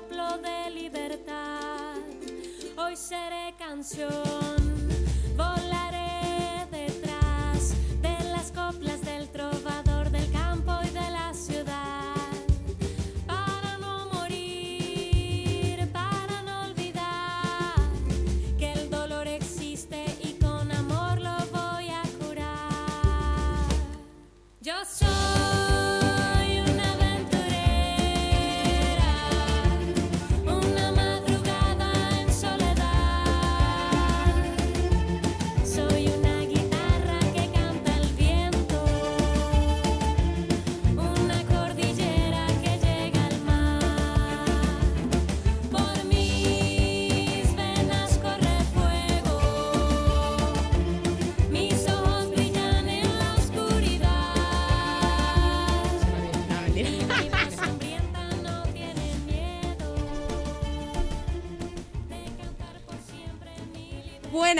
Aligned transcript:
soplo 0.00 0.38
de 0.38 0.70
libertad. 0.70 1.96
Hoy 2.76 2.96
seré 2.96 3.54
canción, 3.58 4.59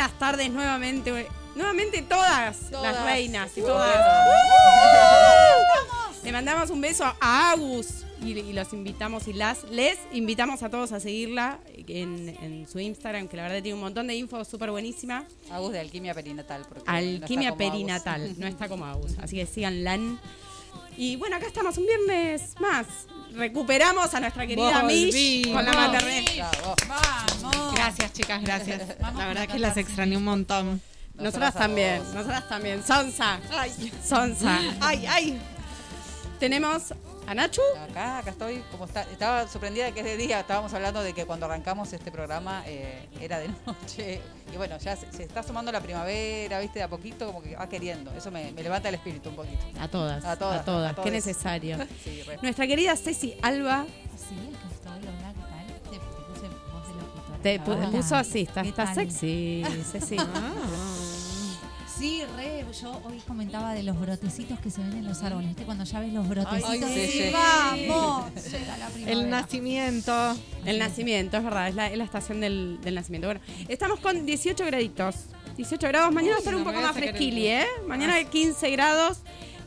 Buenas 0.00 0.18
tardes 0.18 0.50
nuevamente. 0.50 1.28
Nuevamente 1.54 2.00
todas, 2.00 2.70
Todas. 2.70 2.94
las 2.94 3.04
reinas 3.04 3.50
y 3.54 3.60
todas. 3.60 3.94
Le 6.24 6.32
mandamos 6.32 6.70
un 6.70 6.80
beso 6.80 7.04
a 7.04 7.50
Agus 7.50 8.06
y, 8.22 8.30
y 8.30 8.52
los 8.54 8.72
invitamos 8.72 9.28
y 9.28 9.34
las 9.34 9.64
les 9.64 9.98
invitamos 10.12 10.62
a 10.62 10.70
todos 10.70 10.92
a 10.92 11.00
seguirla 11.00 11.58
en, 11.86 12.30
en 12.40 12.66
su 12.66 12.80
Instagram, 12.80 13.28
que 13.28 13.36
la 13.36 13.42
verdad 13.42 13.60
tiene 13.62 13.74
un 13.74 13.82
montón 13.82 14.06
de 14.06 14.14
info 14.14 14.42
súper 14.42 14.70
buenísima. 14.70 15.26
Agus 15.50 15.72
de 15.72 15.80
alquimia 15.80 16.14
perinatal. 16.14 16.64
porque 16.66 16.84
Alquimia 16.86 17.48
Agus. 17.48 17.58
perinatal, 17.58 18.40
no 18.40 18.46
está 18.46 18.70
como 18.70 18.86
Agus. 18.86 19.18
Así 19.18 19.36
que 19.36 19.44
síganla. 19.44 19.98
Y 20.96 21.16
bueno, 21.16 21.36
acá 21.36 21.46
estamos 21.46 21.76
un 21.76 21.84
viernes 21.84 22.54
más. 22.58 22.86
Recuperamos 23.34 24.12
a 24.14 24.20
nuestra 24.20 24.46
querida 24.46 24.82
Mish 24.82 25.52
con 25.52 25.62
la 25.64 25.72
maternidad. 25.72 26.50
Gracias, 27.96 28.12
chicas, 28.12 28.42
gracias. 28.42 28.82
La 29.16 29.26
verdad 29.26 29.48
que 29.48 29.58
la 29.58 29.68
las 29.68 29.76
extrañé 29.76 30.16
un 30.16 30.24
montón. 30.24 30.80
Nosotras 31.14 31.54
también, 31.54 32.02
nosotras 32.14 32.48
también. 32.48 32.82
Sonsa, 32.82 33.40
Ay, 33.52 33.92
Sonsa. 34.06 34.58
ay, 34.80 35.06
ay. 35.06 35.40
Tenemos 36.38 36.94
a 37.26 37.34
Nachu. 37.34 37.60
Acá, 37.90 38.18
acá 38.18 38.30
estoy, 38.30 38.62
como 38.70 38.86
está, 38.86 39.02
estaba 39.02 39.46
sorprendida 39.46 39.84
de 39.84 39.92
que 39.92 40.00
es 40.00 40.06
de 40.06 40.16
día, 40.16 40.40
estábamos 40.40 40.72
hablando 40.72 41.02
de 41.02 41.12
que 41.12 41.26
cuando 41.26 41.44
arrancamos 41.44 41.92
este 41.92 42.10
programa 42.10 42.62
eh, 42.66 43.06
era 43.20 43.38
de 43.38 43.48
noche. 43.66 44.22
Y 44.52 44.56
bueno, 44.56 44.78
ya 44.78 44.96
se, 44.96 45.12
se 45.12 45.24
está 45.24 45.42
sumando 45.42 45.70
la 45.70 45.80
primavera, 45.82 46.58
viste, 46.60 46.78
de 46.78 46.84
a 46.84 46.88
poquito, 46.88 47.26
como 47.26 47.42
que 47.42 47.54
va 47.56 47.68
queriendo. 47.68 48.10
Eso 48.12 48.30
me, 48.30 48.52
me 48.52 48.62
levanta 48.62 48.88
el 48.88 48.94
espíritu 48.94 49.28
un 49.28 49.36
poquito. 49.36 49.66
A 49.78 49.88
todas, 49.88 50.24
A 50.24 50.36
todas, 50.36 50.60
a 50.60 50.64
todas. 50.64 50.98
a 50.98 51.02
Qué 51.02 51.10
necesario. 51.10 51.76
Sí. 52.02 52.22
Nuestra 52.40 52.66
querida 52.66 52.96
Ceci 52.96 53.34
Alba 53.42 53.84
Sí, 54.16 54.49
te 57.42 57.60
pu- 57.60 57.76
Hola. 57.76 57.90
puso 57.90 58.16
así, 58.16 58.40
está, 58.42 58.62
¿Qué 58.62 58.68
está 58.70 58.94
sexy, 58.94 59.62
Ceci. 59.90 60.16
Sí, 61.98 62.22
re, 62.34 62.64
yo 62.80 62.98
hoy 63.04 63.18
comentaba 63.28 63.74
de 63.74 63.82
los 63.82 64.00
brotecitos 64.00 64.58
que 64.60 64.70
se 64.70 64.80
ven 64.80 64.94
en 64.94 65.04
los 65.06 65.22
árboles, 65.22 65.48
¿viste? 65.48 65.64
Cuando 65.64 65.84
ya 65.84 66.00
ves 66.00 66.14
los 66.14 66.26
brotecitos, 66.26 66.70
Ay, 66.70 67.06
sí, 67.10 67.12
sí. 67.24 67.30
¡vamos! 67.30 68.32
Llega 68.50 68.78
la 68.78 68.86
primavera. 68.88 69.20
El 69.20 69.28
nacimiento. 69.28 70.36
El 70.64 70.78
nacimiento, 70.78 71.36
es 71.36 71.44
verdad, 71.44 71.68
es 71.68 71.74
la, 71.74 71.88
es 71.88 71.98
la 71.98 72.04
estación 72.04 72.40
del, 72.40 72.78
del 72.80 72.94
nacimiento. 72.94 73.26
Bueno, 73.28 73.40
estamos 73.68 74.00
con 74.00 74.24
18 74.24 74.64
graditos. 74.64 75.14
18 75.58 75.88
grados, 75.88 76.10
mañana 76.14 76.32
va 76.32 76.36
a 76.36 76.38
estar 76.38 76.54
un 76.54 76.64
no 76.64 76.70
poco 76.70 76.80
más 76.80 76.96
el 76.96 77.02
fresquili, 77.02 77.48
¿eh? 77.48 77.66
Mañana 77.86 78.24
15 78.24 78.70
grados, 78.70 79.18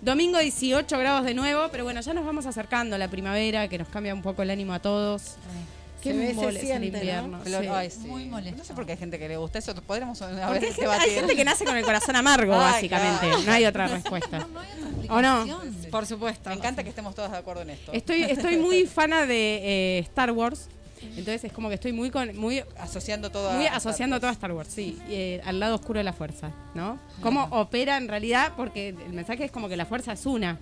domingo 0.01 0.39
18 0.39 0.97
grados 0.97 1.25
de 1.25 1.35
nuevo, 1.35 1.67
pero 1.71 1.83
bueno, 1.83 2.01
ya 2.01 2.15
nos 2.15 2.25
vamos 2.25 2.47
acercando 2.47 2.95
a 2.95 2.97
la 2.99 3.09
primavera, 3.09 3.67
que 3.67 3.77
nos 3.77 3.89
cambia 3.89 4.11
un 4.11 4.23
poco 4.23 4.41
el 4.41 4.49
ánimo 4.49 4.73
a 4.73 4.79
todos. 4.79 5.33
Re. 5.35 5.82
Qué 6.03 6.11
Se 6.11 6.17
ve, 6.17 6.33
se 6.59 6.73
el 6.75 6.81
¿no? 6.81 6.85
invierno. 6.87 7.39
Pero, 7.43 7.61
sí. 7.61 7.67
ay, 7.71 7.89
sí. 7.89 7.97
Muy 7.99 8.25
molesto. 8.25 8.57
No 8.57 8.63
sé 8.65 8.73
por 8.73 8.85
qué 8.85 8.91
hay 8.91 8.97
gente 8.97 9.17
que 9.17 9.27
le 9.29 9.37
gusta 9.37 9.59
eso. 9.59 9.73
Podríamos 9.75 10.21
a 10.21 10.25
Porque 10.27 10.35
ver 10.41 10.63
hay 10.65 10.73
gente, 10.73 10.85
hay 10.87 11.09
gente 11.11 11.35
que 11.35 11.45
nace 11.45 11.63
con 11.65 11.77
el 11.77 11.85
corazón 11.85 12.15
amargo, 12.17 12.53
Ay, 12.53 12.59
básicamente. 12.73 13.19
claro. 13.27 13.41
No 13.43 13.51
hay 13.53 13.65
otra 13.65 13.87
respuesta. 13.87 14.39
No, 14.39 14.47
no 14.47 14.59
hay 14.59 14.69
otra 15.05 15.15
¿O 15.15 15.21
no? 15.21 15.41
explicación. 15.43 15.91
Por 15.91 16.05
supuesto. 16.05 16.49
Me 16.49 16.55
encanta 16.57 16.83
que 16.83 16.89
estemos 16.89 17.15
todas 17.15 17.31
de 17.31 17.37
acuerdo 17.37 17.61
en 17.61 17.69
esto. 17.71 17.91
Estoy, 17.93 18.23
estoy 18.23 18.57
muy 18.57 18.85
fana 18.85 19.25
de 19.25 19.97
eh, 19.97 19.99
Star 19.99 20.31
Wars. 20.31 20.67
Entonces 21.01 21.43
es 21.43 21.51
como 21.51 21.67
que 21.67 21.75
estoy 21.75 21.91
muy 21.91 22.09
con, 22.11 22.35
muy 22.37 22.63
Asociando 22.79 23.29
todo 23.29 23.49
a- 23.49 23.53
Muy 23.55 23.65
a 23.67 23.75
asociando 23.75 24.19
todo 24.21 24.29
a 24.29 24.33
Star 24.33 24.53
Wars, 24.53 24.69
sí, 24.73 24.97
y, 25.09 25.13
eh, 25.13 25.41
al 25.43 25.59
lado 25.59 25.75
oscuro 25.75 25.97
de 25.99 26.05
la 26.05 26.13
fuerza, 26.13 26.51
¿no? 26.75 26.97
¿Cómo 27.21 27.43
opera 27.51 27.97
en 27.97 28.07
realidad? 28.07 28.53
Porque 28.55 28.89
el 28.89 29.11
mensaje 29.11 29.43
es 29.43 29.51
como 29.51 29.67
que 29.67 29.75
la 29.75 29.85
fuerza 29.85 30.13
es 30.13 30.25
una, 30.25 30.57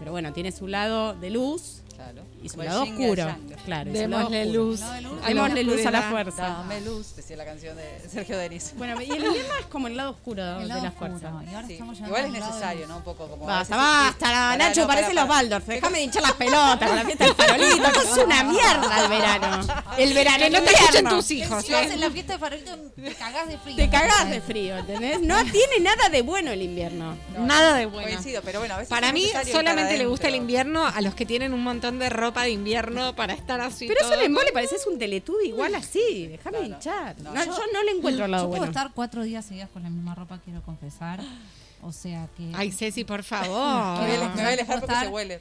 pero 0.00 0.10
bueno, 0.10 0.32
tiene 0.32 0.50
su 0.50 0.66
lado 0.66 1.14
de 1.14 1.30
luz 1.30 1.82
Claro. 1.94 2.22
Y 2.42 2.48
su 2.48 2.60
el 2.60 2.68
lado 2.68 2.82
oscuro, 2.84 3.36
claro. 3.64 3.92
Démosle 3.92 4.46
luz. 4.46 4.80
No, 4.80 4.92
de 4.92 5.00
luz. 5.02 5.12
a 5.12 5.20
la 5.22 5.28
Démosle 5.28 5.64
luz 5.64 5.86
a 5.86 5.90
la 5.90 6.02
fuerza. 6.02 6.42
Dame 6.42 6.80
luz, 6.80 7.16
decía 7.16 7.36
la 7.36 7.44
canción 7.44 7.76
de 7.76 8.08
Sergio 8.10 8.38
Denis. 8.38 8.72
Bueno, 8.76 9.00
y 9.00 9.10
el 9.10 9.24
invierno 9.24 9.52
es 9.60 9.66
como 9.66 9.86
el 9.88 9.96
lado 9.96 10.10
oscuro 10.12 10.44
de 10.44 10.62
El 10.62 10.68
lado 10.68 10.82
la 10.82 10.88
oscuro. 10.88 11.10
fuerza. 11.18 11.32
Y 11.50 11.54
ahora 11.54 11.66
Sí, 11.66 11.72
estamos 11.74 11.96
llegando 11.96 12.18
Igual 12.18 12.24
es 12.26 12.32
de 12.32 12.46
necesario. 12.48 12.86
¿no? 12.88 12.96
Un 12.96 13.02
poco 13.04 13.28
como. 13.28 13.46
Basta, 13.46 13.76
basta, 13.76 14.56
Nacho, 14.56 14.86
parece 14.86 15.12
los. 15.14 15.28
Baldorf. 15.28 15.66
Déjame 15.66 15.98
de 15.98 16.04
hinchar 16.04 16.22
las 16.22 16.32
pelotas 16.32 16.88
con 16.88 16.96
la 16.96 17.04
fiesta 17.04 17.24
del 17.24 17.34
farolito. 17.34 18.00
es 18.00 18.24
una 18.24 18.44
mierda 18.44 19.02
el 19.04 19.08
verano. 19.10 19.66
El 19.98 20.14
verano, 20.14 20.38
Que 20.44 20.50
no 20.50 20.62
te 20.62 20.70
escuchen 20.72 21.08
tus 21.08 21.30
hijos. 21.30 21.64
Si 21.64 21.72
vas 21.72 21.90
en 21.90 22.00
la 22.00 22.10
fiesta 22.10 22.32
de 22.34 22.38
farolito, 22.38 22.76
te 22.96 23.14
cagás 23.14 23.48
de 23.48 23.58
frío. 23.58 23.76
Te 23.76 23.90
cagás 23.90 24.30
de 24.30 24.40
frío, 24.40 24.76
¿entendés? 24.78 25.20
No 25.20 25.36
tiene 25.44 25.80
nada 25.80 26.08
de 26.08 26.22
bueno 26.22 26.50
el 26.52 26.62
invierno. 26.62 27.16
No, 27.36 27.46
Nada 27.46 27.74
de 27.74 27.86
bueno. 27.86 28.08
Coincido, 28.08 28.40
pero 28.42 28.60
bueno, 28.60 28.74
a 28.74 28.78
veces 28.78 28.88
Para 28.90 29.12
mí 29.12 29.26
solamente 29.50 29.96
le 29.98 30.06
gusta 30.06 30.28
el 30.28 30.34
invierno 30.36 30.86
a 30.86 31.00
los 31.00 31.14
que 31.14 31.26
tienen 31.26 31.52
un 31.52 31.62
montón 31.62 31.98
de 31.98 32.08
ropa 32.08 32.29
de 32.42 32.50
invierno 32.50 33.14
para 33.16 33.32
estar 33.34 33.60
así. 33.60 33.86
Pero 33.86 34.00
es 34.00 34.06
todo. 34.08 34.18
un 34.18 34.24
embole, 34.24 34.52
pareces 34.52 34.86
un 34.86 34.98
teletubi 34.98 35.48
igual 35.48 35.74
así. 35.74 36.26
Déjame 36.28 36.58
Claro. 36.58 36.74
hinchar. 36.74 37.20
No. 37.20 37.34
No, 37.34 37.44
yo 37.44 37.62
no 37.72 37.82
le 37.82 37.90
encuentro 37.92 38.24
el 38.24 38.30
lado 38.30 38.44
Yo 38.44 38.48
puedo 38.50 38.60
bueno. 38.62 38.70
estar 38.72 38.92
cuatro 38.94 39.22
días 39.24 39.44
seguidas 39.44 39.68
con 39.70 39.82
la 39.82 39.90
misma 39.90 40.14
ropa, 40.14 40.38
quiero 40.44 40.62
confesar. 40.62 41.20
O 41.82 41.92
sea 41.92 42.28
que 42.36 42.50
Ay, 42.54 42.72
Ceci, 42.72 43.04
por 43.04 43.22
favor. 43.22 44.02
me 44.02 44.16
voy 44.34 44.40
a 44.42 44.48
alejar 44.48 44.80
porque 44.80 44.94
se 44.96 45.08
huele. 45.08 45.40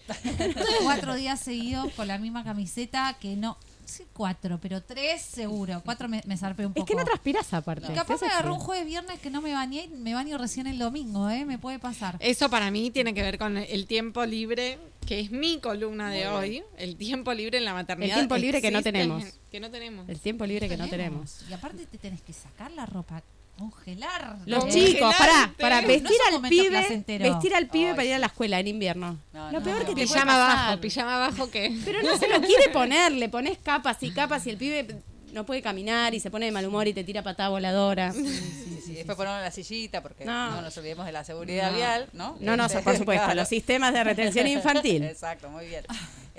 cuatro 0.84 1.16
días 1.16 1.40
seguidos 1.40 1.92
con 1.94 2.08
la 2.08 2.18
misma 2.18 2.44
camiseta 2.44 3.16
que 3.20 3.36
no. 3.36 3.58
Sí, 3.90 4.06
cuatro, 4.14 4.60
pero 4.62 4.82
tres 4.84 5.22
seguro. 5.22 5.82
Cuatro 5.84 6.08
me, 6.08 6.22
me 6.26 6.38
zarpé 6.38 6.66
un 6.66 6.74
poco. 6.74 6.86
Es 6.86 6.88
que 6.88 6.96
no 6.96 7.04
transpiras 7.04 7.54
aparte. 7.54 7.86
Y 7.86 7.90
¿Te 7.90 7.96
capaz 7.96 8.22
me 8.22 8.28
agarró 8.28 8.54
un 8.54 8.60
jueves 8.60 8.86
viernes 8.86 9.20
que 9.20 9.30
no 9.30 9.42
me 9.42 9.54
bañé 9.54 9.86
y 9.86 9.88
me 9.90 10.14
baño 10.14 10.38
recién 10.38 10.68
el 10.68 10.78
domingo, 10.78 11.30
¿eh? 11.30 11.46
Me 11.46 11.58
puede 11.58 11.80
pasar. 11.80 12.18
Eso 12.20 12.50
para 12.50 12.70
mí 12.72 12.92
tiene 12.92 13.14
que 13.14 13.22
ver 13.22 13.38
con 13.38 13.58
el 13.58 13.88
tiempo 13.88 14.26
libre, 14.26 14.78
que 15.08 15.20
es 15.20 15.32
mi 15.32 15.60
columna 15.60 16.12
de 16.12 16.28
hoy. 16.28 16.64
El 16.78 16.96
tiempo 16.96 17.34
libre 17.34 17.58
en 17.58 17.66
la 17.66 17.74
maternidad. 17.74 18.12
El 18.12 18.28
tiempo 18.28 18.38
libre 18.38 18.62
que 18.62 18.72
no 18.72 18.84
tenemos. 18.84 19.24
Que 19.50 19.60
no 19.60 19.72
tenemos. 19.72 20.08
El 20.08 20.20
tiempo 20.20 20.46
libre 20.46 20.70
que 20.70 20.78
no 20.78 20.88
tenemos. 20.88 21.40
Y 21.50 21.54
aparte 21.54 21.88
te 21.88 21.98
tenés 21.98 22.22
que 22.22 22.34
sacar 22.34 22.70
la 22.72 22.86
ropa, 22.86 23.24
congelar. 23.60 24.38
Los 24.46 24.68
chicos, 24.70 25.14
pará, 25.18 25.54
para 25.60 25.82
No 25.82 25.88
vestir 25.90 26.18
al 26.34 26.42
pibe, 26.50 26.70
placentero. 26.70 27.24
vestir 27.32 27.54
al 27.56 27.68
pibe 27.68 27.90
Ay, 27.90 27.96
para 27.96 28.06
ir 28.06 28.14
a 28.14 28.20
la 28.20 28.26
escuela 28.28 28.60
en 28.60 28.68
invierno. 28.68 29.20
No, 29.34 29.52
Lo 29.52 29.60
no, 29.60 29.64
peor 29.64 29.80
no. 29.82 29.86
que 29.86 29.96
te 29.96 30.02
Pijama 30.02 30.26
pasar. 30.32 30.60
abajo, 30.60 30.82
pijama 30.82 31.16
abajo 31.16 31.52
que... 31.52 31.78
Pero 31.86 32.02
no 32.02 32.18
se 32.18 32.28
lo 32.30 32.42
quiere 32.42 32.70
poner, 32.72 33.12
le 33.12 33.30
pones 33.30 33.58
capas 33.58 33.98
y 34.02 34.12
capas 34.12 34.48
y 34.48 34.50
el 34.52 34.58
pibe 34.58 34.88
no 35.34 35.46
puede 35.46 35.62
caminar 35.62 36.14
y 36.14 36.20
se 36.20 36.30
pone 36.32 36.46
de 36.46 36.52
mal 36.52 36.66
humor 36.66 36.88
y 36.88 36.94
te 36.94 37.04
tira 37.04 37.22
patada 37.24 37.50
voladora. 37.50 38.12
Sí, 38.12 38.82
sí, 38.86 38.94
Después 38.94 39.16
ponerlo 39.16 39.38
en 39.40 39.44
la 39.46 39.52
sillita 39.52 40.02
porque 40.02 40.26
No. 40.26 40.52
no, 40.52 40.62
nos 40.62 40.78
olvidemos 40.78 41.06
de 41.06 41.12
la 41.12 41.24
seguridad 41.24 41.72
No. 41.72 41.78
vial, 41.78 42.08
¿no? 42.14 42.38
No, 42.40 42.58
no, 42.58 42.66
Este, 42.66 42.80
por 42.80 42.98
supuesto, 42.98 43.26
claro. 43.26 43.40
los 43.40 43.48
sistemas 43.48 43.94
de 43.94 44.04
retención 44.04 44.48
infantil. 44.48 45.04
Exacto, 45.04 45.50
muy 45.50 45.68
bien. 45.68 45.86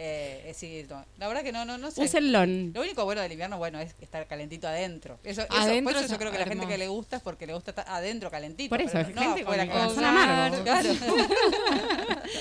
Eh, 0.02 0.52
sí, 0.56 0.86
no, 0.88 1.04
la 1.18 1.28
verdad 1.28 1.42
que 1.42 1.52
no, 1.52 1.64
no, 1.66 1.76
no 1.76 1.90
sé. 1.90 2.02
Úsenlo. 2.02 2.46
Lo 2.46 2.80
único 2.80 3.04
bueno 3.04 3.20
del 3.20 3.32
invierno, 3.32 3.58
bueno, 3.58 3.78
es 3.80 3.94
estar 4.00 4.26
calentito 4.26 4.66
adentro. 4.66 5.18
Eso, 5.24 5.42
eso, 5.42 5.52
Adentro 5.54 5.92
por 5.92 5.96
eso 5.96 6.04
es 6.06 6.10
yo 6.10 6.18
creo 6.18 6.32
que 6.32 6.38
la 6.38 6.46
gente 6.46 6.66
que 6.66 6.78
le 6.78 6.88
gusta 6.88 7.16
es 7.16 7.22
porque 7.22 7.46
le 7.46 7.52
gusta 7.52 7.72
estar 7.72 7.84
adentro 7.86 8.30
calentito. 8.30 8.70
Por 8.70 8.80
eso, 8.80 8.92
pero 8.94 9.08
es 9.10 9.14
no 9.14 9.20
gente 9.22 9.44
con 9.44 9.54
calentito. 9.56 9.78
corazón 9.78 10.04
amargo. 10.04 10.62
Claro. 10.64 10.88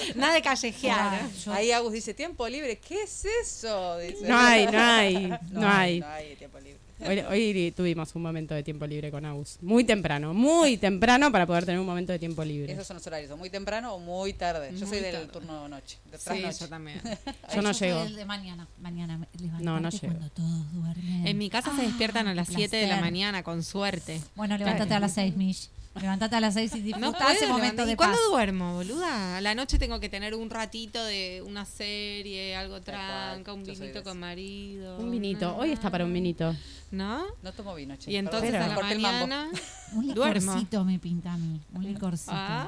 Nada 0.16 0.34
de 0.34 0.42
callejear. 0.42 1.00
Ah, 1.22 1.28
yo- 1.46 1.54
Ahí 1.54 1.72
Agus 1.72 1.94
dice, 1.94 2.14
tiempo 2.14 2.48
libre, 2.48 2.78
¿qué 2.80 3.04
es 3.04 3.26
eso? 3.44 3.98
Dice. 3.98 4.28
No 4.28 4.38
hay, 4.38 4.66
no 4.68 4.80
hay, 4.80 5.16
no 5.52 5.68
hay. 5.70 6.00
No 6.00 6.08
hay 6.08 6.36
tiempo 6.36 6.58
libre. 6.60 6.80
Hoy, 7.02 7.20
hoy 7.20 7.72
tuvimos 7.72 8.14
un 8.14 8.22
momento 8.22 8.54
de 8.54 8.62
tiempo 8.62 8.86
libre 8.86 9.10
con 9.10 9.24
Agus. 9.24 9.58
Muy 9.62 9.86
temprano, 9.86 10.34
muy 10.34 10.76
temprano 10.76 11.32
para 11.32 11.48
poder 11.48 11.64
tener 11.66 11.80
un 11.80 11.86
momento 11.86 12.12
de 12.12 12.20
tiempo 12.20 12.44
libre. 12.44 12.74
Esos 12.74 12.86
son 12.86 12.98
los 12.98 13.08
horarios, 13.08 13.38
muy 13.38 13.50
temprano 13.50 13.94
o 13.96 14.00
muy 14.00 14.34
tarde. 14.34 14.72
Yo 14.74 14.86
Muy 14.86 14.90
soy 14.98 15.00
del 15.00 15.14
tarde. 15.14 15.28
turno 15.28 15.70
noche, 15.70 15.98
de 16.12 16.18
Sí, 16.18 16.44
yo 16.60 16.68
también. 16.68 17.00
Yo 17.56 17.62
no 17.62 17.74
soy 17.74 17.88
llego. 17.88 18.02
el 18.02 18.16
de 18.18 18.26
mañana. 18.26 18.68
Mañana. 18.82 19.18
No, 19.62 19.80
no 19.80 19.90
llego. 19.92 20.08
Cuando 20.08 20.30
todos 20.32 20.74
duermen. 20.74 21.26
En 21.26 21.38
mi 21.38 21.50
casa 21.50 21.74
se 21.74 21.84
Ah, 21.84 21.86
despiertan 21.86 22.28
a 22.28 22.36
las 22.36 22.50
qué 22.50 22.56
7 22.56 22.76
de 22.76 22.88
la 22.88 23.00
mañana, 23.00 23.44
con 23.44 23.64
suerte. 23.64 24.20
Bueno, 24.36 24.58
levántate 24.58 24.94
a 24.94 25.00
las 25.00 25.14
6, 25.14 25.38
Mish. 25.38 25.70
Levántate 25.96 26.36
a 26.36 26.40
las 26.40 26.54
6 26.54 26.76
y 26.76 26.82
disfruta 26.82 27.08
No 27.08 27.18
puedo 27.18 27.30
ese 27.30 27.48
momento 27.48 27.86
de 27.86 27.94
¿Y 27.94 27.96
cuándo 27.96 28.18
duermo, 28.30 28.76
boluda? 28.76 29.38
A 29.38 29.42
la 29.42 29.56
noche 29.56 29.78
tengo 29.80 30.00
que 30.00 30.08
tener 30.08 30.36
un 30.36 30.50
ratito 30.50 31.04
de 31.04 31.44
una 31.46 31.66
serie, 31.66 32.56
algo 32.56 32.80
tranca, 32.82 33.54
un 33.54 33.64
vinito 33.64 34.04
con 34.04 34.20
marido. 34.20 34.98
Un 34.98 35.12
vinito. 35.12 35.56
Hoy 35.58 35.72
está 35.72 35.90
para 35.90 36.06
un 36.06 36.14
vinito. 36.14 36.56
¿No? 36.92 37.24
No 37.44 37.54
tomo 37.54 37.76
vino, 37.76 37.96
che. 37.98 38.12
Y 38.12 38.16
entonces 38.18 38.52
Pero- 38.52 38.64
a 38.64 38.68
la 38.68 38.76
Corté 38.76 38.94
el 38.94 39.00
mambo. 39.00 39.28
mañana... 39.28 39.50
Un 39.92 40.14
Duermo. 40.14 40.52
licorcito 40.54 40.84
me 40.86 41.00
pinta 41.00 41.34
a 41.34 41.38
mí. 41.38 41.60
Un 41.74 41.84
licorcito. 41.84 42.32
Ah, 42.32 42.68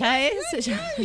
Ya 0.00 0.20
es. 0.20 0.34
Ya, 0.66 0.76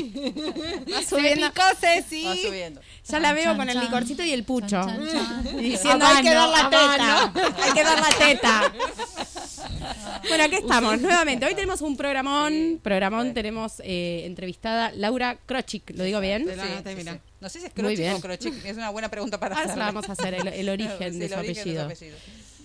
va 0.91 1.01
se 1.01 1.05
subiendo. 1.07 1.47
picó 1.53 1.61
Ceci. 1.79 2.23
va 2.25 2.35
subiendo. 2.35 2.81
Ya 3.07 3.19
la 3.19 3.33
veo 3.33 3.43
Chan, 3.43 3.57
con 3.57 3.69
el 3.69 3.75
chan. 3.75 3.83
licorcito 3.85 4.23
y 4.23 4.31
el 4.31 4.43
pucho. 4.43 4.67
Chan, 4.67 4.87
chan, 5.11 5.43
chan. 5.43 5.57
Diciendo, 5.59 6.03
hay 6.05 6.23
que 6.23 6.33
dar 6.33 6.49
la 6.49 6.69
teta. 6.71 7.33
Hay 7.63 7.71
que 7.73 7.83
dar 7.83 7.99
la 8.01 8.09
teta. 8.17 8.73
Bueno, 10.27 10.43
aquí 10.43 10.55
estamos 10.55 10.99
nuevamente. 10.99 11.45
Hoy 11.45 11.53
tenemos 11.53 11.81
un 11.81 11.95
programón. 11.95 12.79
Programón 12.81 13.27
Sí. 13.27 13.33
tenemos 13.33 13.73
eh, 13.85 14.23
entrevistada 14.25 14.91
Laura 14.95 15.37
Krochik. 15.45 15.91
¿Lo 15.95 16.03
digo 16.05 16.19
bien? 16.19 16.45
La 16.57 16.63
anoté, 16.63 16.95
mira. 16.95 17.19
No 17.41 17.49
sé 17.49 17.59
si 17.59 17.65
es 17.67 17.73
bien. 17.97 18.13
o 18.13 18.19
Krochik. 18.19 18.65
Es 18.65 18.77
una 18.77 18.89
buena 18.89 19.09
pregunta 19.09 19.39
para 19.39 19.55
Ahora 19.57 19.75
la 19.75 19.85
vamos 19.85 20.09
a 20.09 20.13
hacer, 20.13 20.33
el, 20.33 20.47
el 20.47 20.69
origen 20.75 21.13
Sí, 21.13 21.19
de 21.19 21.25
el 21.25 21.31
su 21.31 21.37
origen 21.39 21.55
de 21.55 21.79
apellido. 21.79 21.85
apellido. 21.85 22.17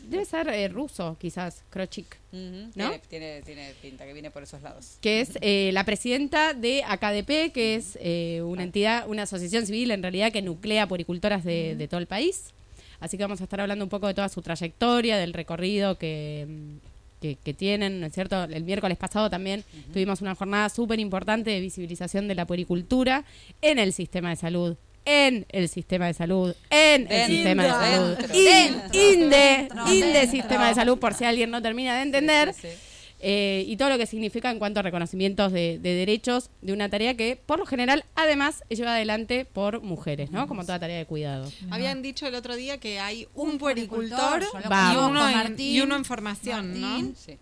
Debe 0.08 0.24
ser 0.26 0.48
eh, 0.48 0.68
ruso, 0.68 1.16
quizás, 1.18 1.62
Krochik. 1.70 2.16
¿No? 2.32 2.70
Tiene, 2.74 2.98
tiene, 3.08 3.42
tiene 3.42 3.72
pinta 3.80 4.04
que 4.04 4.12
viene 4.12 4.30
por 4.30 4.42
esos 4.42 4.60
lados. 4.60 4.98
que 5.00 5.20
es 5.20 5.30
eh, 5.40 5.70
la 5.72 5.84
presidenta 5.84 6.52
de 6.52 6.82
AKDP, 6.84 7.52
que 7.54 7.76
es 7.76 7.96
eh, 8.02 8.42
una 8.44 8.64
entidad, 8.64 9.08
una 9.08 9.22
asociación 9.22 9.64
civil 9.64 9.90
en 9.92 10.02
realidad 10.02 10.30
que 10.30 10.42
nuclea 10.42 10.86
puricultoras 10.88 11.42
de, 11.44 11.74
de 11.76 11.88
todo 11.88 12.00
el 12.00 12.06
país. 12.06 12.52
Así 13.00 13.16
que 13.16 13.24
vamos 13.24 13.40
a 13.40 13.44
estar 13.44 13.60
hablando 13.60 13.84
un 13.84 13.88
poco 13.88 14.06
de 14.06 14.14
toda 14.14 14.28
su 14.28 14.42
trayectoria, 14.42 15.16
del 15.16 15.32
recorrido 15.32 15.96
que, 15.98 16.46
mm, 16.48 16.76
que, 17.24 17.36
que 17.42 17.54
tienen, 17.54 18.00
¿no 18.00 18.06
es 18.06 18.12
cierto? 18.12 18.44
El 18.44 18.64
miércoles 18.64 18.98
pasado 18.98 19.30
también 19.30 19.64
tuvimos 19.94 20.20
una 20.20 20.34
jornada 20.34 20.68
súper 20.68 21.00
importante 21.00 21.48
de 21.50 21.58
visibilización 21.60 22.28
de 22.28 22.34
la 22.34 22.44
puricultura 22.46 23.24
en 23.62 23.78
el 23.78 23.94
sistema 23.94 24.28
de 24.28 24.36
salud. 24.36 24.76
En 25.06 25.46
el 25.50 25.68
sistema 25.70 26.06
de 26.06 26.12
salud, 26.14 26.54
en 26.70 27.06
el 27.10 27.26
sistema 27.26 27.62
de 27.64 27.68
salud, 27.70 28.16
dentro, 28.16 28.34
In- 28.36 28.44
dentro, 28.44 29.00
inde, 29.12 29.36
dentro, 29.36 29.92
inde 29.94 30.06
dentro. 30.12 30.30
sistema 30.30 30.68
de 30.68 30.74
salud, 30.74 30.98
por 30.98 31.14
si 31.14 31.24
alguien 31.24 31.50
no 31.50 31.60
termina 31.62 31.96
de 31.96 32.02
entender. 32.02 32.52
Sí, 32.54 32.60
sí, 32.62 32.68
sí. 32.68 32.78
Eh, 33.26 33.64
y 33.66 33.78
todo 33.78 33.88
lo 33.88 33.96
que 33.96 34.04
significa 34.04 34.50
en 34.50 34.58
cuanto 34.58 34.80
a 34.80 34.82
reconocimientos 34.82 35.50
de, 35.50 35.78
de 35.78 35.94
derechos 35.94 36.50
de 36.60 36.74
una 36.74 36.90
tarea 36.90 37.16
que, 37.16 37.36
por 37.36 37.58
lo 37.58 37.64
general, 37.64 38.04
además 38.14 38.62
es 38.68 38.78
llevada 38.78 38.96
adelante 38.96 39.46
por 39.46 39.80
mujeres, 39.80 40.30
¿no? 40.30 40.46
Como 40.46 40.62
toda 40.66 40.78
tarea 40.78 40.98
de 40.98 41.06
cuidado. 41.06 41.50
Habían 41.70 42.02
dicho 42.02 42.26
el 42.26 42.34
otro 42.34 42.54
día 42.54 42.78
que 42.78 43.00
hay 43.00 43.26
un, 43.34 43.52
Un 43.52 43.58
puericultor, 43.58 44.42
y, 44.42 44.96
uno 44.96 45.26
en, 45.26 45.34
Martín. 45.36 45.74
y 45.74 45.80
uno 45.80 45.96
en 45.96 46.04
formación, 46.04 46.78
Martín. 46.78 47.14
Sí. 47.16 47.38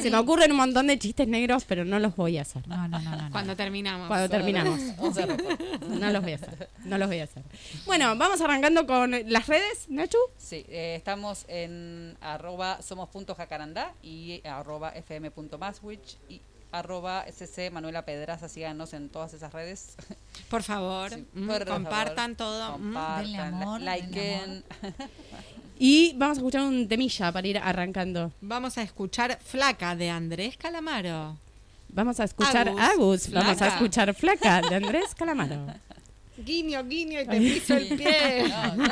Se 0.00 0.10
me 0.10 0.16
ocurren 0.16 0.50
un 0.52 0.56
montón 0.58 0.86
de 0.86 0.98
chistes 0.98 1.26
negros, 1.28 1.64
pero 1.64 1.84
no 1.84 1.98
los 1.98 2.14
voy 2.16 2.38
a 2.38 2.42
hacer. 2.42 2.66
No, 2.68 2.88
no, 2.88 2.98
no, 3.00 3.16
no. 3.16 3.30
Cuando 3.30 3.56
terminamos. 3.56 4.08
Cuando 4.08 4.28
terminamos. 4.28 4.80
No 5.88 6.10
los 6.10 6.22
voy 6.22 6.32
a 6.32 6.36
hacer. 6.36 6.68
No 6.84 6.98
los 6.98 7.08
voy 7.08 7.18
a 7.20 7.24
hacer. 7.24 7.42
Bueno, 7.86 8.16
vamos 8.16 8.40
arrancando 8.40 8.86
con 8.86 9.10
las 9.26 9.46
redes, 9.46 9.86
Nachu. 9.88 10.18
Sí, 10.38 10.64
eh, 10.68 10.94
estamos 10.96 11.44
en 11.48 12.16
arroba 12.20 12.80
somos.jacarandá 12.82 13.94
y 14.02 14.40
arroba 14.46 14.90
fm.maswich 14.90 16.18
y 16.28 16.40
arroba 16.72 17.24
sc 17.32 17.70
Manuela 17.72 18.04
Pedraza. 18.04 18.48
Síganos 18.48 18.92
en 18.94 19.08
todas 19.08 19.34
esas 19.34 19.52
redes. 19.52 19.96
Por 20.48 20.62
favor, 20.62 21.10
Sí, 21.10 21.26
mm, 21.34 21.46
por 21.48 21.66
compartan 21.66 22.36
favor, 22.36 22.36
todo. 22.36 22.78
mm. 22.78 22.82
Compartan, 22.82 23.24
Denle 23.24 23.38
amor, 23.40 23.80
denle 23.80 24.02
liken. 24.02 24.64
Y 25.82 26.12
vamos 26.18 26.36
a 26.36 26.40
escuchar 26.40 26.60
un 26.62 26.86
temilla 26.88 27.32
para 27.32 27.48
ir 27.48 27.56
arrancando. 27.56 28.32
Vamos 28.42 28.76
a 28.76 28.82
escuchar 28.82 29.38
Flaca 29.42 29.96
de 29.96 30.10
Andrés 30.10 30.58
Calamaro. 30.58 31.38
Vamos 31.88 32.20
a 32.20 32.24
escuchar 32.24 32.68
Agus, 32.68 32.80
Agus. 32.82 33.30
Vamos 33.30 33.52
a 33.52 33.54
Flaca. 33.56 33.74
escuchar 33.74 34.14
Flaca 34.14 34.60
de 34.60 34.74
Andrés 34.76 35.14
Calamaro. 35.14 35.66
Guiño, 36.36 36.84
guiño 36.84 37.20
y 37.22 37.26
te 37.26 37.38
piso 37.38 37.76
el 37.76 37.96
pie. 37.96 38.44
No, 38.48 38.76
no, 38.76 38.84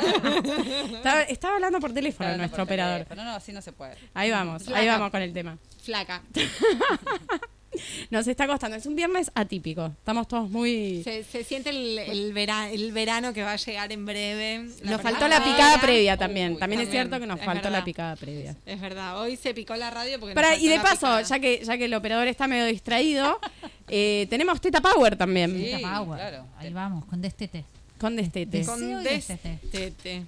Estaba, 0.97 1.21
estaba 1.23 1.55
hablando 1.55 1.79
por 1.79 1.93
teléfono 1.93 2.25
Hablando 2.27 2.41
nuestro 2.43 2.57
por 2.57 2.63
operador. 2.73 2.97
teléfono. 3.05 3.23
No, 3.23 3.29
no, 3.31 3.35
así 3.37 3.51
no 3.51 3.61
se 3.61 3.71
puede. 3.71 3.95
Ahí 4.15 4.31
vamos, 4.31 4.67
ahí 4.69 4.87
vamos 4.87 5.11
con 5.11 5.21
el 5.21 5.31
tema. 5.31 5.57
Flaca. 5.83 6.23
Nos 8.09 8.27
está 8.27 8.47
costando. 8.47 8.77
Es 8.77 8.85
un 8.85 8.95
viernes 8.95 9.31
atípico. 9.35 9.85
Estamos 9.87 10.27
todos 10.27 10.49
muy. 10.49 11.01
Se, 11.03 11.23
se 11.23 11.43
siente 11.43 11.69
el, 11.69 11.97
el, 11.99 12.33
vera- 12.33 12.69
el 12.69 12.91
verano 12.91 13.33
que 13.33 13.43
va 13.43 13.53
a 13.53 13.55
llegar 13.55 13.91
en 13.91 14.05
breve. 14.05 14.69
Nos 14.83 15.01
faltó 15.01 15.27
la 15.27 15.43
picada 15.43 15.79
previa 15.81 16.17
también. 16.17 16.53
Uy, 16.53 16.59
también 16.59 16.81
es 16.81 16.89
cierto 16.89 17.19
que 17.19 17.25
nos 17.25 17.39
es 17.39 17.45
faltó 17.45 17.69
la 17.69 17.83
picada 17.83 18.15
previa. 18.15 18.55
Es 18.65 18.79
verdad, 18.79 19.19
hoy 19.21 19.35
se 19.35 19.53
picó 19.53 19.75
la 19.75 19.89
radio 19.89 20.19
porque 20.19 20.33
nos 20.33 20.41
Para, 20.41 20.49
faltó 20.49 20.65
y 20.65 20.69
de 20.69 20.75
la 20.77 20.83
paso, 20.83 20.95
picada. 20.97 21.21
ya 21.23 21.39
que, 21.39 21.61
ya 21.65 21.77
que 21.77 21.85
el 21.85 21.93
operador 21.93 22.27
está 22.27 22.47
medio 22.47 22.65
distraído, 22.65 23.39
eh, 23.87 24.27
tenemos 24.29 24.59
Teta 24.61 24.81
Power 24.81 25.15
también. 25.15 25.51
Sí. 25.55 25.71
Teta 25.77 25.97
Power. 26.03 26.19
claro. 26.19 26.45
Ahí 26.57 26.73
vamos, 26.73 27.05
con 27.05 27.21
destete. 27.21 27.65
Con 27.99 28.15
Destete. 28.15 28.59
Deseo 28.59 28.73
Con 28.75 29.03
destete. 29.03 29.59
destete. 29.61 30.25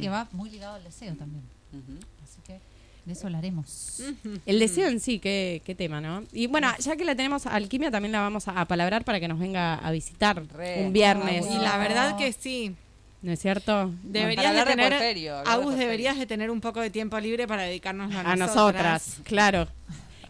Que 0.00 0.08
va 0.10 0.28
muy 0.32 0.50
ligado 0.50 0.74
al 0.74 0.84
deseo 0.84 1.14
también. 1.14 1.42
Que 1.70 1.78
de 3.04 3.12
eso 3.14 3.26
hablaremos. 3.26 4.00
El 4.46 4.58
deseo 4.58 4.88
en 4.88 5.00
sí, 5.00 5.18
qué, 5.18 5.60
qué 5.64 5.74
tema, 5.74 6.00
¿no? 6.00 6.22
Y 6.32 6.46
bueno, 6.46 6.68
ya 6.78 6.96
que 6.96 7.04
la 7.04 7.14
tenemos 7.16 7.46
a 7.46 7.54
Alquimia, 7.54 7.90
también 7.90 8.12
la 8.12 8.20
vamos 8.20 8.46
a 8.48 8.60
apalabrar 8.60 9.04
para 9.04 9.18
que 9.20 9.28
nos 9.28 9.38
venga 9.38 9.74
a 9.74 9.90
visitar 9.90 10.42
Re. 10.54 10.84
un 10.86 10.92
viernes. 10.92 11.46
Y 11.50 11.58
la 11.58 11.76
verdad 11.78 12.16
que 12.16 12.32
sí. 12.32 12.74
¿No 13.22 13.30
es 13.32 13.38
cierto? 13.40 13.92
Deberías 14.02 14.52
de 14.54 14.64
tener, 14.64 14.90
Porferio, 14.92 15.36
Agus, 15.46 15.76
deberías 15.76 16.18
de 16.18 16.26
tener 16.26 16.50
un 16.50 16.60
poco 16.60 16.80
de 16.80 16.90
tiempo 16.90 17.18
libre 17.20 17.46
para 17.46 17.62
dedicarnos 17.62 18.12
a, 18.14 18.32
a 18.32 18.36
nosotras, 18.36 19.18
claro. 19.24 19.68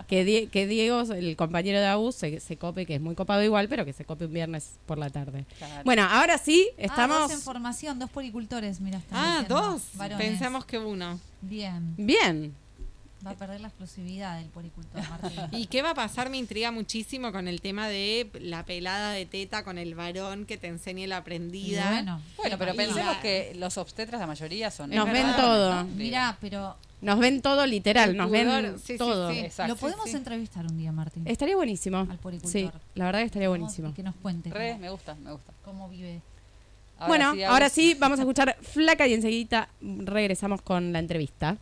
Que, 0.08 0.24
Die- 0.26 0.48
que 0.48 0.66
Diego, 0.66 1.00
el 1.14 1.36
compañero 1.36 1.78
de 1.80 1.86
Agus, 1.86 2.16
se, 2.16 2.38
se 2.40 2.58
cope, 2.58 2.84
que 2.84 2.96
es 2.96 3.00
muy 3.00 3.14
copado 3.14 3.42
igual, 3.42 3.66
pero 3.70 3.86
que 3.86 3.94
se 3.94 4.04
cope 4.04 4.26
un 4.26 4.34
viernes 4.34 4.72
por 4.84 4.98
la 4.98 5.08
tarde. 5.08 5.46
Claro. 5.56 5.84
Bueno, 5.86 6.02
ahora 6.02 6.36
sí, 6.36 6.68
Ah, 6.72 6.82
estamos 6.82 7.18
dos 7.20 7.30
en 7.32 7.40
formación, 7.40 7.98
dos 7.98 8.10
poricultores, 8.10 8.78
mira. 8.82 9.00
Ah, 9.10 9.38
diciendo, 9.40 9.54
dos. 9.70 9.82
varones. 9.94 10.28
Pensamos 10.28 10.66
que 10.66 10.78
uno. 10.78 11.18
Bien, 11.40 11.94
bien. 11.96 12.54
Va 13.24 13.30
a 13.32 13.34
perder 13.36 13.60
la 13.60 13.68
exclusividad 13.68 14.38
del 14.38 14.48
poricultor 14.50 15.00
Martín. 15.08 15.38
¿Y 15.52 15.66
qué 15.66 15.82
va 15.82 15.90
a 15.90 15.94
pasar? 15.94 16.28
Me 16.30 16.38
intriga 16.38 16.70
muchísimo 16.70 17.30
con 17.32 17.46
el 17.48 17.60
tema 17.60 17.88
de 17.88 18.30
la 18.40 18.64
pelada 18.64 19.12
de 19.12 19.26
teta 19.26 19.62
con 19.64 19.78
el 19.78 19.94
varón 19.94 20.44
que 20.46 20.58
te 20.58 20.66
enseñe 20.66 21.06
la 21.06 21.18
aprendida. 21.18 21.88
bueno, 21.90 22.20
Bueno, 22.36 22.58
pero 22.58 22.74
pensemos 22.74 23.14
la- 23.16 23.20
que 23.20 23.52
los 23.56 23.78
obstetras, 23.78 24.20
la 24.20 24.26
mayoría 24.26 24.70
son. 24.70 24.90
Nos 24.90 25.04
ven 25.06 25.14
verdad. 25.26 25.36
todo. 25.36 25.84
mira, 25.84 26.36
pero 26.40 26.76
Nos 27.00 27.18
ven 27.18 27.42
todo 27.42 27.66
literal, 27.66 28.16
nos 28.16 28.30
ven 28.30 28.78
sí, 28.78 28.92
sí, 28.92 28.98
todo. 28.98 29.30
sí. 29.32 29.38
Exacto. 29.40 29.74
lo 29.74 29.78
podemos 29.80 30.04
sí. 30.10 30.16
entrevistar 30.16 30.64
un 30.66 30.76
día, 30.78 30.92
Martín. 30.92 31.24
Estaría 31.26 31.56
buenísimo. 31.56 31.98
Al 31.98 32.18
poricultor. 32.18 32.50
Sí, 32.50 32.70
la 32.94 33.04
verdad 33.06 33.20
que 33.20 33.26
estaría 33.26 33.48
buenísimo. 33.48 33.92
Que 33.94 34.02
nos 34.02 34.14
cuente 34.16 34.50
Re, 34.50 34.70
cómo, 34.72 34.80
me 34.80 34.90
gusta, 34.90 35.14
me 35.16 35.32
gusta. 35.32 35.52
cómo 35.64 35.88
vive. 35.88 36.20
Ahora 36.98 37.08
bueno, 37.08 37.34
sí, 37.34 37.42
ahora 37.42 37.68
sí, 37.68 37.96
vamos 37.98 38.20
a 38.20 38.22
escuchar 38.22 38.56
Flaca 38.62 39.08
y 39.08 39.14
enseguida 39.14 39.68
regresamos 39.80 40.62
con 40.62 40.92
la 40.92 41.00
entrevista. 41.00 41.56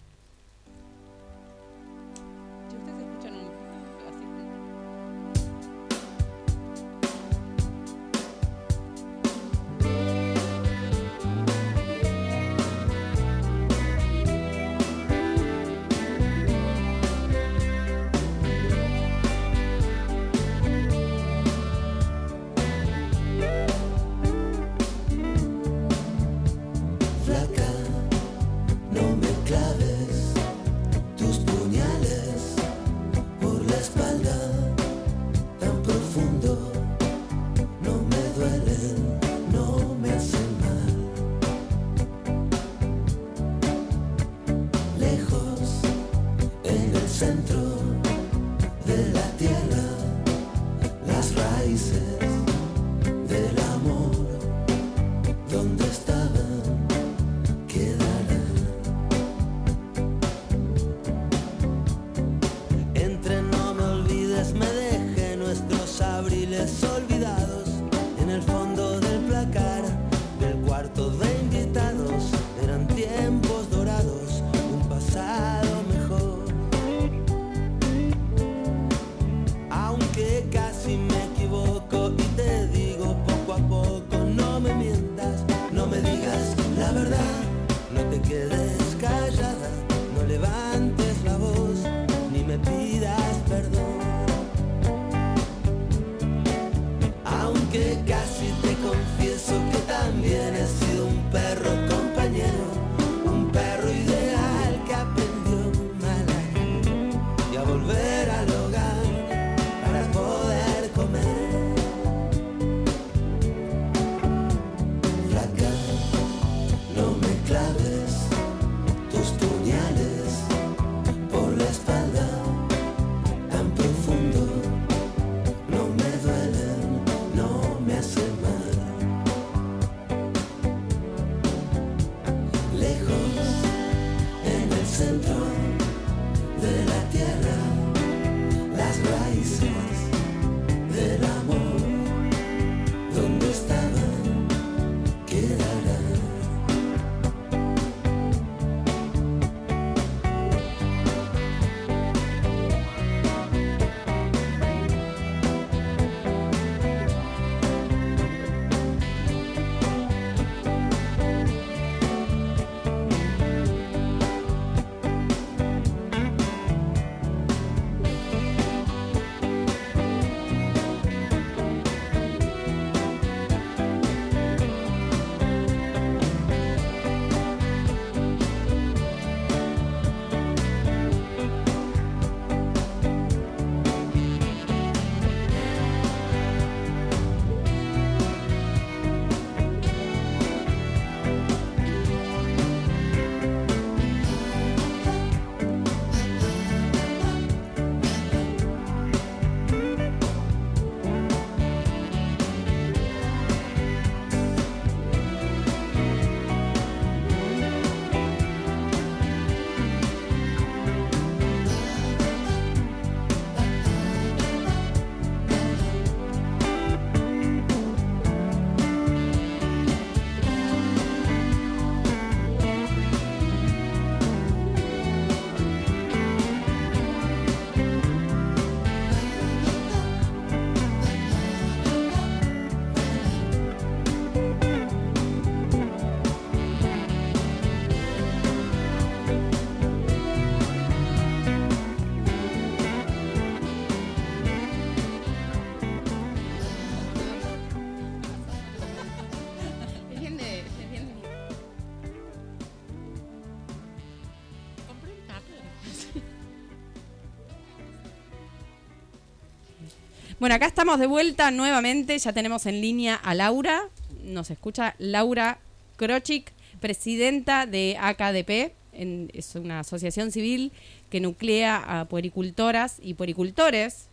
Bueno, 260.41 260.55
acá 260.55 260.67
estamos 260.67 260.99
de 260.99 261.07
vuelta 261.07 261.51
nuevamente. 261.51 262.19
Ya 262.19 262.33
tenemos 262.33 262.67
en 262.67 262.81
línea 262.81 263.15
a 263.15 263.35
Laura. 263.35 263.83
Nos 264.25 264.51
escucha 264.51 264.95
Laura 264.99 265.59
Krochik, 265.97 266.51
presidenta 266.81 267.67
de 267.67 267.97
AKDP. 268.01 268.73
En- 268.93 269.31
es 269.35 269.55
una 269.55 269.81
asociación 269.81 270.33
civil 270.33 270.73
que 271.11 271.21
nuclea 271.21 272.01
a 272.01 272.05
puericultoras 272.07 272.99
y 273.03 273.15
puericultores. 273.15 274.09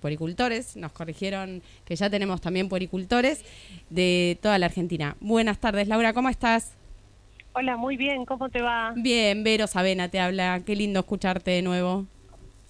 Puericultores, 0.00 0.76
nos 0.76 0.92
corrigieron 0.92 1.62
que 1.84 1.96
ya 1.96 2.10
tenemos 2.10 2.40
también 2.40 2.68
puericultores 2.68 3.42
de 3.90 4.38
toda 4.42 4.58
la 4.58 4.66
Argentina. 4.66 5.16
Buenas 5.20 5.58
tardes, 5.58 5.88
Laura, 5.88 6.12
¿cómo 6.12 6.28
estás? 6.28 6.72
Hola, 7.54 7.76
muy 7.76 7.96
bien, 7.96 8.24
¿cómo 8.24 8.48
te 8.48 8.62
va? 8.62 8.92
Bien, 8.96 9.44
Vero 9.44 9.66
Sabena 9.66 10.08
te 10.08 10.18
habla. 10.20 10.62
Qué 10.66 10.74
lindo 10.76 11.00
escucharte 11.00 11.50
de 11.50 11.62
nuevo. 11.62 12.06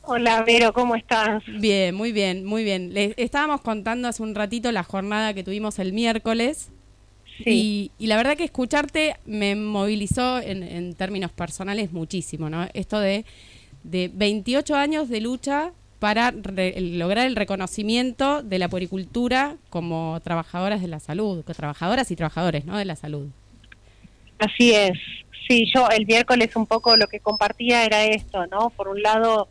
Hola, 0.02 0.42
Vero, 0.46 0.72
¿cómo 0.72 0.94
estás? 0.94 1.42
Bien, 1.46 1.94
muy 1.94 2.12
bien, 2.12 2.44
muy 2.44 2.64
bien. 2.64 2.94
Le 2.94 3.14
estábamos 3.16 3.60
contando 3.60 4.08
hace 4.08 4.22
un 4.22 4.34
ratito 4.34 4.72
la 4.72 4.84
jornada 4.84 5.34
que 5.34 5.44
tuvimos 5.44 5.78
el 5.78 5.92
miércoles 5.92 6.70
y, 7.46 7.92
y 7.98 8.08
la 8.08 8.16
verdad 8.16 8.36
que 8.36 8.44
escucharte 8.44 9.16
me 9.26 9.56
movilizó 9.56 10.40
en, 10.40 10.62
en 10.64 10.94
términos 10.94 11.32
personales 11.32 11.92
muchísimo, 11.92 12.50
¿no? 12.50 12.68
Esto 12.74 13.00
de, 13.00 13.26
de 13.84 14.10
28 14.14 14.76
años 14.76 15.08
de 15.10 15.20
lucha 15.22 15.72
para 16.00 16.32
re- 16.32 16.80
lograr 16.80 17.26
el 17.26 17.36
reconocimiento 17.36 18.42
de 18.42 18.58
la 18.60 18.68
puericultura 18.70 19.58
como 19.70 20.20
trabajadoras 20.24 20.82
de 20.82 20.88
la 20.88 21.00
salud, 21.00 21.44
trabajadoras 21.44 22.10
y 22.12 22.16
trabajadores, 22.16 22.64
¿no? 22.66 22.78
De 22.78 22.86
la 22.86 22.96
salud. 22.96 23.28
Así 24.38 24.72
es. 24.74 24.92
Sí, 25.48 25.64
yo 25.74 25.88
el 25.90 26.06
miércoles 26.06 26.54
un 26.56 26.66
poco 26.66 26.96
lo 26.96 27.06
que 27.08 27.20
compartía 27.20 27.84
era 27.84 28.04
esto, 28.04 28.46
¿no? 28.46 28.70
Por 28.70 28.88
un 28.88 29.02
lado, 29.02 29.48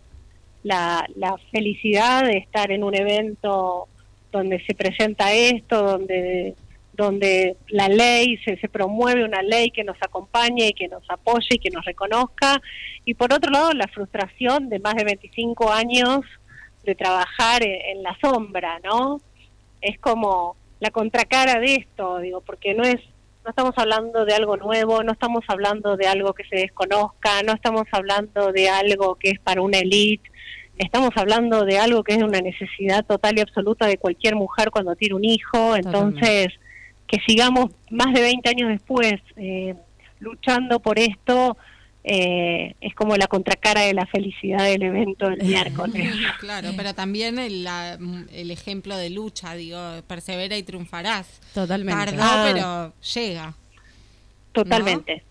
la, 0.64 1.06
la 1.16 1.36
felicidad 1.52 2.24
de 2.24 2.38
estar 2.38 2.72
en 2.72 2.84
un 2.84 2.96
evento 2.96 3.88
donde 4.32 4.64
se 4.66 4.74
presenta 4.76 5.34
esto, 5.34 5.82
donde 5.84 6.56
donde 6.94 7.58
la 7.70 7.88
ley, 7.88 8.38
se, 8.46 8.58
se 8.58 8.70
promueve 8.70 9.24
una 9.24 9.42
ley 9.42 9.72
que 9.72 9.84
nos 9.84 9.98
acompañe 10.02 10.68
y 10.68 10.74
que 10.74 10.88
nos 10.88 11.04
apoye 11.10 11.48
y 11.56 11.60
que 11.60 11.70
nos 11.70 11.86
reconozca. 11.86 12.62
Y 13.06 13.14
por 13.14 13.34
otro 13.34 13.50
lado, 13.50 13.72
la 13.74 13.88
frustración 13.88 14.70
de 14.70 14.80
más 14.80 14.96
de 14.96 15.06
25 15.06 15.72
años 15.72 16.20
de 16.84 16.94
trabajar 16.94 17.64
en, 17.64 17.98
en 17.98 18.04
la 18.04 18.16
sombra, 18.22 18.80
¿no? 18.84 19.20
Es 19.82 20.00
como 20.00 20.56
la 20.80 20.92
contracara 20.92 21.60
de 21.60 21.76
esto, 21.76 22.20
digo, 22.20 22.42
porque 22.42 22.74
no 22.74 22.84
es 22.84 23.00
no 23.44 23.50
estamos 23.50 23.74
hablando 23.78 24.24
de 24.24 24.36
algo 24.36 24.56
nuevo, 24.58 25.02
no 25.02 25.14
estamos 25.14 25.44
hablando 25.48 25.98
de 25.98 26.06
algo 26.06 26.34
que 26.34 26.44
se 26.44 26.58
desconozca, 26.58 27.42
no 27.42 27.54
estamos 27.54 27.86
hablando 27.92 28.52
de 28.52 28.70
algo 28.70 29.16
que 29.16 29.32
es 29.32 29.40
para 29.40 29.64
una 29.64 29.80
élite, 29.80 30.31
estamos 30.82 31.12
hablando 31.16 31.64
de 31.66 31.80
algo 31.80 32.04
que 32.04 32.14
es 32.16 32.24
una 32.24 32.42
necesidad 32.42 33.06
total 33.06 33.38
y 33.38 33.42
absoluta 33.42 33.86
de 33.88 33.98
cualquier 33.98 34.36
mujer 34.36 34.72
cuando 34.72 34.96
tiene 34.96 35.16
un 35.16 35.26
hijo, 35.26 35.76
entonces 35.76 36.48
que 37.08 37.20
sigamos 37.28 37.72
más 37.90 38.14
de 38.14 38.22
20 38.22 38.50
años 38.50 38.70
después 38.70 39.14
eh, 39.36 39.76
luchando 40.20 40.80
por 40.80 40.98
esto 41.00 41.58
eh, 42.04 42.74
es 42.82 42.96
como 42.96 43.16
la 43.16 43.28
contracara 43.28 43.82
de 43.82 43.94
la 43.94 44.06
felicidad 44.08 44.64
del 44.64 44.82
evento 44.82 45.30
del 45.30 45.44
miércoles. 45.44 46.12
Claro, 46.40 46.70
pero 46.76 46.96
también 46.96 47.38
el, 47.38 47.64
la- 47.64 48.00
el 48.34 48.50
ejemplo 48.50 48.98
de 48.98 49.10
lucha, 49.12 49.54
digo, 49.54 49.80
persevera 50.08 50.58
y 50.58 50.64
triunfarás. 50.64 51.40
Totalmente. 51.54 52.06
Tardó, 52.16 52.24
Ah. 52.24 52.44
pero 52.52 52.94
llega. 53.14 53.54
Totalmente, 54.52 55.24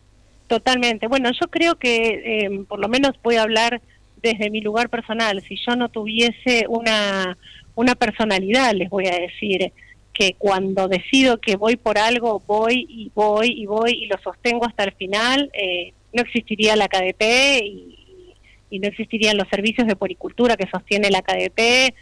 totalmente. 0.46 1.06
Bueno, 1.08 1.30
yo 1.32 1.48
creo 1.50 1.74
que 1.76 2.44
eh, 2.46 2.64
por 2.68 2.78
lo 2.78 2.88
menos 2.88 3.12
voy 3.22 3.36
a 3.36 3.42
hablar 3.42 3.80
desde 4.22 4.50
mi 4.50 4.60
lugar 4.60 4.88
personal. 4.88 5.42
Si 5.48 5.56
yo 5.56 5.76
no 5.76 5.88
tuviese 5.88 6.66
una, 6.68 7.36
una 7.74 7.94
personalidad, 7.94 8.72
les 8.74 8.90
voy 8.90 9.06
a 9.06 9.18
decir 9.18 9.72
que 10.12 10.34
cuando 10.38 10.88
decido 10.88 11.40
que 11.40 11.56
voy 11.56 11.76
por 11.76 11.98
algo, 11.98 12.42
voy 12.46 12.86
y 12.88 13.10
voy 13.14 13.52
y 13.56 13.66
voy 13.66 13.92
y 13.92 14.06
lo 14.06 14.18
sostengo 14.18 14.66
hasta 14.66 14.84
el 14.84 14.92
final, 14.92 15.50
eh, 15.52 15.92
no 16.12 16.22
existiría 16.22 16.76
la 16.76 16.88
KDP 16.88 17.62
y, 17.64 18.34
y 18.70 18.78
no 18.78 18.88
existirían 18.88 19.36
los 19.36 19.48
servicios 19.48 19.86
de 19.86 19.96
poricultura 19.96 20.56
que 20.56 20.68
sostiene 20.68 21.10
la 21.10 21.22
KDP. 21.22 21.94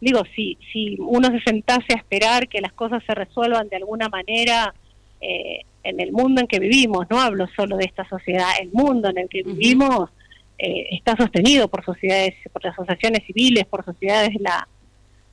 Digo, 0.00 0.22
si, 0.34 0.56
si 0.72 0.96
uno 0.98 1.28
se 1.30 1.40
sentase 1.40 1.94
a 1.94 1.98
esperar 1.98 2.48
que 2.48 2.60
las 2.60 2.72
cosas 2.72 3.02
se 3.04 3.14
resuelvan 3.14 3.68
de 3.68 3.76
alguna 3.76 4.08
manera, 4.08 4.74
eh, 5.20 5.62
en 5.82 6.00
el 6.00 6.12
mundo 6.12 6.40
en 6.40 6.46
que 6.46 6.60
vivimos, 6.60 7.06
no 7.10 7.20
hablo 7.20 7.46
solo 7.56 7.76
de 7.76 7.86
esta 7.86 8.08
sociedad, 8.08 8.48
el 8.60 8.70
mundo 8.72 9.08
en 9.08 9.18
el 9.18 9.28
que 9.28 9.42
vivimos 9.42 10.10
eh, 10.58 10.86
está 10.90 11.16
sostenido 11.16 11.68
por 11.68 11.84
sociedades, 11.84 12.34
por 12.52 12.66
asociaciones 12.66 13.24
civiles, 13.26 13.64
por 13.66 13.84
sociedades 13.84 14.30
de, 14.34 14.40
la, 14.40 14.68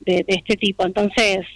de, 0.00 0.24
de 0.26 0.34
este 0.34 0.56
tipo. 0.56 0.86
Entonces, 0.86 1.46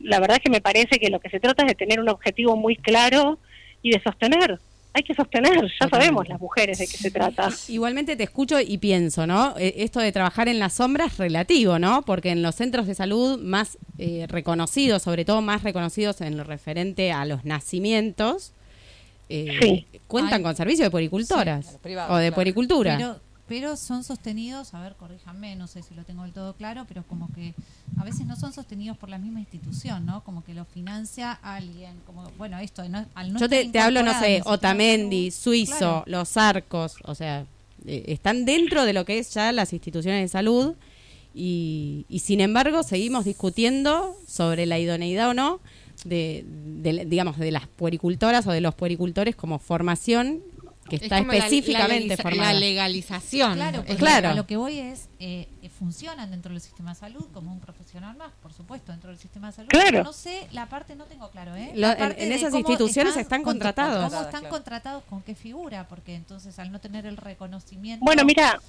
la 0.00 0.20
verdad 0.20 0.36
es 0.36 0.42
que 0.42 0.50
me 0.50 0.60
parece 0.60 0.98
que 0.98 1.08
lo 1.08 1.20
que 1.20 1.30
se 1.30 1.40
trata 1.40 1.62
es 1.62 1.68
de 1.68 1.74
tener 1.74 2.00
un 2.00 2.08
objetivo 2.08 2.56
muy 2.56 2.76
claro 2.76 3.38
y 3.82 3.90
de 3.90 4.02
sostener. 4.02 4.58
Hay 4.96 5.02
que 5.02 5.14
sostener, 5.14 5.60
ya 5.80 5.88
sabemos 5.88 6.28
las 6.28 6.40
mujeres 6.40 6.78
de 6.78 6.86
qué 6.86 6.96
se 6.96 7.10
trata. 7.10 7.48
Igualmente 7.68 8.14
te 8.14 8.22
escucho 8.22 8.60
y 8.60 8.78
pienso, 8.78 9.26
¿no? 9.26 9.54
Eh, 9.58 9.74
Esto 9.78 9.98
de 9.98 10.12
trabajar 10.12 10.46
en 10.46 10.60
la 10.60 10.70
sombra 10.70 11.06
es 11.06 11.18
relativo, 11.18 11.80
¿no? 11.80 12.02
Porque 12.02 12.30
en 12.30 12.42
los 12.42 12.54
centros 12.54 12.86
de 12.86 12.94
salud 12.94 13.40
más 13.40 13.76
eh, 13.98 14.26
reconocidos, 14.28 15.02
sobre 15.02 15.24
todo 15.24 15.40
más 15.42 15.64
reconocidos 15.64 16.20
en 16.20 16.36
lo 16.36 16.44
referente 16.44 17.10
a 17.10 17.24
los 17.24 17.44
nacimientos, 17.44 18.52
eh, 19.28 19.58
Sí. 19.60 19.86
cuentan 20.06 20.38
Ay. 20.38 20.42
con 20.42 20.56
servicio 20.56 20.84
de 20.84 20.90
puericultoras 20.90 21.66
Sí, 21.66 21.76
o 21.76 21.88
de 21.88 21.92
claro. 21.94 22.34
puericultura. 22.34 22.96
Pero, 22.96 23.20
pero 23.46 23.76
son 23.76 24.04
sostenidos, 24.04 24.72
a 24.74 24.80
ver, 24.80 24.94
corríjanme, 24.96 25.54
no 25.56 25.66
sé 25.66 25.82
si 25.82 25.94
lo 25.94 26.04
tengo 26.04 26.22
del 26.22 26.32
todo 26.32 26.54
claro, 26.54 26.84
pero 26.88 27.02
como 27.04 27.30
que 27.34 27.54
a 27.98 28.04
veces 28.04 28.26
no 28.26 28.36
son 28.36 28.52
sostenidos 28.52 28.96
por 28.96 29.08
la 29.10 29.18
misma 29.18 29.40
institución, 29.40 30.06
¿no? 30.06 30.24
Como 30.24 30.42
que 30.44 30.54
lo 30.54 30.64
financia 30.64 31.32
alguien, 31.42 31.94
como, 32.06 32.24
bueno, 32.38 32.58
esto, 32.58 32.88
no- 32.88 33.04
al 33.14 33.32
no 33.32 33.38
Yo 33.40 33.48
te, 33.48 33.70
hablo, 33.78 34.02
no 34.02 34.18
sé, 34.18 34.40
Otamendi, 34.46 35.30
Suizo, 35.30 35.76
claro. 35.78 36.04
los 36.06 36.36
arcos, 36.38 36.96
o 37.04 37.14
sea, 37.14 37.44
eh, 37.86 38.04
están 38.08 38.46
dentro 38.46 38.84
de 38.86 38.94
lo 38.94 39.04
que 39.04 39.18
es 39.18 39.34
ya 39.34 39.52
las 39.52 39.74
instituciones 39.74 40.22
de 40.22 40.28
salud 40.28 40.74
y, 41.34 42.06
y 42.08 42.20
sin 42.20 42.40
embargo 42.40 42.82
seguimos 42.82 43.24
discutiendo 43.24 44.16
sobre 44.26 44.66
la 44.66 44.78
idoneidad 44.78 45.30
o 45.30 45.34
no 45.34 45.60
de, 46.04 46.44
de, 46.46 47.04
digamos, 47.06 47.38
de 47.38 47.50
las 47.50 47.66
puericultoras 47.68 48.46
o 48.46 48.52
de 48.52 48.60
los 48.60 48.74
puericultores 48.74 49.36
como 49.36 49.58
formación 49.58 50.42
que 50.88 50.96
Es 50.96 51.02
está 51.04 51.16
como 51.20 51.32
la- 51.32 51.38
la 51.38 51.44
específicamente 51.46 52.08
legaliza- 52.14 52.22
formada. 52.22 52.52
La 52.52 52.60
legalización. 52.60 53.54
Claro, 53.54 53.84
claro. 53.96 54.28
a 54.28 54.34
lo 54.34 54.46
que 54.46 54.58
voy 54.58 54.78
es, 54.80 55.08
eh, 55.18 55.48
funcionan 55.78 56.30
dentro 56.30 56.52
del 56.52 56.60
sistema 56.60 56.92
de 56.92 57.00
salud 57.00 57.24
como 57.32 57.50
un 57.52 57.58
profesional 57.58 58.14
más, 58.18 58.32
por 58.42 58.52
supuesto, 58.52 58.92
dentro 58.92 59.08
del 59.08 59.18
sistema 59.18 59.46
de 59.46 59.54
salud. 59.54 59.68
Claro. 59.70 59.86
Pero 59.90 60.04
no 60.04 60.12
sé, 60.12 60.46
la 60.52 60.66
parte 60.68 60.94
no 60.94 61.04
tengo 61.06 61.30
claro, 61.30 61.56
¿eh? 61.56 61.72
Lo- 61.74 61.90
en- 61.90 61.96
parte 61.96 62.22
en 62.22 62.28
de 62.28 62.34
esas 62.34 62.54
instituciones 62.54 63.16
están 63.16 63.42
contra- 63.42 63.70
contratados. 63.72 64.10
¿Cómo 64.12 64.22
están 64.24 64.40
Claro. 64.42 64.54
contratados? 64.54 65.04
¿Con 65.08 65.22
qué 65.22 65.34
figura? 65.34 65.88
Porque 65.88 66.14
entonces 66.16 66.58
al 66.58 66.70
no 66.70 66.78
tener 66.80 67.06
el 67.06 67.16
reconocimiento... 67.16 68.04
Bueno, 68.04 68.22
mira, 68.26 68.60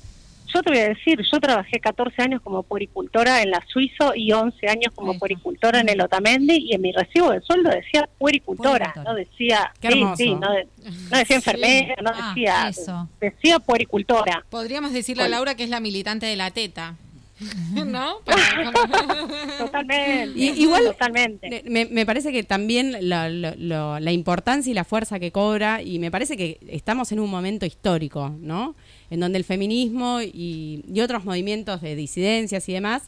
yo 0.54 0.62
te 0.62 0.70
voy 0.70 0.80
a 0.80 0.90
decir, 0.90 1.20
yo 1.32 1.40
trabajé 1.40 1.80
14 1.80 2.22
años 2.22 2.42
como 2.42 2.64
puericultora 2.64 3.42
en 3.42 3.52
la 3.52 3.64
Suizo 3.68 4.14
y 4.16 4.32
11 4.32 4.68
años 4.70 4.94
como 4.96 5.12
Eso. 5.12 5.20
puericultora 5.20 5.82
en 5.82 5.90
el 5.90 6.02
Otamendi 6.02 6.56
y 6.70 6.74
en 6.76 6.82
mi 6.82 6.92
recibo 6.92 7.32
de 7.32 7.42
sueldo 7.42 7.70
decía 7.70 8.08
puericultora, 8.18 8.94
Puericultora. 8.94 9.12
no 9.12 9.16
decía, 9.18 9.74
sí, 9.82 9.88
hermoso. 9.88 10.16
sí, 10.18 10.36
no, 10.36 10.52
de- 10.52 10.68
no 11.12 11.18
decía 11.18 11.36
enfermera, 11.38 11.96
no 12.02 12.12
Ah, 12.14 12.34
decía, 12.36 12.68
eso. 12.70 13.10
decía 13.20 13.60
puericultora. 13.60 14.46
Podríamos 14.50 14.94
decirle 14.94 15.24
a. 15.24 15.28
Laura 15.30 15.56
que 15.56 15.64
es 15.64 15.70
la 15.70 15.80
militante 15.80 16.26
de 16.26 16.36
la 16.36 16.52
teta. 16.52 16.96
¿No? 17.86 18.16
Totalmente. 19.58 20.40
Y- 20.40 20.50
igual- 20.64 20.84
totalmente. 20.86 21.64
Me, 21.68 21.86
me 21.86 22.06
parece 22.06 22.32
que 22.32 22.44
también 22.44 22.96
la, 23.10 23.30
lo- 23.30 23.56
lo- 23.58 24.00
la 24.00 24.12
importancia 24.12 24.72
y 24.72 24.74
la 24.74 24.84
fuerza 24.84 25.20
que 25.20 25.32
cobra, 25.32 25.82
y 25.82 26.00
me 26.00 26.12
parece 26.12 26.38
que 26.38 26.60
estamos 26.70 27.12
en 27.12 27.20
un 27.20 27.30
momento 27.30 27.66
histórico, 27.66 28.30
¿no? 28.40 28.76
En 29.10 29.20
donde 29.20 29.38
el 29.38 29.44
feminismo 29.44 30.22
y, 30.22 30.84
otros 31.02 31.26
movimientos 31.26 31.82
de 31.82 31.96
disidencias 31.96 32.68
y 32.70 32.74
demás 32.74 33.04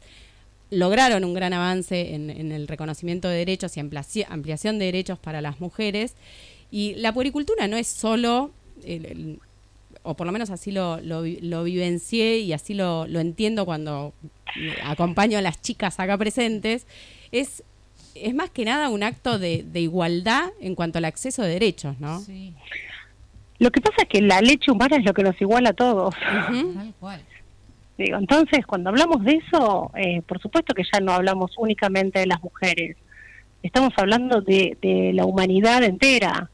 lograron 0.70 1.24
un 1.24 1.34
gran 1.34 1.54
avance 1.54 2.14
en, 2.14 2.30
en 2.30 2.52
el 2.52 2.68
reconocimiento 2.68 3.30
de 3.30 3.38
derechos 3.38 3.78
y 3.78 3.80
ampliaci- 3.80 4.26
ampliación 4.30 4.80
de 4.80 4.86
derechos 4.86 5.18
para 5.18 5.42
las 5.42 5.60
mujeres. 5.60 6.14
Y 6.72 6.96
la 6.96 7.14
puericultura 7.14 7.68
no 7.68 7.78
es 7.78 7.88
solo, 7.88 8.52
o 10.04 10.14
por 10.16 10.28
lo 10.28 10.34
menos 10.34 10.50
así 10.50 10.72
lo, 10.72 11.00
lo, 11.02 11.24
lo 11.26 11.64
vivencié 11.64 12.40
y 12.40 12.54
así 12.54 12.74
lo, 12.74 13.08
lo 13.08 13.20
entiendo 13.20 13.66
cuando 13.66 14.14
acompaño 14.84 15.38
a 15.38 15.42
las 15.42 15.62
chicas 15.62 16.00
acá 16.00 16.18
presentes, 16.18 16.86
es, 17.32 17.64
es 18.16 18.34
más 18.36 18.50
que 18.50 18.66
nada 18.66 18.90
un 18.90 19.04
acto 19.04 19.40
de, 19.40 19.64
de 19.64 19.82
igualdad 19.82 20.50
en 20.60 20.76
cuanto 20.76 20.98
al 20.98 21.06
acceso 21.06 21.44
de 21.44 21.50
derechos, 21.50 22.00
¿no? 22.00 22.22
Sí, 22.22 22.54
Lo 23.60 23.72
que 23.72 23.82
pasa 23.82 24.04
es 24.04 24.08
que 24.08 24.22
la 24.22 24.42
leche 24.42 24.72
humana 24.72 24.98
es 24.98 25.06
lo 25.06 25.14
que 25.14 25.24
nos 25.24 25.40
iguala 25.42 25.70
a 25.70 25.74
todos. 25.74 26.16
Tal 26.16 26.94
cual. 27.00 27.22
Digo, 27.98 28.18
entonces, 28.18 28.66
cuando 28.66 28.90
hablamos 28.90 29.24
de 29.24 29.42
eso, 29.44 29.92
eh, 29.96 30.22
por 30.22 30.40
supuesto 30.40 30.76
que 30.76 30.84
ya 30.84 31.00
no 31.00 31.14
hablamos 31.14 31.52
únicamente 31.58 32.20
de 32.20 32.28
las 32.28 32.42
mujeres, 32.44 32.96
estamos 33.64 33.92
hablando 33.98 34.42
de, 34.42 34.78
de 34.82 35.14
la 35.14 35.26
humanidad 35.26 35.84
entera. 35.84 36.52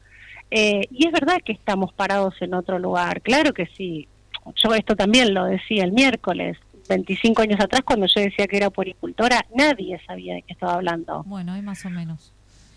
Eh, 0.50 0.86
y 0.90 1.06
es 1.06 1.12
verdad 1.12 1.38
que 1.44 1.52
estamos 1.52 1.92
parados 1.92 2.34
en 2.40 2.54
otro 2.54 2.78
lugar, 2.78 3.20
claro 3.20 3.52
que 3.52 3.66
sí. 3.66 4.08
Yo 4.56 4.74
esto 4.74 4.94
también 4.94 5.34
lo 5.34 5.44
decía 5.44 5.84
el 5.84 5.92
miércoles. 5.92 6.56
25 6.88 7.42
años 7.42 7.60
atrás, 7.60 7.80
cuando 7.82 8.06
yo 8.06 8.20
decía 8.20 8.46
que 8.46 8.58
era 8.58 8.68
puericultora, 8.68 9.46
nadie 9.54 9.98
sabía 10.06 10.34
de 10.34 10.42
qué 10.42 10.52
estaba 10.52 10.74
hablando. 10.74 11.22
Bueno, 11.24 11.52
hay 11.52 11.62
más 11.62 11.84
o 11.86 11.90
menos. 11.90 12.32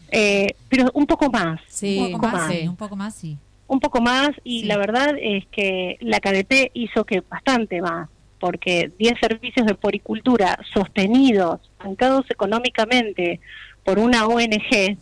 Eh, 0.10 0.56
pero 0.70 0.90
un 0.94 1.06
poco 1.06 1.30
más. 1.30 1.60
Sí, 1.68 2.00
un 2.00 2.12
poco 2.14 2.28
más, 2.30 2.52
sí. 2.52 2.60
sí, 2.62 2.68
un 2.68 2.76
poco 2.78 2.96
más, 2.96 3.16
sí. 3.16 3.38
Un 3.68 3.80
poco 3.80 4.02
más 4.02 4.30
y 4.44 4.62
Sí. 4.62 4.66
la 4.66 4.78
verdad 4.78 5.16
es 5.20 5.46
que 5.48 5.98
la 6.00 6.20
KDP 6.20 6.72
hizo 6.74 7.04
que 7.06 7.22
bastante 7.22 7.82
más, 7.82 8.10
porque 8.40 8.92
10 8.98 9.20
servicios 9.20 9.66
de 9.66 9.76
poricultura 9.76 10.58
sostenidos, 10.74 11.60
bancados 11.78 12.26
económicamente 12.30 13.40
por 13.84 14.00
una 14.00 14.26
ONG, 14.28 14.98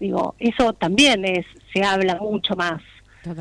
digo, 0.00 0.34
eso 0.38 0.72
también 0.72 1.24
es 1.24 1.44
se 1.72 1.82
habla 1.82 2.16
mucho 2.16 2.54
más. 2.56 2.82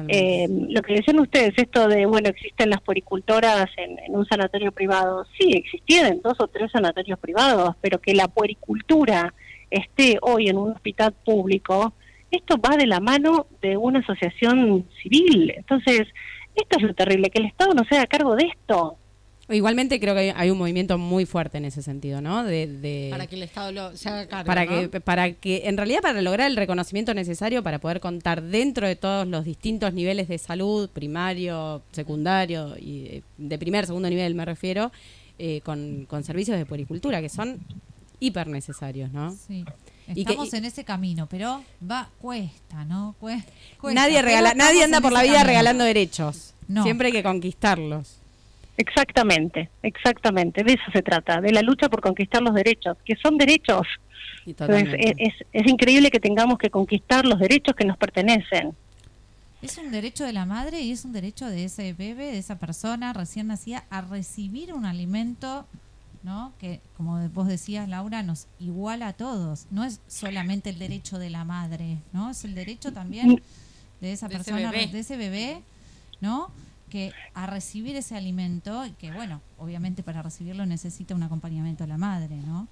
Eh, 0.07 0.47
lo 0.69 0.81
que 0.81 0.95
decían 0.95 1.19
ustedes, 1.19 1.53
esto 1.57 1.87
de, 1.87 2.07
bueno, 2.07 2.29
existen 2.29 2.71
las 2.71 2.81
poricultoras 2.81 3.67
en, 3.77 3.99
en 3.99 4.15
un 4.15 4.25
sanatorio 4.25 4.71
privado, 4.71 5.27
sí, 5.37 5.51
existían 5.53 6.21
dos 6.23 6.33
o 6.39 6.47
tres 6.47 6.71
sanatorios 6.71 7.19
privados, 7.19 7.75
pero 7.81 8.01
que 8.01 8.15
la 8.15 8.27
puericultura 8.27 9.33
esté 9.69 10.17
hoy 10.23 10.49
en 10.49 10.57
un 10.57 10.71
hospital 10.71 11.13
público, 11.23 11.93
esto 12.31 12.57
va 12.57 12.75
de 12.77 12.87
la 12.87 12.99
mano 12.99 13.47
de 13.61 13.77
una 13.77 13.99
asociación 13.99 14.85
civil. 15.01 15.53
Entonces, 15.55 16.07
esto 16.55 16.77
es 16.77 16.83
lo 16.83 16.93
terrible, 16.93 17.29
que 17.29 17.39
el 17.39 17.45
Estado 17.47 17.73
no 17.73 17.83
se 17.85 17.95
haga 17.95 18.07
cargo 18.07 18.35
de 18.35 18.45
esto. 18.47 18.97
Igualmente 19.47 19.99
creo 19.99 20.15
que 20.15 20.21
hay, 20.21 20.33
hay 20.35 20.49
un 20.49 20.57
movimiento 20.57 20.97
muy 20.97 21.25
fuerte 21.27 21.59
en 21.59 21.65
ese 21.65 21.83
sentido, 21.83 22.19
¿no? 22.19 22.43
De, 22.43 22.65
de- 22.65 23.09
Para 23.11 23.27
que 23.27 23.35
el 23.35 23.43
Estado 23.43 23.71
lo, 23.71 23.95
se 23.95 24.09
haga 24.09 24.27
cargo. 24.27 24.47
para 24.47 24.65
¿no? 24.65 24.89
que 24.89 25.01
para 25.01 25.33
que 25.33 25.61
en 25.65 25.77
realidad 25.77 26.01
para 26.01 26.19
lograr 26.23 26.49
el 26.49 26.57
reconocimiento 26.57 27.13
necesario 27.13 27.61
para 27.61 27.77
poder 27.77 27.99
contar 27.99 28.41
dentro 28.41 28.87
de 28.87 28.95
todos 28.95 29.27
los 29.27 29.45
distintos 29.45 29.93
niveles 29.93 30.27
de 30.29 30.39
salud 30.39 30.89
primario 30.89 31.83
secundario 31.91 32.75
y 32.79 33.05
eh, 33.05 33.21
de 33.37 33.59
primer 33.59 33.85
segundo 33.85 34.09
nivel 34.09 34.33
me 34.33 34.45
refiero 34.45 34.91
eh, 35.37 35.61
con, 35.63 36.05
con 36.09 36.23
servicios 36.23 36.57
de 36.57 36.65
puericultura 36.65 37.21
que 37.21 37.29
son 37.29 37.59
hiper 38.19 38.47
necesarios 38.47 39.11
no 39.11 39.29
Sí. 39.29 39.63
Y 40.07 40.13
que- 40.13 40.21
Estamos 40.21 40.53
y- 40.53 40.57
en 40.57 40.65
ese 40.65 40.83
camino, 40.83 41.27
pero 41.27 41.63
va, 41.89 42.09
cuesta, 42.21 42.85
¿no? 42.85 43.15
Cue- 43.19 43.43
cuesta, 43.79 44.01
nadie 44.01 44.21
regala 44.21 44.53
nadie 44.53 44.83
anda 44.83 45.01
por 45.01 45.11
la 45.11 45.23
vida 45.23 45.33
camino. 45.33 45.47
regalando 45.47 45.83
derechos 45.83 46.53
No. 46.67 46.83
siempre 46.83 47.07
hay 47.07 47.13
que 47.13 47.23
conquistarlos 47.23 48.17
Exactamente, 48.77 49.69
exactamente, 49.83 50.63
de 50.63 50.73
eso 50.73 50.83
se 50.91 51.01
trata, 51.01 51.39
de 51.39 51.51
la 51.53 51.61
lucha 51.61 51.87
por 51.89 52.01
conquistar 52.01 52.41
los 52.41 52.53
derechos, 52.53 52.97
que 53.05 53.15
son 53.15 53.37
derechos. 53.37 53.87
Entonces, 54.45 54.89
es, 55.17 55.33
es 55.53 55.67
increíble 55.67 56.11
que 56.11 56.19
tengamos 56.19 56.57
que 56.57 56.69
conquistar 56.69 57.25
los 57.25 57.39
derechos 57.39 57.73
que 57.73 57.85
nos 57.85 57.97
pertenecen. 57.97 58.75
Es 59.61 59.77
un 59.77 59.91
derecho 59.91 60.25
de 60.25 60.33
la 60.33 60.45
madre 60.45 60.81
y 60.81 60.91
es 60.91 61.05
un 61.05 61.13
derecho 61.13 61.47
de 61.47 61.63
ese 61.63 61.93
bebé, 61.93 62.25
de 62.33 62.37
esa 62.37 62.59
persona 62.59 63.13
recién 63.13 63.47
nacida, 63.47 63.85
a 63.89 64.01
recibir 64.01 64.73
un 64.73 64.85
alimento, 64.85 65.65
¿no? 66.25 66.53
Que, 66.57 66.81
como 66.97 67.29
vos 67.29 67.47
decías, 67.47 67.87
Laura, 67.87 68.23
nos 68.23 68.47
iguala 68.59 69.09
a 69.09 69.13
todos. 69.13 69.67
No 69.69 69.83
es 69.83 70.01
solamente 70.07 70.71
el 70.71 70.79
derecho 70.79 71.19
de 71.19 71.29
la 71.29 71.45
madre, 71.45 71.99
¿no? 72.13 72.31
Es 72.31 72.43
el 72.43 72.55
derecho 72.55 72.91
también 72.91 73.41
de 74.01 74.11
esa 74.11 74.27
De 74.27 74.35
persona, 74.35 74.71
de 74.71 74.99
ese 74.99 75.17
bebé, 75.17 75.61
¿no? 76.21 76.49
Que 76.89 77.11
a 77.35 77.45
recibir 77.45 77.95
ese 77.95 78.15
alimento, 78.15 78.87
y 78.87 78.91
que, 78.93 79.11
bueno, 79.11 79.39
obviamente 79.59 80.01
para 80.01 80.23
recibirlo 80.23 80.65
necesita 80.65 81.13
un 81.13 81.21
acompañamiento 81.21 81.83
de 81.83 81.89
la 81.89 81.97
madre, 81.97 82.35
¿no? 82.37 82.67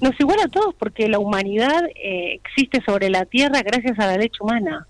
Nos 0.00 0.18
iguala 0.18 0.44
a 0.44 0.48
todos 0.48 0.74
porque 0.74 1.06
la 1.08 1.18
humanidad 1.18 1.84
eh, 2.02 2.40
existe 2.42 2.82
sobre 2.86 3.10
la 3.10 3.26
Tierra 3.26 3.60
gracias 3.60 3.98
a 3.98 4.06
la 4.06 4.16
leche 4.16 4.38
humana. 4.40 4.86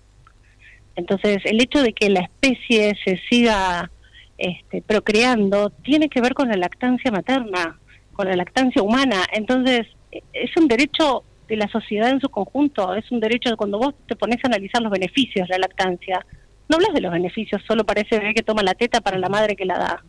Entonces, 0.95 1.41
el 1.43 1.61
hecho 1.61 1.83
de 1.83 1.91
que 1.91 2.09
la 2.09 2.21
especie 2.21 2.95
se 3.03 3.19
siga 3.29 3.91
este, 4.37 4.81
procreando 4.81 5.69
tiene 5.69 6.07
que 6.07 6.21
ver 6.21 6.33
con 6.33 6.47
la 6.47 6.55
lactancia 6.55 7.11
materna, 7.11 7.77
con 8.15 8.27
la 8.27 8.35
lactancia 8.35 8.81
humana. 8.81 9.23
Entonces, 9.33 9.87
eh, 10.11 10.21
es 10.33 10.51
un 10.57 10.67
derecho 10.67 11.23
de 11.47 11.57
la 11.57 11.67
sociedad 11.67 12.09
en 12.09 12.19
su 12.19 12.29
conjunto, 12.29 12.95
es 12.95 13.11
un 13.11 13.19
derecho 13.19 13.49
de 13.49 13.55
cuando 13.55 13.77
vos 13.77 13.93
te 14.07 14.15
pones 14.15 14.43
a 14.43 14.47
analizar 14.47 14.81
los 14.81 14.91
beneficios 14.91 15.47
de 15.47 15.53
la 15.55 15.67
lactancia. 15.67 16.25
No 16.67 16.77
hablas 16.77 16.93
de 16.93 17.01
los 17.01 17.11
beneficios 17.11 17.61
solo 17.67 17.85
para 17.85 18.01
ese 18.01 18.17
bebé 18.17 18.33
que 18.33 18.41
toma 18.41 18.63
la 18.63 18.73
teta, 18.73 19.01
para 19.01 19.19
la 19.19 19.29
madre 19.29 19.55
que 19.55 19.65
la 19.65 19.77
da, 19.77 20.03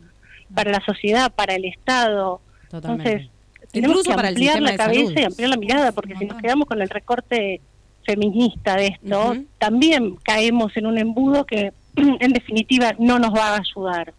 para 0.55 0.71
la 0.71 0.81
sociedad, 0.81 1.33
para 1.35 1.55
el 1.55 1.66
Estado. 1.66 2.40
Totalmente. 2.71 3.11
Entonces, 3.11 3.31
tenemos 3.73 3.99
Incluso 3.99 4.19
que 4.19 4.27
ampliar 4.27 4.62
la 4.62 4.77
cabeza 4.77 5.07
salud. 5.07 5.19
y 5.19 5.25
ampliar 5.25 5.51
la 5.51 5.57
mirada, 5.57 5.92
porque 5.92 6.16
si 6.16 6.25
nos 6.25 6.40
quedamos 6.40 6.66
con 6.66 6.81
el 6.81 6.88
recorte 6.88 7.61
feminista 8.05 8.77
de 8.77 8.87
esto, 8.87 9.37
también 9.59 10.16
caemos 10.23 10.75
en 10.77 10.87
un 10.87 10.97
embudo 10.97 11.45
que, 11.45 11.73
en 11.97 12.33
definitiva, 12.33 12.95
no 12.99 13.19
nos 13.19 13.35
va 13.35 13.55
a 13.55 13.59
ayudar. 13.59 14.14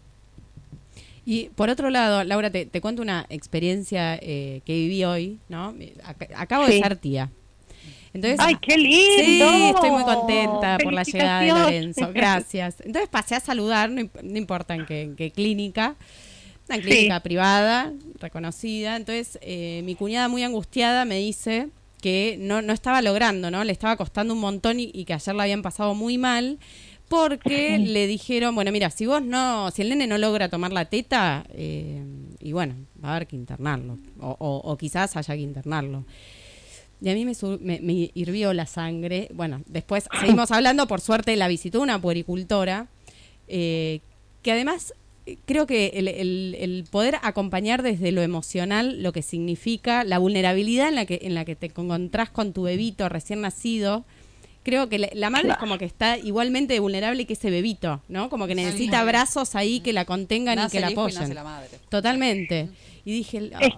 Y 1.30 1.50
por 1.50 1.68
otro 1.68 1.90
lado, 1.90 2.24
Laura, 2.24 2.50
te, 2.50 2.64
te 2.64 2.80
cuento 2.80 3.02
una 3.02 3.26
experiencia 3.28 4.14
eh, 4.22 4.62
que 4.64 4.72
viví 4.72 5.04
hoy, 5.04 5.38
¿no? 5.50 5.74
Ac- 5.74 6.30
acabo 6.34 6.64
de 6.66 6.80
ser 6.80 6.96
tía. 6.96 7.30
Entonces, 8.14 8.40
¡Ay, 8.40 8.56
qué 8.62 8.78
lindo! 8.78 9.50
Sí, 9.50 9.68
estoy 9.74 9.90
muy 9.90 10.04
contenta 10.04 10.78
por 10.82 10.94
la 10.94 11.02
llegada 11.02 11.42
de. 11.42 11.48
Lorenzo. 11.48 12.10
Gracias. 12.14 12.76
Entonces 12.80 13.10
pasé 13.10 13.34
a 13.34 13.40
saludar, 13.40 13.90
no, 13.90 14.00
imp- 14.00 14.22
no 14.22 14.38
importa 14.38 14.74
en 14.74 14.86
qué, 14.86 15.02
en 15.02 15.16
qué 15.16 15.30
clínica, 15.30 15.96
una 16.66 16.76
Sí. 16.76 16.82
clínica 16.82 17.20
privada, 17.20 17.92
reconocida. 18.18 18.96
Entonces 18.96 19.38
eh, 19.42 19.82
mi 19.84 19.96
cuñada 19.96 20.28
muy 20.28 20.42
angustiada 20.44 21.04
me 21.04 21.18
dice 21.18 21.68
que 22.00 22.36
no, 22.40 22.62
no 22.62 22.72
estaba 22.72 23.02
logrando, 23.02 23.50
¿no? 23.50 23.62
Le 23.64 23.72
estaba 23.72 23.96
costando 23.98 24.32
un 24.32 24.40
montón 24.40 24.80
y, 24.80 24.90
y 24.94 25.04
que 25.04 25.12
ayer 25.12 25.34
la 25.34 25.42
habían 25.42 25.60
pasado 25.60 25.94
muy 25.94 26.16
mal 26.16 26.58
porque 27.08 27.78
le 27.78 28.06
dijeron, 28.06 28.54
bueno, 28.54 28.70
mira, 28.72 28.90
si 28.90 29.06
vos 29.06 29.22
no, 29.22 29.70
si 29.70 29.82
el 29.82 29.88
nene 29.90 30.06
no 30.06 30.18
logra 30.18 30.48
tomar 30.48 30.72
la 30.72 30.84
teta, 30.86 31.44
eh, 31.50 32.02
y 32.40 32.52
bueno, 32.52 32.74
va 33.02 33.10
a 33.10 33.16
haber 33.16 33.26
que 33.28 33.36
internarlo, 33.36 33.98
o, 34.20 34.36
o- 34.38 34.70
o 34.70 34.76
quizás 34.76 35.16
haya 35.16 35.34
que 35.34 35.40
internarlo. 35.40 36.04
Y 37.00 37.08
a 37.10 37.14
mí 37.14 37.24
me, 37.24 37.32
me, 37.60 37.80
me 37.80 38.10
hirvió 38.14 38.52
la 38.52 38.66
sangre. 38.66 39.28
Bueno, 39.32 39.62
después 39.66 40.08
seguimos 40.20 40.50
hablando, 40.50 40.86
por 40.88 41.00
suerte 41.00 41.34
la 41.36 41.48
visitó 41.48 41.80
una 41.80 42.00
puericultora, 42.00 42.88
eh, 43.46 44.00
que 44.42 44.52
además 44.52 44.92
eh, 45.26 45.36
creo 45.44 45.66
que 45.66 45.92
el, 45.94 46.08
el- 46.08 46.56
el 46.58 46.84
poder 46.90 47.16
acompañar 47.22 47.82
desde 47.82 48.12
lo 48.12 48.20
emocional 48.22 49.02
lo 49.02 49.12
que 49.12 49.22
significa 49.22 50.02
la 50.04 50.18
vulnerabilidad 50.18 50.88
en 50.88 50.94
la 50.96 51.06
que, 51.06 51.20
en 51.22 51.34
la 51.34 51.44
que 51.44 51.54
te 51.56 51.66
encontrás 51.66 52.30
con 52.30 52.52
tu 52.52 52.62
bebito 52.62 53.08
recién 53.08 53.40
nacido. 53.42 54.04
Creo 54.68 54.88
que 54.90 54.98
la, 54.98 55.08
la 55.14 55.30
madre 55.30 55.48
es 55.50 55.56
como 55.56 55.78
que 55.78 55.86
está 55.86 56.18
igualmente 56.18 56.78
vulnerable 56.78 57.24
que 57.26 57.32
ese 57.32 57.50
bebito, 57.50 58.02
¿no? 58.08 58.28
Como 58.28 58.46
que 58.46 58.54
necesita 58.54 59.02
brazos 59.04 59.54
ahí 59.54 59.80
que 59.80 59.94
la 59.94 60.04
contengan 60.04 60.58
y 60.58 60.70
que 60.70 60.78
la 60.80 60.88
el 60.88 60.92
hijo 60.92 61.00
y 61.00 61.04
apoyen. 61.04 61.20
nace 61.22 61.34
la 61.34 61.42
madre. 61.44 61.68
Totalmente. 61.88 62.68
Y 63.06 63.12
dije, 63.12 63.50
Es, 63.60 63.72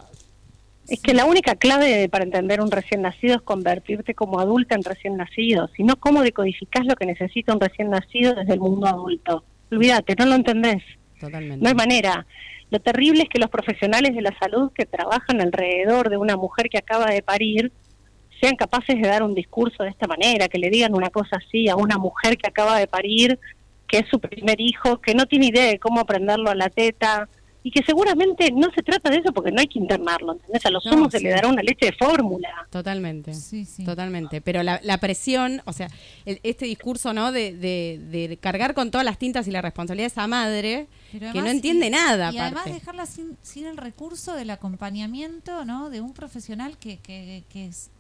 es 0.89 1.01
que 1.01 1.15
la 1.15 1.27
única 1.27 1.55
clave 1.55 2.09
para 2.09 2.25
entender 2.25 2.61
un 2.61 2.73
recién 2.73 3.03
nacido 3.03 3.37
es 3.37 3.43
convertirte 3.43 4.15
como 4.15 4.41
adulta 4.41 4.75
en 4.75 4.83
recién 4.83 5.17
nacido, 5.17 5.71
sino 5.77 5.95
cómo 5.95 6.23
decodificás 6.23 6.85
lo 6.85 6.97
que 6.97 7.07
necesita 7.07 7.55
un 7.55 7.61
recién 7.61 7.91
nacido 7.91 8.35
desde 8.35 8.55
el 8.55 8.59
mundo 8.61 8.89
adulto. 8.89 9.45
Olvídate, 9.71 10.17
no 10.19 10.27
lo 10.27 10.35
entendés. 10.35 10.83
totalmente. 11.21 11.63
No 11.63 11.69
hay 11.69 11.77
manera. 11.77 12.27
Lo 12.71 12.81
terrible 12.81 13.23
es 13.23 13.29
que 13.29 13.39
los 13.39 13.51
profesionales 13.51 14.15
de 14.17 14.23
la 14.23 14.37
salud 14.39 14.73
que 14.75 14.87
trabajan 14.87 15.41
alrededor 15.41 16.11
de 16.11 16.17
una 16.17 16.37
mujer 16.37 16.69
que 16.69 16.79
acaba 16.79 17.07
de 17.07 17.23
parir 17.23 17.71
sean 18.41 18.57
capaces 18.57 18.97
de 19.01 19.07
dar 19.09 19.23
un 19.23 19.35
discurso 19.35 19.83
de 19.83 19.91
esta 19.91 20.07
manera, 20.07 20.49
que 20.49 20.59
le 20.59 20.71
digan 20.71 20.95
una 20.95 21.11
cosa 21.11 21.37
así 21.37 21.69
a 21.69 21.77
una 21.77 21.99
mujer 21.99 22.39
que 22.39 22.49
acaba 22.49 22.79
de 22.79 22.87
parir, 22.87 23.39
que 23.87 23.99
es 23.99 24.07
su 24.11 24.19
primer 24.21 24.61
hijo, 24.61 25.01
que 25.01 25.15
no 25.15 25.27
tiene 25.27 25.47
idea 25.47 25.67
de 25.67 25.79
cómo 25.79 26.01
aprenderlo 26.01 26.49
a 26.51 26.55
la 26.55 26.69
teta, 26.71 27.29
y 27.63 27.71
que 27.73 27.83
seguramente 27.85 28.51
no 28.53 28.69
se 28.75 28.83
trata 28.83 29.11
de 29.11 29.19
eso 29.19 29.35
porque 29.35 29.53
no 29.53 29.61
hay 29.61 29.67
que 29.67 29.79
internarlo, 29.79 30.33
¿entendés? 30.33 30.65
A 30.65 30.71
los 30.71 30.83
No, 30.87 30.95
humos 30.95 31.13
se 31.13 31.21
le 31.21 31.29
dará 31.29 31.47
una 31.49 31.63
leche 31.63 31.85
de 31.85 31.93
fórmula. 31.93 32.49
Totalmente. 32.71 33.35
Sí, 33.35 33.67
sí. 33.67 33.85
Totalmente. 33.85 34.41
Pero 34.41 34.63
la, 34.63 34.81
la 34.83 34.97
presión, 34.97 35.61
o 35.67 35.75
sea, 35.75 35.89
el- 36.25 36.41
este 36.43 36.65
discurso, 36.65 37.13
¿no? 37.13 37.33
De, 37.33 37.53
de, 37.55 38.01
de 38.29 38.37
cargar 38.39 38.73
con 38.73 38.91
todas 38.91 39.05
las 39.05 39.19
tintas 39.19 39.47
y 39.47 39.51
la 39.51 39.61
responsabilidad 39.61 40.05
de 40.05 40.13
esa 40.13 40.27
madre 40.27 40.87
que 41.11 41.43
no 41.43 41.49
entiende 41.49 41.89
y- 41.89 41.91
nada. 41.91 42.33
Y 42.33 42.39
además 42.39 42.65
dejarla 42.65 43.05
sin, 43.05 43.37
sin 43.43 43.67
el 43.67 43.77
recurso 43.77 44.35
del 44.37 44.49
acompañamiento, 44.49 45.67
¿no? 45.67 45.91
De 45.91 46.01
un 46.01 46.15
profesional 46.15 46.79
que, 46.79 46.97
que, 46.99 47.45
que, 47.51 47.67
es- 47.67 47.91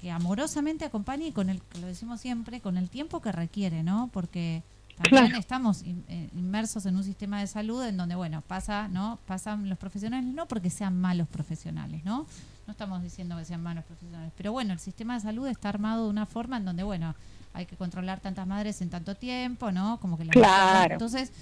que, 0.00 0.10
amorosamente 0.10 0.84
acompañe 0.84 1.26
y 1.28 1.32
con 1.32 1.50
el, 1.50 1.60
que 1.62 1.78
lo 1.80 1.86
decimos 1.86 2.20
siempre, 2.20 2.60
con 2.60 2.76
el 2.76 2.88
tiempo 2.90 3.20
que 3.20 3.32
requiere, 3.32 3.82
¿no? 3.82 4.08
Porque 4.12 4.62
también 4.96 5.26
Claro. 5.26 5.38
estamos 5.38 5.82
in- 5.82 6.04
eh, 6.08 6.28
inmersos 6.34 6.86
en 6.86 6.96
un 6.96 7.04
sistema 7.04 7.40
de 7.40 7.46
salud 7.46 7.82
en 7.84 7.96
donde, 7.96 8.14
bueno, 8.14 8.42
pasa, 8.42 8.88
¿no? 8.88 9.18
Pasan 9.26 9.68
los 9.68 9.78
profesionales, 9.78 10.32
no 10.34 10.46
porque 10.46 10.70
sean 10.70 11.00
malos 11.00 11.28
profesionales, 11.28 12.04
¿no? 12.04 12.26
No 12.66 12.72
estamos 12.72 13.02
diciendo 13.02 13.36
que 13.36 13.44
sean 13.44 13.62
malos 13.62 13.84
profesionales, 13.84 14.32
pero 14.36 14.52
bueno, 14.52 14.72
el 14.72 14.78
sistema 14.80 15.14
de 15.14 15.20
salud 15.20 15.46
está 15.48 15.68
armado 15.68 16.04
de 16.04 16.10
una 16.10 16.26
forma 16.26 16.56
en 16.58 16.64
donde, 16.64 16.82
bueno, 16.82 17.14
hay 17.54 17.64
que 17.66 17.76
controlar 17.76 18.20
tantas 18.20 18.46
madres 18.46 18.80
en 18.82 18.90
tanto 18.90 19.14
tiempo, 19.14 19.72
¿no? 19.72 19.98
Como 20.00 20.18
que 20.18 20.24
las 20.26 20.34
Claro. 20.34 20.92
entonces, 20.94 21.32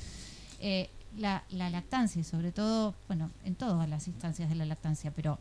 eh, 0.61 0.89
la, 1.19 1.43
la 1.51 1.69
lactancia 1.71 2.21
y 2.21 2.25
sobre 2.25 2.53
todo, 2.53 2.95
bueno, 3.09 3.31
en 3.45 3.55
todas 3.55 3.89
las 3.89 4.07
instancias 4.07 4.49
de 4.49 4.55
la 4.55 4.67
lactancia, 4.67 5.11
pero 5.11 5.39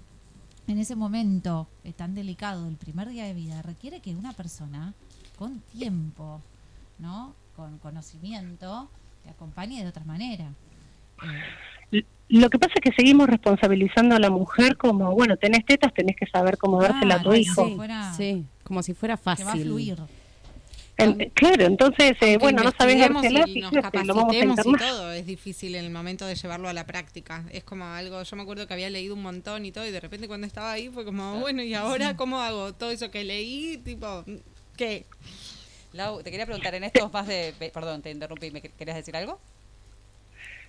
en 0.67 0.79
ese 0.79 0.95
momento 0.95 1.67
eh, 1.83 1.93
tan 1.93 2.15
delicado 2.15 2.65
del 2.65 2.75
primer 2.75 3.09
día 3.09 3.25
de 3.25 3.33
vida 3.33 3.61
requiere 3.61 3.99
que 3.99 4.15
una 4.15 4.33
persona 4.33 4.93
con 5.37 5.59
tiempo, 5.71 6.41
¿no? 6.99 7.33
Con 7.55 7.77
conocimiento, 7.79 8.89
te 9.23 9.29
acompañe 9.29 9.81
de 9.83 9.89
otra 9.89 10.03
manera. 10.05 10.49
Eh, 11.91 12.03
Lo 12.29 12.49
que 12.49 12.57
pasa 12.57 12.73
es 12.75 12.81
que 12.81 12.91
seguimos 12.95 13.27
responsabilizando 13.29 14.15
a 14.15 14.19
la 14.19 14.29
mujer 14.29 14.77
como, 14.77 15.11
bueno, 15.13 15.37
tenés 15.37 15.65
tetas, 15.65 15.93
tenés 15.93 16.15
que 16.15 16.25
saber 16.25 16.57
cómo 16.57 16.81
dársela 16.81 17.15
a 17.15 17.21
tu 17.23 17.33
hijo. 17.33 17.65
sí. 17.65 17.75
fuera- 17.75 18.13
Sí, 18.15 18.45
como 18.63 18.81
si 18.81 18.93
fuera 18.93 19.15
Que 19.17 19.23
va 19.25 19.31
a 19.33 19.35
fácil. 19.35 19.63
fluir. 19.63 19.97
En- 20.97 21.29
claro, 21.31 21.65
entonces, 21.65 22.13
eh, 22.21 22.37
bueno, 22.37 22.63
no 22.63 22.71
sabés 22.77 22.95
investiguemos 22.95 23.23
dársela, 23.23 23.45
y 23.49 23.59
nos 23.61 23.69
fíjate, 23.71 24.03
lo 24.05 24.13
vamos 24.15 24.35
a 24.35 24.39
capacitemos 24.39 24.65
y 24.65 24.71
todo, 24.79 25.11
es 25.11 25.25
difícil 25.25 25.75
en 25.75 25.85
el 25.85 25.91
momento 25.91 26.25
de 26.25 26.35
llevarlo 26.35 26.69
a 26.69 26.73
la 26.73 26.85
práctica. 26.85 27.43
Es 27.51 27.63
como 27.63 27.85
algo, 27.85 28.23
yo 28.23 28.35
me 28.35 28.43
acuerdo 28.43 28.65
que 28.67 28.73
había 28.73 28.89
leído 28.89 29.13
un 29.15 29.21
montón 29.21 29.65
y 29.65 29.71
todo, 29.71 29.85
y 29.85 29.91
de 29.91 29.99
repente 29.99 30.27
cuando 30.27 30.47
estaba 30.47 30.71
ahí 30.71 30.89
fue 30.89 31.03
como, 31.03 31.39
bueno, 31.39 31.63
¿y 31.63 31.73
ahora 31.73 32.15
cómo 32.17 32.39
hago 32.41 32.73
todo 32.73 32.91
eso 32.91 33.11
que 33.11 33.23
leí? 33.23 33.77
Tipo, 33.77 34.23
¿qué? 34.77 35.05
Lau, 35.93 36.21
te 36.23 36.31
quería 36.31 36.45
preguntar, 36.45 36.75
en 36.75 36.83
estos 36.83 37.11
más 37.13 37.25
de... 37.27 37.53
pe- 37.57 37.69
Perdón, 37.69 38.01
te 38.01 38.11
interrumpí, 38.11 38.51
¿me 38.51 38.61
que- 38.61 38.69
querías 38.69 38.97
decir 38.97 39.15
algo? 39.15 39.39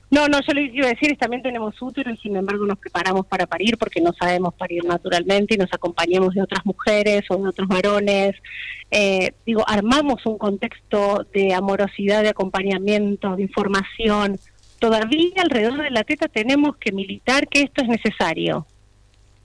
No, 0.09 0.29
no, 0.29 0.41
yo 0.41 0.55
lo 0.55 0.61
que 0.61 0.71
iba 0.73 0.87
a 0.87 0.91
decir 0.91 1.11
es 1.11 1.19
también 1.19 1.43
tenemos 1.43 1.75
útero 1.83 2.13
y 2.13 2.17
sin 2.19 2.37
embargo 2.37 2.65
nos 2.65 2.79
preparamos 2.79 3.27
para 3.27 3.47
parir 3.47 3.77
porque 3.77 4.01
no 4.01 4.13
sabemos 4.13 4.55
parir 4.55 4.85
naturalmente 4.85 5.55
y 5.55 5.59
nos 5.59 5.73
acompañamos 5.73 6.35
de 6.35 6.43
otras 6.43 6.65
mujeres 6.65 7.25
o 7.29 7.37
de 7.37 7.49
otros 7.49 7.67
varones. 7.67 8.37
Eh, 8.93 9.33
digo, 9.45 9.65
armamos 9.67 10.25
un 10.27 10.39
contexto 10.39 11.27
de 11.35 11.53
amorosidad, 11.55 12.23
de 12.23 12.29
acompañamiento, 12.29 13.35
de 13.35 13.43
información. 13.43 14.39
Todavía 14.79 15.43
alrededor 15.43 15.83
de 15.83 15.91
la 15.91 16.05
teta 16.05 16.29
tenemos 16.29 16.77
que 16.77 16.93
militar 16.93 17.49
que 17.49 17.63
esto 17.63 17.83
es 17.83 17.89
necesario. 17.89 18.65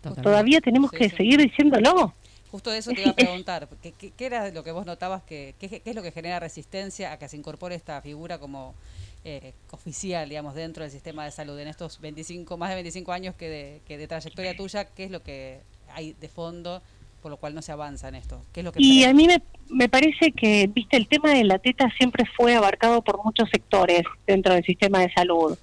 Totalmente. 0.01 0.21
Todavía 0.21 0.61
tenemos 0.61 0.91
Sí, 0.91 0.97
que 0.97 1.09
sí. 1.09 1.15
seguir 1.15 1.39
diciéndolo. 1.41 2.13
Justo 2.51 2.69
de 2.69 2.79
eso 2.79 2.91
te 2.91 3.01
iba 3.01 3.11
a 3.11 3.15
preguntar. 3.15 3.67
¿Qué, 3.81 3.93
qué, 3.93 4.11
qué 4.11 4.25
era 4.25 4.49
lo 4.51 4.63
que 4.63 4.71
vos 4.71 4.85
notabas? 4.85 5.23
Que, 5.23 5.55
qué, 5.57 5.69
qué 5.69 5.81
es 5.89 5.95
lo 5.95 6.03
que 6.03 6.11
genera 6.11 6.39
resistencia 6.39 7.13
a 7.13 7.17
que 7.17 7.27
se 7.29 7.37
incorpore 7.37 7.75
esta 7.75 8.01
figura 8.01 8.37
como 8.39 8.75
eh, 9.23 9.53
oficial, 9.71 10.29
digamos, 10.29 10.55
dentro 10.55 10.83
del 10.83 10.91
sistema 10.91 11.25
de 11.25 11.31
salud? 11.31 11.57
En 11.59 11.67
estos 11.67 11.99
25, 12.01 12.57
más 12.57 12.69
de 12.69 12.75
25 12.75 13.11
años 13.11 13.35
que 13.35 13.49
de, 13.49 13.81
que 13.85 13.97
de 13.97 14.07
trayectoria 14.07 14.55
tuya, 14.55 14.85
¿qué 14.85 15.05
es 15.05 15.11
lo 15.11 15.21
que 15.21 15.61
hay 15.93 16.13
de 16.13 16.29
fondo 16.29 16.81
por 17.21 17.29
lo 17.31 17.37
cual 17.37 17.53
no 17.53 17.61
se 17.61 17.71
avanza 17.71 18.07
en 18.09 18.15
esto? 18.15 18.43
¿Qué 18.51 18.61
es 18.61 18.65
lo 18.65 18.71
que 18.71 18.79
Y 18.81 19.03
a 19.03 19.13
mí 19.13 19.27
me, 19.27 19.41
me 19.69 19.87
parece 19.87 20.31
que, 20.31 20.67
viste, 20.73 20.97
el 20.97 21.07
tema 21.07 21.29
de 21.29 21.43
la 21.43 21.59
teta 21.59 21.89
siempre 21.97 22.25
fue 22.35 22.55
abarcado 22.55 23.03
por 23.03 23.23
muchos 23.23 23.47
sectores 23.49 24.01
dentro 24.25 24.53
del 24.53 24.63
sistema 24.63 24.99
de 24.99 25.11
salud. 25.13 25.57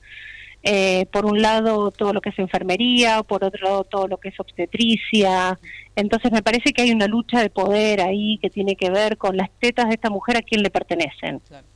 Eh, 0.63 1.07
por 1.13 1.25
un 1.25 1.41
lado, 1.41 1.91
todo 1.91 2.13
lo 2.13 2.21
que 2.21 2.31
es 2.31 2.39
enfermería, 2.39 3.23
por 3.23 3.45
otro 3.45 3.65
lado, 3.65 3.85
todo 3.85 4.09
lo 4.09 4.19
que 4.19 4.29
es 4.29 4.41
obstetricia. 4.41 5.59
Entonces, 5.95 6.33
me 6.33 6.43
parece 6.43 6.73
que 6.73 6.83
hay 6.83 6.91
una 6.91 7.07
lucha 7.07 7.41
de 7.41 7.51
poder 7.51 8.01
ahí 8.01 8.39
que 8.41 8.51
tiene 8.51 8.77
que 8.77 8.91
ver 8.91 9.17
con 9.17 9.37
las 9.37 9.51
tetas 9.61 9.89
de 9.89 9.95
esta 9.95 10.11
mujer 10.11 10.37
a 10.37 10.43
quién 10.43 10.63
le 10.63 10.71
pertenecen. 10.71 11.41
Claro. 11.41 11.67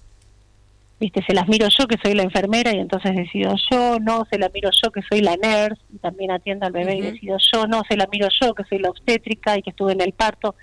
Viste, 1.02 1.20
se 1.26 1.34
las 1.34 1.48
miro 1.48 1.66
yo, 1.68 1.88
que 1.88 1.98
soy 2.00 2.14
la 2.14 2.22
enfermera, 2.22 2.72
y 2.72 2.78
entonces 2.78 3.16
decido 3.16 3.56
yo, 3.72 3.98
no, 3.98 4.24
se 4.30 4.38
la 4.38 4.48
miro 4.54 4.70
yo, 4.70 4.92
que 4.92 5.02
soy 5.02 5.20
la 5.20 5.34
nurse, 5.34 5.82
y 5.92 5.98
también 5.98 6.30
atiendo 6.30 6.64
al 6.64 6.70
bebé, 6.70 6.94
y 6.96 7.00
decido 7.00 7.38
yo, 7.52 7.66
no, 7.66 7.82
se 7.88 7.96
la 7.96 8.06
miro 8.06 8.28
yo, 8.40 8.54
que 8.54 8.62
soy 8.68 8.78
la 8.78 8.88
obstétrica 8.90 9.58
y 9.58 9.62
que 9.62 9.70
estuve 9.70 9.94
en 9.94 10.00
el 10.00 10.12
parto. 10.12 10.54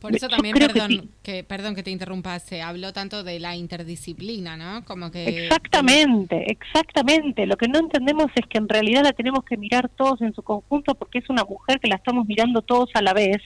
Por 0.00 0.16
eso 0.16 0.28
Yo 0.28 0.34
también, 0.34 0.54
que 0.56 0.66
perdón, 0.66 0.88
sí. 0.90 1.10
que, 1.22 1.44
perdón 1.44 1.76
que 1.76 1.84
te 1.84 1.92
interrumpa, 1.92 2.36
se 2.40 2.60
habló 2.60 2.92
tanto 2.92 3.22
de 3.22 3.38
la 3.38 3.54
interdisciplina, 3.54 4.56
¿no? 4.56 4.84
Como 4.84 5.12
que... 5.12 5.44
Exactamente, 5.44 6.50
exactamente. 6.50 7.46
Lo 7.46 7.56
que 7.56 7.68
no 7.68 7.78
entendemos 7.78 8.26
es 8.34 8.46
que 8.48 8.58
en 8.58 8.68
realidad 8.68 9.04
la 9.04 9.12
tenemos 9.12 9.44
que 9.44 9.56
mirar 9.56 9.88
todos 9.88 10.22
en 10.22 10.34
su 10.34 10.42
conjunto 10.42 10.96
porque 10.96 11.18
es 11.18 11.30
una 11.30 11.44
mujer 11.44 11.78
que 11.78 11.88
la 11.88 11.96
estamos 11.96 12.26
mirando 12.26 12.62
todos 12.62 12.90
a 12.94 13.02
la 13.02 13.12
vez, 13.12 13.38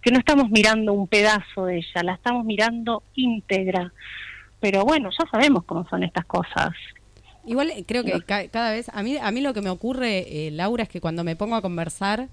que 0.00 0.10
no 0.10 0.18
estamos 0.18 0.50
mirando 0.50 0.92
un 0.92 1.06
pedazo 1.06 1.66
de 1.66 1.78
ella, 1.78 2.02
la 2.02 2.14
estamos 2.14 2.44
mirando 2.44 3.04
íntegra. 3.14 3.92
Pero 4.68 4.84
bueno, 4.84 5.10
ya 5.16 5.24
sabemos 5.30 5.62
cómo 5.64 5.88
son 5.88 6.02
estas 6.02 6.26
cosas. 6.26 6.70
Igual 7.46 7.70
eh, 7.70 7.84
creo 7.86 8.02
que 8.02 8.20
ca- 8.22 8.48
cada 8.48 8.72
vez, 8.72 8.88
a 8.92 9.00
mí, 9.04 9.16
a 9.16 9.30
mí 9.30 9.40
lo 9.40 9.54
que 9.54 9.62
me 9.62 9.70
ocurre, 9.70 10.48
eh, 10.48 10.50
Laura, 10.50 10.82
es 10.82 10.88
que 10.88 11.00
cuando 11.00 11.22
me 11.22 11.36
pongo 11.36 11.54
a 11.54 11.62
conversar, 11.62 12.26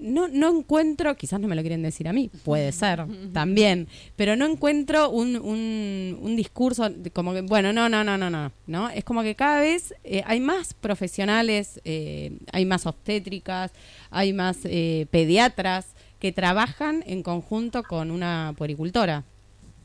no, 0.00 0.26
no 0.28 0.56
encuentro, 0.58 1.14
quizás 1.16 1.38
no 1.38 1.48
me 1.48 1.54
lo 1.54 1.60
quieren 1.60 1.82
decir 1.82 2.08
a 2.08 2.14
mí, 2.14 2.30
puede 2.44 2.72
ser, 2.72 3.04
también, 3.34 3.88
pero 4.16 4.36
no 4.36 4.46
encuentro 4.46 5.10
un, 5.10 5.36
un, 5.36 6.18
un 6.20 6.34
discurso 6.36 6.88
de 6.88 7.10
como 7.10 7.34
que, 7.34 7.42
bueno, 7.42 7.74
no, 7.74 7.90
no, 7.90 8.02
no, 8.02 8.16
no, 8.16 8.30
no, 8.30 8.52
¿no? 8.66 8.88
Es 8.88 9.04
como 9.04 9.22
que 9.22 9.34
cada 9.34 9.60
vez 9.60 9.92
eh, 10.04 10.22
hay 10.26 10.40
más 10.40 10.72
profesionales, 10.72 11.78
eh, 11.84 12.38
hay 12.52 12.64
más 12.64 12.86
obstétricas, 12.86 13.72
hay 14.10 14.32
más 14.32 14.60
eh, 14.64 15.06
pediatras 15.10 15.88
que 16.20 16.32
trabajan 16.32 17.04
en 17.06 17.22
conjunto 17.22 17.82
con 17.82 18.10
una 18.10 18.54
puericultora. 18.56 19.24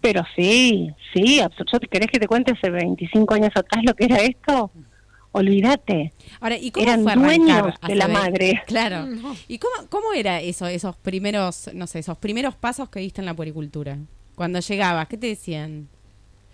Pero 0.02 0.24
sí, 0.36 0.92
sí, 1.14 1.40
absurdo. 1.40 1.80
¿Querés 1.90 2.10
que 2.12 2.20
te 2.20 2.28
cuente 2.28 2.54
hace 2.54 2.70
25 2.70 3.34
años 3.36 3.52
atrás 3.56 3.84
lo 3.86 3.94
que 3.94 4.06
era 4.06 4.18
esto? 4.18 4.72
Olvídate. 5.34 6.14
Ahora, 6.42 6.58
¿y 6.58 6.72
cómo 6.72 6.86
Eran 6.86 7.04
fue 7.04 7.16
dueños 7.16 7.74
de 7.88 7.96
la 7.96 8.08
madre. 8.08 8.62
Claro. 8.68 9.08
¿Y 9.48 9.60
cómo, 9.60 9.88
cómo 9.90 10.14
era 10.14 10.42
eso, 10.42 10.68
esos 10.68 10.98
primeros, 10.98 11.70
no 11.74 11.88
sé, 11.88 12.00
esos 12.00 12.18
primeros 12.18 12.56
pasos 12.56 12.90
que 12.90 13.00
diste 13.00 13.22
en 13.22 13.26
la 13.26 13.34
puericultura? 13.34 13.98
Cuando 14.36 14.60
llegabas, 14.60 15.08
¿qué 15.08 15.18
te 15.18 15.28
decían? 15.28 15.88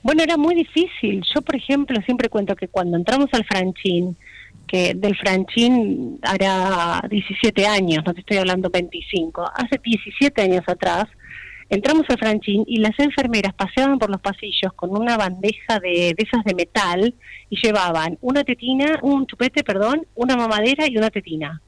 Bueno, 0.04 0.24
era 0.24 0.38
muy 0.38 0.56
difícil. 0.56 1.24
Yo, 1.34 1.42
por 1.42 1.56
ejemplo, 1.56 2.00
siempre 2.06 2.30
cuento 2.30 2.56
que 2.56 2.68
cuando 2.68 2.98
entramos 2.98 3.30
al 3.32 3.46
Franchín, 3.46 4.16
que 4.68 4.94
del 4.94 5.16
Franchín 5.16 6.20
hará 6.22 7.02
17 7.10 7.66
años, 7.66 8.04
no 8.06 8.14
te 8.14 8.20
estoy 8.20 8.38
hablando 8.38 8.70
25, 8.70 9.50
hace 9.56 9.80
17 9.82 10.42
años 10.42 10.64
atrás, 10.68 11.06
entramos 11.70 12.06
al 12.10 12.18
Franchín 12.18 12.64
y 12.68 12.78
las 12.78 12.98
enfermeras 13.00 13.54
paseaban 13.54 14.00
por 14.00 14.10
los 14.10 14.22
pasillos 14.22 14.74
con 14.76 14.92
una 14.92 15.18
bandeja 15.18 15.80
de, 15.80 16.14
de 16.18 16.24
esas 16.24 16.44
de 16.44 16.56
metal 16.56 17.14
y 17.50 17.58
llevaban 17.62 18.18
una 18.22 18.44
tetina, 18.44 19.00
un 19.02 19.26
chupete, 19.28 19.64
perdón, 19.64 20.06
una 20.16 20.36
mamadera 20.36 20.88
y 20.88 20.98
una 20.98 21.10
tetina. 21.10 21.62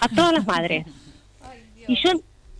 A 0.00 0.08
todas 0.08 0.32
las 0.32 0.46
madres. 0.46 0.86
Y 1.88 1.96
yo, 1.96 2.12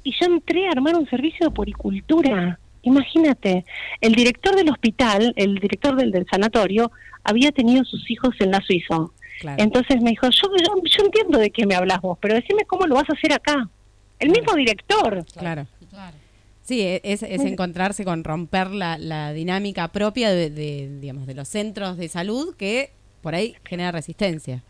y 0.03 0.12
yo 0.12 0.27
entré 0.27 0.66
a 0.66 0.73
armar 0.73 0.97
un 0.97 1.09
servicio 1.09 1.49
de 1.49 1.55
poricultura. 1.55 2.59
Imagínate, 2.83 3.64
el 4.01 4.14
director 4.14 4.57
del 4.57 4.68
hospital, 4.71 5.33
el 5.37 5.55
director 5.57 5.95
del, 5.95 6.11
del 6.11 6.27
sanatorio, 6.29 6.90
había 7.23 7.53
tenido 7.53 7.85
sus 7.85 8.11
hijos 8.11 8.35
en 8.40 8.51
la 8.51 8.61
Suiza. 8.61 9.07
Claro. 9.40 9.62
Entonces 9.62 10.01
me 10.03 10.11
dijo, 10.11 10.29
yo, 10.31 10.49
yo, 10.59 10.83
yo 10.85 11.05
entiendo 11.05 11.38
de 11.38 11.51
qué 11.51 11.64
me 11.64 11.77
hablas 11.77 12.01
vos, 12.01 12.18
pero 12.21 12.35
decime 12.35 12.64
cómo 12.64 12.87
lo 12.87 12.97
vas 12.97 13.09
a 13.09 13.12
hacer 13.12 13.33
acá. 13.33 13.68
El 14.18 14.31
mismo 14.31 14.55
director. 14.55 15.25
Claro. 15.38 15.66
Sí, 16.73 16.81
e- 16.81 17.03
es, 17.05 17.23
es 17.23 17.45
encontrarse 17.45 18.03
con 18.03 18.25
romper 18.25 18.71
la, 18.71 18.97
la 18.97 19.35
dinámica 19.35 19.89
propia 19.89 20.31
de, 20.31 20.49
de, 20.49 20.89
digamos, 21.01 21.27
de 21.27 21.35
los 21.35 21.47
centros 21.49 21.99
de 21.99 22.09
salud 22.09 22.55
que 22.57 22.93
por 23.21 23.35
ahí 23.35 23.55
genera 23.67 23.93
resistencia. 23.93 24.63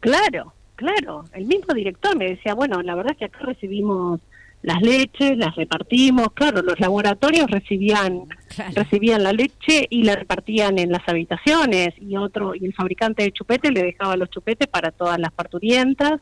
Claro, 0.00 0.52
claro. 0.74 1.24
El 1.32 1.44
mismo 1.44 1.74
director 1.74 2.16
me 2.16 2.24
decía, 2.30 2.54
bueno, 2.54 2.82
la 2.82 2.96
verdad 2.96 3.12
es 3.12 3.18
que 3.18 3.24
acá 3.26 3.38
recibimos 3.44 4.18
las 4.62 4.82
leches, 4.82 5.38
las 5.38 5.54
repartimos. 5.54 6.32
Claro, 6.34 6.60
los 6.62 6.80
laboratorios 6.80 7.48
recibían 7.48 8.24
Claro. 8.48 8.72
recibían 8.74 9.22
la 9.22 9.32
leche 9.32 9.86
y 9.90 10.02
la 10.02 10.16
repartían 10.16 10.76
en 10.80 10.90
las 10.90 11.08
habitaciones 11.08 11.94
y 12.00 12.16
otro 12.16 12.56
y 12.56 12.64
el 12.66 12.74
fabricante 12.74 13.22
de 13.22 13.30
chupete 13.30 13.70
le 13.70 13.84
dejaba 13.84 14.16
los 14.16 14.28
chupetes 14.28 14.66
para 14.66 14.90
todas 14.90 15.20
las 15.20 15.30
parturientas. 15.32 16.20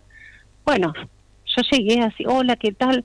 Bueno, 0.65 0.93
yo 1.57 1.63
llegué 1.73 2.01
así, 2.03 2.25
hola, 2.27 2.55
¿qué 2.57 2.73
tal? 2.73 3.05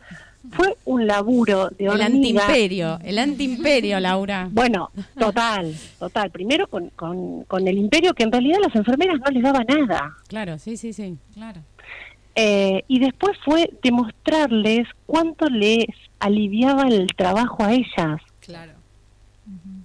Fue 0.51 0.75
un 0.85 1.07
laburo 1.07 1.69
de 1.69 1.85
El 1.85 1.89
hormiga. 1.91 2.05
antiimperio, 2.07 2.99
el 3.03 3.17
antiimperio, 3.19 3.99
Laura. 4.01 4.47
Bueno, 4.51 4.91
total, 5.17 5.73
total. 5.99 6.29
Primero 6.31 6.67
con, 6.67 6.89
con, 6.91 7.43
con 7.45 7.67
el 7.67 7.77
imperio 7.77 8.13
que 8.13 8.23
en 8.23 8.31
realidad 8.31 8.57
a 8.63 8.67
las 8.67 8.75
enfermeras 8.75 9.17
no 9.19 9.31
les 9.31 9.43
daba 9.43 9.63
nada. 9.63 10.15
Claro, 10.27 10.57
sí, 10.59 10.77
sí, 10.77 10.93
sí. 10.93 11.17
Claro. 11.33 11.61
Eh, 12.35 12.83
y 12.87 12.99
después 12.99 13.37
fue 13.45 13.69
demostrarles 13.81 14.87
cuánto 15.05 15.45
les 15.47 15.85
aliviaba 16.19 16.83
el 16.89 17.07
trabajo 17.15 17.63
a 17.63 17.73
ellas, 17.73 18.19
Claro. 18.41 18.73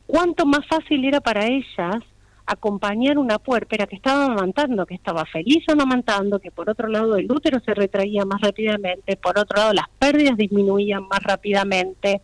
cuánto 0.06 0.46
más 0.46 0.66
fácil 0.66 1.04
era 1.04 1.20
para 1.20 1.46
ellas 1.46 2.02
acompañar 2.52 3.18
una 3.18 3.38
puérpera 3.38 3.86
que 3.86 3.96
estaba 3.96 4.24
amamantando, 4.26 4.86
que 4.86 4.94
estaba 4.94 5.24
feliz 5.26 5.62
amamantando, 5.68 6.38
que 6.40 6.50
por 6.50 6.68
otro 6.70 6.88
lado 6.88 7.16
el 7.16 7.30
útero 7.30 7.60
se 7.64 7.74
retraía 7.74 8.24
más 8.24 8.40
rápidamente, 8.40 9.16
por 9.16 9.38
otro 9.38 9.58
lado 9.58 9.72
las 9.72 9.86
pérdidas 9.98 10.36
disminuían 10.36 11.06
más 11.08 11.22
rápidamente, 11.22 12.20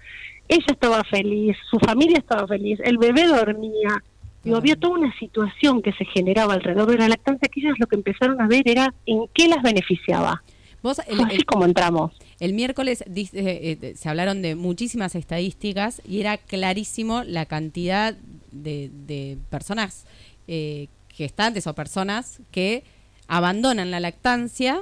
ella 0.48 0.64
estaba 0.68 1.02
feliz, 1.04 1.56
su 1.70 1.78
familia 1.78 2.18
estaba 2.18 2.46
feliz, 2.46 2.78
el 2.84 2.98
bebé 2.98 3.26
dormía. 3.26 4.02
Digo, 4.44 4.56
había 4.58 4.76
toda 4.76 4.94
una 4.98 5.12
situación 5.18 5.82
que 5.82 5.92
se 5.92 6.04
generaba 6.04 6.54
alrededor 6.54 6.88
de 6.90 6.98
la 6.98 7.08
lactancia 7.08 7.48
que 7.52 7.60
ellas 7.60 7.74
lo 7.80 7.86
que 7.88 7.96
empezaron 7.96 8.40
a 8.40 8.46
ver 8.46 8.62
era 8.68 8.94
en 9.04 9.24
qué 9.34 9.48
las 9.48 9.60
beneficiaba. 9.62 10.42
Vos, 10.82 11.00
el, 11.08 11.16
Fue 11.16 11.24
así 11.26 11.36
el- 11.36 11.44
como 11.46 11.64
entramos. 11.64 12.12
el 12.38 12.52
miércoles 12.52 13.02
eh, 13.02 13.28
eh, 13.32 13.94
se 13.96 14.08
hablaron 14.08 14.42
de 14.42 14.54
muchísimas 14.54 15.16
estadísticas 15.16 16.00
y 16.06 16.20
era 16.20 16.36
clarísimo 16.38 17.24
la 17.24 17.46
cantidad 17.46 18.14
de, 18.62 18.90
de 19.06 19.38
personas 19.50 20.06
eh, 20.48 20.88
gestantes 21.12 21.66
o 21.66 21.74
personas 21.74 22.40
que 22.50 22.84
abandonan 23.28 23.90
la 23.90 24.00
lactancia 24.00 24.80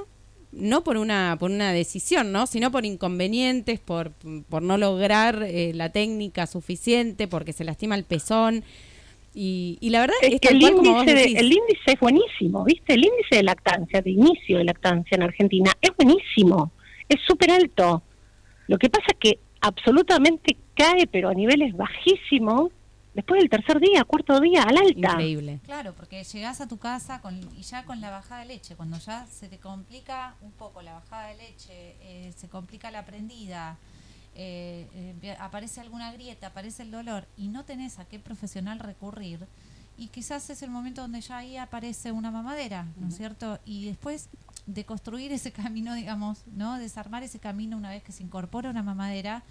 no 0.51 0.83
por 0.85 0.95
una 0.97 1.35
por 1.37 1.51
una 1.51 1.73
decisión, 1.73 2.31
¿no? 2.31 2.47
sino 2.47 2.71
por 2.71 2.85
inconvenientes, 2.85 3.79
por, 3.79 4.11
por 4.47 4.61
no 4.61 4.77
lograr 4.77 5.43
eh, 5.43 5.73
la 5.73 5.89
técnica 5.89 6.47
suficiente, 6.47 7.27
porque 7.27 7.51
se 7.51 7.65
lastima 7.65 7.95
el 7.95 8.05
pezón. 8.05 8.63
Y, 9.33 9.77
y 9.81 9.89
la 9.89 9.99
verdad 9.99 10.15
Es 10.21 10.35
es 10.35 10.39
que 10.39 10.47
el 10.49 10.61
índice, 10.61 11.13
de- 11.13 11.23
el 11.25 11.47
índice 11.51 11.91
es 11.93 11.99
buenísimo, 11.99 12.63
¿viste? 12.63 12.93
El 12.93 13.03
índice 13.03 13.35
de 13.35 13.43
lactancia, 13.43 14.01
de 14.01 14.11
inicio 14.11 14.57
de 14.59 14.63
lactancia 14.63 15.15
en 15.15 15.23
Argentina, 15.23 15.73
es 15.81 15.91
buenísimo, 15.97 16.71
es 17.09 17.19
súper 17.27 17.51
alto. 17.51 18.01
Lo 18.67 18.77
que 18.77 18.89
pasa 18.89 19.07
es 19.09 19.17
que 19.19 19.39
absolutamente 19.59 20.55
cae, 20.73 21.05
pero 21.07 21.27
a 21.27 21.33
niveles 21.33 21.75
bajísimos, 21.75 22.71
después 23.15 23.39
del 23.39 23.49
tercer 23.49 23.79
día, 23.79 24.03
cuarto 24.03 24.39
día, 24.39 24.63
al 24.63 24.77
alta. 24.77 25.13
Increíble. 25.13 25.59
Claro, 25.63 25.93
porque 25.93 26.23
llegás 26.23 26.61
a 26.61 26.67
tu 26.67 26.77
casa 26.77 27.21
con, 27.21 27.39
y 27.57 27.63
ya 27.63 27.85
con 27.85 28.01
la 28.01 28.11
bajada 28.11 28.41
de 28.41 28.47
leche, 28.47 28.75
cuando 28.75 28.97
ya 28.99 29.25
se 29.27 29.47
te 29.47 29.57
complica 29.57 30.35
un 30.41 30.51
poco 30.51 30.81
la 30.81 30.93
bajada 30.93 31.27
de 31.29 31.37
leche, 31.37 31.95
eh, 32.01 32.33
se 32.35 32.49
complica 32.49 32.91
la 32.91 33.05
prendida, 33.05 33.77
eh, 34.35 34.87
eh, 35.23 35.37
aparece 35.39 35.79
alguna 35.79 36.11
grieta, 36.11 36.47
aparece 36.47 36.83
el 36.83 36.91
dolor 36.91 37.25
y 37.37 37.47
no 37.47 37.63
tenés 37.63 37.99
a 37.99 38.05
qué 38.05 38.19
profesional 38.19 38.79
recurrir, 38.79 39.47
y 39.97 40.09
quizás 40.09 40.49
es 40.49 40.61
el 40.61 40.69
momento 40.69 41.01
donde 41.01 41.21
ya 41.21 41.37
ahí 41.37 41.55
aparece 41.55 42.11
una 42.11 42.29
mamadera, 42.29 42.85
¿no 42.97 43.07
es 43.07 43.15
cierto? 43.15 43.59
Y 43.63 43.85
después 43.85 44.27
de 44.65 44.83
construir 44.83 45.31
ese 45.31 45.53
camino, 45.53 45.93
digamos, 45.93 46.43
¿no? 46.47 46.77
Desarmar 46.77 47.23
ese 47.23 47.39
camino 47.39 47.77
una 47.77 47.91
vez 47.91 48.03
que 48.03 48.11
se 48.11 48.23
incorpora 48.23 48.69
una 48.69 48.83
mamadera, 48.83 49.43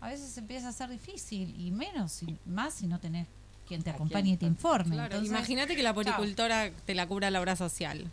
a 0.00 0.08
veces 0.08 0.36
empieza 0.38 0.68
a 0.68 0.72
ser 0.72 0.88
difícil 0.90 1.54
y 1.58 1.70
menos, 1.70 2.12
si- 2.12 2.36
más 2.46 2.74
si 2.74 2.86
no 2.86 2.98
tenés 2.98 3.26
quien 3.68 3.82
te 3.82 3.90
¿A 3.90 3.94
acompañe 3.94 4.30
y 4.32 4.36
te 4.36 4.46
informe. 4.46 4.94
Claro, 4.96 5.14
Entonces, 5.14 5.30
imagínate 5.30 5.76
que 5.76 5.82
la 5.82 5.94
poricultora 5.94 6.70
te 6.86 6.94
la 6.94 7.06
cubra 7.06 7.30
la 7.30 7.40
obra 7.40 7.54
social. 7.56 8.04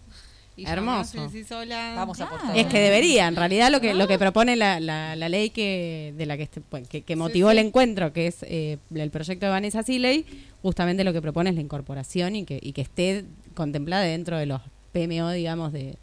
Y 0.56 0.66
Hermoso. 0.68 1.18
y 1.18 1.22
decís. 1.32 1.48
Vamos 1.50 2.20
a 2.20 2.26
Claro. 2.28 2.36
apostar. 2.36 2.58
Es 2.58 2.66
que 2.66 2.80
debería, 2.80 3.28
en 3.28 3.36
realidad 3.36 3.72
lo 3.72 3.80
que 3.80 3.94
lo 3.94 4.08
que 4.08 4.18
propone 4.18 4.56
la, 4.56 4.80
la, 4.80 5.16
la 5.16 5.30
ley 5.30 5.52
que 5.52 6.16
de 6.18 6.26
la 6.26 6.36
que, 6.36 6.44
este- 6.44 6.62
pues, 6.62 6.88
que, 6.90 7.04
que 7.04 7.16
motivó 7.16 7.52
el 7.52 7.60
encuentro, 7.60 8.12
que 8.12 8.26
es 8.28 8.38
eh, 8.42 8.80
el 8.94 9.12
proyecto 9.12 9.46
de 9.46 9.52
Vanessa 9.52 9.84
Siley, 9.84 10.26
justamente 10.64 11.04
lo 11.04 11.14
que 11.14 11.22
propone 11.22 11.52
es 11.52 11.56
la 11.56 11.62
incorporación 11.62 12.36
y 12.36 12.44
que, 12.46 12.60
y 12.62 12.74
que 12.74 12.82
esté 12.82 13.26
contemplada 13.54 14.02
dentro 14.04 14.38
de 14.38 14.48
los 14.48 14.62
PMO, 14.94 15.30
digamos, 15.32 15.72
de, 15.74 15.96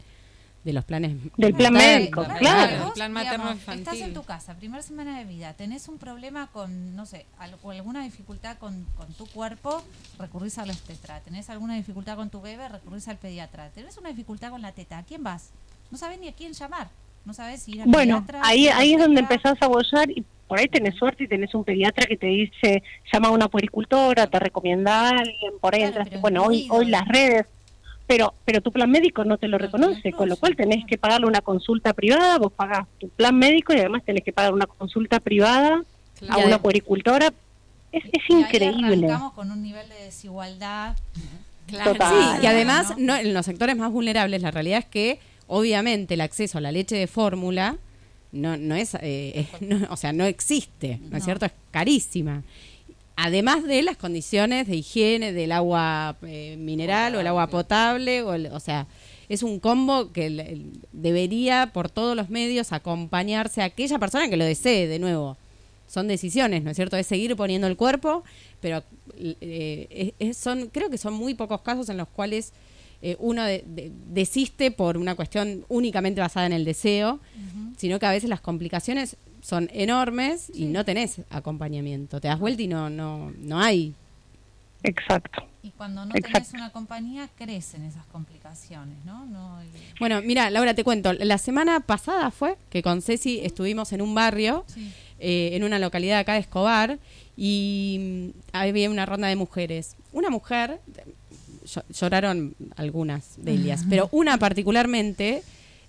de 0.65 0.73
los 0.73 0.83
planes 0.83 1.15
Del 1.37 1.53
plan 1.53 1.73
médico, 1.73 2.23
Claro, 2.23 2.39
claro. 2.39 2.85
Vos, 2.85 2.93
plan 2.95 3.11
materno 3.13 3.33
digamos, 3.37 3.53
infantil. 3.59 3.83
Estás 3.83 4.01
en 4.01 4.13
tu 4.15 4.23
casa, 4.23 4.55
primera 4.55 4.81
semana 4.81 5.19
de 5.19 5.23
vida, 5.25 5.53
tenés 5.53 5.87
un 5.87 5.99
problema 5.99 6.47
con, 6.47 6.95
no 6.95 7.05
sé, 7.05 7.27
al- 7.37 7.55
o 7.61 7.69
alguna 7.69 8.03
dificultad 8.03 8.57
con, 8.57 8.83
con 8.97 9.13
tu 9.13 9.27
cuerpo, 9.27 9.83
recurrís 10.17 10.57
al 10.57 10.71
obstetra. 10.71 11.19
Tenés 11.19 11.51
alguna 11.51 11.75
dificultad 11.75 12.15
con 12.15 12.31
tu 12.31 12.41
bebé, 12.41 12.67
recurrís 12.67 13.07
al 13.07 13.17
pediatra. 13.17 13.69
Tenés 13.69 13.95
una 13.99 14.09
dificultad 14.09 14.49
con 14.49 14.63
la 14.63 14.71
teta, 14.71 14.97
¿a 14.97 15.03
quién 15.03 15.23
vas? 15.23 15.51
No 15.91 15.99
sabés 15.99 16.19
ni 16.19 16.27
a 16.29 16.33
quién 16.33 16.53
llamar. 16.53 16.89
No 17.25 17.33
sabés 17.35 17.61
si 17.61 17.73
ir 17.75 17.83
al 17.83 17.87
Bueno, 17.89 18.25
pediatra. 18.25 18.41
ahí, 18.49 18.67
ahí 18.67 18.93
es 18.93 18.99
donde 18.99 19.21
empezás 19.21 19.55
a 19.61 19.67
bollar 19.67 20.09
y 20.09 20.23
por 20.47 20.59
ahí 20.59 20.67
tenés 20.67 20.95
suerte 20.95 21.25
y 21.25 21.27
tenés 21.27 21.53
un 21.53 21.63
pediatra 21.63 22.05
que 22.07 22.17
te 22.17 22.27
dice, 22.27 22.81
llama 23.13 23.27
a 23.27 23.31
una 23.31 23.47
puericultora, 23.47 24.27
te 24.27 24.39
recomienda 24.39 25.01
a 25.01 25.09
alguien, 25.09 25.53
por 25.61 25.75
ahí 25.75 25.81
Claro, 25.81 26.01
entras- 26.03 26.21
bueno, 26.21 26.43
hoy, 26.43 26.67
hoy 26.71 26.85
las 26.87 27.07
redes, 27.07 27.45
pero 28.07 28.33
pero 28.45 28.61
tu 28.61 28.71
plan 28.71 28.89
médico 28.89 29.23
no 29.25 29.37
te 29.37 29.47
lo 29.47 29.57
reconoce, 29.57 30.11
con 30.11 30.29
lo 30.29 30.37
cual 30.37 30.55
tenés 30.55 30.85
que 30.85 30.97
pagarle 30.97 31.27
una 31.27 31.41
consulta 31.41 31.93
privada, 31.93 32.37
vos 32.37 32.51
pagás 32.53 32.87
tu 32.99 33.09
plan 33.09 33.35
médico 33.37 33.73
y 33.73 33.77
además 33.79 34.03
tenés 34.05 34.23
que 34.23 34.31
pagar 34.33 34.53
una 34.53 34.65
consulta 34.67 35.19
privada 35.19 35.83
Claro. 36.19 36.41
a 36.41 36.45
una 36.45 36.61
puericultora. 36.61 37.33
Es, 37.91 38.03
es 38.05 38.21
Y 38.29 38.33
increíble. 38.33 39.05
arrancamos 39.07 39.33
con 39.33 39.51
un 39.51 39.61
nivel 39.61 39.87
de 39.89 39.95
desigualdad. 40.05 40.95
Claro. 41.67 41.91
Total. 41.93 42.13
Sí, 42.37 42.43
y 42.43 42.45
además, 42.45 42.89
¿no? 42.97 43.13
no, 43.13 43.15
en 43.17 43.33
los 43.33 43.45
sectores 43.45 43.75
más 43.75 43.91
vulnerables, 43.91 44.41
la 44.41 44.51
realidad 44.51 44.79
es 44.79 44.85
que, 44.85 45.19
obviamente, 45.47 46.13
el 46.13 46.21
acceso 46.21 46.57
a 46.57 46.61
la 46.61 46.71
leche 46.71 46.95
de 46.95 47.07
fórmula 47.07 47.77
no, 48.31 48.55
no 48.57 48.75
es, 48.75 48.95
eh, 49.01 49.47
es- 49.51 49.61
no- 49.61 49.87
o 49.89 49.97
sea, 49.97 50.13
no 50.13 50.25
existe, 50.25 50.99
¿no, 51.09 51.17
es 51.17 51.23
No. 51.23 51.25
cierto? 51.25 51.45
Es 51.47 51.53
carísima. 51.71 52.43
Además 53.17 53.63
de 53.63 53.81
las 53.81 53.95
condiciones 53.97 54.67
de 54.67 54.75
higiene 54.75 55.31
del 55.31 55.51
agua 55.53 56.17
eh, 56.23 56.57
mineral 56.59 57.15
o 57.15 57.19
el 57.21 57.27
agua 57.27 57.47
potable, 57.47 58.21
o, 58.23 58.33
el- 58.33 58.47
o 58.47 58.59
sea, 58.59 58.87
es 59.29 59.41
un 59.41 59.59
combo 59.59 60.11
que 60.11 60.25
el- 60.27 60.39
el- 60.41 60.71
debería 60.91 61.71
por 61.73 61.89
todos 61.89 62.15
los 62.15 62.29
medios 62.29 62.73
acompañarse 62.73 63.61
a 63.61 63.65
aquella 63.65 63.99
persona 63.99 64.29
que 64.29 64.37
lo 64.37 64.43
desee, 64.45 64.87
de 64.87 64.99
nuevo. 64.99 65.37
Son 65.87 66.07
decisiones, 66.07 66.63
¿no 66.63 66.71
es 66.71 66.75
cierto? 66.75 66.97
Es 66.97 67.07
seguir 67.07 67.35
poniendo 67.35 67.67
el 67.67 67.77
cuerpo, 67.77 68.23
pero 68.59 68.83
eh, 69.17 70.13
es- 70.19 70.35
son, 70.37 70.67
creo 70.67 70.89
que 70.89 70.97
son 70.97 71.13
muy 71.13 71.35
pocos 71.35 71.61
casos 71.61 71.87
en 71.89 71.97
los 71.97 72.07
cuales 72.09 72.51
eh, 73.05 73.15
uno 73.19 73.43
de- 73.43 73.63
de- 73.67 73.91
desiste 74.07 74.71
por 74.71 74.97
una 74.97 75.13
cuestión 75.15 75.63
únicamente 75.69 76.19
basada 76.21 76.45
en 76.47 76.53
el 76.53 76.65
deseo, 76.65 77.19
sino 77.77 77.99
que 77.99 78.05
a 78.05 78.11
veces 78.11 78.29
las 78.29 78.41
complicaciones 78.41 79.15
son 79.41 79.69
enormes 79.73 80.49
y 80.53 80.65
no 80.65 80.83
tenés 80.85 81.21
acompañamiento. 81.29 82.19
Te 82.19 82.27
das 82.29 82.39
vuelta 82.39 82.61
y 82.63 82.67
no, 82.67 82.89
no, 82.89 83.31
no 83.37 83.59
hay. 83.59 83.93
Exacto. 84.83 85.43
Y 85.63 85.71
cuando 85.71 86.05
no 86.05 86.11
Exacto. 86.15 86.33
tenés 86.39 86.53
una 86.53 86.71
compañía, 86.71 87.27
crecen 87.37 87.83
esas 87.83 88.05
complicaciones, 88.07 88.97
¿no? 89.03 89.25
no 89.25 89.63
y- 89.63 89.67
Bueno, 89.99 90.21
mira, 90.21 90.49
Laura, 90.49 90.73
te 90.73 90.83
cuento. 90.83 91.11
La 91.13 91.37
semana 91.37 91.79
pasada 91.79 92.29
fue 92.31 92.55
que 92.69 92.81
con 92.83 93.01
Ceci 93.01 93.39
estuvimos 93.43 93.91
en 93.93 94.01
un 94.01 94.13
barrio, 94.13 94.63
sí. 94.67 94.91
eh, 95.19 95.51
en 95.53 95.63
una 95.63 95.79
localidad 95.79 96.19
acá 96.19 96.33
de 96.33 96.39
Escobar, 96.39 96.99
y 97.37 98.31
mm, 98.33 98.39
había 98.53 98.89
una 98.89 99.05
ronda 99.07 99.27
de 99.27 99.35
mujeres. 99.35 99.95
Una 100.13 100.29
mujer, 100.29 100.79
lloraron 101.89 102.55
algunas 102.75 103.35
de 103.37 103.51
ellas, 103.53 103.81
pero 103.89 104.07
una 104.11 104.37
particularmente 104.37 105.43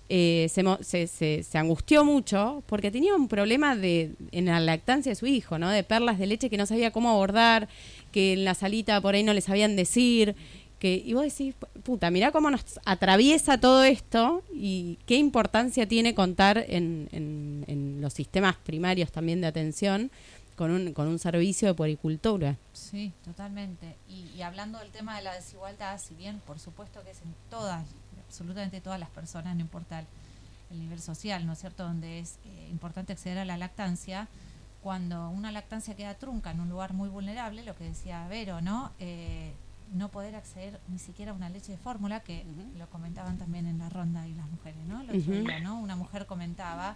eh, 0.09 0.47
se, 0.49 0.63
se, 0.83 1.07
se- 1.07 1.43
se 1.43 1.57
angustió 1.57 2.05
mucho 2.05 2.63
porque 2.67 2.91
tenía 2.91 3.13
un 3.15 3.27
problema 3.27 3.75
de 3.75 4.11
en 4.31 4.45
la 4.45 4.59
lactancia 4.59 5.11
de 5.11 5.15
su 5.15 5.25
hijo, 5.25 5.59
¿no? 5.59 5.69
De 5.69 5.83
perlas 5.83 6.17
de 6.17 6.27
leche 6.27 6.49
que 6.49 6.57
no 6.57 6.65
sabía 6.65 6.91
cómo 6.91 7.09
abordar, 7.09 7.67
que 8.11 8.33
en 8.33 8.45
la 8.45 8.53
salita 8.53 9.01
por 9.01 9.15
ahí 9.15 9.23
no 9.23 9.33
le 9.33 9.41
sabían 9.41 9.75
decir. 9.75 10.35
Que, 10.79 11.01
y 11.03 11.13
vos 11.13 11.23
decís, 11.23 11.55
puta, 11.81 12.11
mirá 12.11 12.31
cómo 12.31 12.51
nos 12.51 12.61
atraviesa 12.85 13.57
todo 13.59 13.83
esto 13.83 14.43
y 14.53 14.99
qué 15.07 15.15
importancia 15.15 15.87
tiene 15.87 16.13
contar 16.13 16.63
en, 16.69 17.09
en- 17.11 17.65
en 17.67 17.99
los 17.99 18.13
sistemas 18.13 18.55
primarios 18.57 19.11
también 19.11 19.41
de 19.41 19.47
atención 19.47 20.11
con 20.57 20.71
un, 20.71 20.91
con 20.91 21.07
un 21.07 21.19
servicio 21.19 21.67
de 21.67 21.75
puericultura. 21.75 22.57
Sí, 22.73 23.13
totalmente. 23.23 23.95
Y, 24.09 24.25
y 24.35 24.41
hablando 24.41 24.79
del 24.79 24.89
tema 24.89 25.15
de 25.15 25.21
la 25.21 25.33
desigualdad, 25.33 25.99
si 26.01 26.15
bien 26.15 26.41
por 26.45 26.59
supuesto 26.59 27.03
que 27.03 27.11
es 27.11 27.21
en 27.21 27.33
todas, 27.49 27.85
absolutamente 28.25 28.81
todas 28.81 28.99
las 28.99 29.09
personas, 29.09 29.55
no 29.55 29.61
importa 29.61 29.99
el, 29.99 30.07
el 30.71 30.79
nivel 30.79 30.99
social, 30.99 31.45
¿no 31.45 31.53
es 31.53 31.59
cierto?, 31.59 31.83
donde 31.83 32.19
es 32.19 32.39
eh, 32.43 32.67
importante 32.71 33.13
acceder 33.13 33.37
a 33.37 33.45
la 33.45 33.55
lactancia, 33.55 34.27
cuando 34.81 35.29
una 35.29 35.51
lactancia 35.51 35.95
queda 35.95 36.15
trunca 36.15 36.49
en 36.49 36.59
un 36.59 36.69
lugar 36.69 36.93
muy 36.93 37.09
vulnerable, 37.09 37.63
lo 37.63 37.75
que 37.75 37.83
decía 37.83 38.27
Vero, 38.27 38.59
¿no? 38.61 38.91
Eh, 38.99 39.53
no 39.93 40.09
poder 40.09 40.35
acceder 40.35 40.79
ni 40.87 40.97
siquiera 40.97 41.31
a 41.31 41.35
una 41.35 41.49
leche 41.49 41.71
de 41.71 41.77
fórmula, 41.77 42.21
que 42.21 42.45
lo 42.77 42.89
comentaban 42.89 43.37
también 43.37 43.67
en 43.67 43.77
la 43.77 43.89
ronda 43.89 44.27
y 44.27 44.33
las 44.33 44.49
mujeres, 44.49 44.83
¿no? 44.87 45.01
Ujú. 45.03 45.31
día, 45.43 45.59
¿no? 45.59 45.79
Una 45.79 45.95
mujer 45.95 46.25
comentaba 46.25 46.95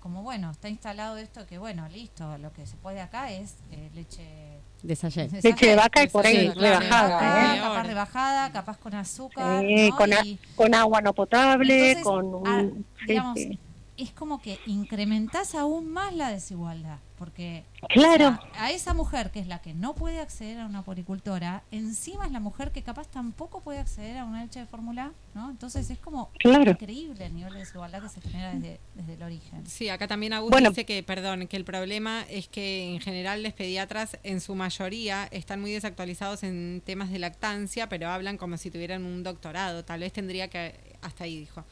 como, 0.00 0.22
bueno, 0.22 0.50
está 0.50 0.68
instalado 0.68 1.16
esto 1.16 1.46
que, 1.46 1.58
bueno, 1.58 1.88
listo, 1.88 2.38
lo 2.38 2.52
que 2.52 2.66
se 2.66 2.76
puede 2.76 3.00
acá 3.00 3.30
es 3.30 3.56
eh, 3.72 3.90
leche 3.94 4.60
Desayé. 4.82 5.28
Leche 5.42 5.66
de 5.66 5.74
vaca 5.76 6.04
y 6.04 6.06
por 6.06 6.24
ahí 6.24 6.50
rebajada, 6.50 7.56
¿eh? 7.56 7.60
capaz 7.60 7.82
rebajada, 7.82 8.52
capaz 8.52 8.78
con 8.78 8.94
azúcar. 8.94 9.64
Eh, 9.64 9.90
¿no? 9.90 9.96
con, 9.96 10.12
a- 10.12 10.20
Y 10.24 10.38
con 10.54 10.72
agua 10.74 11.00
no 11.00 11.12
potable, 11.12 11.88
entonces, 11.88 12.04
con 12.04 12.34
un... 12.34 12.86
sí, 13.06 13.18
sí. 13.34 13.58
Es 13.98 14.12
como 14.12 14.40
que 14.40 14.58
incrementás 14.66 15.54
aún 15.54 15.90
más 15.90 16.14
la 16.14 16.30
desigualdad, 16.30 16.98
porque 17.18 17.64
Claro. 17.88 18.28
o 18.28 18.52
sea, 18.54 18.64
a 18.64 18.70
esa 18.70 18.94
mujer 18.94 19.30
que 19.30 19.40
es 19.40 19.46
la 19.48 19.60
que 19.60 19.74
no 19.74 19.94
puede 19.94 20.20
acceder 20.20 20.60
a 20.60 20.66
una 20.66 20.82
poricultora, 20.82 21.62
encima 21.72 22.24
es 22.26 22.32
la 22.32 22.40
mujer 22.40 22.70
que 22.70 22.82
capaz 22.82 23.08
tampoco 23.08 23.60
puede 23.60 23.78
acceder 23.80 24.18
a 24.18 24.24
una 24.24 24.42
leche 24.44 24.60
de 24.60 24.66
fórmula, 24.66 25.12
¿no? 25.34 25.50
Entonces 25.50 25.90
es 25.90 25.98
como 25.98 26.30
Claro. 26.38 26.70
increíble 26.72 27.26
el 27.26 27.34
nivel 27.34 27.52
de 27.54 27.58
desigualdad 27.60 28.02
que 28.02 28.08
se 28.08 28.20
genera 28.20 28.54
desde, 28.54 28.80
desde 28.94 29.14
el 29.14 29.22
origen. 29.22 29.66
Sí, 29.66 29.88
acá 29.88 30.06
también 30.06 30.32
Agus 30.32 30.50
Bueno. 30.50 30.70
dice 30.70 30.86
que, 30.86 31.02
perdón, 31.02 31.46
que 31.48 31.56
el 31.56 31.64
problema 31.64 32.22
es 32.30 32.48
que 32.48 32.94
en 32.94 33.00
general 33.00 33.42
los 33.42 33.52
pediatras 33.52 34.16
en 34.22 34.40
su 34.40 34.54
mayoría 34.54 35.28
están 35.32 35.60
muy 35.60 35.72
desactualizados 35.72 36.42
en 36.44 36.82
temas 36.84 37.10
de 37.10 37.18
lactancia, 37.18 37.88
pero 37.88 38.08
hablan 38.10 38.36
como 38.36 38.56
si 38.58 38.70
tuvieran 38.70 39.04
un 39.04 39.22
doctorado. 39.24 39.84
Tal 39.84 40.00
vez 40.00 40.12
tendría 40.12 40.48
que, 40.48 40.87
hasta 41.00 41.24
ahí 41.24 41.38
dijo. 41.38 41.64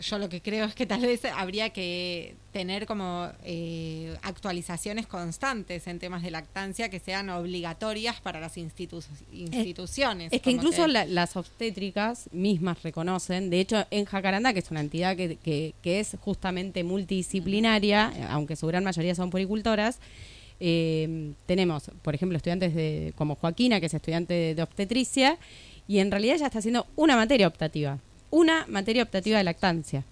Yo 0.00 0.18
lo 0.18 0.28
que 0.30 0.40
creo 0.40 0.64
es 0.64 0.74
que 0.74 0.86
tal 0.86 1.02
vez 1.02 1.22
habría 1.26 1.68
que 1.70 2.34
tener 2.52 2.86
como 2.86 3.28
eh, 3.44 4.16
actualizaciones 4.22 5.06
constantes 5.06 5.86
en 5.86 5.98
temas 5.98 6.22
de 6.22 6.30
lactancia 6.30 6.88
que 6.88 6.98
sean 6.98 7.28
obligatorias 7.28 8.20
para 8.22 8.40
las 8.40 8.56
institu- 8.56 9.04
instituciones. 9.32 10.32
Es 10.32 10.40
que 10.40 10.50
incluso 10.50 10.86
la- 10.88 11.04
las 11.04 11.36
obstétricas 11.36 12.28
mismas 12.32 12.82
reconocen, 12.82 13.50
de 13.50 13.60
hecho 13.60 13.84
en 13.90 14.06
Jacaranda, 14.06 14.52
que 14.54 14.60
es 14.60 14.70
una 14.70 14.80
entidad 14.80 15.14
que, 15.16 15.36
que- 15.36 15.74
que 15.82 16.00
es 16.00 16.16
justamente 16.20 16.82
multidisciplinaria, 16.82 18.12
aunque 18.30 18.56
su 18.56 18.66
gran 18.66 18.84
mayoría 18.84 19.14
son 19.14 19.30
poricultoras, 19.30 19.98
eh, 20.58 21.32
tenemos, 21.46 21.90
por 22.02 22.14
ejemplo, 22.14 22.36
estudiantes 22.36 22.74
de, 22.74 23.12
como 23.16 23.34
Joaquina, 23.34 23.80
que 23.80 23.86
es 23.86 23.94
estudiante 23.94 24.34
de, 24.34 24.54
de 24.54 24.62
obstetricia, 24.62 25.38
y 25.88 25.98
en 25.98 26.10
realidad 26.10 26.36
ya 26.36 26.46
está 26.46 26.58
haciendo 26.58 26.86
una 26.96 27.16
materia 27.16 27.46
optativa, 27.48 27.98
una 28.30 28.64
materia 28.68 29.02
optativa 29.02 29.38
de 29.38 29.44
lactancia. 29.44 30.04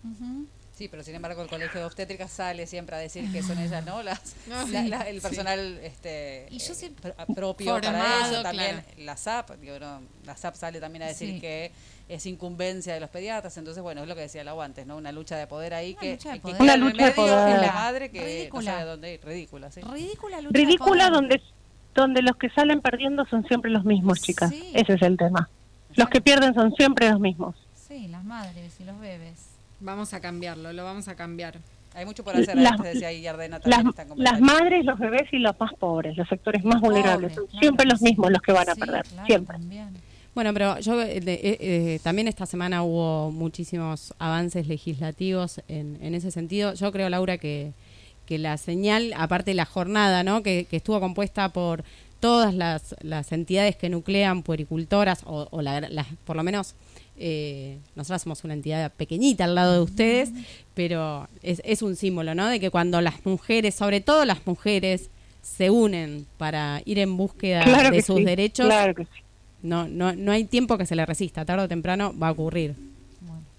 Sí, 0.74 0.87
pero 0.88 1.02
sin 1.02 1.16
embargo 1.16 1.42
el 1.42 1.48
colegio 1.48 1.81
de 1.81 1.87
obstétricas 1.87 2.31
sale 2.31 2.64
siempre 2.68 2.94
a 2.94 3.00
decir 3.00 3.31
que 3.33 3.42
son 3.42 3.59
ellas, 3.59 3.85
¿no? 3.85 4.00
Las, 4.04 4.37
la- 4.46 4.64
sí, 4.64 4.88
la- 4.88 5.09
el 5.09 5.16
sí. 5.16 5.20
personal 5.22 5.59
este, 5.83 6.46
Y 6.50 6.59
yo 6.59 6.72
eh, 6.83 6.92
propio 7.35 7.81
para 7.81 8.28
eso. 8.28 8.42
También 8.42 8.70
claro. 8.83 8.87
la 8.98 9.16
SAP, 9.16 9.50
digo, 9.61 9.78
no, 9.81 10.02
la 10.24 10.37
SAP 10.37 10.54
sale 10.54 10.78
también 10.78 11.02
a 11.02 11.07
decir 11.07 11.35
Sí. 11.35 11.40
que 11.40 11.72
es 12.09 12.26
incumbencia 12.26 12.94
de 12.94 13.00
los 13.00 13.11
pediatras. 13.11 13.57
Entonces, 13.59 13.83
bueno, 13.83 14.02
es 14.02 14.09
lo 14.09 14.14
que 14.14 14.20
decía 14.20 14.44
Lau 14.44 14.61
antes, 14.62 14.87
¿no? 14.87 14.96
Una 14.96 15.11
lucha 15.11 15.37
de 15.37 15.48
poder 15.48 15.74
ahí 15.74 15.92
Una 15.94 16.00
que, 16.00 16.12
lucha 16.12 16.28
de 16.31 16.35
que 16.37 16.40
poder. 16.42 16.57
queda 16.59 16.62
Una 16.62 16.76
lucha 16.76 17.04
de 17.07 17.11
poder. 17.12 17.61
la 17.61 17.72
madre 17.72 18.11
que 18.12 18.24
Ridícula. 18.24 18.70
no 18.70 18.78
sabe 18.78 18.90
dónde 18.90 19.14
ir. 19.14 19.20
Ridícula, 19.24 19.70
sí. 19.72 19.81
Ridícula 19.81 20.40
lucha 20.40 20.52
de 20.59 20.64
Ridícula 20.64 20.90
poder. 21.09 21.12
donde, 21.12 21.42
donde 21.94 22.22
los 22.22 22.37
que 22.37 22.50
salen 22.50 22.81
perdiendo 22.83 23.26
son 23.26 23.44
siempre 23.48 23.72
los 23.72 23.85
mismos, 23.85 24.20
chicas. 24.22 24.50
Sí. 24.50 24.70
Ese 24.74 24.92
es 24.94 25.02
el 25.02 25.16
tema. 25.16 25.50
Los 25.96 26.09
que 26.09 26.20
pierden 26.20 26.54
son 26.54 26.72
siempre 26.76 27.11
los 27.11 27.18
mismos. 27.18 27.57
Las 28.07 28.25
madres 28.25 28.75
y 28.79 28.85
los 28.85 29.01
bebés. 29.01 29.47
Vamos 29.81 30.15
a 30.15 30.21
cambiarlo, 30.21 30.73
lo 30.73 30.85
vamos 30.85 31.09
a 31.09 31.17
cambiar. 31.17 31.59
Hay 31.95 32.05
mucho 32.05 32.23
por 32.23 32.37
hacer, 32.37 32.57
Las- 32.57 32.73
antes 32.73 32.95
decía 32.95 33.11
Yardena 33.13 33.59
Las, 33.65 33.65
también 33.65 33.89
está 33.89 34.03
en 34.03 34.23
las 34.23 34.41
madres, 34.41 34.85
los 34.85 34.99
bebés 34.99 35.23
y 35.33 35.39
los 35.39 35.59
más 35.59 35.73
pobres, 35.75 36.17
los 36.17 36.29
sectores 36.29 36.65
más 36.65 36.81
vulnerables, 36.81 37.35
son 37.35 37.46
claro, 37.46 37.61
siempre 37.61 37.87
los 37.87 38.01
mismos 38.03 38.31
los 38.31 38.42
que 38.42 38.53
van 38.53 38.69
a 38.69 38.75
Sí, 38.75 38.81
perder, 38.81 39.05
claro, 39.05 39.27
siempre. 39.27 39.57
también. 39.59 39.88
Bueno, 40.35 40.53
pero 40.53 40.79
yo 40.79 41.01
eh, 41.03 41.17
eh, 41.17 41.57
eh, 41.61 42.01
también 42.05 42.29
esta 42.29 42.46
semana 42.46 42.83
hubo 42.85 43.33
muchísimos 43.33 44.15
avances 44.21 44.69
legislativos 44.69 45.61
en, 45.67 45.99
en 46.01 46.15
ese 46.15 46.31
sentido. 46.31 46.75
Yo 46.75 46.92
creo, 46.92 47.09
Laura, 47.09 47.38
que, 47.38 47.73
que 48.27 48.38
la 48.38 48.57
señal, 48.59 49.13
aparte 49.17 49.51
de 49.53 49.55
la 49.57 49.65
jornada, 49.65 50.23
¿no? 50.23 50.42
que, 50.44 50.67
que 50.71 50.77
estuvo 50.77 51.01
compuesta 51.01 51.49
por 51.49 51.83
todas 52.21 52.55
las, 52.55 52.94
las 53.01 53.33
entidades 53.33 53.75
que 53.77 53.88
nuclean 53.88 54.42
puericultoras, 54.42 55.23
o, 55.25 55.49
o 55.51 55.63
la- 55.63 55.81
las- 55.81 56.09
por 56.25 56.37
lo 56.37 56.42
menos 56.44 56.75
eh, 57.19 57.79
nosotros 57.96 58.23
somos 58.23 58.44
una 58.44 58.54
entidad 58.54 58.92
pequeñita 58.92 59.44
al 59.44 59.54
lado 59.54 59.75
de 59.75 59.81
ustedes, 59.81 60.31
pero 60.75 61.29
es, 61.42 61.60
es 61.64 61.83
un 61.83 61.96
símbolo, 61.96 62.35
¿no? 62.35 62.48
De 62.48 62.60
que 62.60 62.71
cuando 62.71 63.00
las 63.00 63.25
mujeres, 63.27 63.75
sobre 63.75 64.00
todo 64.00 64.25
las 64.25 64.46
mujeres, 64.46 65.10
se 65.42 65.71
unen 65.71 66.27
para 66.37 66.83
ir 66.85 66.98
en 66.98 67.16
búsqueda 67.16 67.64
Claro 67.64 67.90
de 67.90 68.02
sus 68.02 68.16
sí, 68.16 68.25
derechos, 68.25 68.66
Claro 68.66 68.94
que 68.94 69.04
sí. 69.04 69.10
no, 69.62 69.88
no, 69.88 70.14
no 70.14 70.33
hay 70.33 70.44
tiempo 70.44 70.77
que 70.79 70.87
se 70.87 70.94
le 70.94 71.06
resista, 71.06 71.44
tarde 71.44 71.64
o 71.64 71.69
temprano 71.69 72.14
va 72.19 72.29
a 72.29 72.33
ocurrir. 72.33 72.75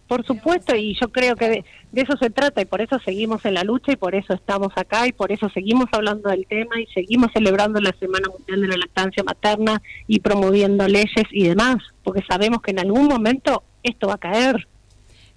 Por 0.10 0.26
supuesto, 0.26 0.76
y 0.76 0.97
yo 0.99 1.10
creo 1.10 1.36
que 1.36 1.49
de, 1.49 1.66
de 1.91 2.01
eso 2.01 2.18
se 2.18 2.32
trata 2.32 2.64
y 2.64 2.66
por 2.66 2.82
eso 2.82 2.97
seguimos 3.05 3.45
en 3.45 3.53
la 3.53 3.64
lucha 3.64 3.91
y 3.91 3.95
por 3.95 4.16
eso 4.16 4.34
estamos 4.34 4.70
acá 4.76 5.05
y 5.05 5.12
por 5.12 5.32
eso 5.32 5.49
seguimos 5.49 5.86
hablando 5.91 6.32
del 6.32 6.47
tema 6.47 6.82
y 6.82 6.88
seguimos 6.88 7.32
celebrando 7.32 7.80
la 7.80 7.93
Semana 7.99 8.28
Mundial 8.28 8.62
de 8.62 8.68
la 8.70 8.78
Lactancia 8.78 9.24
Materna 9.24 9.84
y 10.07 10.20
promoviendo 10.20 10.88
leyes 10.88 11.28
y 11.32 11.47
demás, 11.47 11.76
porque 12.03 12.24
sabemos 12.28 12.64
que 12.64 12.72
en 12.72 12.80
algún 12.80 13.05
momento 13.05 13.62
esto 13.84 14.07
va 14.07 14.16
a 14.16 14.18
caer. 14.18 14.68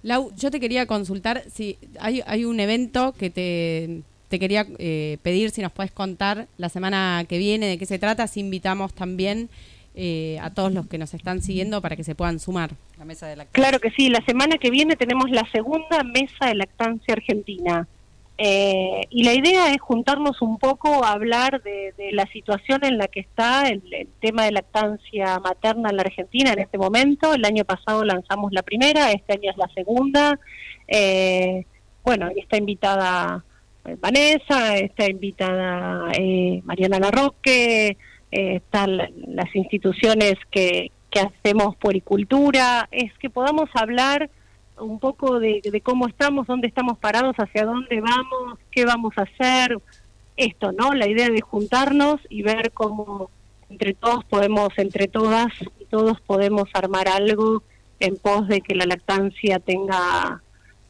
Lau, 0.01 0.31
yo 0.35 0.49
te 0.49 0.59
quería 0.59 0.87
consultar 0.87 1.43
si 1.53 1.77
hay, 1.99 2.23
hay 2.25 2.43
un 2.43 2.59
evento 2.59 3.13
que 3.13 3.29
te, 3.29 4.01
te 4.27 4.39
quería 4.39 4.65
eh, 4.79 5.19
pedir 5.21 5.51
si 5.51 5.61
nos 5.61 5.71
puedes 5.71 5.91
contar 5.91 6.47
la 6.57 6.69
semana 6.69 7.23
que 7.29 7.37
viene 7.37 7.67
de 7.67 7.77
qué 7.77 7.85
se 7.85 7.99
trata, 7.99 8.25
si 8.25 8.39
invitamos 8.39 8.91
también 8.91 9.49
eh, 9.95 10.37
a 10.41 10.49
todos 10.51 10.73
los 10.73 10.87
que 10.87 10.97
nos 10.97 11.13
están 11.13 11.41
siguiendo 11.41 11.81
para 11.81 11.95
que 11.95 12.03
se 12.03 12.15
puedan 12.15 12.39
sumar. 12.39 12.71
La 12.97 13.05
mesa 13.05 13.27
de 13.27 13.35
la 13.35 13.45
Claro 13.45 13.79
que 13.79 13.91
sí, 13.91 14.09
la 14.09 14.23
semana 14.25 14.57
que 14.57 14.69
viene 14.69 14.95
tenemos 14.95 15.29
la 15.29 15.47
segunda 15.51 16.03
mesa 16.03 16.47
de 16.47 16.55
lactancia 16.55 17.13
argentina. 17.13 17.87
Eh, 18.39 19.01
y 19.11 19.23
la 19.23 19.33
idea 19.35 19.71
es 19.71 19.79
juntarnos 19.79 20.41
un 20.41 20.57
poco 20.57 21.05
a 21.05 21.11
hablar 21.11 21.61
de, 21.61 21.93
la 22.11 22.25
situación 22.27 22.83
en 22.83 22.97
la 22.97 23.07
que 23.07 23.19
está 23.19 23.69
el, 23.69 24.07
tema 24.19 24.45
de 24.45 24.51
lactancia 24.51 25.39
materna 25.39 25.91
en 25.91 25.97
la 25.97 26.01
Argentina 26.01 26.53
en 26.53 26.59
este 26.59 26.77
momento. 26.77 27.33
El 27.33 27.45
año 27.45 27.63
pasado 27.63 28.03
lanzamos 28.03 28.51
la 28.51 28.63
primera, 28.63 29.11
este 29.11 29.33
año 29.33 29.51
es 29.51 29.57
la 29.57 29.67
segunda. 29.75 30.39
Eh, 30.87 31.65
bueno, 32.03 32.29
está 32.35 32.57
invitada 32.57 33.43
eh, 33.85 33.97
Vanessa, 33.99 34.77
está 34.77 35.09
invitada 35.09 36.11
eh, 36.13 36.61
Mariana 36.63 36.99
Larroque, 36.99 37.97
eh, 38.37 38.55
están 38.57 38.97
la- 38.97 39.09
las 39.27 39.55
instituciones 39.55 40.35
que, 40.49 40.91
que 41.11 41.19
hacemos 41.19 41.75
puericultura, 41.77 42.87
es 42.91 43.11
que 43.19 43.29
podamos 43.29 43.69
hablar 43.75 44.29
un 44.79 44.97
poco 44.99 45.39
de, 45.39 45.61
de 45.63 45.81
cómo 45.81 46.07
estamos, 46.07 46.47
dónde 46.47 46.67
estamos 46.67 46.97
parados, 46.97 47.35
hacia 47.37 47.63
dónde 47.65 48.01
vamos, 48.01 48.57
qué 48.71 48.85
vamos 48.85 49.13
a 49.17 49.21
hacer, 49.29 49.77
esto, 50.35 50.71
¿no? 50.71 50.93
La 50.95 51.07
idea 51.07 51.29
de 51.29 51.41
juntarnos 51.41 52.19
y 52.29 52.41
ver 52.41 52.71
cómo 52.71 53.29
entre 53.69 53.93
todos 53.93 54.23
podemos, 54.25 54.69
entre 54.77 55.07
todas 55.07 55.51
y 55.79 55.85
todos 55.85 56.19
podemos 56.21 56.65
armar 56.73 57.07
algo 57.07 57.61
en 57.99 58.17
pos 58.17 58.47
de 58.47 58.61
que 58.61 58.73
la 58.73 58.85
lactancia 58.85 59.59
tenga 59.59 60.41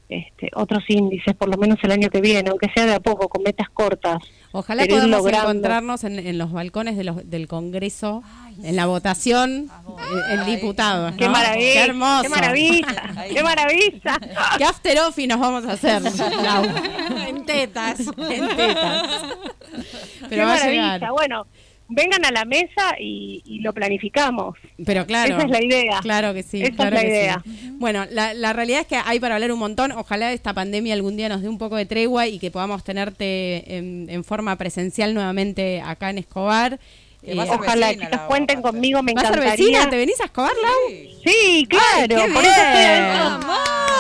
este, 0.07 0.49
otros 0.55 0.83
índices, 0.87 1.35
por 1.35 1.49
lo 1.49 1.57
menos 1.57 1.77
el 1.83 1.91
año 1.91 2.09
que 2.09 2.21
viene, 2.21 2.49
aunque 2.49 2.71
sea 2.73 2.85
de 2.85 2.95
a 2.95 2.99
poco, 3.01 3.27
con 3.27 3.43
metas 3.43 3.69
cortas. 3.69 4.19
Ojalá 4.56 4.86
podamos 4.86 5.10
logrando. 5.10 5.49
encontrarnos 5.49 6.04
en, 6.04 6.20
en 6.20 6.38
los 6.38 6.51
balcones 6.51 6.95
de 6.95 7.04
los, 7.04 7.28
del 7.30 7.47
Congreso, 7.47 8.22
Ay, 8.45 8.56
en 8.64 8.76
la 8.76 8.86
votación, 8.86 9.70
eh, 9.99 10.34
el 10.34 10.39
Ay. 10.41 10.56
diputado. 10.56 11.12
¡Qué 11.18 11.28
maravilla! 11.28 11.74
¡Qué 11.74 11.84
hermoso! 11.84 12.22
¡Qué 12.24 12.30
maravilla! 12.30 13.14
¡Qué 13.34 13.43
maravilla! 13.43 14.20
¿Qué 14.60 14.64
after 14.64 14.99
office 15.01 15.28
nos 15.28 15.39
vamos 15.39 15.66
a 15.66 15.72
hacer, 15.72 16.01
Lau? 16.43 16.66
en 17.28 17.45
tetas. 17.45 17.99
En 17.99 18.47
tetas. 18.56 19.04
¡Qué 20.20 20.26
Pero 20.30 20.45
va 20.45 20.54
a 20.54 20.56
maravilla! 20.58 20.93
llegar. 20.97 21.12
Bueno, 21.12 21.47
vengan 21.89 22.25
a 22.25 22.31
la 22.31 22.45
mesa 22.45 22.95
y, 22.99 23.41
y 23.45 23.59
lo 23.59 23.73
planificamos. 23.73 24.57
Pero 24.86 25.05
claro. 25.05 25.36
Esa 25.36 25.45
es 25.45 25.51
la 25.51 25.63
idea. 25.63 25.99
Claro 26.01 26.34
que 26.34 26.43
sí. 26.43 26.61
Esa 26.61 26.88
es 26.88 26.93
la 26.93 26.99
sí. 26.99 27.07
idea. 27.07 27.43
Bueno, 27.73 28.05
la, 28.11 28.34
la 28.34 28.53
realidad 28.53 28.81
es 28.81 28.88
que 28.88 28.95
hay 28.95 29.19
para 29.19 29.36
hablar 29.36 29.51
un 29.51 29.59
montón. 29.59 29.91
Ojalá 29.91 30.31
esta 30.31 30.53
pandemia 30.53 30.93
algún 30.93 31.17
día 31.17 31.29
nos 31.29 31.41
dé 31.41 31.49
un 31.49 31.57
poco 31.57 31.75
de 31.75 31.86
tregua 31.86 32.27
y 32.27 32.39
que 32.39 32.51
podamos 32.51 32.84
tenerte 32.84 33.77
en, 33.77 34.07
en 34.09 34.23
forma 34.23 34.55
presencial 34.57 35.13
nuevamente 35.13 35.81
acá 35.81 36.09
en 36.09 36.17
Escobar. 36.17 36.79
A 37.26 37.32
Eh, 37.32 37.47
Ojalá, 37.49 37.88
vecina, 37.88 38.05
chicas, 38.05 38.21
cuenten 38.28 38.61
conmigo, 38.61 39.01
me 39.01 39.13
¿Vas 39.13 39.24
a 39.24 39.28
ser 39.30 39.38
encantaría. 39.38 39.65
vecina? 39.67 39.89
¿Te 39.89 39.97
venís 39.97 40.19
a 40.19 40.26
Escobar, 40.26 40.51
Lau? 40.61 40.89
Sí. 40.89 41.09
Sí, 41.26 41.67
claro. 41.69 42.21
Ay, 42.21 42.32
por 42.34 42.43
eso 42.43 42.61
adentro. 42.61 43.47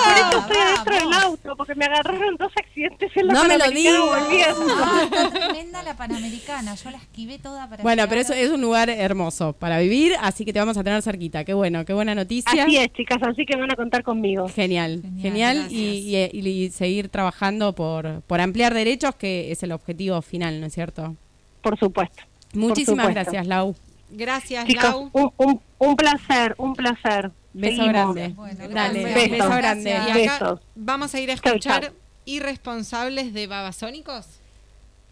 Por 0.03 0.17
eso 0.17 0.39
estoy 0.39 0.57
adentro 0.57 0.93
del 0.95 1.13
auto, 1.13 1.55
porque 1.55 1.75
me 1.75 1.85
agarraron 1.85 2.35
dos 2.35 2.51
accidentes 2.57 3.11
en 3.15 3.27
la 3.27 3.33
No 3.33 3.43
me 3.45 3.53
lo 3.57 3.59
Panamericana 3.63 4.27
digas. 4.29 4.57
Ah, 4.59 5.01
está 5.05 5.29
tremenda 5.29 5.83
la 5.83 5.95
Panamericana. 5.95 6.75
Yo 6.75 6.91
la 6.91 6.97
esquivé 6.97 7.39
toda 7.39 7.69
para 7.69 7.81
Bueno, 7.81 8.05
pero 8.09 8.19
eso 8.19 8.33
a- 8.33 8.37
es 8.37 8.49
un 8.49 8.59
lugar 8.61 8.89
hermoso 8.89 9.53
para 9.53 9.79
vivir, 9.79 10.13
así 10.19 10.43
que 10.43 10.51
te 10.51 10.59
vamos 10.59 10.75
a 10.75 10.83
tener 10.83 11.01
cerquita. 11.01 11.45
Qué 11.45 11.53
bueno, 11.53 11.85
qué 11.85 11.93
buena 11.93 12.13
noticia. 12.15 12.63
Así 12.63 12.75
es, 12.77 12.91
chicas, 12.91 13.19
así 13.23 13.45
que 13.45 13.55
van 13.55 13.71
a 13.71 13.75
contar 13.77 14.03
conmigo. 14.03 14.49
Genial, 14.49 15.01
Genial, 15.01 15.21
genial, 15.21 15.57
y, 15.71 16.11
gracias. 16.11 16.33
y- 16.43 16.49
y 16.65 16.69
seguir 16.71 17.07
trabajando 17.07 17.73
por, 17.73 18.21
por 18.23 18.41
ampliar 18.41 18.73
derechos, 18.73 19.15
que 19.15 19.53
es 19.53 19.63
el 19.63 19.71
objetivo 19.71 20.21
final, 20.21 20.59
¿no 20.59 20.67
es 20.67 20.73
cierto? 20.73 21.15
Por 21.61 21.79
supuesto. 21.79 22.23
Muchísimas 22.53 23.09
gracias, 23.09 23.45
Lau. 23.47 23.75
Gracias, 24.09 24.65
Chicos, 24.67 24.83
Lau. 24.83 25.09
un, 25.13 25.31
un, 25.37 25.61
un 25.79 25.95
placer, 25.95 26.55
un 26.57 26.73
placer. 26.75 27.31
Beso 27.55 27.75
Seguimos. 27.83 27.89
grande. 28.15 28.29
Bueno, 28.29 28.67
Dale, 28.69 29.03
beso 29.13 29.29
Besos. 29.31 29.55
grande. 29.57 29.89
Y 29.89 29.93
acá 29.93 30.13
Besos. 30.13 30.59
vamos 30.75 31.13
a 31.13 31.19
ir 31.19 31.31
a 31.31 31.35
Chau, 31.37 31.47
escuchar 31.53 31.83
chau. 31.85 31.93
Irresponsables 32.25 33.33
de 33.33 33.47
Babasónicos. 33.47 34.25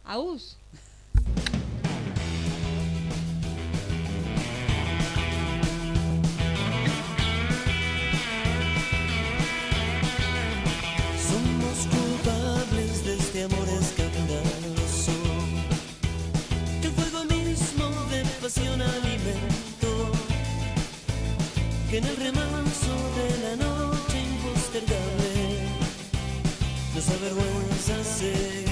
Aus. 0.05 0.57
Que 21.91 21.97
en 21.97 22.05
el 22.05 22.15
remanso 22.15 22.93
de 23.17 23.27
la 23.43 23.55
noche 23.65 24.23
impostergable 24.23 25.59
Nos 26.95 27.09
avergüenza 27.09 28.01
seguir 28.05 28.70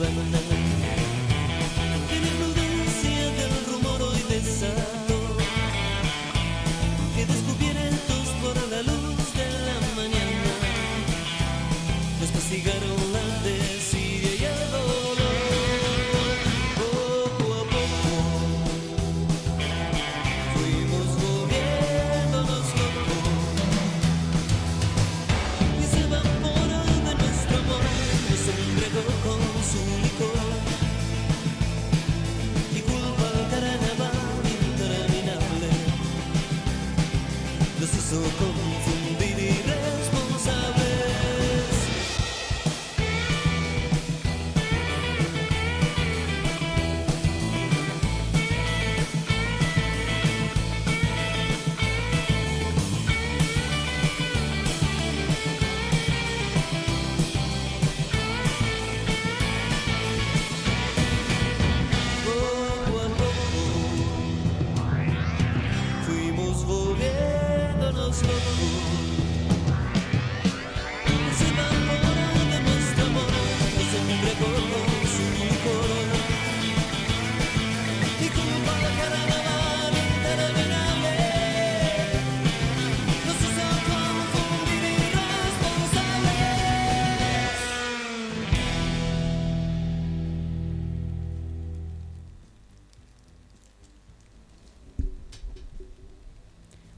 lemonade. 0.00 0.49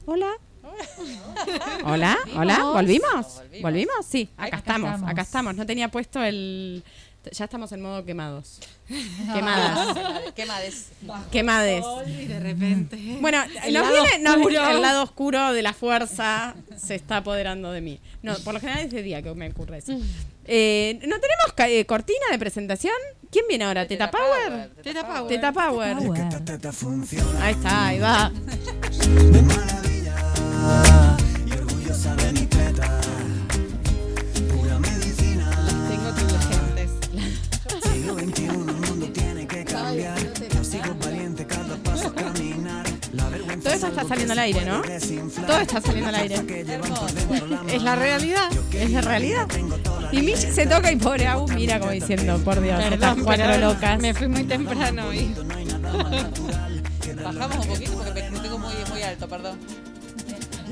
Hola, 0.05 0.31
hola, 1.85 2.17
¿volvimos? 2.63 2.73
Volvimos. 2.73 3.61
¿Volvimos? 3.61 4.05
Sí, 4.07 4.29
acá 4.37 4.47
Acá 4.47 4.57
estamos, 4.57 4.89
estamos. 4.91 5.11
acá 5.11 5.21
estamos. 5.21 5.55
No 5.55 5.65
tenía 5.65 5.89
puesto 5.89 6.21
el... 6.23 6.83
Ya 7.31 7.45
estamos 7.45 7.71
en 7.71 7.81
modo 7.81 8.03
quemados. 8.03 8.59
Quemadas. 9.33 9.97
Quemades. 10.35 10.89
Quemades. 11.31 11.85
Y 12.05 12.25
de 12.25 12.37
repente. 12.41 13.17
Bueno, 13.21 13.41
El 13.63 13.73
nos 13.73 13.83
lado 13.83 13.93
viene, 14.03 14.19
nos- 14.23 14.35
oscuro. 14.35 14.69
el 14.69 14.81
lado 14.81 15.03
oscuro 15.03 15.53
de 15.53 15.61
la 15.61 15.71
fuerza 15.71 16.53
se 16.75 16.95
está 16.95 17.17
apoderando 17.17 17.71
de 17.71 17.79
mí. 17.79 18.01
No, 18.23 18.35
por 18.39 18.53
lo 18.53 18.59
general 18.59 18.81
es 18.85 18.91
de 18.91 19.03
día 19.03 19.21
que 19.21 19.33
me 19.35 19.49
ocurre 19.49 19.77
eso. 19.77 19.93
Eh, 20.45 20.95
¿No 21.07 21.15
tenemos 21.21 21.71
eh, 21.79 21.85
cortina 21.85 22.25
de 22.29 22.37
presentación? 22.39 22.93
¿Quién 23.31 23.45
viene 23.47 23.63
ahora? 23.63 23.87
¿Teta 23.87 24.11
Power? 24.11 24.71
Teta 24.83 25.07
Power. 25.07 25.27
Teta 25.29 25.53
Power. 25.53 25.95
Power. 25.97 26.43
Teta 26.43 26.73
funciona 26.73 27.45
Ahí 27.45 27.53
está, 27.53 27.87
ahí 27.87 27.99
va. 27.99 28.31
Está 43.93 44.07
saliendo 44.07 44.33
al 44.33 44.39
aire, 44.39 44.65
¿no? 44.65 44.81
Todo 45.45 45.59
está 45.59 45.81
saliendo 45.81 46.09
al 46.09 46.15
aire. 46.15 46.35
Es 47.69 47.83
la 47.83 47.95
realidad. 47.95 48.49
Es 48.73 48.91
la 48.91 49.01
realidad. 49.01 49.47
Y 50.11 50.21
Mish 50.21 50.51
se 50.51 50.65
toca 50.65 50.91
y 50.91 50.95
pobre 50.95 51.27
Agus 51.27 51.51
mira 51.53 51.79
como 51.79 51.91
diciendo, 51.91 52.37
por 52.39 52.61
Dios, 52.61 52.79
cuatro 53.23 53.57
locas. 53.57 53.99
me 53.99 54.13
fui 54.13 54.27
muy 54.27 54.43
temprano 54.43 55.07
hoy. 55.07 55.33
Bajamos 57.23 57.65
un 57.65 57.67
poquito 57.67 57.93
porque 57.93 58.29
me 58.29 58.39
tengo 58.39 58.59
muy, 58.59 58.73
muy 58.91 59.01
alto, 59.01 59.27
perdón. 59.27 59.57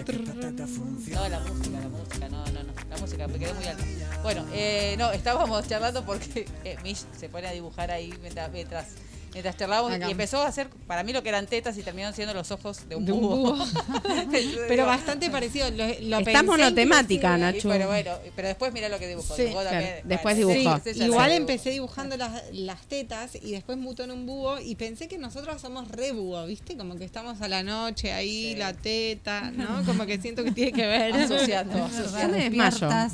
No, 0.07 1.29
la 1.29 1.39
música, 1.39 1.79
la 1.79 1.89
música, 1.89 2.29
no, 2.29 2.45
no, 2.45 2.63
no. 2.63 2.73
La 2.89 2.97
música, 2.97 3.27
me 3.27 3.37
quedé 3.37 3.53
muy 3.53 3.65
alto. 3.65 3.83
Bueno, 4.23 4.45
eh, 4.53 4.95
no, 4.97 5.11
estábamos 5.11 5.67
charlando 5.67 6.03
porque 6.05 6.47
eh, 6.63 6.77
Mish 6.83 7.05
se 7.17 7.29
pone 7.29 7.47
a 7.47 7.51
dibujar 7.51 7.91
ahí 7.91 8.13
mientras, 8.21 8.51
mientras, 8.51 8.87
mientras 9.31 9.57
charlábamos 9.57 9.93
Acá. 9.93 10.07
y 10.07 10.11
empezó 10.11 10.41
a 10.41 10.47
hacer 10.47 10.67
para 10.87 11.03
mí 11.03 11.13
lo 11.13 11.23
que 11.23 11.29
eran 11.29 11.47
tetas 11.47 11.77
y 11.77 11.83
terminaron 11.83 12.13
siendo 12.15 12.33
los 12.33 12.51
ojos 12.51 12.87
de 12.89 12.95
un 12.95 13.05
De 13.05 13.11
un 13.11 13.21
búho. 13.21 13.57
Pero 14.67 14.85
bastante 14.85 15.29
parecido. 15.29 15.69
Lo, 15.71 15.85
lo 16.01 16.23
pensé 16.23 16.43
monotemática, 16.43 17.37
Nacho. 17.37 17.67
bueno, 17.67 17.87
bueno, 17.87 18.11
pero 18.35 18.47
después 18.47 18.73
mira 18.73 18.89
lo 18.89 18.99
que 18.99 19.07
dibujó. 19.07 19.35
Sí, 19.35 19.43
dibujó 19.43 19.63
también- 19.63 19.83
claro, 19.91 20.01
después 20.07 20.37
dibujó. 20.37 20.77
sí, 20.83 20.93
sí, 20.93 20.99
ya 20.99 21.05
Igual 21.05 21.31
empecé 21.31 21.69
dibujando 21.71 22.17
las, 22.17 22.43
las 22.53 22.81
tetas 22.87 23.35
y 23.35 23.51
después 23.51 23.77
mutó 23.77 24.03
en 24.03 24.11
un 24.11 24.25
búho 24.25 24.59
y 24.59 24.75
pensé 24.75 25.07
que 25.07 25.17
nosotros 25.17 25.61
somos 25.61 25.87
re 25.89 26.11
búho, 26.11 26.45
¿viste? 26.45 26.75
Como 26.77 26.95
que 26.95 27.03
estamos 27.05 27.41
a 27.41 27.47
la 27.47 27.63
noche 27.63 28.11
ahí, 28.11 28.51
Sí. 28.51 28.55
la 28.55 28.73
teta, 28.73 29.51
¿no? 29.51 29.83
Como 29.85 30.05
que 30.05 30.19
siento 30.21 30.43
que 30.43 30.51
tiene 30.51 30.71
que 30.73 30.87
ver. 30.87 31.13
Asociando, 31.13 31.77
Yo 31.77 31.85
asociando. 31.85 32.37
me 32.37 32.43
desmayo. 32.49 32.69
Despiertas. 32.71 33.13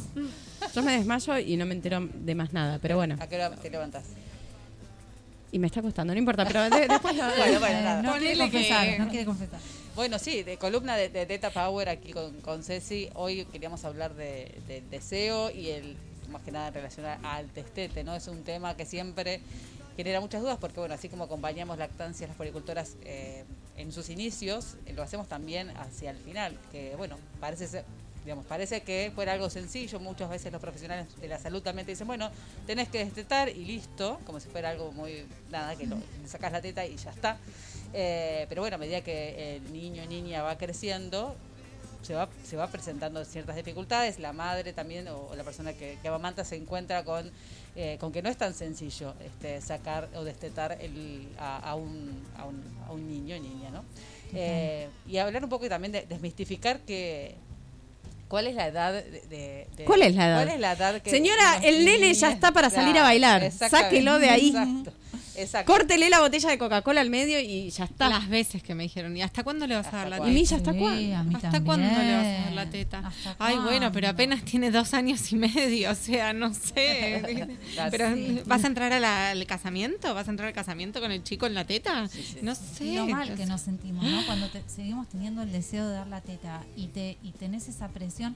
Yo 0.75 0.83
me 0.83 0.97
desmayo 0.97 1.37
y 1.39 1.55
no 1.57 1.65
me 1.65 1.73
entero 1.73 2.07
de 2.13 2.35
más 2.35 2.53
nada, 2.53 2.79
pero 2.81 2.95
bueno. 2.95 3.15
¿A 3.19 3.27
qué 3.27 3.35
hora 3.35 3.51
te 3.55 3.69
levantás? 3.69 4.05
Y 5.51 5.59
me 5.59 5.67
está 5.67 5.81
costando, 5.81 6.13
no 6.13 6.19
importa, 6.19 6.45
pero 6.45 6.69
de- 6.69 6.87
después 6.87 7.15
lo- 7.15 7.23
Bueno, 7.37 7.59
bueno, 7.59 7.81
nada. 7.81 8.01
no 8.01 8.13
quiere 8.17 8.33
que- 8.33 8.39
confesar, 8.39 8.99
no 8.99 9.07
quiere 9.09 9.25
confesar. 9.25 9.59
Bueno, 9.95 10.19
sí, 10.19 10.43
de 10.43 10.57
columna 10.57 10.95
de, 10.97 11.09
de 11.09 11.25
Teta 11.25 11.49
Power 11.51 11.89
aquí 11.89 12.11
con, 12.11 12.39
con 12.41 12.63
Ceci. 12.63 13.09
Hoy 13.15 13.45
queríamos 13.45 13.83
hablar 13.85 14.13
de- 14.13 14.53
del 14.67 14.89
deseo 14.89 15.49
y 15.49 15.69
el 15.69 15.95
más 16.29 16.41
que 16.41 16.51
nada 16.51 16.67
en 16.67 16.73
relación 16.73 17.05
al 17.05 17.47
testete, 17.51 18.03
¿no? 18.03 18.13
Es 18.13 18.27
un 18.27 18.43
tema 18.43 18.75
que 18.75 18.85
siempre 18.85 19.39
genera 19.95 20.19
muchas 20.19 20.41
dudas 20.41 20.57
porque, 20.59 20.79
bueno, 20.81 20.93
así 20.93 21.07
como 21.09 21.23
acompañamos 21.23 21.77
lactancia 21.77 22.25
a 22.25 22.27
las 22.27 22.37
policultoras 22.37 22.97
eh, 23.03 23.45
en 23.77 23.91
sus 23.93 24.09
inicios, 24.09 24.75
lo 24.93 25.01
hacemos 25.01 25.27
también 25.29 25.69
hacia 25.77 26.11
el 26.11 26.17
final, 26.17 26.57
que, 26.71 26.93
bueno, 26.97 27.17
parece 27.39 27.67
ser... 27.67 27.85
Digamos, 28.27 28.45
parece 28.45 28.81
que 28.81 29.09
fuera 29.15 29.31
algo 29.31 29.49
sencillo, 29.49 30.01
muchas 30.01 30.29
veces 30.29 30.51
los 30.51 30.59
profesionales 30.59 31.07
de 31.21 31.29
la 31.29 31.39
salud 31.39 31.61
también 31.61 31.85
te 31.85 31.93
dicen, 31.93 32.07
bueno, 32.07 32.29
tenés 32.65 32.89
que 32.89 32.97
destetar 33.05 33.47
y 33.47 33.63
listo, 33.63 34.19
como 34.25 34.41
si 34.41 34.49
fuera 34.49 34.69
algo 34.69 34.91
muy, 34.91 35.25
nada, 35.49 35.77
que 35.77 35.87
lo, 35.87 35.95
le 35.95 36.27
sacas 36.27 36.51
la 36.51 36.61
teta 36.61 36.85
y 36.85 36.97
ya 36.97 37.11
está. 37.11 37.37
Eh, 37.93 38.45
pero 38.49 38.63
bueno, 38.63 38.75
a 38.75 38.79
medida 38.79 38.99
que 38.99 39.55
el 39.55 39.71
niño 39.71 40.03
o 40.03 40.07
niña 40.07 40.43
va 40.43 40.57
creciendo, 40.57 41.37
se 42.01 42.15
va, 42.15 42.27
se 42.43 42.57
va 42.57 42.67
presentando 42.67 43.23
ciertas 43.23 43.55
dificultades. 43.55 44.19
La 44.19 44.33
madre 44.33 44.73
también, 44.73 45.07
o, 45.07 45.29
o 45.29 45.35
la 45.37 45.45
persona 45.45 45.71
que, 45.71 45.97
que 46.01 46.07
amamanta, 46.09 46.43
se 46.43 46.57
encuentra 46.57 47.05
con, 47.05 47.31
eh, 47.77 47.95
con 47.97 48.11
que 48.11 48.21
no 48.21 48.27
es 48.27 48.35
tan 48.35 48.53
sencillo 48.53 49.13
este, 49.23 49.61
sacar 49.61 50.09
o 50.15 50.25
destetar 50.25 50.77
el, 50.81 51.29
a, 51.39 51.59
a 51.59 51.75
un, 51.75 52.27
a, 52.35 52.43
un, 52.43 52.61
a 52.87 52.91
un 52.91 53.07
niño 53.07 53.37
o 53.37 53.39
niña, 53.39 53.69
¿no? 53.69 53.85
Eh, 54.33 54.89
y 55.07 55.15
hablar 55.15 55.45
un 55.45 55.49
poco 55.49 55.69
también 55.69 55.93
de 55.93 56.05
desmistificar 56.05 56.81
que. 56.81 57.46
¿Cuál 58.27 58.47
es 58.47 58.55
la 58.55 58.67
edad 58.67 58.93
de, 58.93 59.03
de- 59.03 59.67
de- 59.77 59.83
¿Cuál 59.85 60.01
es 60.03 60.15
la 60.15 60.27
edad? 60.27 60.43
¿Cuál 60.43 60.55
es 60.55 60.59
la 60.59 60.71
edad 60.73 61.01
que 61.01 61.09
Señora, 61.09 61.57
el 61.63 61.85
nene 61.85 62.13
ya 62.13 62.29
está 62.29 62.51
para 62.51 62.69
salir 62.69 62.97
a 62.97 63.03
bailar. 63.03 63.51
Sáquelo 63.51 64.19
de 64.19 64.29
ahí. 64.29 64.47
Exacto. 64.49 64.91
Exacto. 65.37 65.71
Córtele 65.71 66.09
la 66.09 66.19
botella 66.19 66.49
de 66.49 66.57
Coca-Cola 66.57 67.01
al 67.01 67.09
medio 67.09 67.39
y 67.39 67.69
ya 67.69 67.85
está. 67.85 68.09
Las 68.09 68.27
veces 68.27 68.61
que 68.63 68.75
me 68.75 68.83
dijeron, 68.83 69.15
¿y 69.15 69.21
hasta 69.21 69.43
cuándo 69.43 69.65
le 69.67 69.75
vas 69.75 69.85
a 69.85 69.89
¿Hasta 69.89 69.97
dar 69.99 70.09
la 70.09 70.17
cuándo? 70.17 70.37
¿Y 70.37 70.43
teta? 70.43 70.55
Milla 70.55 70.57
hasta 70.57 70.71
Sí, 70.71 70.77
cuándo? 70.79 71.15
a 71.17 71.23
mí 71.23 71.35
¿Hasta 71.35 71.63
cuándo 71.63 71.87
le 71.87 71.93
vas 71.93 72.01
a 72.01 72.05
dar 72.07 72.35
también. 72.35 72.55
la 72.55 72.69
teta? 72.69 72.99
¿Hasta 72.99 73.35
Ay, 73.39 73.57
bueno, 73.57 73.91
pero 73.91 74.07
apenas 74.09 74.43
tiene 74.43 74.71
dos 74.71 74.93
años 74.93 75.31
y 75.31 75.35
medio, 75.35 75.91
o 75.91 75.95
sea, 75.95 76.33
no 76.33 76.53
sé. 76.53 77.47
Pero. 77.91 78.07
¿vas 78.45 78.63
a 78.63 78.67
entrar 78.67 78.93
a 78.93 78.99
la- 78.99 79.31
al 79.31 79.45
casamiento? 79.45 80.13
¿Vas 80.13 80.27
a 80.27 80.31
entrar 80.31 80.47
al 80.47 80.53
casamiento 80.53 80.99
con 80.99 81.11
el 81.11 81.23
chico 81.23 81.45
en 81.45 81.53
la 81.53 81.65
teta? 81.65 82.07
Sí, 82.07 82.23
sí. 82.23 82.37
No 82.41 82.55
sé. 82.55 82.95
Lo 82.95 83.07
mal 83.07 83.35
que 83.35 83.45
nos 83.45 83.61
sentimos, 83.61 84.03
¿no? 84.03 84.25
Cuando 84.25 84.49
te- 84.49 84.63
seguimos 84.67 85.07
teniendo 85.09 85.41
el 85.43 85.51
deseo 85.51 85.87
de 85.87 85.93
dar 85.95 86.07
la 86.07 86.21
teta 86.21 86.63
y 86.75 86.87
te 86.87 87.17
y 87.23 87.31
tenés 87.31 87.67
esa 87.67 87.87
presión. 87.89 88.35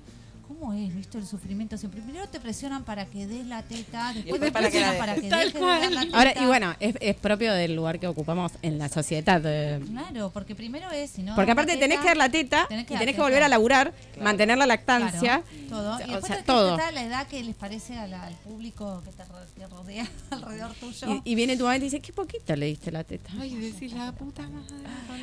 ¿Cómo 0.60 0.74
es, 0.74 0.94
visto 0.94 1.18
el 1.18 1.26
sufrimiento? 1.26 1.78
Siempre 1.78 2.02
primero 2.02 2.28
te 2.28 2.40
presionan 2.40 2.84
para 2.84 3.06
que 3.06 3.26
des 3.26 3.46
la 3.48 3.64
teta, 3.64 4.12
después 4.14 4.42
te 4.42 4.52
para 4.52 4.70
que 4.70 4.80
presionan 4.80 4.94
la 4.94 5.00
para 5.00 5.16
que 5.16 5.22
dejes 5.22 5.54
de 5.54 5.60
dar 5.62 5.92
la 5.92 6.02
teta. 6.06 6.18
Ahora, 6.18 6.34
y 6.42 6.46
bueno, 6.46 6.76
es, 6.82 6.96
es 7.00 7.16
propio 7.16 7.54
del 7.54 7.74
lugar 7.76 8.00
que 8.00 8.08
ocupamos 8.08 8.52
en 8.62 8.78
la 8.78 8.90
sociedad. 8.90 9.42
eh, 9.46 9.80
Claro, 9.90 10.30
porque 10.34 10.54
primero 10.54 10.92
es, 10.92 11.12
si 11.12 11.24
no 11.24 11.36
Porque 11.36 11.52
aparte 11.52 11.78
tenés 11.78 12.00
que 12.00 12.08
dar 12.08 12.18
la 12.18 12.30
teta 12.30 12.66
tenés 12.68 12.86
que 12.86 12.94
y 12.94 12.98
tenés 12.98 13.16
que 13.16 13.22
volver 13.22 13.44
a 13.44 13.48
laburar, 13.48 13.94
Claro. 14.12 14.24
mantener 14.26 14.58
la 14.58 14.66
lactancia. 14.66 15.42
Claro, 15.42 15.70
todo. 15.70 15.92
O 15.92 15.96
Y 15.96 15.98
sea, 15.98 16.08
después 16.08 16.32
tenés 16.32 16.46
todo. 16.46 16.66
que 16.76 16.82
respetar 16.84 16.94
la 16.94 17.04
edad 17.04 17.28
que 17.28 17.44
les 17.44 17.56
parece 17.56 17.98
a 17.98 18.08
la- 18.08 18.24
al 18.24 18.34
público 18.36 19.02
que 19.06 19.12
te, 19.12 19.24
ro- 19.24 19.36
que 19.56 19.68
rodea 19.68 20.06
alrededor 20.32 20.74
tuyo. 20.74 21.22
Y, 21.26 21.32
y 21.32 21.36
viene 21.36 21.56
tu 21.56 21.64
mamá 21.64 21.78
y 21.78 21.80
te 21.80 21.86
dice, 21.86 22.02
qué 22.02 22.12
poquito 22.12 22.56
le 22.58 22.66
diste 22.66 22.92
la 22.92 23.04
teta. 23.06 23.32
Ay, 23.40 23.56
decís 23.56 23.94
la 23.94 24.12
puta 24.12 24.44
madre. 24.50 24.76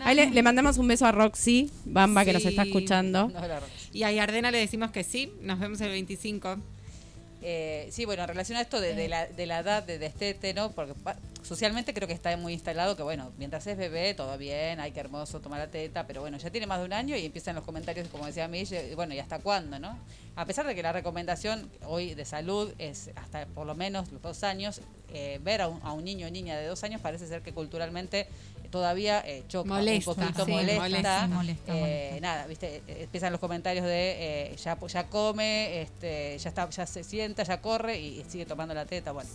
Ahí 0.05 0.16
le, 0.16 0.31
le 0.31 0.43
mandamos 0.43 0.79
un 0.79 0.89
beso 0.89 1.05
a 1.07 1.12
Roxy, 1.12 1.70
Bamba, 1.85 2.24
que 2.24 2.33
nos 2.33 2.45
está 2.47 2.62
escuchando. 2.62 3.29
No, 3.29 3.41
Y 3.93 4.05
a 4.05 4.12
Yardena 4.12 4.51
le 4.51 4.59
decimos 4.59 4.91
que 4.91 5.05
sí, 5.05 5.17
nos 5.40 5.58
vemos 5.58 5.80
el 5.80 5.90
25. 5.90 6.58
Eh, 7.40 7.88
sí, 7.92 8.04
bueno, 8.04 8.22
en 8.22 8.28
relación 8.28 8.58
a 8.58 8.62
esto 8.62 8.80
de, 8.80 8.94
de 8.94 9.08
la, 9.08 9.26
de 9.26 9.46
la 9.46 9.60
edad 9.60 9.82
de 9.84 9.98
destete, 9.98 10.54
¿no? 10.54 10.72
Porque 10.72 10.94
socialmente 11.42 11.94
creo 11.94 12.08
que 12.08 12.14
está 12.14 12.36
muy 12.36 12.52
instalado 12.52 12.96
que, 12.96 13.04
bueno, 13.04 13.30
mientras 13.38 13.66
es 13.68 13.76
bebé, 13.76 14.12
todo 14.14 14.36
bien, 14.36 14.80
ay, 14.80 14.90
qué 14.90 15.00
hermoso 15.00 15.40
tomar 15.40 15.60
la 15.60 15.70
teta, 15.70 16.06
pero 16.06 16.20
bueno, 16.20 16.36
ya 16.38 16.50
tiene 16.50 16.66
más 16.66 16.80
de 16.80 16.86
un 16.86 16.92
año 16.92 17.16
y 17.16 17.24
empiezan 17.24 17.54
los 17.54 17.64
comentarios, 17.64 18.08
como 18.08 18.26
decía 18.26 18.48
Mish, 18.48 18.72
eh, 18.72 18.92
bueno, 18.96 19.14
¿y 19.14 19.20
hasta 19.20 19.38
cuándo, 19.38 19.78
no? 19.78 19.96
A 20.34 20.44
pesar 20.46 20.66
de 20.66 20.74
que 20.74 20.82
la 20.82 20.92
recomendación 20.92 21.70
hoy 21.86 22.14
de 22.14 22.24
salud 22.24 22.72
es 22.78 23.10
hasta 23.14 23.46
por 23.46 23.66
lo 23.66 23.74
menos 23.76 24.10
los 24.10 24.20
dos 24.20 24.42
años, 24.42 24.80
eh, 25.10 25.38
ver 25.42 25.62
a 25.62 25.68
un, 25.68 25.80
a 25.82 25.92
un 25.92 26.04
niño 26.04 26.26
o 26.26 26.30
niña 26.30 26.56
de 26.58 26.66
dos 26.66 26.82
años 26.82 27.00
parece 27.00 27.26
ser 27.28 27.42
que 27.42 27.52
culturalmente 27.52 28.26
todavía 28.70 29.20
eh, 29.26 29.44
choca 29.48 29.68
Molesta, 29.74 30.10
un 30.10 30.16
poquito, 30.16 30.44
sí, 30.44 30.50
molesta. 30.52 30.80
molesta, 30.82 31.22
sí, 31.22 31.28
molesta, 31.32 31.76
Eh, 31.76 31.80
molesta. 32.08 32.20
nada, 32.20 32.46
viste, 32.46 32.82
Eh, 32.86 33.02
empiezan 33.04 33.32
los 33.32 33.40
comentarios 33.40 33.84
de 33.84 34.52
eh, 34.52 34.56
ya 34.56 34.78
ya 34.86 35.06
come, 35.08 35.82
este, 35.82 36.38
ya 36.38 36.48
está, 36.48 36.68
ya 36.70 36.86
se 36.86 37.04
sienta, 37.04 37.42
ya 37.42 37.60
corre 37.60 37.98
y, 37.98 38.24
sigue 38.28 38.46
tomando 38.46 38.74
la 38.74 38.86
teta, 38.86 39.12
bueno. 39.12 39.28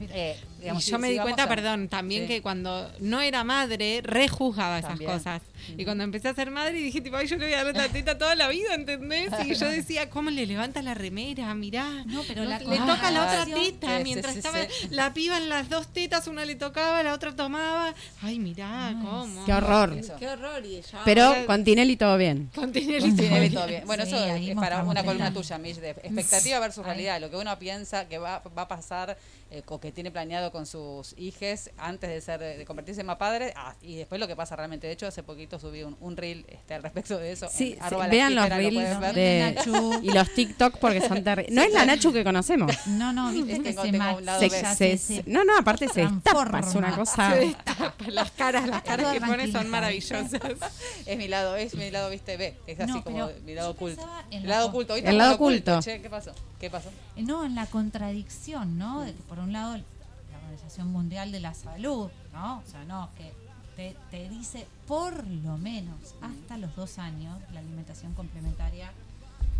Eh, 0.00 0.36
digamos, 0.60 0.86
y 0.86 0.90
yo 0.90 0.96
si- 0.96 1.00
me 1.02 1.10
di 1.10 1.18
cuenta, 1.18 1.44
a- 1.44 1.48
perdón, 1.48 1.88
también 1.88 2.22
Sí. 2.22 2.28
que 2.28 2.42
cuando 2.42 2.90
no 3.00 3.20
era 3.20 3.44
madre, 3.44 4.00
rejuzgaba 4.02 4.78
esas 4.78 4.90
También. 4.90 5.10
cosas. 5.10 5.42
Y 5.78 5.84
cuando 5.84 6.04
empecé 6.04 6.28
a 6.28 6.34
ser 6.34 6.50
madre 6.50 6.72
dije, 6.74 7.00
tipo, 7.00 7.16
ay, 7.16 7.26
yo 7.26 7.36
le 7.36 7.46
voy 7.46 7.54
a 7.54 7.64
dar 7.64 7.74
la 7.74 7.88
teta 7.88 8.18
toda 8.18 8.34
la 8.34 8.48
vida, 8.48 8.74
¿entendés? 8.74 9.30
Y 9.46 9.54
yo 9.54 9.66
decía, 9.70 10.10
¿cómo 10.10 10.30
le 10.30 10.44
levanta 10.46 10.82
la 10.82 10.92
remera? 10.94 11.54
Mirá. 11.54 12.04
No, 12.06 12.22
pero 12.28 12.44
la 12.44 12.58
le 12.58 12.76
toca 12.78 13.10
la 13.10 13.22
otra 13.24 13.46
teta. 13.46 13.96
Sí, 13.98 14.02
mientras 14.04 14.32
sí, 14.34 14.38
estaba 14.40 14.58
sí. 14.62 14.88
la 14.90 15.14
piba 15.14 15.38
en 15.38 15.48
las 15.48 15.68
dos 15.70 15.88
tetas, 15.88 16.26
una 16.26 16.44
le 16.44 16.54
tocaba, 16.56 17.02
la 17.02 17.14
otra 17.14 17.34
tomaba. 17.34 17.94
Ay, 18.20 18.38
mirá, 18.38 18.88
Ay, 18.88 18.94
cómo. 19.02 19.44
Qué 19.46 19.52
horror. 19.54 19.94
Eso. 19.94 20.16
Qué 20.18 20.28
horror. 20.28 20.64
Y 20.66 20.76
ella, 20.76 21.00
Pero 21.04 21.22
ahora- 21.24 21.46
con 21.46 21.64
Tinelli 21.64 21.96
todo 21.96 22.18
bien. 22.18 22.50
con 22.54 22.70
Tinelli 22.72 23.10
Sí, 23.12 23.16
todo 23.16 23.40
bien. 23.40 23.54
todo 23.54 23.66
bien. 23.66 23.82
Bueno, 23.86 24.04
Sí, 24.04 24.10
eso 24.14 24.26
es 24.50 24.54
para 24.56 24.82
una 24.84 25.02
columna 25.02 25.32
tuya, 25.32 25.56
Mish, 25.58 25.76
de 25.76 25.90
expectativa 25.90 26.58
versus 26.60 26.84
realidad. 26.84 27.20
Lo 27.20 27.30
que 27.30 27.36
uno 27.36 27.58
piensa 27.58 28.06
que 28.08 28.18
va, 28.18 28.42
va 28.56 28.62
a 28.62 28.68
pasar, 28.68 29.16
eh, 29.58 29.62
o 29.66 29.80
que 29.80 29.92
tiene 29.92 30.10
planeado 30.10 30.50
con 30.52 30.66
sus 30.66 31.14
hijes 31.16 31.70
antes 31.78 32.10
de 32.10 32.20
ser 32.20 32.40
de 32.40 32.64
convertirse 32.64 33.00
en 33.02 33.06
más 33.06 33.16
padre 33.16 33.52
ah, 33.56 33.74
y 33.82 33.96
después 33.96 34.20
lo 34.20 34.26
que 34.26 34.36
pasa 34.36 34.56
realmente. 34.56 34.86
De 34.86 34.92
hecho, 34.92 35.06
hace 35.06 35.22
poquito 35.22 35.58
subí 35.58 35.82
un, 35.82 35.96
un 36.00 36.16
reel 36.16 36.44
este, 36.48 36.74
al 36.74 36.82
respecto 36.82 37.18
de 37.18 37.32
eso. 37.32 37.48
Sí, 37.50 37.76
en 37.80 37.88
sí, 37.88 37.94
vean 38.10 38.34
los 38.34 38.48
lo 38.48 38.56
reels 38.56 38.74
pueden 38.74 39.00
ver. 39.00 39.14
de 39.14 39.54
Nachu. 39.56 40.00
y 40.02 40.10
los 40.12 40.30
TikTok 40.34 40.78
porque 40.78 41.00
son 41.00 41.22
terribles. 41.22 41.54
No 41.54 41.62
es 41.62 41.72
la 41.72 41.84
Nachu 41.86 42.12
que 42.12 42.24
conocemos. 42.24 42.72
No, 42.86 43.12
no, 43.12 43.30
viste 43.32 43.52
Es 43.52 43.58
que 43.58 43.64
que 43.64 43.72
se 43.74 43.82
tengo 43.82 43.98
ma- 43.98 44.14
un 44.16 44.24
lado 44.24 44.40
Se- 44.40 44.48
B. 44.48 44.60
ya 44.62 44.74
se- 44.74 44.98
se- 44.98 45.22
se- 45.22 45.30
no, 45.30 45.44
no, 45.44 45.56
aparte 45.58 45.88
se 45.88 46.00
destapa, 46.06 46.60
es 46.60 46.74
una 46.74 46.94
cosa. 46.96 47.32
Se 47.32 47.38
destapa. 47.40 47.94
Las 48.08 48.30
caras, 48.32 48.66
las 48.68 48.82
caras 48.82 49.12
que 49.12 49.20
pone 49.20 49.50
son 49.50 49.68
maravillosas. 49.70 50.30
Es 51.06 51.18
mi 51.18 51.28
lado, 51.28 51.56
es 51.56 51.74
mi 51.74 51.90
lado, 51.90 52.10
viste, 52.10 52.36
B. 52.36 52.56
Es 52.66 52.80
así 52.80 52.90
No, 52.92 53.04
como 53.04 53.28
mi 53.44 53.54
lado 53.54 53.70
oculto. 53.70 54.02
El 54.30 54.42
la 54.42 54.48
lado 54.48 54.68
oculto. 54.68 54.94
El 54.96 55.18
lado 55.18 55.30
lo 55.30 55.36
oculto. 55.36 55.80
Che, 55.80 56.00
¿qué 56.00 56.08
pasó? 56.10 56.32
¿Qué 56.58 56.70
pasó? 56.70 56.90
No, 57.16 57.44
en 57.44 57.54
la 57.54 57.66
contradicción, 57.66 58.78
¿no? 58.78 59.04
Por 59.28 59.38
un 59.44 59.52
lado 59.52 59.76
la 59.76 60.38
Organización 60.38 60.90
Mundial 60.92 61.32
de 61.32 61.40
la 61.40 61.54
Salud, 61.54 62.10
¿no? 62.32 62.58
O 62.58 62.66
sea, 62.66 62.84
no, 62.84 63.10
que 63.16 63.32
te, 63.76 63.96
te 64.10 64.28
dice 64.28 64.66
por 64.86 65.26
lo 65.26 65.56
menos 65.58 66.14
hasta 66.20 66.58
los 66.58 66.74
dos 66.76 66.98
años 66.98 67.40
la 67.52 67.60
alimentación 67.60 68.14
complementaria, 68.14 68.92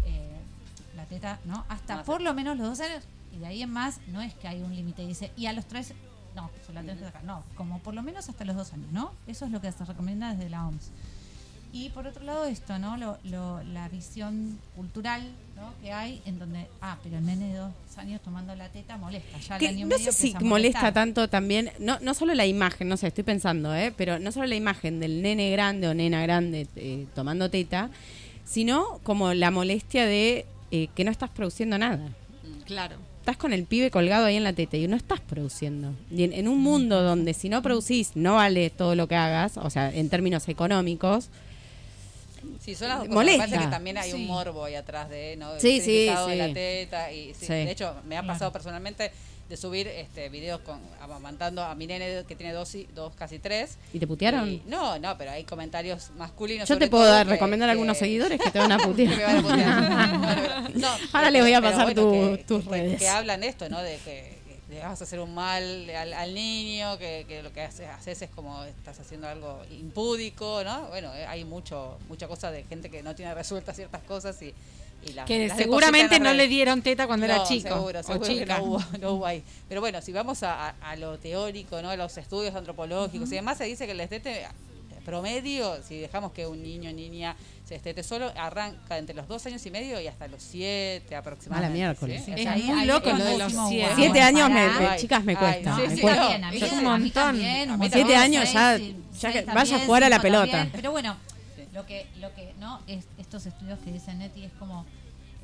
eh, 0.05 0.41
la 0.97 1.07
teta, 1.07 1.39
¿no? 1.45 1.64
Hasta 1.68 2.03
por 2.05 2.20
lo 2.20 2.35
menos 2.35 2.57
los 2.57 2.66
dos 2.66 2.80
años 2.80 3.05
y 3.35 3.39
de 3.39 3.47
ahí 3.47 3.62
en 3.62 3.70
más 3.70 4.01
no 4.09 4.20
es 4.20 4.35
que 4.35 4.49
hay 4.49 4.62
un 4.62 4.74
límite, 4.74 5.07
dice, 5.07 5.32
y 5.37 5.47
a 5.47 5.53
los 5.53 5.66
tres, 5.66 5.93
no, 6.37 6.51
se 6.66 6.72
la 6.72 6.80
tenés 6.80 6.99
que 6.99 7.05
sacar, 7.05 7.24
no, 7.24 7.43
como 7.57 7.80
por 7.80 7.95
lo 7.95 8.03
menos 8.03 8.28
hasta 8.28 8.45
los 8.45 8.57
dos 8.57 8.72
años, 8.72 8.91
¿no? 8.93 9.12
Eso 9.26 9.45
es 9.45 9.51
lo 9.51 9.61
que 9.61 9.70
se 9.72 9.85
recomienda 9.85 10.35
desde 10.35 10.51
la 10.51 10.66
OMS. 10.66 10.91
Y 11.76 11.88
por 11.90 12.06
otro 12.06 12.22
lado 12.24 12.44
esto, 12.44 12.78
¿no? 12.78 12.96
Lo, 12.96 13.18
lo- 13.24 13.60
la 13.64 13.88
visión 13.88 14.58
cultural 14.76 15.22
¿no? 15.56 15.72
que 15.82 15.92
hay 15.92 16.22
en 16.24 16.38
donde, 16.38 16.66
ah, 16.80 16.96
pero 17.02 17.18
el 17.18 17.26
nene 17.26 17.48
de 17.52 17.58
dos 17.58 17.72
años 17.96 18.20
tomando 18.22 18.54
la 18.54 18.68
teta 18.68 18.96
molesta. 18.96 19.38
Ya 19.40 19.58
Que 19.58 19.68
año 19.68 19.78
y 19.78 19.82
no 19.82 19.88
medio 19.88 20.12
sé 20.12 20.12
si 20.12 20.28
molesta 20.34 20.44
molestar. 20.48 20.94
tanto 20.94 21.28
también, 21.28 21.70
no, 21.80 21.98
no 22.00 22.14
solo 22.14 22.32
la 22.34 22.46
imagen, 22.46 22.88
no 22.88 22.96
sé, 22.96 23.08
estoy 23.08 23.24
pensando, 23.24 23.74
¿eh? 23.74 23.92
pero 23.96 24.20
no 24.20 24.30
solo 24.30 24.46
la 24.46 24.54
imagen 24.54 25.00
del 25.00 25.20
nene 25.20 25.50
grande 25.50 25.88
o 25.88 25.94
nena 25.94 26.22
grande 26.22 26.68
eh, 26.76 27.06
tomando 27.14 27.50
teta, 27.50 27.90
sino 28.44 29.00
como 29.02 29.34
la 29.34 29.50
molestia 29.50 30.06
de 30.06 30.46
eh, 30.70 30.88
que 30.94 31.02
no 31.04 31.10
estás 31.10 31.30
produciendo 31.30 31.76
nada. 31.76 32.06
Claro. 32.66 32.96
Estás 33.20 33.36
con 33.36 33.52
el 33.52 33.64
pibe 33.64 33.90
colgado 33.90 34.26
ahí 34.26 34.36
en 34.36 34.44
la 34.44 34.52
teta 34.52 34.76
y 34.76 34.86
no 34.86 34.96
estás 34.96 35.18
produciendo. 35.20 35.92
Y 36.10 36.22
en, 36.24 36.32
en 36.34 36.46
un 36.46 36.60
mundo 36.60 37.02
donde 37.02 37.32
si 37.34 37.48
no 37.48 37.62
producís 37.62 38.12
no 38.14 38.34
vale 38.34 38.70
todo 38.70 38.94
lo 38.94 39.08
que 39.08 39.16
hagas, 39.16 39.56
o 39.56 39.70
sea, 39.70 39.90
en 39.92 40.08
términos 40.10 40.46
económicos, 40.48 41.30
Sí, 42.61 42.74
son 42.74 42.88
las 42.88 42.99
dos 42.99 43.07
cosas. 43.09 43.14
Molesta. 43.14 43.42
Me 43.45 43.49
parece 43.51 43.64
que 43.66 43.70
también 43.70 43.99
hay 43.99 44.11
Sí. 44.11 44.16
un 44.16 44.26
morbo 44.26 44.64
ahí 44.64 44.74
atrás 44.74 45.09
de, 45.11 45.36
¿no? 45.36 45.55
El 45.55 45.61
Sí, 45.61 45.80
sí, 45.80 46.07
de 46.07 46.36
la 46.36 46.53
teta. 46.55 47.12
Y, 47.12 47.34
sí, 47.34 47.47
Sí. 47.47 47.53
De 47.53 47.70
hecho, 47.70 47.95
me 48.07 48.16
ha 48.16 48.20
Claro. 48.22 48.32
pasado 48.34 48.53
personalmente 48.53 49.11
de 49.49 49.57
subir 49.59 49.86
este 49.88 50.30
videos 50.30 50.61
con 50.62 50.80
amamantando 51.03 51.62
a 51.62 51.74
mi 51.74 51.86
nene 51.86 52.24
que 52.26 52.34
tiene 52.34 52.55
dos, 52.55 52.74
y- 52.74 52.88
dos 52.95 53.12
casi 53.14 53.38
tres. 53.38 53.76
¿y 53.92 53.99
te 53.99 54.07
putearon? 54.07 54.49
Y- 54.51 54.62
no, 54.66 54.99
no, 54.99 55.18
pero 55.18 55.32
hay 55.32 55.45
comentarios 55.45 56.11
masculinos. 56.16 56.66
Yo 56.66 56.78
te 56.78 56.88
puedo 56.88 57.05
dar, 57.05 57.26
que- 57.26 57.32
recomendar 57.32 57.68
a 57.68 57.72
algunos 57.72 57.97
que- 57.99 58.05
seguidores 58.07 58.40
que 58.40 58.51
te 58.51 58.59
van 58.59 58.72
a 58.72 58.78
putear. 58.78 59.11
que 59.11 59.16
me 59.18 59.22
van 59.24 59.36
a 59.36 59.42
putear. 59.42 60.18
Bueno, 60.18 60.36
pero- 60.70 60.78
no, 60.80 60.88
Ahora 61.12 61.30
les 61.30 61.42
voy 61.42 61.53
a 61.53 61.61
pasar 61.61 61.95
tu- 61.95 62.11
que- 62.11 62.45
tus 62.49 62.64
que- 62.64 62.70
redes. 62.70 62.99
Que 62.99 63.09
hablan 63.09 63.45
esto, 63.45 63.68
¿no? 63.68 63.82
De 63.82 63.99
que 63.99 64.34
le 64.74 64.80
vas 64.80 65.00
a 65.00 65.04
hacer 65.04 65.20
un 65.20 65.34
mal 65.34 65.88
al, 65.90 66.12
al 66.12 66.34
niño, 66.34 66.98
que, 66.98 67.24
que 67.28 67.42
lo 67.42 67.52
que 67.52 67.62
haces, 67.62 67.88
haces 67.88 68.22
es 68.22 68.30
como 68.30 68.62
estás 68.64 68.98
haciendo 69.00 69.28
algo 69.28 69.62
impúdico, 69.70 70.62
¿no? 70.64 70.86
Bueno, 70.88 71.14
eh, 71.14 71.26
hay 71.26 71.44
mucho 71.44 71.96
mucha 72.08 72.26
cosa 72.28 72.50
de 72.50 72.64
gente 72.64 72.90
que 72.90 73.02
no 73.02 73.14
tiene 73.14 73.34
resueltas 73.34 73.76
ciertas 73.76 74.02
cosas 74.02 74.40
y, 74.42 74.52
y 75.06 75.12
las- 75.12 75.26
Que 75.26 75.48
las 75.48 75.56
seguramente 75.56 76.18
no 76.20 76.32
le 76.34 76.48
dieron 76.48 76.82
teta 76.82 77.06
cuando 77.06 77.26
era 77.26 77.38
No, 77.38 77.46
chico. 77.46 77.68
Seguro, 77.68 78.00
o 78.00 78.02
seguro 78.02 78.26
que 78.28 78.34
chica. 78.40 78.58
no 78.58 78.64
hubo, 78.64 78.80
no 79.00 79.12
hubo 79.12 79.26
ahí. 79.26 79.42
Pero 79.68 79.80
bueno, 79.80 80.00
si 80.02 80.12
vamos 80.12 80.42
a, 80.42 80.68
a- 80.70 80.74
a 80.82 80.96
lo 80.96 81.18
teórico, 81.18 81.80
¿no? 81.80 81.90
A 81.90 81.96
los 81.96 82.16
estudios 82.18 82.54
antropológicos 82.54 83.30
y 83.32 83.36
demás, 83.36 83.58
se 83.58 83.64
dice 83.64 83.86
que 83.86 83.92
el 83.92 83.98
destete 83.98 84.46
promedio, 85.04 85.82
si 85.86 85.98
dejamos 85.98 86.32
que 86.32 86.46
un 86.46 86.62
niño 86.62 86.90
o 86.90 86.92
niña 86.92 87.36
se 87.64 87.74
destete 87.74 88.02
solo, 88.02 88.30
arranca 88.36 88.98
entre 88.98 89.14
los 89.14 89.26
dos 89.26 89.44
años 89.46 89.64
y 89.64 89.70
medio 89.70 89.98
y 90.00 90.06
hasta 90.06 90.28
los 90.28 90.42
siete 90.42 91.16
aproximadamente. 91.16 91.78
miércoles. 91.78 92.22
¿sí? 92.24 92.26
Sí, 92.26 92.32
O 92.32 92.36
Es 92.36 92.46
ahí- 92.46 92.62
muy 92.64 92.80
ahí 92.80 92.86
loco 92.86 93.10
lo 93.10 93.24
de 93.24 93.38
los 93.38 93.52
siete. 93.68 93.92
Siete 93.96 94.20
años, 94.20 94.50
me, 94.50 94.96
chicas, 94.98 95.24
me 95.24 95.32
Ay, 95.32 95.36
cuesta. 95.38 95.76
sí, 95.76 95.82
me 95.88 95.94
sí, 95.96 96.00
cuesta. 96.02 96.50
Es 96.52 96.72
un 96.72 96.84
montón. 96.84 97.36
un. 97.40 97.90
Siete 97.90 98.16
años 98.16 98.42
Seis, 98.44 98.54
ya- 98.54 98.76
sí, 98.78 98.96
ya 99.18 99.54
vaya 99.54 99.76
a 99.76 99.80
jugar 99.80 100.04
a 100.04 100.08
la 100.10 100.20
pelota. 100.20 100.68
Pero 100.72 100.90
bueno, 100.90 101.16
Sí. 101.56 101.62
lo 101.72 101.86
que, 101.86 102.06
lo 102.20 102.34
que, 102.34 102.52
¿no? 102.60 102.80
Es, 102.86 103.06
estos 103.18 103.46
estudios 103.46 103.78
que 103.78 103.92
dice 103.92 104.12
Neti 104.14 104.44
es 104.44 104.52
como, 104.58 104.84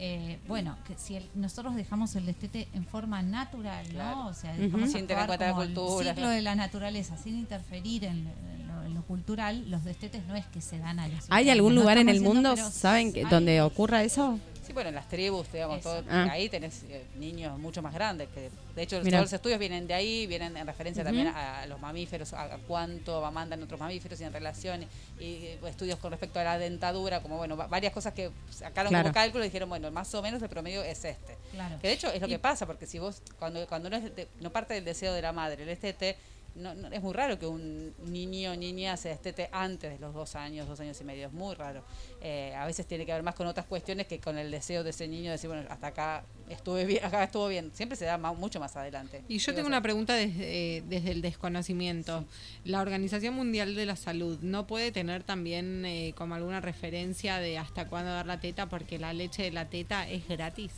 eh, 0.02 0.38
bueno, 0.48 0.76
que 0.86 0.94
si 0.96 1.16
el- 1.16 1.28
nosotros 1.34 1.74
dejamos 1.74 2.16
el 2.16 2.24
destete 2.24 2.68
en 2.72 2.86
forma 2.86 3.20
natural, 3.22 3.84
¿no? 3.88 3.94
Claro. 3.94 4.26
O 4.28 4.34
sea, 4.34 4.54
dejamos 4.56 4.90
Sin 4.92 5.06
tener 5.06 5.26
cuenta 5.26 5.44
la 5.46 5.50
como 5.52 5.62
el 5.62 5.74
cultura, 5.74 6.10
ciclo 6.14 6.26
¿no? 6.28 6.30
de 6.32 6.40
la 6.40 6.54
naturaleza, 6.54 7.16
sin 7.18 7.36
interferir 7.36 8.04
en, 8.04 8.26
en 8.26 8.66
lo, 8.66 8.82
en 8.84 8.94
lo 8.94 9.02
cultural, 9.02 9.70
los 9.70 9.84
destetes 9.84 10.24
no 10.26 10.34
es 10.36 10.46
que 10.46 10.60
se 10.62 10.78
dan 10.78 10.98
a 11.00 11.06
los 11.08 11.26
¿Hay 11.28 11.50
algún 11.50 11.74
no 11.74 11.82
lugar 11.82 11.98
en 11.98 12.08
el 12.08 12.22
mundo, 12.22 12.56
saben, 12.56 13.12
que, 13.12 13.20
hay- 13.24 13.30
donde 13.30 13.60
ocurra 13.60 14.02
eso? 14.02 14.38
Sí, 14.70 14.74
bueno, 14.74 14.90
en 14.90 14.94
las 14.94 15.08
tribus, 15.08 15.50
digamos, 15.52 15.80
todo, 15.80 16.00
Ah. 16.08 16.28
ahí 16.30 16.48
tenés 16.48 16.84
eh, 16.84 17.04
niños 17.16 17.58
mucho 17.58 17.82
más 17.82 17.92
grandes. 17.92 18.28
que 18.28 18.50
De 18.76 18.82
hecho, 18.82 19.00
Mirá. 19.02 19.18
todos 19.18 19.24
los 19.24 19.32
estudios 19.32 19.58
vienen 19.58 19.88
de 19.88 19.94
ahí, 19.94 20.28
vienen 20.28 20.56
en 20.56 20.64
referencia 20.64 21.02
también 21.02 21.26
a, 21.26 21.62
a 21.62 21.66
los 21.66 21.80
mamíferos, 21.80 22.32
a, 22.34 22.44
a 22.44 22.58
cuánto 22.58 23.28
mandan 23.32 23.60
otros 23.64 23.80
mamíferos 23.80 24.20
y 24.20 24.24
en 24.24 24.32
relación, 24.32 24.82
y 25.18 25.24
eh, 25.24 25.58
estudios 25.66 25.98
con 25.98 26.12
respecto 26.12 26.38
a 26.38 26.44
la 26.44 26.56
dentadura, 26.56 27.20
como 27.20 27.36
bueno, 27.36 27.56
va- 27.56 27.66
varias 27.66 27.92
cosas 27.92 28.14
que 28.14 28.30
sacaron 28.48 28.90
Claro. 28.90 29.02
como 29.06 29.12
cálculo 29.14 29.42
y 29.42 29.48
dijeron, 29.48 29.68
bueno, 29.68 29.90
más 29.90 30.14
o 30.14 30.22
menos 30.22 30.40
el 30.40 30.48
promedio 30.48 30.84
es 30.84 31.04
este. 31.04 31.36
Claro. 31.50 31.76
Que 31.80 31.88
de 31.88 31.94
hecho 31.94 32.12
es 32.12 32.20
lo 32.20 32.28
Y- 32.28 32.30
que 32.30 32.38
pasa, 32.38 32.64
porque 32.64 32.86
si 32.86 33.00
vos, 33.00 33.22
cuando, 33.40 33.66
cuando 33.66 33.90
no, 33.90 33.96
es 33.96 34.14
de- 34.14 34.28
no 34.40 34.50
parte 34.50 34.74
del 34.74 34.84
deseo 34.84 35.12
de 35.14 35.22
la 35.22 35.32
madre, 35.32 35.64
el 35.64 35.68
estete, 35.68 36.16
no, 36.54 36.74
no- 36.74 36.88
es 36.88 37.02
muy 37.02 37.12
raro 37.12 37.38
que 37.38 37.46
un 37.46 37.94
niño 38.06 38.52
o 38.52 38.56
niña 38.56 38.96
se 38.96 39.08
destete 39.10 39.48
antes 39.52 39.90
de 39.92 39.98
los 39.98 40.12
dos 40.14 40.34
años, 40.36 40.66
dos 40.68 40.78
años 40.80 41.00
y 41.00 41.04
medio, 41.04 41.26
es 41.28 41.32
muy 41.32 41.54
raro. 41.54 41.82
Eh, 42.20 42.54
a 42.56 42.66
veces 42.66 42.86
tiene 42.86 43.06
que 43.06 43.12
ver 43.12 43.22
más 43.22 43.34
con 43.34 43.46
otras 43.46 43.66
cuestiones 43.66 44.06
que 44.06 44.18
con 44.20 44.36
el 44.38 44.50
deseo 44.50 44.82
de 44.84 44.90
ese 44.90 45.08
niño 45.08 45.24
de 45.26 45.32
decir, 45.32 45.48
bueno, 45.48 45.66
hasta 45.70 45.86
acá 45.88 46.24
estuve 46.48 46.84
bien, 46.84 47.04
acá 47.04 47.22
estuvo 47.24 47.48
bien. 47.48 47.70
Siempre 47.74 47.96
se 47.96 48.04
da 48.04 48.18
mucho 48.18 48.60
más 48.60 48.76
adelante. 48.76 49.22
Y 49.28 49.38
yo 49.38 49.54
tengo 49.54 49.68
una 49.68 49.82
pregunta 49.82 50.14
desde, 50.14 50.76
eh, 50.78 50.82
desde 50.88 51.10
el 51.12 51.22
desconocimiento. 51.22 52.24
La 52.64 52.80
Organización 52.80 53.34
Mundial 53.34 53.74
de 53.74 53.86
la 53.86 53.96
Salud 53.96 54.38
no 54.42 54.66
puede 54.66 54.92
tener 54.92 55.22
también 55.22 55.84
eh, 55.84 56.12
como 56.16 56.34
alguna 56.34 56.60
referencia 56.60 57.38
de 57.38 57.58
hasta 57.58 57.86
cuándo 57.86 58.10
dar 58.12 58.26
la 58.26 58.40
teta 58.40 58.66
porque 58.68 58.98
la 58.98 59.12
leche 59.12 59.42
de 59.42 59.52
la 59.52 59.68
teta 59.68 60.08
es 60.08 60.26
gratis. 60.28 60.72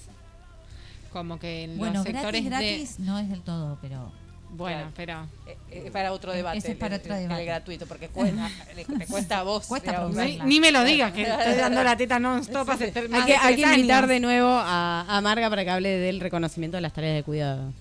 Como 1.12 1.38
que 1.38 1.64
en 1.64 1.76
Bueno, 1.76 1.94
los 1.94 2.04
sectores 2.04 2.44
gratis, 2.44 2.68
de... 2.68 2.76
gratis 2.76 2.98
no 3.00 3.18
es 3.18 3.28
del 3.28 3.42
todo, 3.42 3.78
pero 3.82 4.10
Bueno, 4.54 4.92
Claro. 4.92 4.92
pero... 4.94 5.22
eh, 5.50 5.56
eh, 5.70 5.82
es 5.86 5.90
para 5.90 6.12
otro 6.12 6.30
Ese 6.32 6.36
debate. 6.38 6.58
es 6.72 6.76
para 6.76 6.96
otro 6.96 7.14
el- 7.14 7.22
el 7.22 7.28
debate. 7.28 7.44
gratuito, 7.46 7.86
porque 7.86 8.08
cuesta, 8.08 8.50
le- 8.76 8.84
te 8.84 9.06
cuesta 9.06 9.38
a 9.38 9.42
vos. 9.44 9.66
Cuesta 9.66 10.06
Ni, 10.08 10.38
ni 10.40 10.60
me 10.60 10.70
lo 10.70 10.84
digas 10.84 11.12
que 11.12 11.22
estoy 11.22 11.54
dando 11.54 11.82
la 11.82 11.96
teta 11.96 12.18
non-stop 12.18 12.68
hace 12.68 12.92
ter- 12.92 13.08
Hay 13.14 13.22
que, 13.24 13.34
hay 13.36 13.56
que 13.56 13.62
invitar 13.62 14.06
de 14.06 14.20
nuevo 14.20 14.50
a, 14.50 15.06
a 15.08 15.20
Marga 15.22 15.48
para 15.48 15.64
que 15.64 15.70
hable 15.70 15.88
del 15.98 16.20
reconocimiento 16.20 16.76
de 16.76 16.82
las 16.82 16.92
tareas 16.92 17.14
de 17.16 17.22
cuidado. 17.22 17.72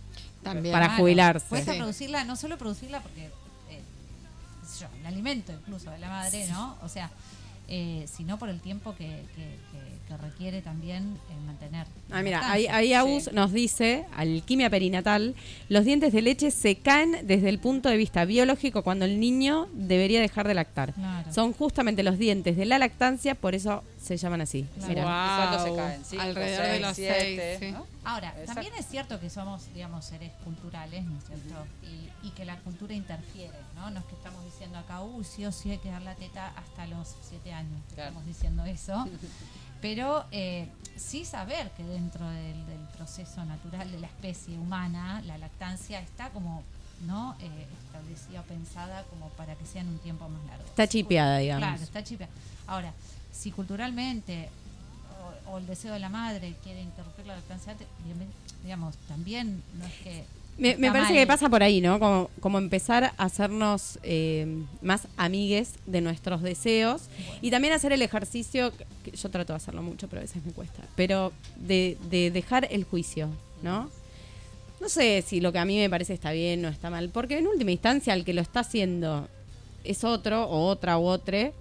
También. 0.43 0.71
para 0.73 0.95
jubilarse. 0.95 1.45
Cuesta 1.49 1.73
Sí. 1.73 1.77
producirla, 1.77 2.23
no 2.23 2.35
solo 2.35 2.57
producirla 2.57 2.99
porque, 3.01 3.25
eh, 3.69 3.81
sé 4.65 4.79
yo, 4.81 4.87
el 5.01 5.05
alimento 5.05 5.51
incluso 5.51 5.91
de 5.91 5.99
la 5.99 6.07
madre, 6.09 6.47
¿no? 6.47 6.77
O 6.81 6.89
sea, 6.89 7.11
eh, 7.67 8.05
sino 8.11 8.37
por 8.37 8.49
el 8.49 8.59
tiempo 8.59 8.93
que, 8.95 9.05
que- 9.35 9.57
que- 9.71 9.91
que 10.07 10.17
requiere 10.17 10.61
también 10.61 11.03
eh, 11.29 11.45
mantener. 11.45 11.87
Ah, 12.09 12.21
mira, 12.21 12.51
ahí, 12.51 12.67
ahí 12.67 12.91
Agus 12.93 13.25
Sí. 13.25 13.29
nos 13.33 13.53
dice, 13.53 14.05
alquimia 14.13 14.69
perinatal, 14.69 15.35
los 15.69 15.85
dientes 15.85 16.11
de 16.11 16.21
leche 16.21 16.51
se 16.51 16.75
caen 16.75 17.15
desde 17.23 17.47
el 17.47 17.59
punto 17.59 17.87
de 17.87 17.95
vista 17.95 18.25
biológico 18.25 18.83
cuando 18.83 19.05
el 19.05 19.21
niño 19.21 19.67
debería 19.73 20.19
dejar 20.19 20.49
de 20.49 20.53
lactar. 20.53 20.93
Claro. 20.93 21.31
Son 21.33 21.53
justamente 21.53 22.03
los 22.03 22.17
dientes 22.17 22.57
de 22.57 22.65
la 22.65 22.77
lactancia, 22.77 23.35
por 23.35 23.55
eso 23.55 23.83
se 24.01 24.17
llaman 24.17 24.41
así. 24.41 24.63
Claro. 24.63 24.87
Mira. 24.89 25.03
Guau. 25.03 25.13
¿Y 25.13 25.47
cuándo 25.47 25.63
se 25.63 25.75
caen? 25.75 26.05
¿Cinco, 26.05 26.23
Alrededor 26.23 26.67
de 26.67 26.79
los 26.79 26.95
siete, 26.95 27.57
seis, 27.59 27.59
sí. 27.59 27.71
¿no? 27.71 27.85
Ahora, 28.03 28.29
Exacto. 28.29 28.53
también 28.53 28.73
es 28.79 28.87
cierto 28.87 29.19
que 29.19 29.29
somos, 29.29 29.73
digamos, 29.73 30.05
seres 30.05 30.31
culturales, 30.43 31.03
¿no 31.05 31.17
es 31.17 31.23
cierto? 31.25 31.67
Y, 31.83 32.27
y 32.27 32.31
que 32.31 32.45
la 32.45 32.57
cultura 32.57 32.93
interfiere, 32.93 33.57
¿no? 33.75 33.91
No 33.91 33.99
es 33.99 34.05
que 34.05 34.15
estamos 34.15 34.43
diciendo 34.43 34.79
acá, 34.79 35.01
uy, 35.01 35.23
sí 35.23 35.45
o 35.45 35.51
sí 35.51 35.71
hay 35.71 35.77
que 35.77 35.91
dar 35.91 36.01
la 36.01 36.15
teta 36.15 36.51
hasta 36.55 36.87
los 36.87 37.15
siete 37.27 37.53
años. 37.53 37.79
Claro. 37.93 38.09
Estamos 38.09 38.25
diciendo 38.25 38.65
eso. 38.65 39.07
Pero 39.81 40.25
eh, 40.31 40.67
sí 40.95 41.25
saber 41.25 41.71
que 41.71 41.83
dentro 41.83 42.27
del, 42.27 42.65
del 42.67 42.79
proceso 42.97 43.43
natural 43.45 43.91
de 43.91 43.99
la 43.99 44.07
especie 44.07 44.57
humana, 44.57 45.21
la 45.25 45.37
lactancia 45.37 45.99
está 45.99 46.29
como, 46.29 46.63
¿no? 47.07 47.35
Eh, 47.39 47.67
establecida, 47.85 48.41
pensada 48.43 49.03
como 49.05 49.29
para 49.29 49.55
que 49.55 49.65
sea 49.65 49.81
en 49.81 49.89
un 49.89 49.97
tiempo 49.99 50.27
más 50.29 50.43
largo. 50.45 50.65
Está 50.65 50.87
chipeada, 50.87 51.37
digamos. 51.37 51.67
Claro, 51.67 51.83
está 51.83 52.03
chipeada. 52.03 52.31
Ahora, 52.67 52.93
si 53.31 53.51
culturalmente 53.51 54.49
o, 55.47 55.51
o 55.51 55.57
el 55.57 55.67
deseo 55.67 55.93
de 55.93 55.99
la 55.99 56.09
madre 56.09 56.55
quiere 56.63 56.81
interrumpir 56.81 57.25
la 57.25 57.35
lactancia, 57.35 57.75
digamos, 58.63 58.95
también 59.07 59.61
no 59.77 59.85
es 59.85 59.93
que... 60.03 60.23
Me, 60.57 60.75
parece 60.75 61.13
mal. 61.13 61.13
que 61.13 61.27
pasa 61.27 61.49
por 61.49 61.63
ahí, 61.63 61.81
¿no? 61.81 61.97
Como, 61.97 62.29
como 62.39 62.59
empezar 62.59 63.05
a 63.05 63.23
hacernos 63.23 63.97
eh, 64.03 64.63
más 64.81 65.07
amigues 65.17 65.73
de 65.87 66.01
nuestros 66.01 66.43
deseos 66.43 67.03
y 67.41 67.49
también 67.49 67.73
hacer 67.73 67.93
el 67.93 68.01
ejercicio, 68.01 68.71
que 69.03 69.11
yo 69.11 69.29
trato 69.31 69.53
de 69.53 69.57
hacerlo 69.57 69.81
mucho, 69.81 70.07
pero 70.07 70.19
a 70.19 70.23
veces 70.23 70.45
me 70.45 70.51
cuesta, 70.51 70.83
pero 70.95 71.31
de, 71.55 71.97
de 72.11 72.29
dejar 72.29 72.67
el 72.69 72.83
juicio, 72.83 73.29
¿no? 73.63 73.89
no 74.81 74.89
sé 74.89 75.23
si 75.25 75.39
lo 75.39 75.51
que 75.51 75.59
a 75.59 75.65
mí 75.65 75.77
me 75.77 75.89
parece 75.89 76.13
está 76.13 76.31
bien 76.31 76.65
o 76.65 76.69
está 76.69 76.89
mal, 76.89 77.09
porque 77.09 77.37
en 77.37 77.47
última 77.47 77.71
instancia 77.71 78.13
el 78.15 78.25
que 78.25 78.33
lo 78.33 78.41
está 78.41 78.61
haciendo 78.61 79.29
es 79.83 80.03
otro 80.03 80.45
o 80.45 80.65
otra 80.65 80.97
u 80.97 81.05
otre. 81.05 81.53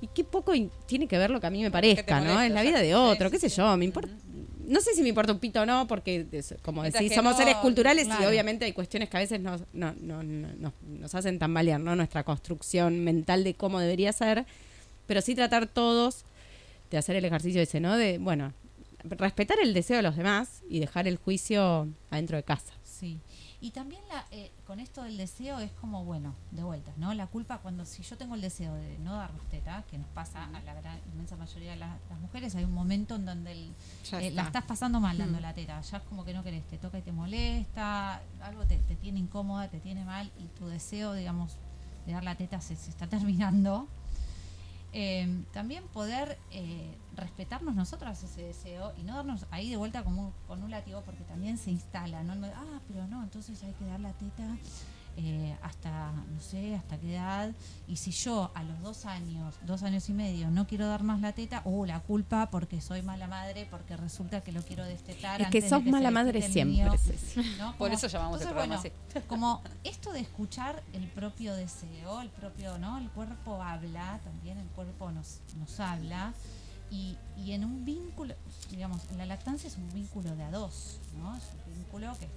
Y 0.00 0.08
qué 0.08 0.24
poco 0.24 0.52
tiene 0.86 1.08
que 1.08 1.16
ver 1.18 1.30
lo 1.30 1.40
que 1.40 1.46
a 1.46 1.50
mí 1.50 1.62
me 1.62 1.70
parezca, 1.70 2.20
¿no? 2.20 2.26
molesta, 2.34 2.46
Es 2.46 2.52
la 2.52 2.62
vida 2.62 2.80
de 2.80 2.94
otro, 2.94 3.30
qué 3.30 3.38
sé 3.38 3.48
yo, 3.48 3.76
me 3.76 3.84
importa. 3.84 4.12
No 4.66 4.80
sé 4.80 4.94
si 4.94 5.02
me 5.02 5.08
importa 5.10 5.32
un 5.32 5.38
pito 5.38 5.62
o 5.62 5.66
no, 5.66 5.86
porque 5.86 6.26
como 6.62 6.82
decís, 6.82 7.14
somos 7.14 7.32
no, 7.32 7.38
seres 7.38 7.54
culturales 7.56 8.08
y 8.20 8.24
obviamente 8.24 8.64
hay 8.64 8.72
cuestiones 8.72 9.08
que 9.08 9.16
a 9.16 9.20
veces 9.20 9.40
nos, 9.40 9.62
no- 9.72 9.94
no- 10.00 10.22
no- 10.24 10.48
no- 10.58 10.72
nos 10.88 11.14
hacen 11.14 11.38
tambalear, 11.38 11.80
¿no? 11.80 11.94
Nuestra 11.94 12.24
construcción 12.24 13.04
mental 13.04 13.44
de 13.44 13.54
cómo 13.54 13.78
debería 13.80 14.12
ser, 14.12 14.44
pero 15.06 15.20
sí 15.20 15.34
tratar 15.36 15.66
todos 15.68 16.24
de 16.90 16.98
hacer 16.98 17.14
el 17.16 17.24
ejercicio 17.24 17.62
ese, 17.62 17.78
¿no? 17.80 17.96
De, 17.96 18.18
bueno, 18.18 18.52
respetar 19.04 19.56
el 19.62 19.72
deseo 19.72 19.96
de 19.98 20.02
los 20.02 20.16
demás 20.16 20.62
y 20.68 20.80
dejar 20.80 21.06
el 21.06 21.16
juicio 21.16 21.88
adentro 22.10 22.36
de 22.36 22.42
casa. 22.42 22.72
Sí. 22.82 23.18
Y 23.66 23.72
también 23.72 24.00
la, 24.08 24.24
eh, 24.30 24.52
con 24.64 24.78
esto 24.78 25.02
del 25.02 25.16
deseo 25.16 25.58
es 25.58 25.72
como, 25.72 26.04
bueno, 26.04 26.36
de 26.52 26.62
vuelta, 26.62 26.92
¿no? 26.98 27.12
La 27.14 27.26
culpa 27.26 27.58
cuando 27.58 27.84
si 27.84 28.04
yo 28.04 28.16
tengo 28.16 28.36
el 28.36 28.40
deseo 28.40 28.72
de 28.74 28.96
no 29.00 29.16
darnos 29.16 29.44
teta, 29.48 29.82
que 29.90 29.98
nos 29.98 30.06
pasa 30.10 30.44
a 30.44 30.60
la 30.60 30.72
gran, 30.74 31.00
inmensa 31.12 31.34
mayoría 31.34 31.72
de 31.72 31.76
la- 31.78 31.98
las 32.08 32.20
mujeres, 32.20 32.54
hay 32.54 32.62
un 32.62 32.72
momento 32.72 33.16
en 33.16 33.24
donde 33.24 33.50
el- 33.50 33.70
eh, 33.70 33.72
la 34.12 34.18
está. 34.28 34.42
estás 34.42 34.64
pasando 34.66 35.00
mal 35.00 35.18
dando 35.18 35.40
la 35.40 35.52
teta, 35.52 35.80
ya 35.80 35.96
es 35.96 36.02
como 36.04 36.24
que 36.24 36.32
no 36.32 36.44
querés, 36.44 36.64
te 36.68 36.78
toca 36.78 36.96
y 36.98 37.02
te 37.02 37.10
molesta, 37.10 38.22
algo 38.40 38.64
te, 38.66 38.76
te 38.76 38.94
tiene 38.94 39.18
incómoda, 39.18 39.68
te 39.68 39.80
tiene 39.80 40.04
mal 40.04 40.30
y 40.38 40.44
tu 40.56 40.68
deseo, 40.68 41.12
digamos, 41.14 41.56
de 42.06 42.12
dar 42.12 42.22
la 42.22 42.36
teta 42.36 42.60
se, 42.60 42.76
se 42.76 42.90
está 42.90 43.08
terminando. 43.18 43.88
Eh, 44.92 45.42
también 45.52 45.82
poder 45.88 46.38
eh, 46.52 46.96
respetarnos 47.16 47.74
nosotras 47.74 48.22
ese 48.22 48.42
deseo 48.42 48.92
y 48.98 49.02
no 49.02 49.16
darnos 49.16 49.46
ahí 49.50 49.70
de 49.70 49.76
vuelta 49.76 50.04
como 50.04 50.26
un- 50.28 50.32
con 50.46 50.62
un 50.62 50.70
látigo 50.70 51.02
porque 51.02 51.24
también 51.24 51.56
se 51.58 51.70
instala, 51.70 52.22
¿no? 52.22 52.34
Ah, 52.54 52.80
pero 52.88 53.06
no, 53.08 53.22
entonces 53.22 53.62
hay 53.62 53.72
que 53.72 53.86
dar 53.86 54.00
la 54.00 54.12
teta 54.12 54.56
eh, 55.18 55.56
hasta, 55.62 56.12
no 56.12 56.38
sé, 56.40 56.74
hasta 56.74 56.98
qué 56.98 57.14
edad. 57.14 57.50
Y 57.88 57.96
si 57.96 58.10
yo 58.10 58.50
a 58.54 58.62
los 58.62 58.78
dos 58.82 59.06
años, 59.06 59.54
dos 59.64 59.82
años 59.82 60.06
y 60.10 60.12
medio, 60.12 60.50
no 60.50 60.66
quiero 60.66 60.86
dar 60.88 61.02
más 61.04 61.22
la 61.22 61.32
teta, 61.32 61.62
oh, 61.64 61.86
la 61.86 62.00
culpa 62.00 62.50
porque 62.50 62.82
soy 62.82 63.00
mala 63.00 63.26
madre, 63.26 63.66
porque 63.70 63.96
resulta 63.96 64.42
que 64.42 64.52
lo 64.52 64.60
quiero 64.60 64.84
destetar. 64.84 65.40
Es 65.40 65.48
que 65.48 65.56
antes 65.60 65.70
sos 65.70 65.82
mala 65.86 66.10
madre 66.10 66.42
siempre, 66.42 66.84
mío. 66.84 66.92
Ceci. 66.98 67.40
¿no? 67.58 67.68
Por 67.78 67.88
Como- 67.88 67.94
eso 67.94 68.08
llamamos 68.08 68.42
el 68.42 68.48
programa 68.48 68.76
bueno, 68.76 68.92
así. 69.14 69.20
Como 69.26 69.62
esto 69.84 70.12
de 70.12 70.20
escuchar 70.20 70.82
el 70.92 71.08
propio 71.08 71.54
deseo, 71.56 72.20
el 72.20 72.28
propio, 72.28 72.76
¿no? 72.76 72.98
El 72.98 73.08
cuerpo 73.08 73.62
habla, 73.62 74.20
también 74.22 74.58
el 74.58 74.68
cuerpo 74.68 75.10
nos, 75.12 75.40
nos 75.56 75.80
habla. 75.80 76.34
Y, 76.90 77.16
y 77.36 77.52
en 77.52 77.64
un 77.64 77.84
vínculo, 77.84 78.34
digamos, 78.70 79.00
la 79.16 79.26
lactancia 79.26 79.68
es 79.68 79.76
un 79.76 79.92
vínculo 79.92 80.34
de 80.36 80.44
a 80.44 80.50
dos, 80.50 81.00
¿no? 81.18 81.34
Es 81.36 81.42
un 81.66 81.74
vínculo 81.74 82.12
que 82.18 82.28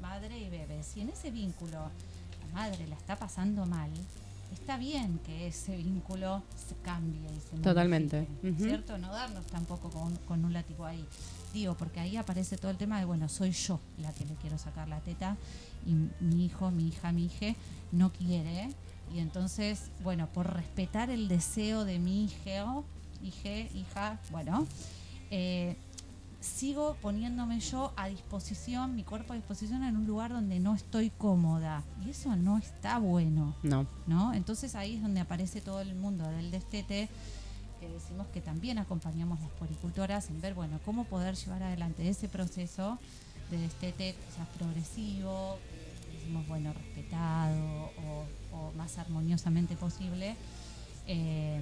madre 0.00 0.38
y 0.38 0.50
bebé. 0.50 0.82
Si 0.82 1.00
en 1.00 1.10
ese 1.10 1.30
vínculo 1.30 1.78
la 1.78 2.52
madre 2.52 2.86
la 2.86 2.96
está 2.96 3.16
pasando 3.16 3.64
mal, 3.64 3.90
está 4.52 4.76
bien 4.76 5.18
que 5.24 5.46
ese 5.48 5.76
vínculo 5.76 6.42
se 6.68 6.74
cambie 6.76 7.30
y 7.30 7.40
se 7.40 7.56
Totalmente. 7.62 8.26
¿cierto? 8.58 8.98
No 8.98 9.12
darnos 9.12 9.46
tampoco 9.46 9.90
con, 9.90 10.16
con 10.28 10.44
un 10.44 10.52
látigo 10.52 10.84
ahí. 10.84 11.04
Digo, 11.52 11.74
porque 11.74 12.00
ahí 12.00 12.16
aparece 12.16 12.56
todo 12.56 12.70
el 12.70 12.76
tema 12.76 12.98
de, 12.98 13.04
bueno, 13.04 13.28
soy 13.28 13.52
yo 13.52 13.78
la 13.98 14.12
que 14.12 14.24
le 14.24 14.34
quiero 14.34 14.58
sacar 14.58 14.88
la 14.88 15.00
teta 15.00 15.36
y 15.86 15.94
mi 16.22 16.46
hijo, 16.46 16.70
mi 16.70 16.88
hija, 16.88 17.12
mi 17.12 17.26
hija 17.26 17.54
no 17.92 18.12
quiere. 18.12 18.70
Y 19.14 19.20
entonces, 19.20 19.90
bueno, 20.02 20.28
por 20.32 20.52
respetar 20.52 21.10
el 21.10 21.28
deseo 21.28 21.84
de 21.84 21.98
mi 21.98 22.24
hijo, 22.24 22.84
hije, 23.24 23.70
hija, 23.74 24.20
bueno, 24.30 24.66
eh, 25.30 25.76
sigo 26.40 26.96
poniéndome 27.00 27.58
yo 27.60 27.92
a 27.96 28.08
disposición, 28.08 28.94
mi 28.94 29.02
cuerpo 29.02 29.32
a 29.32 29.36
disposición 29.36 29.82
en 29.82 29.96
un 29.96 30.06
lugar 30.06 30.30
donde 30.30 30.60
no 30.60 30.74
estoy 30.74 31.10
cómoda. 31.10 31.82
Y 32.04 32.10
eso 32.10 32.36
no 32.36 32.58
está 32.58 32.98
bueno. 32.98 33.54
No. 33.62 33.86
¿no? 34.06 34.34
Entonces 34.34 34.74
ahí 34.74 34.96
es 34.96 35.02
donde 35.02 35.20
aparece 35.20 35.60
todo 35.60 35.80
el 35.80 35.94
mundo 35.94 36.28
del 36.28 36.50
destete, 36.50 37.08
que 37.80 37.88
decimos 37.88 38.26
que 38.28 38.40
también 38.40 38.78
acompañamos 38.78 39.40
las 39.40 39.50
puericultoras 39.52 40.28
en 40.28 40.40
ver, 40.40 40.54
bueno, 40.54 40.78
cómo 40.84 41.04
poder 41.04 41.34
llevar 41.34 41.62
adelante 41.62 42.08
ese 42.08 42.28
proceso 42.28 42.98
de 43.50 43.58
destete 43.58 44.14
quizás 44.14 44.48
progresivo, 44.56 45.58
decimos, 46.12 46.46
bueno, 46.46 46.72
respetado 46.72 47.90
o, 48.52 48.56
o 48.56 48.72
más 48.72 48.98
armoniosamente 48.98 49.76
posible, 49.76 50.36
eh, 51.06 51.60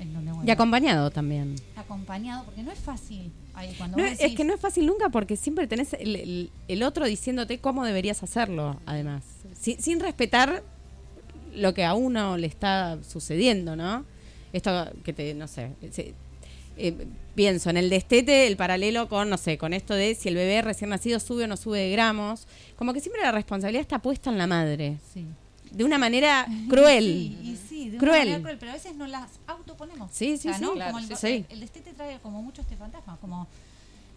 en 0.00 0.12
donde, 0.12 0.32
bueno, 0.32 0.46
Y 0.48 0.50
acompañado 0.50 1.10
también. 1.10 1.54
acompañado, 1.76 2.44
porque 2.44 2.62
no 2.62 2.72
es 2.72 2.78
fácil 2.78 3.30
ahí 3.54 3.74
cuando 3.76 3.96
No, 3.98 4.02
vos 4.04 4.12
es 4.12 4.18
decís, 4.18 4.36
que 4.36 4.44
no 4.44 4.54
es 4.54 4.60
fácil 4.60 4.86
nunca 4.86 5.08
porque 5.10 5.36
siempre 5.36 5.66
tenés 5.66 5.92
el, 5.94 6.16
el- 6.16 6.50
el 6.68 6.82
otro 6.82 7.04
diciéndote 7.06 7.58
cómo 7.58 7.84
deberías 7.84 8.22
hacerlo, 8.22 8.80
además. 8.86 9.22
Sin, 9.58 9.80
sin 9.80 10.00
respetar 10.00 10.62
lo 11.54 11.74
que 11.74 11.84
a 11.84 11.94
uno 11.94 12.36
le 12.36 12.46
está 12.46 12.98
sucediendo, 13.02 13.76
¿no? 13.76 14.04
Esto 14.52 14.88
que 15.04 15.12
te, 15.12 15.34
no 15.34 15.46
sé, 15.48 15.70
se- 15.90 16.14
eh, 16.76 16.94
pienso 17.34 17.68
en 17.70 17.76
el 17.76 17.90
destete, 17.90 18.46
el 18.46 18.56
paralelo 18.56 19.08
con, 19.08 19.28
no 19.28 19.36
sé, 19.36 19.58
con 19.58 19.72
esto 19.74 19.94
de 19.94 20.14
si 20.14 20.28
el 20.28 20.34
bebé 20.36 20.62
recién 20.62 20.90
nacido 20.90 21.20
sube 21.20 21.44
o 21.44 21.46
no 21.46 21.56
sube 21.56 21.78
de 21.80 21.90
gramos. 21.90 22.46
Como 22.76 22.92
que 22.94 23.00
siempre 23.00 23.20
la 23.22 23.32
responsabilidad 23.32 23.82
está 23.82 23.98
puesta 24.00 24.30
en 24.30 24.38
la 24.38 24.46
madre. 24.46 24.98
sí. 25.12 25.26
De 25.70 25.84
una 25.84 25.98
manera 25.98 26.46
cruel. 26.68 27.04
Sí, 27.04 27.38
y 27.42 27.56
sí, 27.68 27.90
de 27.90 27.98
Cruel. 27.98 28.12
una 28.14 28.24
manera 28.24 28.40
cruel, 28.42 28.58
pero 28.58 28.70
a 28.72 28.74
veces 28.74 28.94
no 28.96 29.06
las 29.06 29.28
autoponemos. 29.46 30.10
Sí, 30.12 30.36
sí, 30.36 30.52
sí, 30.52 30.60
¿no? 30.62 30.72
claro, 30.72 30.92
Como 30.94 31.04
el, 31.06 31.16
sí, 31.16 31.44
el 31.48 31.60
destete 31.60 31.92
trae 31.92 32.18
como 32.20 32.42
mucho 32.42 32.62
este 32.62 32.76
fantasma, 32.76 33.16
como 33.20 33.46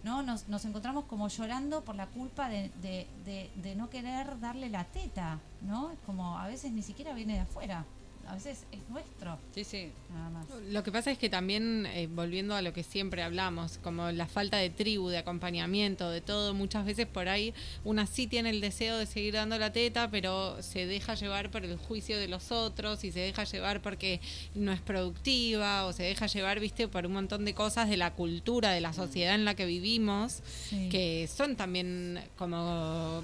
no 0.04 0.22
nos, 0.22 0.50
nos 0.50 0.66
encontramos 0.66 1.06
como 1.06 1.28
llorando 1.30 1.82
por 1.84 1.96
la 1.96 2.08
culpa 2.08 2.50
de, 2.50 2.72
de, 2.82 3.08
de, 3.26 3.50
de 3.56 3.76
no 3.76 3.90
querer 3.90 4.40
darle 4.42 4.70
la 4.70 4.84
teta, 4.84 5.40
¿no? 5.62 5.92
Es 5.92 6.00
como 6.06 6.38
a 6.38 6.48
veces 6.48 6.72
ni 6.74 6.82
siquiera 6.82 7.14
viene 7.14 7.34
de 7.36 7.40
afuera, 7.42 7.86
a 8.28 8.36
veces 8.36 8.64
es 8.72 8.80
nuestro, 8.90 9.38
Sí, 9.54 9.64
sí. 9.64 9.92
nada 10.14 10.30
más. 10.30 10.46
Lo 10.72 10.82
que 10.84 10.92
pasa 10.92 11.12
es 11.12 11.18
que 11.18 11.30
también, 11.30 11.86
eh, 11.88 12.08
volviendo 12.08 12.56
a 12.56 12.62
lo 12.62 12.72
que 12.74 12.82
siempre 12.84 13.22
hablamos, 13.22 13.80
como 13.84 14.12
la 14.12 14.28
falta 14.28 14.58
de 14.58 14.70
tribu, 14.70 15.10
de 15.10 15.18
acompañamiento, 15.18 16.10
de 16.10 16.22
todo, 16.22 16.54
muchas 16.54 16.86
veces 16.86 17.06
por 17.06 17.28
ahí 17.28 17.54
una 17.84 18.08
sí 18.08 18.28
tiene 18.28 18.50
el 18.50 18.62
deseo 18.62 18.98
de 18.98 19.06
seguir 19.06 19.34
dando 19.34 19.58
la 19.60 19.74
teta, 19.74 20.10
pero 20.10 20.62
se 20.64 20.86
deja 20.86 21.16
llevar 21.16 21.52
por 21.52 21.66
el 21.66 21.76
juicio 21.78 22.18
de 22.18 22.28
los 22.28 22.52
otros 22.52 23.04
y 23.04 23.12
se 23.12 23.20
deja 23.20 23.44
llevar 23.44 23.82
porque 23.82 24.22
no 24.56 24.72
es 24.72 24.82
productiva 24.82 25.86
o 25.86 25.94
se 25.94 26.04
deja 26.04 26.28
llevar, 26.28 26.60
viste, 26.60 26.88
por 26.88 27.06
un 27.06 27.14
montón 27.14 27.46
de 27.46 27.54
cosas 27.54 27.90
de 27.90 27.98
la 27.98 28.14
cultura, 28.14 28.72
de 28.72 28.82
la 28.82 28.94
sociedad 28.94 29.36
en 29.36 29.46
la 29.46 29.56
que 29.56 29.66
vivimos, 29.66 30.42
Sí. 30.70 30.90
que 30.90 31.28
son 31.34 31.56
también 31.56 32.20
como 32.38 33.22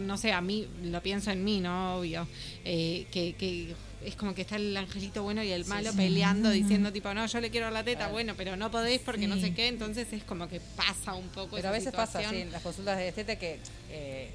no 0.00 0.16
sé, 0.18 0.32
a 0.32 0.40
mí 0.40 0.66
lo 0.82 1.02
pienso 1.02 1.30
en 1.30 1.44
mí, 1.44 1.60
¿no? 1.60 1.96
Obvio. 1.98 2.26
Eh, 2.64 3.06
que, 3.12 3.34
que 3.34 3.74
es 4.04 4.16
como 4.16 4.34
que 4.34 4.40
está 4.42 4.56
el 4.56 4.74
angelito 4.76 5.22
bueno 5.22 5.42
y 5.42 5.50
el 5.52 5.66
malo 5.66 5.92
peleando, 5.94 6.50
diciendo 6.50 6.90
tipo, 6.92 7.12
no, 7.12 7.26
yo 7.26 7.40
le 7.40 7.50
quiero 7.50 7.70
la 7.70 7.84
teta, 7.84 8.08
bueno, 8.08 8.32
pero 8.36 8.56
no 8.56 8.70
podéis 8.70 9.00
porque 9.02 9.26
no 9.28 9.34
Sí. 9.36 9.42
sé 9.42 9.54
qué. 9.54 9.68
Entonces 9.68 10.12
es 10.12 10.24
como 10.24 10.48
que 10.48 10.60
pasa 10.76 11.14
un 11.14 11.28
poco 11.28 11.56
Pero 11.56 11.60
esa 11.60 11.68
a 11.68 11.72
veces 11.72 11.92
pasa 11.92 12.18
así 12.20 12.36
en 12.36 12.50
las 12.50 12.62
consultas 12.62 12.96
de 12.98 13.04
destete 13.04 13.36
que 13.38 13.58
eh, 13.90 14.30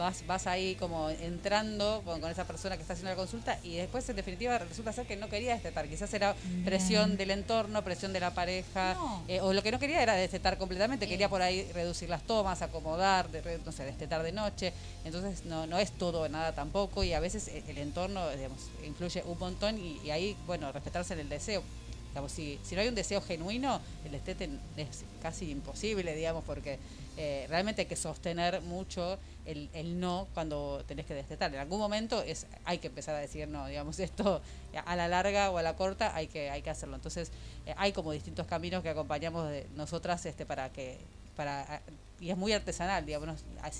vas, 0.00 0.26
vas 0.26 0.46
ahí 0.46 0.74
como 0.76 1.10
entrando 1.10 2.02
con, 2.04 2.20
con 2.20 2.30
esa 2.30 2.44
persona 2.46 2.76
que 2.76 2.82
está 2.82 2.94
haciendo 2.94 3.10
la 3.10 3.16
consulta 3.16 3.58
y 3.62 3.76
después 3.76 4.08
en 4.08 4.16
definitiva 4.16 4.58
resulta 4.58 4.92
ser 4.92 5.06
que 5.06 5.16
no 5.16 5.28
quería 5.28 5.52
destetar. 5.52 5.86
Quizás 5.88 6.12
era 6.14 6.34
presión 6.64 7.16
del 7.16 7.30
entorno, 7.30 7.82
presión 7.84 8.12
de 8.12 8.20
la 8.20 8.32
pareja, 8.34 8.94
No. 8.94 9.22
eh, 9.28 9.40
o 9.40 9.52
lo 9.52 9.62
que 9.62 9.70
no 9.70 9.78
quería 9.78 10.02
era 10.02 10.14
destetar 10.14 10.58
completamente, 10.58 11.04
Eh. 11.04 11.08
quería 11.08 11.28
por 11.28 11.42
ahí 11.42 11.70
reducir 11.72 12.08
las 12.08 12.22
tomas, 12.22 12.62
acomodar, 12.62 13.30
de, 13.30 13.58
no 13.64 13.72
sé, 13.72 13.84
destetar 13.84 14.22
de 14.22 14.32
noche. 14.32 14.72
Entonces 15.04 15.44
no, 15.44 15.66
no 15.66 15.78
es 15.78 15.92
todo 15.92 16.28
nada 16.28 16.52
tampoco 16.54 17.04
y 17.04 17.12
a 17.12 17.20
veces 17.20 17.48
eh, 17.48 17.62
el 17.68 17.78
entorno 17.78 18.28
digamos, 18.30 18.60
influye 18.84 19.22
un 19.26 19.38
montón 19.38 19.78
y, 19.78 20.00
y 20.04 20.10
ahí, 20.10 20.36
bueno, 20.46 20.72
respetarse 20.72 21.12
en 21.14 21.20
el 21.20 21.28
deseo. 21.28 21.62
Digamos, 22.08 22.32
si, 22.32 22.58
si 22.64 22.74
no 22.74 22.80
hay 22.80 22.88
un 22.88 22.96
deseo 22.96 23.20
genuino, 23.20 23.80
el 24.04 24.10
destete 24.10 24.50
es 24.76 25.04
casi 25.22 25.48
imposible, 25.50 26.12
digamos, 26.16 26.42
porque 26.44 26.78
eh, 27.22 27.46
realmente 27.50 27.82
hay 27.82 27.86
que 27.86 27.96
sostener 27.96 28.62
mucho 28.62 29.18
el, 29.44 29.68
el 29.74 30.00
no 30.00 30.26
cuando 30.32 30.82
tenés 30.86 31.04
que 31.04 31.12
destetar. 31.12 31.52
En 31.52 31.60
algún 31.60 31.78
momento 31.78 32.22
es 32.22 32.46
hay 32.64 32.78
que 32.78 32.86
empezar 32.86 33.14
a 33.14 33.18
decir 33.18 33.46
no, 33.46 33.66
digamos, 33.66 33.98
esto 34.08 34.40
a 34.86 34.96
la 34.96 35.06
larga 35.06 35.50
o 35.50 35.58
a 35.58 35.62
la 35.62 35.76
corta 35.76 36.14
hay 36.16 36.28
que 36.28 36.48
hay 36.48 36.62
que 36.62 36.70
hacerlo. 36.70 36.96
Entonces, 36.96 37.30
eh, 37.66 37.74
hay 37.76 37.92
como 37.92 38.12
distintos 38.12 38.46
caminos 38.46 38.82
que 38.82 38.88
acompañamos 38.88 39.48
de 39.50 39.66
nosotras 39.76 40.24
este 40.24 40.46
para 40.46 40.70
que 40.72 40.98
para 41.36 41.82
y 42.20 42.30
es 42.30 42.36
muy 42.36 42.52
artesanal, 42.52 43.04
digamos, 43.06 43.28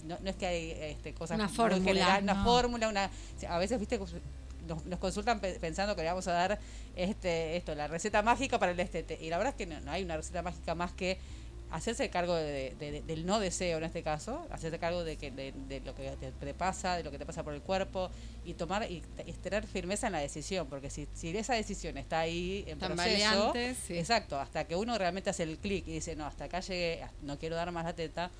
no, 0.04 0.18
no- 0.20 0.30
es 0.30 0.36
que 0.36 0.46
hay 0.46 0.70
este, 0.72 1.12
cosas 1.14 1.36
Una 1.38 1.48
fórmula, 1.48 1.82
generales, 1.84 2.22
una 2.22 2.34
no. 2.34 2.44
fórmula, 2.44 2.88
una 2.88 3.10
a 3.48 3.58
veces 3.58 3.78
viste 3.78 3.98
nos, 4.66 4.84
nos 4.84 4.98
consultan 4.98 5.40
pe- 5.40 5.58
pensando 5.60 5.96
que 5.96 6.02
le 6.02 6.08
vamos 6.08 6.26
a 6.28 6.32
dar 6.32 6.58
este 6.96 7.56
esto 7.56 7.74
la 7.74 7.86
receta 7.88 8.22
mágica 8.22 8.58
para 8.58 8.72
el 8.72 8.76
destete 8.76 9.18
y 9.20 9.30
la 9.30 9.38
verdad 9.38 9.54
es 9.54 9.58
que 9.58 9.66
no, 9.66 9.80
no 9.80 9.90
hay 9.90 10.02
una 10.04 10.16
receta 10.16 10.42
mágica 10.42 10.74
más 10.74 10.92
que 10.92 11.18
hacerse 11.70 12.10
cargo 12.10 12.34
de- 12.34 12.74
de- 12.78 12.90
de- 12.92 13.02
del 13.02 13.26
no 13.26 13.38
deseo 13.40 13.78
en 13.78 13.84
este 13.84 14.02
caso, 14.02 14.46
hacerse 14.50 14.78
cargo 14.78 15.04
de 15.04 15.16
que 15.16 15.30
de, 15.30 15.80
lo 15.84 15.94
que 15.94 16.10
te, 16.40 16.54
pasa, 16.54 16.96
de 16.96 17.04
lo 17.04 17.10
que 17.10 17.18
te 17.18 17.26
pasa 17.26 17.42
por 17.44 17.54
el 17.54 17.62
cuerpo 17.62 18.10
y 18.44 18.54
tomar 18.54 18.90
y, 18.90 19.02
y 19.26 19.32
tener 19.34 19.66
firmeza 19.66 20.06
en 20.08 20.14
la 20.14 20.18
decisión, 20.18 20.66
porque 20.68 20.90
si, 20.90 21.06
si 21.14 21.36
esa 21.36 21.54
decisión 21.54 21.96
está 21.98 22.20
ahí 22.20 22.64
en 22.66 22.78
proceso, 22.94 23.52
sí. 23.86 23.98
exacto, 23.98 24.38
hasta 24.40 24.64
que 24.64 24.74
uno 24.76 24.96
realmente 24.98 25.30
hace 25.30 25.44
el 25.44 25.58
clic 25.58 25.86
y 25.86 25.92
dice 25.92 26.16
no, 26.16 26.26
hasta 26.26 26.44
acá 26.44 26.60
llegué, 26.60 27.04
no 27.22 27.38
quiero 27.38 27.56
dar 27.56 27.70
más 27.72 27.84
la 27.84 27.94
teta, 27.94 28.30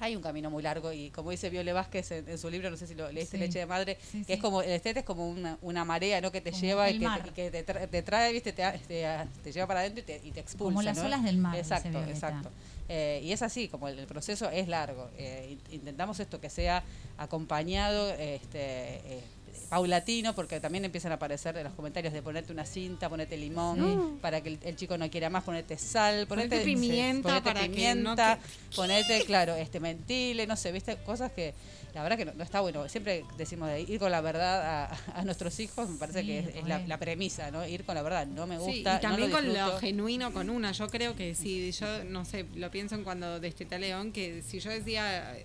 hay 0.00 0.16
un 0.16 0.22
camino 0.22 0.50
muy 0.50 0.62
largo 0.62 0.92
y 0.92 1.10
como 1.10 1.30
dice 1.30 1.50
Viole 1.50 1.72
Vázquez 1.72 2.10
en, 2.10 2.28
en 2.28 2.38
su 2.38 2.48
libro, 2.50 2.70
no 2.70 2.76
sé 2.76 2.86
si 2.86 2.94
lo 2.94 3.10
leíste, 3.12 3.36
Sí. 3.36 3.42
Leche 3.44 3.58
de 3.60 3.66
Madre, 3.66 3.98
Sí, 4.10 4.24
que 4.24 4.32
es 4.34 4.40
como, 4.40 4.62
el 4.62 4.70
estete 4.70 5.00
es 5.00 5.04
como 5.04 5.28
una, 5.28 5.58
una 5.62 5.84
marea, 5.84 6.20
¿no? 6.20 6.32
Que 6.32 6.40
te 6.40 6.50
Como 6.50 6.62
lleva 6.62 6.90
y 6.90 6.98
que, 6.98 7.06
te, 7.08 7.28
y 7.28 7.32
que 7.32 7.50
te, 7.50 7.66
tra- 7.66 7.88
te 7.88 8.02
trae, 8.02 8.32
¿viste? 8.32 8.52
Te, 8.52 8.62
te, 8.88 9.06
te 9.44 9.52
lleva 9.52 9.66
para 9.66 9.80
adentro 9.80 10.00
y 10.00 10.04
te, 10.04 10.20
y 10.24 10.30
te 10.32 10.40
expulsa, 10.40 10.74
Como 10.74 10.82
las 10.82 10.96
¿no? 10.98 11.04
olas 11.04 11.22
del 11.22 11.36
mar, 11.38 11.56
Exacto, 11.56 12.02
exacto. 12.04 12.50
Eh, 12.88 13.20
y 13.22 13.30
es 13.30 13.40
así, 13.42 13.68
como 13.68 13.86
el, 13.86 13.98
el 14.00 14.06
proceso 14.06 14.50
es 14.50 14.66
largo. 14.66 15.08
Eh, 15.16 15.58
in- 15.70 15.74
intentamos 15.76 16.18
esto 16.18 16.40
que 16.40 16.50
sea 16.50 16.82
acompañado, 17.18 18.10
este, 18.10 18.58
eh, 18.58 19.20
paulatino, 19.68 20.34
porque 20.34 20.60
también 20.60 20.84
empiezan 20.84 21.12
a 21.12 21.16
aparecer 21.16 21.56
en 21.56 21.64
los 21.64 21.72
comentarios 21.74 22.12
de 22.12 22.22
ponerte 22.22 22.52
una 22.52 22.64
cinta, 22.64 23.08
ponete 23.08 23.36
limón, 23.36 24.18
para 24.20 24.40
que 24.40 24.48
el, 24.50 24.58
el 24.62 24.76
chico 24.76 24.96
no 24.98 25.08
quiera 25.10 25.30
más, 25.30 25.44
ponete 25.44 25.78
sal, 25.78 26.26
ponete, 26.26 26.56
Ponete 26.58 26.64
pimienta 26.64 27.22
ponete 27.28 27.44
para 27.44 27.60
que 27.60 27.66
no 27.68 27.72
pimienta, 27.74 28.38
te- 28.38 28.76
ponete, 28.76 29.24
claro, 29.24 29.54
este 29.56 29.80
mentile, 29.80 30.46
no 30.46 30.56
sé, 30.56 30.72
viste, 30.72 30.96
cosas 30.98 31.32
que 31.32 31.54
la 31.94 32.02
verdad 32.04 32.16
que 32.18 32.24
no, 32.24 32.32
no 32.34 32.44
está 32.44 32.60
bueno. 32.60 32.88
Siempre 32.88 33.24
decimos 33.36 33.68
de 33.68 33.80
ir 33.80 33.98
con 33.98 34.12
la 34.12 34.20
verdad 34.20 34.62
a, 34.92 35.18
a 35.20 35.24
nuestros 35.24 35.58
hijos, 35.60 35.88
me 35.88 35.98
parece 35.98 36.20
Sí, 36.20 36.26
que 36.26 36.38
es, 36.38 36.46
es 36.56 36.64
la, 36.64 36.78
re. 36.78 36.86
la 36.86 36.98
premisa, 36.98 37.50
¿no? 37.50 37.66
Ir 37.66 37.84
con 37.84 37.96
la 37.96 38.02
verdad, 38.02 38.26
no 38.26 38.46
me 38.46 38.56
Sí, 38.58 38.62
gusta, 38.64 38.98
y 38.98 39.00
también 39.00 39.20
no 39.22 39.26
lo 39.26 39.32
con 39.32 39.54
lo 39.72 39.78
genuino 39.78 40.32
con 40.32 40.50
una. 40.50 40.70
Yo 40.72 40.88
creo 40.88 41.16
que 41.16 41.34
si 41.34 41.72
yo, 41.72 42.04
no 42.04 42.24
sé, 42.24 42.46
lo 42.54 42.70
pienso 42.70 42.94
en 42.94 43.02
cuando 43.02 43.40
desteté 43.40 43.74
a 43.74 43.78
León, 43.78 44.12
que 44.12 44.42
si 44.42 44.60
yo 44.60 44.70
decía, 44.70 45.36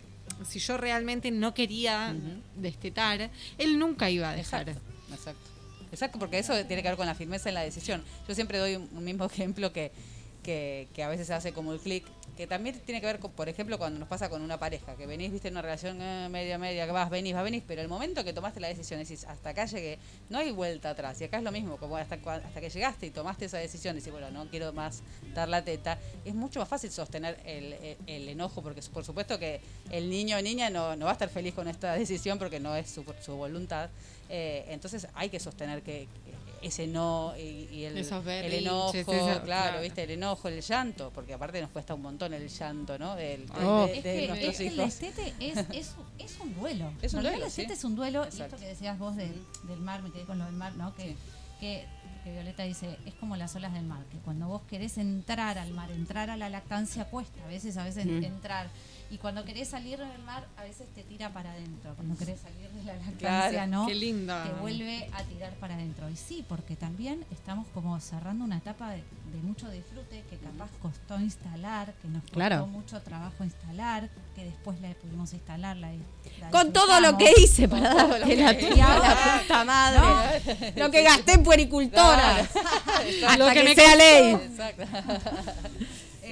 si 0.48 0.60
yo 0.60 0.78
realmente 0.78 1.32
no 1.32 1.54
quería 1.54 2.16
destetar, 2.56 3.30
él 3.58 3.80
nunca 3.80 4.10
iba 4.10 4.30
a 4.30 4.36
dejar. 4.36 4.70
Exacto, 4.70 5.14
exacto. 5.14 5.50
Exacto, 5.92 6.20
porque 6.20 6.40
eso 6.40 6.54
tiene 6.66 6.82
que 6.82 6.90
ver 6.90 6.98
con 6.98 7.06
la 7.06 7.16
firmeza 7.16 7.50
en 7.50 7.56
la 7.56 7.62
decisión. 7.62 8.04
Yo 8.28 8.36
siempre 8.36 8.58
doy 8.58 8.76
un, 8.76 8.90
un 8.92 9.04
mismo 9.04 9.26
ejemplo 9.32 9.72
que, 9.72 9.92
que, 10.44 10.88
que 10.94 11.04
a 11.04 11.08
veces 11.08 11.30
hace 11.30 11.54
como 11.54 11.74
el 11.74 11.80
clic, 11.80 12.04
que 12.36 12.48
también 12.48 12.80
tiene 12.82 13.02
que 13.02 13.08
ver, 13.08 13.20
con, 13.20 13.32
por 13.32 13.50
ejemplo, 13.50 13.78
cuando 13.78 14.00
nos 14.00 14.08
pasa 14.08 14.30
con 14.30 14.42
una 14.42 14.58
pareja, 14.58 14.96
que 14.96 15.06
venís, 15.08 15.32
viste, 15.32 15.48
en 15.48 15.54
una 15.54 15.62
relación 15.62 16.02
eh, 16.02 16.28
media, 16.30 16.58
media, 16.58 16.86
que 16.86 16.92
vas, 16.92 17.10
venís, 17.10 17.34
vas, 17.34 17.44
venís, 17.44 17.64
pero 17.66 17.82
el 17.82 17.88
momento 17.88 18.24
que 18.24 18.34
tomaste 18.34 18.60
la 18.60 18.68
decisión, 18.68 19.00
decís, 19.00 19.26
hasta 19.26 19.50
acá 19.50 19.66
llegué, 19.66 19.98
no 20.30 20.38
hay 20.38 20.52
vuelta 20.52 20.90
atrás. 20.90 21.20
Y 21.22 21.26
acá 21.26 21.38
es 21.38 21.44
lo 21.44 21.52
mismo, 21.52 21.78
como 21.78 21.98
hasta, 21.98 22.18
que 22.18 22.70
llegaste 22.70 23.06
y 23.06 23.12
tomaste 23.12 23.46
esa 23.46 23.58
decisión, 23.58 23.96
decís, 23.96 24.12
bueno, 24.12 24.30
no 24.32 24.48
quiero 24.50 24.74
más 24.74 25.02
dar 25.34 25.50
la 25.50 25.64
teta, 25.64 25.98
es 26.26 26.36
mucho 26.36 26.60
más 26.60 26.68
fácil 26.68 26.92
sostener 26.92 27.40
el, 27.46 27.98
el 28.08 28.30
enojo, 28.30 28.62
porque 28.62 28.82
por 28.94 29.06
supuesto 29.06 29.40
que 29.40 29.62
el 29.92 30.10
niño 30.10 30.38
o 30.38 30.42
niña 30.42 30.70
no, 30.70 30.98
va 30.98 31.10
a 31.10 31.14
estar 31.14 31.30
feliz 31.30 31.54
con 31.54 31.68
esta 31.68 31.94
decisión 31.98 32.40
porque 32.40 32.60
no 32.60 32.76
es 32.76 32.90
su, 32.90 33.06
su 33.22 33.36
voluntad. 33.36 33.90
Eh, 34.28 34.66
entonces 34.70 35.08
hay 35.14 35.30
que 35.30 35.40
sostener 35.40 35.84
que 35.84 36.08
ese 36.68 36.88
no 36.88 37.34
y, 37.38 37.68
y 37.72 37.84
el, 37.86 37.98
enojo, 37.98 38.92
claro, 39.06 39.44
claro. 39.44 39.82
viste, 39.82 40.04
el 40.04 40.12
enojo, 40.12 40.48
el 40.48 40.62
llanto, 40.62 41.12
porque 41.14 41.34
aparte 41.34 41.62
nos 41.62 41.70
cuesta 41.70 41.94
un 41.94 42.02
montón 42.02 42.34
el 42.34 42.48
llanto, 42.50 42.98
¿no? 42.98 43.16
Del- 43.16 43.48
de, 43.48 43.54
Oh. 43.66 43.86
de- 43.88 43.98
Es 43.98 44.04
de 44.04 44.14
que, 44.22 44.28
nuestros 44.28 44.50
es 44.54 44.58
que 44.58 44.68
el 44.68 44.80
estete 44.80 45.34
es, 45.40 45.58
es, 45.72 45.96
es 46.20 46.40
un 46.40 46.56
duelo. 46.56 46.92
Es 47.02 47.14
un 47.14 47.22
duelo, 47.24 47.38
El 47.38 47.44
estete 47.44 47.68
sí. 47.70 47.74
es 47.74 47.84
un 47.84 47.96
duelo. 47.96 48.26
Y 48.36 48.42
esto 48.42 48.58
que 48.58 48.66
decías 48.68 48.98
vos 49.00 49.16
del, 49.16 49.34
del 49.64 49.80
mar, 49.80 50.02
me 50.02 50.12
quedé 50.12 50.24
con 50.26 50.38
lo 50.40 50.46
del 50.46 50.56
mar, 50.56 50.76
¿no? 50.76 50.94
Que, 50.96 51.04
Sí. 51.10 51.16
que, 51.60 51.86
que 52.24 52.32
Violeta 52.32 52.64
dice, 52.64 52.98
es 53.06 53.14
como 53.16 53.36
las 53.36 53.56
olas 53.56 53.72
del 53.74 53.86
mar, 53.86 54.04
que 54.12 54.18
cuando 54.18 54.48
vos 54.48 54.64
querés 54.68 54.98
entrar 54.98 55.58
al 55.60 55.72
mar, 55.72 55.92
entrar 55.92 56.30
a 56.32 56.38
la 56.38 56.50
lactancia 56.50 57.06
cuesta, 57.06 57.44
a 57.44 57.48
veces, 57.48 57.78
a 57.78 57.84
veces 57.84 58.06
Mm. 58.08 58.24
entrar. 58.24 58.68
Y 59.12 59.18
cuando 59.18 59.46
querés 59.46 59.70
salir 59.70 60.00
del 60.00 60.22
mar, 60.24 60.46
a 60.58 60.64
veces 60.64 60.88
te 60.96 61.04
tira 61.04 61.30
para 61.30 61.52
adentro. 61.52 61.94
Cuando 61.96 62.18
querés 62.18 62.40
salir 62.40 62.70
de 62.70 62.84
la 62.84 62.94
lactancia, 62.94 63.50
Claro, 63.50 63.68
¿no? 63.68 63.88
Qué 63.88 63.96
lindo. 63.96 64.36
te 64.44 64.50
vuelve 64.62 65.10
a 65.14 65.24
tirar 65.24 65.54
para 65.54 65.76
adentro. 65.76 66.10
Y 66.10 66.16
sí, 66.16 66.44
porque 66.50 66.76
también 66.76 67.24
estamos 67.32 67.68
como 67.74 68.00
cerrando 68.00 68.44
una 68.44 68.58
etapa 68.58 68.90
de, 68.92 68.98
de 69.32 69.38
mucho 69.44 69.70
disfrute 69.70 70.24
que 70.30 70.38
capaz 70.38 70.70
costó 70.82 71.20
instalar, 71.20 71.94
que 72.02 72.08
nos 72.08 72.22
costó 72.24 72.34
Claro. 72.36 72.68
mucho 72.68 73.00
trabajo 73.02 73.44
instalar, 73.44 74.10
que 74.36 74.44
después 74.46 74.82
la 74.82 74.90
pudimos 74.96 75.32
instalar. 75.34 75.78
La, 75.78 75.92
la 76.40 76.50
Con 76.50 76.74
todo 76.74 77.00
lo 77.00 77.16
que 77.18 77.32
hice 77.38 77.70
para 77.70 78.20
que 78.26 78.36
la 78.36 78.54
la 78.54 79.40
puta 79.42 79.64
madre. 79.64 80.74
Lo 80.76 80.90
que 80.92 81.04
gasté 81.04 81.34
en 81.34 81.44
puericultora. 81.44 82.40
Hasta 83.22 83.38
Lo 83.38 83.48
que 83.48 83.54
que, 83.54 83.64
me 83.64 83.76
sea 83.76 83.86
costó. 83.86 83.98
ley. 83.98 84.34
Exacto. 84.34 84.84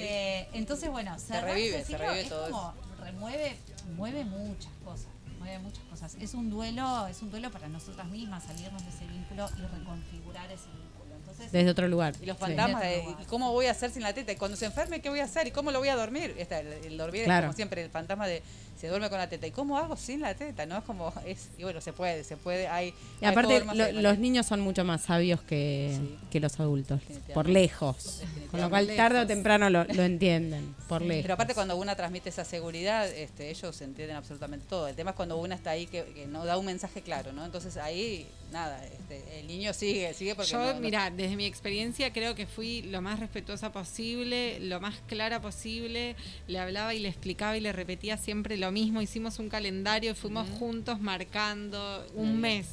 Eh, 0.05 0.49
entonces, 0.53 0.89
bueno, 0.89 1.17
cerrar 1.19 1.45
revive, 1.45 1.69
ese 1.77 1.79
se 1.79 1.85
ciclo 1.85 2.05
revive 2.05 2.21
es 2.21 2.29
todo 2.29 2.49
como 2.51 2.73
remueve, 3.03 3.57
mueve 3.95 4.25
muchas 4.25 4.71
cosas, 4.83 5.07
mueve 5.39 5.59
muchas 5.59 5.83
cosas. 5.85 6.15
Es 6.19 6.33
un 6.33 6.49
duelo, 6.49 7.07
es 7.07 7.21
un 7.21 7.31
duelo 7.31 7.51
para 7.51 7.67
nosotras 7.67 8.07
mismas, 8.07 8.43
salirnos 8.43 8.81
de 8.83 8.89
ese 8.89 9.05
vínculo 9.07 9.49
y 9.57 9.61
reconfigurar 9.61 10.45
ese 10.51 10.65
vínculo. 10.67 11.15
Entonces, 11.15 11.51
Desde 11.51 11.69
otro 11.69 11.87
lugar. 11.87 12.13
Y 12.21 12.25
los 12.25 12.37
fantasmas 12.37 12.81
Sí. 12.81 12.87
de 12.89 13.15
¿y 13.21 13.25
cómo 13.25 13.51
voy 13.51 13.65
a 13.67 13.71
hacer 13.71 13.91
sin 13.91 14.03
la 14.03 14.13
teta? 14.13 14.31
Y 14.31 14.35
cuando 14.35 14.57
se 14.57 14.65
enferme, 14.65 15.01
¿qué 15.01 15.09
voy 15.09 15.19
a 15.19 15.23
hacer? 15.25 15.47
¿Y 15.47 15.51
cómo 15.51 15.71
lo 15.71 15.79
voy 15.79 15.87
a 15.89 15.95
dormir? 15.95 16.35
Esta, 16.37 16.59
el, 16.59 16.67
el 16.67 16.97
dormir 16.97 17.23
Claro. 17.25 17.45
es 17.45 17.49
como 17.49 17.55
siempre 17.55 17.83
el 17.83 17.89
fantasma 17.89 18.27
de 18.27 18.43
se 18.83 18.89
duerme 18.89 19.09
con 19.09 19.17
la 19.17 19.29
teta. 19.29 19.47
¿Y 19.47 19.51
cómo 19.51 19.77
hago 19.77 19.95
sin 19.95 20.19
la 20.19 20.35
teta? 20.35 20.65
No 20.65 20.77
es 20.77 20.83
como 20.83 21.13
es 21.25 21.47
y 21.57 21.63
bueno, 21.63 21.79
se 21.79 21.93
puede, 21.93 22.25
se 22.25 22.35
puede, 22.35 22.67
hay 22.67 22.93
Y 23.21 23.25
aparte, 23.25 23.63
lo- 23.63 24.01
los 24.01 24.19
niños 24.19 24.45
son 24.45 24.59
mucho 24.59 24.83
más 24.83 25.03
sabios 25.03 25.41
que, 25.41 25.97
Sí. 25.97 26.17
que 26.29 26.41
los 26.41 26.59
adultos. 26.59 26.99
Por 27.33 27.47
lejos. 27.47 28.19
Con 28.51 28.59
lo 28.59 28.69
cual, 28.69 28.93
tarde 28.97 29.19
o 29.21 29.25
temprano 29.25 29.69
lo, 29.69 29.85
lo 29.85 30.03
entienden. 30.03 30.75
Por 30.89 31.01
lejos. 31.01 31.21
Pero 31.21 31.35
aparte 31.35 31.53
cuando 31.53 31.77
una 31.77 31.95
transmite 31.95 32.27
esa 32.27 32.43
seguridad, 32.43 33.09
este, 33.09 33.49
ellos 33.51 33.79
entienden 33.81 34.17
absolutamente 34.17 34.65
todo. 34.69 34.89
El 34.89 34.95
tema 34.97 35.11
es 35.11 35.15
cuando 35.15 35.37
una 35.37 35.55
está 35.55 35.69
ahí 35.69 35.85
que, 35.87 36.03
que 36.13 36.27
no 36.27 36.43
da 36.43 36.57
un 36.57 36.65
mensaje 36.65 37.01
claro, 37.01 37.31
¿no? 37.31 37.45
Entonces 37.45 37.77
ahí, 37.77 38.27
nada, 38.51 38.83
este, 38.85 39.39
el 39.39 39.47
niño 39.47 39.71
sigue, 39.73 40.13
sigue 40.13 40.35
porque 40.35 40.51
Yo, 40.51 40.57
no- 40.59 40.73
no- 40.73 40.79
mira, 40.81 41.09
desde 41.09 41.37
mi 41.37 41.45
experiencia 41.45 42.11
creo 42.11 42.35
que 42.35 42.47
fui 42.47 42.81
lo 42.81 43.01
más 43.01 43.21
respetuosa 43.21 43.71
posible, 43.71 44.59
lo 44.59 44.81
más 44.81 44.95
clara 45.07 45.39
posible. 45.41 46.17
Le 46.47 46.59
hablaba 46.59 46.93
y 46.93 46.99
le 46.99 47.07
explicaba 47.07 47.55
y 47.55 47.61
le 47.61 47.71
repetía 47.71 48.17
siempre 48.17 48.57
lo 48.57 48.72
mismo. 48.73 49.01
Hicimos 49.01 49.39
un 49.39 49.47
calendario 49.49 50.11
y 50.11 50.15
fuimos 50.15 50.49
juntos 50.59 50.99
marcando 50.99 52.05
un 52.15 52.41
mes. 52.41 52.67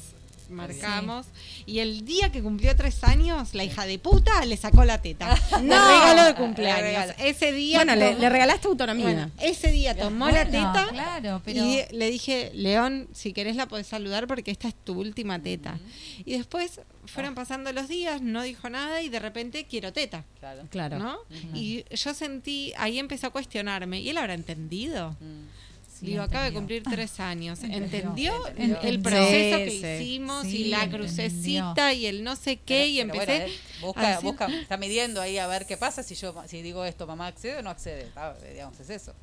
Marcamos. 0.49 1.27
Y 1.65 1.79
el 1.79 2.03
día 2.03 2.29
que 2.29 2.41
cumplió 2.43 2.75
tres 2.75 3.05
años, 3.05 3.53
la 3.53 3.63
hija 3.63 3.85
de 3.85 3.97
puta 3.99 4.43
le 4.43 4.57
sacó 4.57 4.83
la 4.83 5.01
teta. 5.01 5.33
No. 5.61 5.87
regalo 5.87 6.23
de 6.23 6.29
Le 6.31 6.35
cumpleaños. 6.35 6.81
regalo. 6.81 7.13
Ese 7.19 7.53
día. 7.53 7.77
Bueno, 7.77 7.95
le, 7.95 8.09
tomó- 8.11 8.19
le 8.19 8.29
regalaste 8.29 8.67
autonomía. 8.67 9.05
bueno, 9.05 9.31
ese 9.39 9.71
día 9.71 9.95
tomó 9.95 10.29
la 10.29 10.43
teta. 10.45 10.87
claro, 10.89 11.41
pero- 11.45 11.63
Y 11.63 11.81
le 11.91 12.09
dije, 12.11 12.51
León, 12.53 13.07
si 13.13 13.31
querés 13.31 13.55
la 13.55 13.67
podés 13.67 13.87
saludar 13.87 14.27
porque 14.27 14.51
esta 14.51 14.67
es 14.67 14.75
tu 14.75 14.99
última 14.99 15.39
teta. 15.41 15.79
Y 16.25 16.33
después 16.37 16.81
fueron 17.05 17.33
pasando 17.33 17.71
los 17.71 17.87
días, 17.87 18.21
no 18.21 18.41
dijo 18.43 18.69
nada 18.69 19.01
y 19.01 19.07
de 19.07 19.19
repente 19.19 19.65
quiero 19.69 19.93
teta. 19.93 20.25
Claro. 20.39 20.63
claro. 20.69 20.99
¿No? 20.99 21.17
Y 21.53 21.85
yo 21.95 22.13
sentí, 22.13 22.73
ahí 22.77 22.99
empezó 22.99 23.27
a 23.27 23.29
cuestionarme, 23.29 24.01
¿y 24.01 24.09
él 24.09 24.17
habrá 24.17 24.33
entendido? 24.33 25.11
Mm. 25.11 25.15
Sí, 25.15 25.70
Digo, 26.01 26.23
acaba 26.23 26.45
de 26.45 26.53
cumplir 26.53 26.83
tres 26.83 27.19
años. 27.19 27.59
Entendió. 27.63 28.33
¿Entendió, 28.47 28.47
Entendió. 28.47 28.81
el 28.81 28.99
proceso 29.01 29.57
Sí, 29.57 29.63
que 29.63 29.69
sí. 29.99 30.03
hicimos 30.03 30.41
Sí, 30.43 30.57
y 30.57 30.63
la 30.65 30.83
entendió. 30.83 30.99
crucecita 31.07 31.93
y 31.93 32.05
el 32.07 32.23
no 32.23 32.35
sé 32.35 32.57
qué? 32.57 32.87
y 32.87 32.97
Pero- 33.03 33.13
empecé... 33.13 33.31
bueno, 33.39 33.45
él 33.45 33.51
busca, 33.81 34.19
busca, 34.21 34.47
está 34.47 34.77
midiendo 34.77 35.21
ahí 35.21 35.37
a 35.37 35.45
ver 35.47 35.65
qué 35.67 35.77
pasa 35.77 36.01
si 36.03 36.15
yo 36.15 36.33
si 36.47 36.61
digo 36.63 36.83
esto, 36.85 37.05
mamá 37.07 37.27
accede 37.27 37.57
o 37.57 37.61
no 37.61 37.69
accede. 37.69 38.07
Ah, 38.15 38.33
digamos, 38.51 38.79
es 38.79 38.89
eso. 38.89 39.13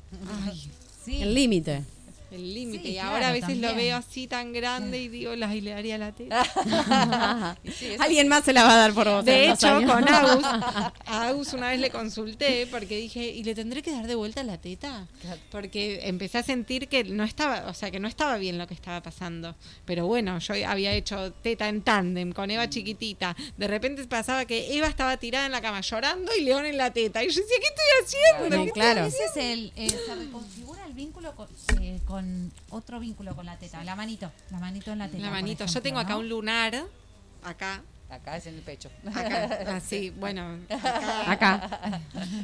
Ay, 0.45 0.69
sí, 1.03 1.21
El 1.21 1.33
límite. 1.33 1.83
El 2.31 2.53
límite. 2.53 2.83
Sí, 2.83 2.89
y 2.89 2.93
claro, 2.93 3.09
ahora 3.11 3.29
a 3.29 3.31
veces 3.31 3.57
lo 3.57 3.73
veo 3.75 3.97
así 3.97 4.27
tan 4.27 4.53
grande 4.53 4.99
y 4.99 5.07
digo, 5.07 5.35
la 5.35 5.47
le 5.47 5.71
daría 5.71 5.97
la 5.97 6.11
teta. 6.15 7.57
Y 7.63 7.71
sí, 7.71 7.95
Alguien 7.99 8.27
más 8.27 8.45
se 8.45 8.53
la 8.53 8.63
va 8.63 8.73
a 8.73 8.77
dar 8.77 8.93
por 8.93 9.07
vos. 9.07 9.25
De 9.25 9.49
hecho, 9.49 9.67
años. 9.67 9.91
con 9.91 10.07
Agus, 10.13 10.43
a 10.43 10.91
Agus 11.27 11.53
una 11.53 11.69
vez 11.69 11.79
le 11.79 11.89
consulté 11.89 12.67
porque 12.67 12.97
dije, 12.97 13.25
¿y 13.25 13.43
le 13.43 13.55
tendré 13.55 13.81
que 13.81 13.91
dar 13.91 14.07
de 14.07 14.15
vuelta 14.15 14.43
la 14.43 14.57
teta? 14.57 15.07
Porque 15.51 16.01
empecé 16.03 16.37
a 16.37 16.43
sentir 16.43 16.87
que 16.87 17.03
no 17.03 17.23
estaba, 17.23 17.67
o 17.67 17.73
sea, 17.73 17.91
que 17.91 17.99
no 17.99 18.07
estaba 18.07 18.37
bien 18.37 18.57
lo 18.57 18.67
que 18.67 18.73
estaba 18.73 19.01
pasando. 19.01 19.55
Pero 19.85 20.05
bueno, 20.07 20.39
yo 20.39 20.53
había 20.67 20.93
hecho 20.93 21.31
teta 21.33 21.67
en 21.67 21.81
tándem 21.81 22.31
con 22.31 22.51
Eva 22.51 22.69
chiquitita. 22.69 23.35
De 23.57 23.67
repente 23.67 24.05
pasaba 24.05 24.45
que 24.45 24.77
Eva 24.77 24.87
estaba 24.87 25.17
tirada 25.17 25.45
en 25.45 25.51
la 25.51 25.61
cama 25.61 25.81
llorando 25.81 26.31
y 26.37 26.43
León 26.43 26.65
en 26.65 26.77
la 26.77 26.91
teta. 26.91 27.23
Y 27.23 27.29
yo 27.29 27.41
decía, 27.41 27.57
¿qué 27.59 27.67
estoy 27.67 27.85
haciendo? 28.03 28.47
Bueno, 28.57 28.65
¿Qué 28.65 28.71
claro. 28.71 29.01
A 29.01 29.05
veces 29.05 29.31
el, 29.35 29.71
eh, 29.75 29.89
se 29.89 30.15
reconfigura 30.15 30.85
el 30.85 30.93
vínculo 30.93 31.35
con, 31.35 31.47
eh, 31.81 31.99
con 32.05 32.18
otro 32.69 32.99
vínculo 32.99 33.35
con 33.35 33.45
la 33.45 33.57
teta, 33.57 33.83
la 33.83 33.95
manito, 33.95 34.31
la 34.51 34.59
manito 34.59 34.91
en 34.91 34.99
la 34.99 35.07
teta. 35.07 35.23
La 35.23 35.31
manito. 35.31 35.65
Yo 35.65 35.81
tengo 35.81 35.99
acá 35.99 36.13
¿no? 36.13 36.19
un 36.19 36.29
lunar, 36.29 36.85
acá, 37.43 37.81
acá 38.09 38.37
es 38.37 38.47
en 38.47 38.55
el 38.55 38.61
pecho. 38.61 38.89
acá, 39.05 39.75
así, 39.75 40.09
bueno, 40.11 40.59
acá. 40.69 41.23
Acá. 41.31 42.01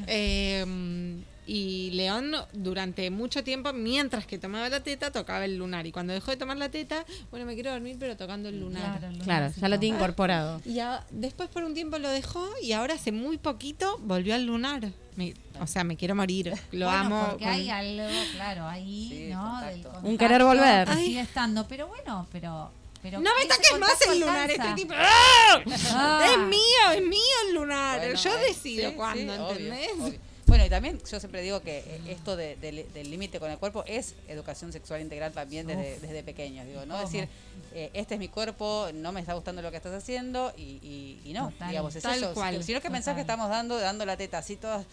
Eh, 0.07 1.23
y 1.47 1.91
León 1.91 2.31
durante 2.53 3.09
mucho 3.11 3.43
tiempo, 3.43 3.71
mientras 3.73 4.25
que 4.25 4.37
tomaba 4.37 4.67
la 4.69 4.81
teta, 4.81 5.11
tocaba 5.11 5.45
el 5.45 5.57
lunar. 5.57 5.85
Y 5.85 5.91
cuando 5.91 6.13
dejó 6.13 6.31
de 6.31 6.37
tomar 6.37 6.57
la 6.57 6.69
teta, 6.69 7.05
bueno, 7.31 7.45
me 7.45 7.53
quiero 7.53 7.71
dormir, 7.71 7.97
pero 7.99 8.17
tocando 8.17 8.49
el 8.49 8.59
lunar. 8.59 8.99
Claro, 8.99 9.13
el 9.13 9.19
Claro, 9.19 9.39
lunarcito. 9.41 9.61
ya 9.61 9.69
lo 9.69 9.79
tiene 9.79 9.95
incorporado. 9.97 10.61
Y 10.65 10.79
a- 10.79 11.03
después 11.11 11.49
por 11.49 11.63
un 11.63 11.73
tiempo 11.73 11.97
lo 11.99 12.09
dejó 12.09 12.47
y 12.61 12.71
ahora 12.71 12.95
hace 12.95 13.11
muy 13.11 13.37
poquito 13.37 13.97
volvió 14.03 14.33
al 14.35 14.45
lunar. 14.45 14.89
Me- 15.15 15.33
o 15.61 15.67
sea, 15.67 15.83
me 15.83 15.95
quiero 15.95 16.13
morir. 16.15 16.51
Lo 16.71 16.87
Bueno, 16.87 16.99
amo. 16.99 17.25
Porque 17.29 17.45
con- 17.45 17.53
hay 17.53 17.69
algo, 17.69 18.03
claro, 18.33 18.67
ahí, 18.67 19.07
Sí, 19.09 19.27
¿no? 19.33 19.49
contacto. 19.51 20.01
Del 20.01 20.11
Un 20.11 20.17
querer 20.17 20.43
volver. 20.43 20.87
que 20.89 20.95
Sigue 20.95 21.21
estando, 21.21 21.67
pero 21.67 21.87
bueno, 21.87 22.27
pero. 22.33 22.71
pero 23.01 23.19
no 23.21 23.29
me 23.39 23.45
toques 23.45 23.79
más 23.79 24.01
el 24.11 24.19
lunar, 24.19 24.49
estoy 24.51 24.73
tipo. 24.75 24.93
¡Ah! 24.97 25.61
Ah. 25.91 26.27
Es 26.31 26.37
mío, 26.39 26.91
es 26.95 27.01
mío 27.03 27.19
el 27.47 27.55
lunar. 27.55 27.99
Bueno, 27.99 28.15
Yo 28.19 28.29
eh, 28.35 28.41
decido 28.47 28.89
sí, 28.89 28.95
cuándo, 28.95 29.33
sí, 29.33 29.39
obvio, 29.39 29.51
¿entendés? 29.51 29.89
obvio. 29.99 30.19
Bueno, 30.47 30.63
y 30.65 30.69
también 30.69 30.99
yo 31.09 31.19
siempre 31.19 31.41
digo 31.41 31.61
que 31.61 31.79
eh, 31.79 32.01
esto 32.09 32.35
de- 32.35 32.55
de- 32.57 32.87
del 32.93 33.09
límite 33.09 33.39
con 33.39 33.49
el 33.49 33.57
cuerpo 33.57 33.83
es 33.87 34.13
educación 34.27 34.71
sexual 34.71 35.01
integral 35.01 35.33
también 35.33 35.65
desde, 35.65 35.99
desde 35.99 36.21
pequeños. 36.23 36.67
Digo, 36.67 36.85
no 36.85 36.95
¿Cómo? 36.95 37.05
decir, 37.05 37.27
eh, 37.73 37.89
este 37.93 38.13
es 38.13 38.19
mi 38.19 38.27
cuerpo, 38.27 38.87
no 38.93 39.11
me 39.11 39.21
está 39.21 39.33
gustando 39.33 39.61
lo 39.63 39.71
que 39.71 39.77
estás 39.77 39.93
haciendo 39.93 40.53
y, 40.55 40.61
y- 40.83 41.19
y 41.25 41.33
no, 41.33 41.49
Total. 41.49 41.69
digamos, 41.69 41.95
es 41.95 42.03
Tal 42.03 42.19
eso. 42.19 42.33
cual. 42.35 42.63
Sino 42.63 42.79
que 42.79 42.91
pensás 42.91 43.15
que 43.15 43.21
estamos 43.21 43.49
dando, 43.49 43.77
dando 43.79 44.05
la 44.05 44.17
teta 44.17 44.37
así 44.37 44.55
todas 44.55 44.85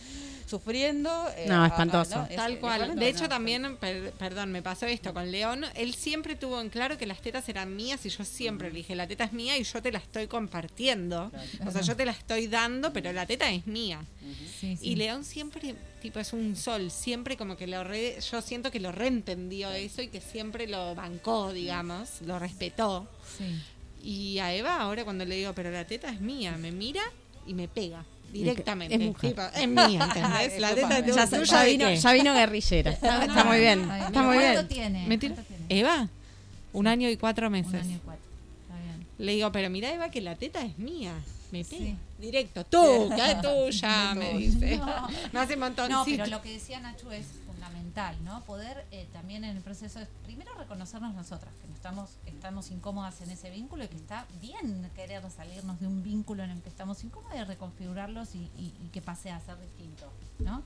sufriendo. 0.47 1.11
eh, 1.37 1.47
No, 1.49 1.57
a- 1.57 1.65
a- 1.65 1.69
espantoso. 1.69 2.27
Es- 2.31 2.37
Tal 2.37 2.59
cual. 2.59 2.77
igualmente 2.77 3.05
De 3.05 3.11
hecho, 3.11 3.23
no, 3.25 3.29
también, 3.29 3.77
per- 3.77 4.13
perdón, 4.13 4.53
me 4.53 4.63
pasó 4.63 4.87
esto 4.87 5.13
con 5.15 5.31
León. 5.31 5.65
Él 5.75 5.95
siempre 5.95 6.35
tuvo 6.35 6.61
en 6.61 6.69
claro 6.71 6.99
que 6.99 7.07
las 7.07 7.21
tetas 7.21 7.49
eran 7.49 7.75
mías 7.77 8.05
y 8.07 8.09
yo 8.09 8.25
siempre 8.25 8.69
le 8.71 8.77
dije, 8.79 8.95
la 8.95 9.07
teta 9.07 9.25
es 9.25 9.33
mía 9.33 9.57
y 9.59 9.65
yo 9.65 9.81
te 9.83 9.93
la 9.93 9.99
estoy 9.99 10.27
compartiendo. 10.27 11.31
O 11.67 11.71
sea, 11.71 11.83
yo 11.83 11.97
te 11.97 12.05
la 12.05 12.13
estoy 12.13 12.47
dando, 12.49 12.93
pero 12.93 13.13
la 13.13 13.27
teta 13.27 13.51
es 13.51 13.67
mía. 13.67 14.01
Sí, 14.61 14.77
sí. 14.77 14.91
Y 14.91 14.97
León 14.97 15.25
siempre, 15.25 15.42
tipo, 16.01 16.19
es 16.21 16.33
un 16.33 16.57
sol. 16.57 16.91
Siempre 16.91 17.37
como 17.37 17.57
que 17.57 17.67
lo 17.67 17.83
re, 17.85 18.19
yo 18.31 18.41
siento 18.43 18.71
que 18.71 18.81
lo 18.81 18.93
reentendió 18.93 19.71
eso 19.73 20.03
y 20.03 20.09
que 20.09 20.21
siempre 20.21 20.67
lo 20.69 20.95
bancó, 20.95 21.53
digamos, 21.53 22.21
lo 22.23 22.39
respetó. 22.39 23.09
Sí. 23.39 23.61
Y 24.05 24.39
a 24.39 24.53
Eva 24.55 24.81
ahora 24.81 25.05
cuando 25.05 25.25
le 25.25 25.37
digo, 25.37 25.53
pero 25.55 25.71
la 25.71 25.87
teta 25.87 26.11
es 26.11 26.21
mía, 26.21 26.57
me 26.59 26.73
mira 26.73 27.03
y 27.47 27.55
me 27.55 27.69
pega 27.69 28.05
directamente. 28.33 28.95
Es 28.95 29.01
mujer. 29.01 29.31
Tipo, 29.31 29.43
es 29.43 29.69
mía, 29.91 30.05
¿entendés? 30.05 30.61
La 30.61 30.75
teta 30.75 30.99
es 30.99 31.15
Ya, 31.15 31.27
tuya 31.27 31.45
ya 31.45 31.63
de 31.63 31.71
vino, 31.71 31.93
ya 31.95 32.13
vino 32.13 32.35
guerrillera. 32.35 32.91
Está, 32.93 33.25
está 33.25 33.45
muy 33.45 33.59
bien. 33.61 33.81
Está 33.91 34.23
muy 34.23 34.37
¿Cuánto 34.37 34.53
bien. 34.53 34.69
tiene? 34.69 35.07
¿Me 35.07 35.19
tiene- 35.19 35.35
¿Cuánto 35.37 35.49
tiene? 35.55 35.67
Eva, 35.81 36.09
un 36.73 36.87
año 36.87 37.09
y 37.11 37.17
cuatro 37.17 37.47
Un 37.49 37.53
meses. 37.53 37.75
año 37.75 37.97
y 37.97 38.01
cuatro. 38.05 38.25
Está 38.63 38.81
bien. 38.83 39.07
Le 39.19 39.33
digo, 39.33 39.53
pero 39.53 39.71
mira 39.71 39.93
Eva 39.93 40.11
que 40.11 40.21
la 40.21 40.35
teta 40.37 40.65
es 40.65 40.79
mía. 40.79 41.13
Me 41.53 41.65
pega. 41.65 41.85
Sí. 41.85 41.97
Directo, 42.19 42.65
tú, 42.65 43.11
que 43.17 43.35
tuya, 43.43 44.15
me 44.15 44.39
dice. 44.39 44.79
No. 44.79 45.09
Me 45.33 45.39
hace 45.41 45.55
un 45.55 45.61
montón. 45.61 45.91
No, 45.91 46.05
pero 46.05 46.27
lo 46.27 46.43
que 46.43 46.53
decía 46.55 46.81
Nacho 46.81 47.13
es 47.13 47.27
fundamental, 47.47 48.17
¿no? 48.25 48.41
Poder 48.45 48.85
eh, 48.91 49.07
también 49.13 49.45
en 49.45 49.57
el 49.57 49.63
proceso, 49.63 50.01
es, 50.01 50.09
primero 50.25 50.53
reconocernos 50.55 51.15
nosotras, 51.15 51.53
que 51.61 51.69
no 51.69 51.75
estamos, 51.75 52.11
estamos 52.27 52.71
incómodas 52.71 53.21
en 53.21 53.31
ese 53.31 53.51
vínculo 53.51 53.85
y 53.85 53.89
que 53.89 53.97
está 53.97 54.27
bien 54.41 54.91
querer 54.97 55.23
salirnos 55.31 55.79
de 55.79 55.87
un 55.87 56.03
vínculo 56.03 56.43
en 56.43 56.51
el 56.51 56.63
que 56.63 56.69
estamos 56.69 57.05
incómodas 57.05 57.39
y 57.39 57.45
reconfigurarlos 57.45 58.35
y, 58.35 58.39
y- 58.59 58.75
y 58.85 58.89
que 58.93 59.01
pase 59.03 59.31
a 59.31 59.41
ser 59.41 59.61
distinto, 59.61 60.11
¿no? 60.41 60.63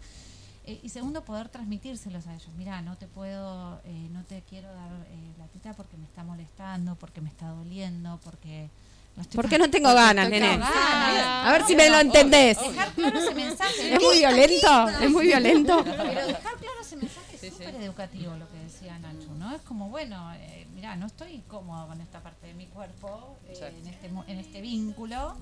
Eh, 0.64 0.80
y 0.82 0.88
segundo, 0.88 1.24
poder 1.24 1.48
transmitírselos 1.48 2.26
a 2.26 2.34
ellos. 2.34 2.48
Mira, 2.56 2.80
no 2.82 2.96
te 2.96 3.06
puedo, 3.06 3.80
eh, 3.84 4.08
no 4.12 4.24
te 4.24 4.42
quiero 4.42 4.72
dar 4.72 4.90
eh, 5.10 5.32
la 5.38 5.46
teta 5.48 5.74
porque 5.74 5.96
me 5.96 6.04
está 6.06 6.24
molestando, 6.24 6.94
porque 6.96 7.20
me 7.20 7.28
está 7.28 7.48
doliendo, 7.48 8.18
porque... 8.24 8.68
la 9.16 9.22
estoy 9.22 9.36
¿Por 9.36 9.48
qué 9.48 9.58
no 9.58 9.70
tengo 9.70 9.92
ganas, 9.94 10.28
nene? 10.28 10.58
A 10.62 11.50
ver 11.52 11.64
si 11.66 11.74
me 11.76 11.88
lo 11.88 11.98
entendés. 11.98 12.58
Dejar 12.60 12.92
claro 12.92 13.18
ese 13.18 13.34
mensaje. 13.34 13.94
Es 13.94 14.02
muy 14.02 14.18
violento, 14.18 14.88
es 15.00 15.10
muy 15.10 15.26
violento. 15.26 15.84
Pero 15.84 16.26
dejar 16.26 16.54
claro 16.56 16.80
ese 16.82 16.96
mensaje 16.96 17.36
es 17.40 17.52
súper 17.52 17.74
educativo 17.76 18.34
lo 18.36 18.48
que 18.48 18.58
decía 18.58 18.98
Nacho, 18.98 19.28
¿no? 19.38 19.54
Es 19.54 19.62
como, 19.62 19.88
bueno, 19.88 20.32
eh, 20.34 20.66
mira, 20.74 20.96
no 20.96 21.06
estoy 21.06 21.42
cómodo 21.48 21.86
con 21.88 22.00
esta 22.00 22.22
parte 22.22 22.46
de 22.48 22.54
mi 22.54 22.66
cuerpo, 22.66 23.36
eh, 23.48 23.74
en, 23.80 23.86
este, 23.86 24.08
mo- 24.08 24.24
en 24.28 24.38
este 24.38 24.60
vínculo. 24.60 25.36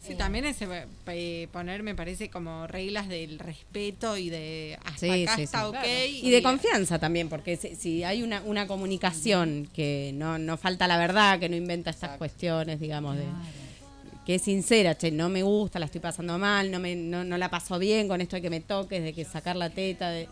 Sí, 0.00 0.14
también 0.14 0.44
ese 0.44 0.66
eh, 1.08 1.48
poner, 1.52 1.82
me 1.82 1.94
parece, 1.94 2.30
como 2.30 2.66
reglas 2.66 3.08
del 3.08 3.38
respeto 3.38 4.16
y 4.16 4.30
de 4.30 4.78
hasta 4.84 4.98
Sí, 4.98 5.24
acá 5.24 5.36
sí, 5.36 5.42
está 5.42 5.60
sí. 5.60 5.66
ok. 5.66 6.24
Y 6.24 6.30
de 6.30 6.42
confianza 6.42 6.98
también, 6.98 7.28
porque 7.28 7.56
si, 7.56 7.74
si 7.74 8.04
hay 8.04 8.22
una, 8.22 8.40
una 8.42 8.66
comunicación 8.66 9.68
que 9.74 10.12
no, 10.14 10.38
no 10.38 10.56
falta 10.56 10.86
la 10.86 10.96
verdad, 10.98 11.38
que 11.38 11.48
no 11.48 11.56
inventa 11.56 11.90
estas 11.90 12.04
Exacto. 12.04 12.18
cuestiones, 12.18 12.80
digamos, 12.80 13.16
de, 13.16 13.24
que 14.24 14.36
es 14.36 14.42
sincera, 14.42 14.96
che, 14.96 15.10
no 15.10 15.28
me 15.28 15.42
gusta, 15.42 15.78
la 15.78 15.86
estoy 15.86 16.00
pasando 16.00 16.38
mal, 16.38 16.70
no, 16.70 16.78
me, 16.78 16.94
no, 16.94 17.24
no 17.24 17.36
la 17.36 17.50
paso 17.50 17.78
bien 17.78 18.08
con 18.08 18.20
esto 18.20 18.36
de 18.36 18.42
que 18.42 18.50
me 18.50 18.60
toques, 18.60 19.02
de 19.02 19.12
que 19.12 19.24
sacar 19.24 19.56
la 19.56 19.70
teta, 19.70 20.10
de... 20.10 20.28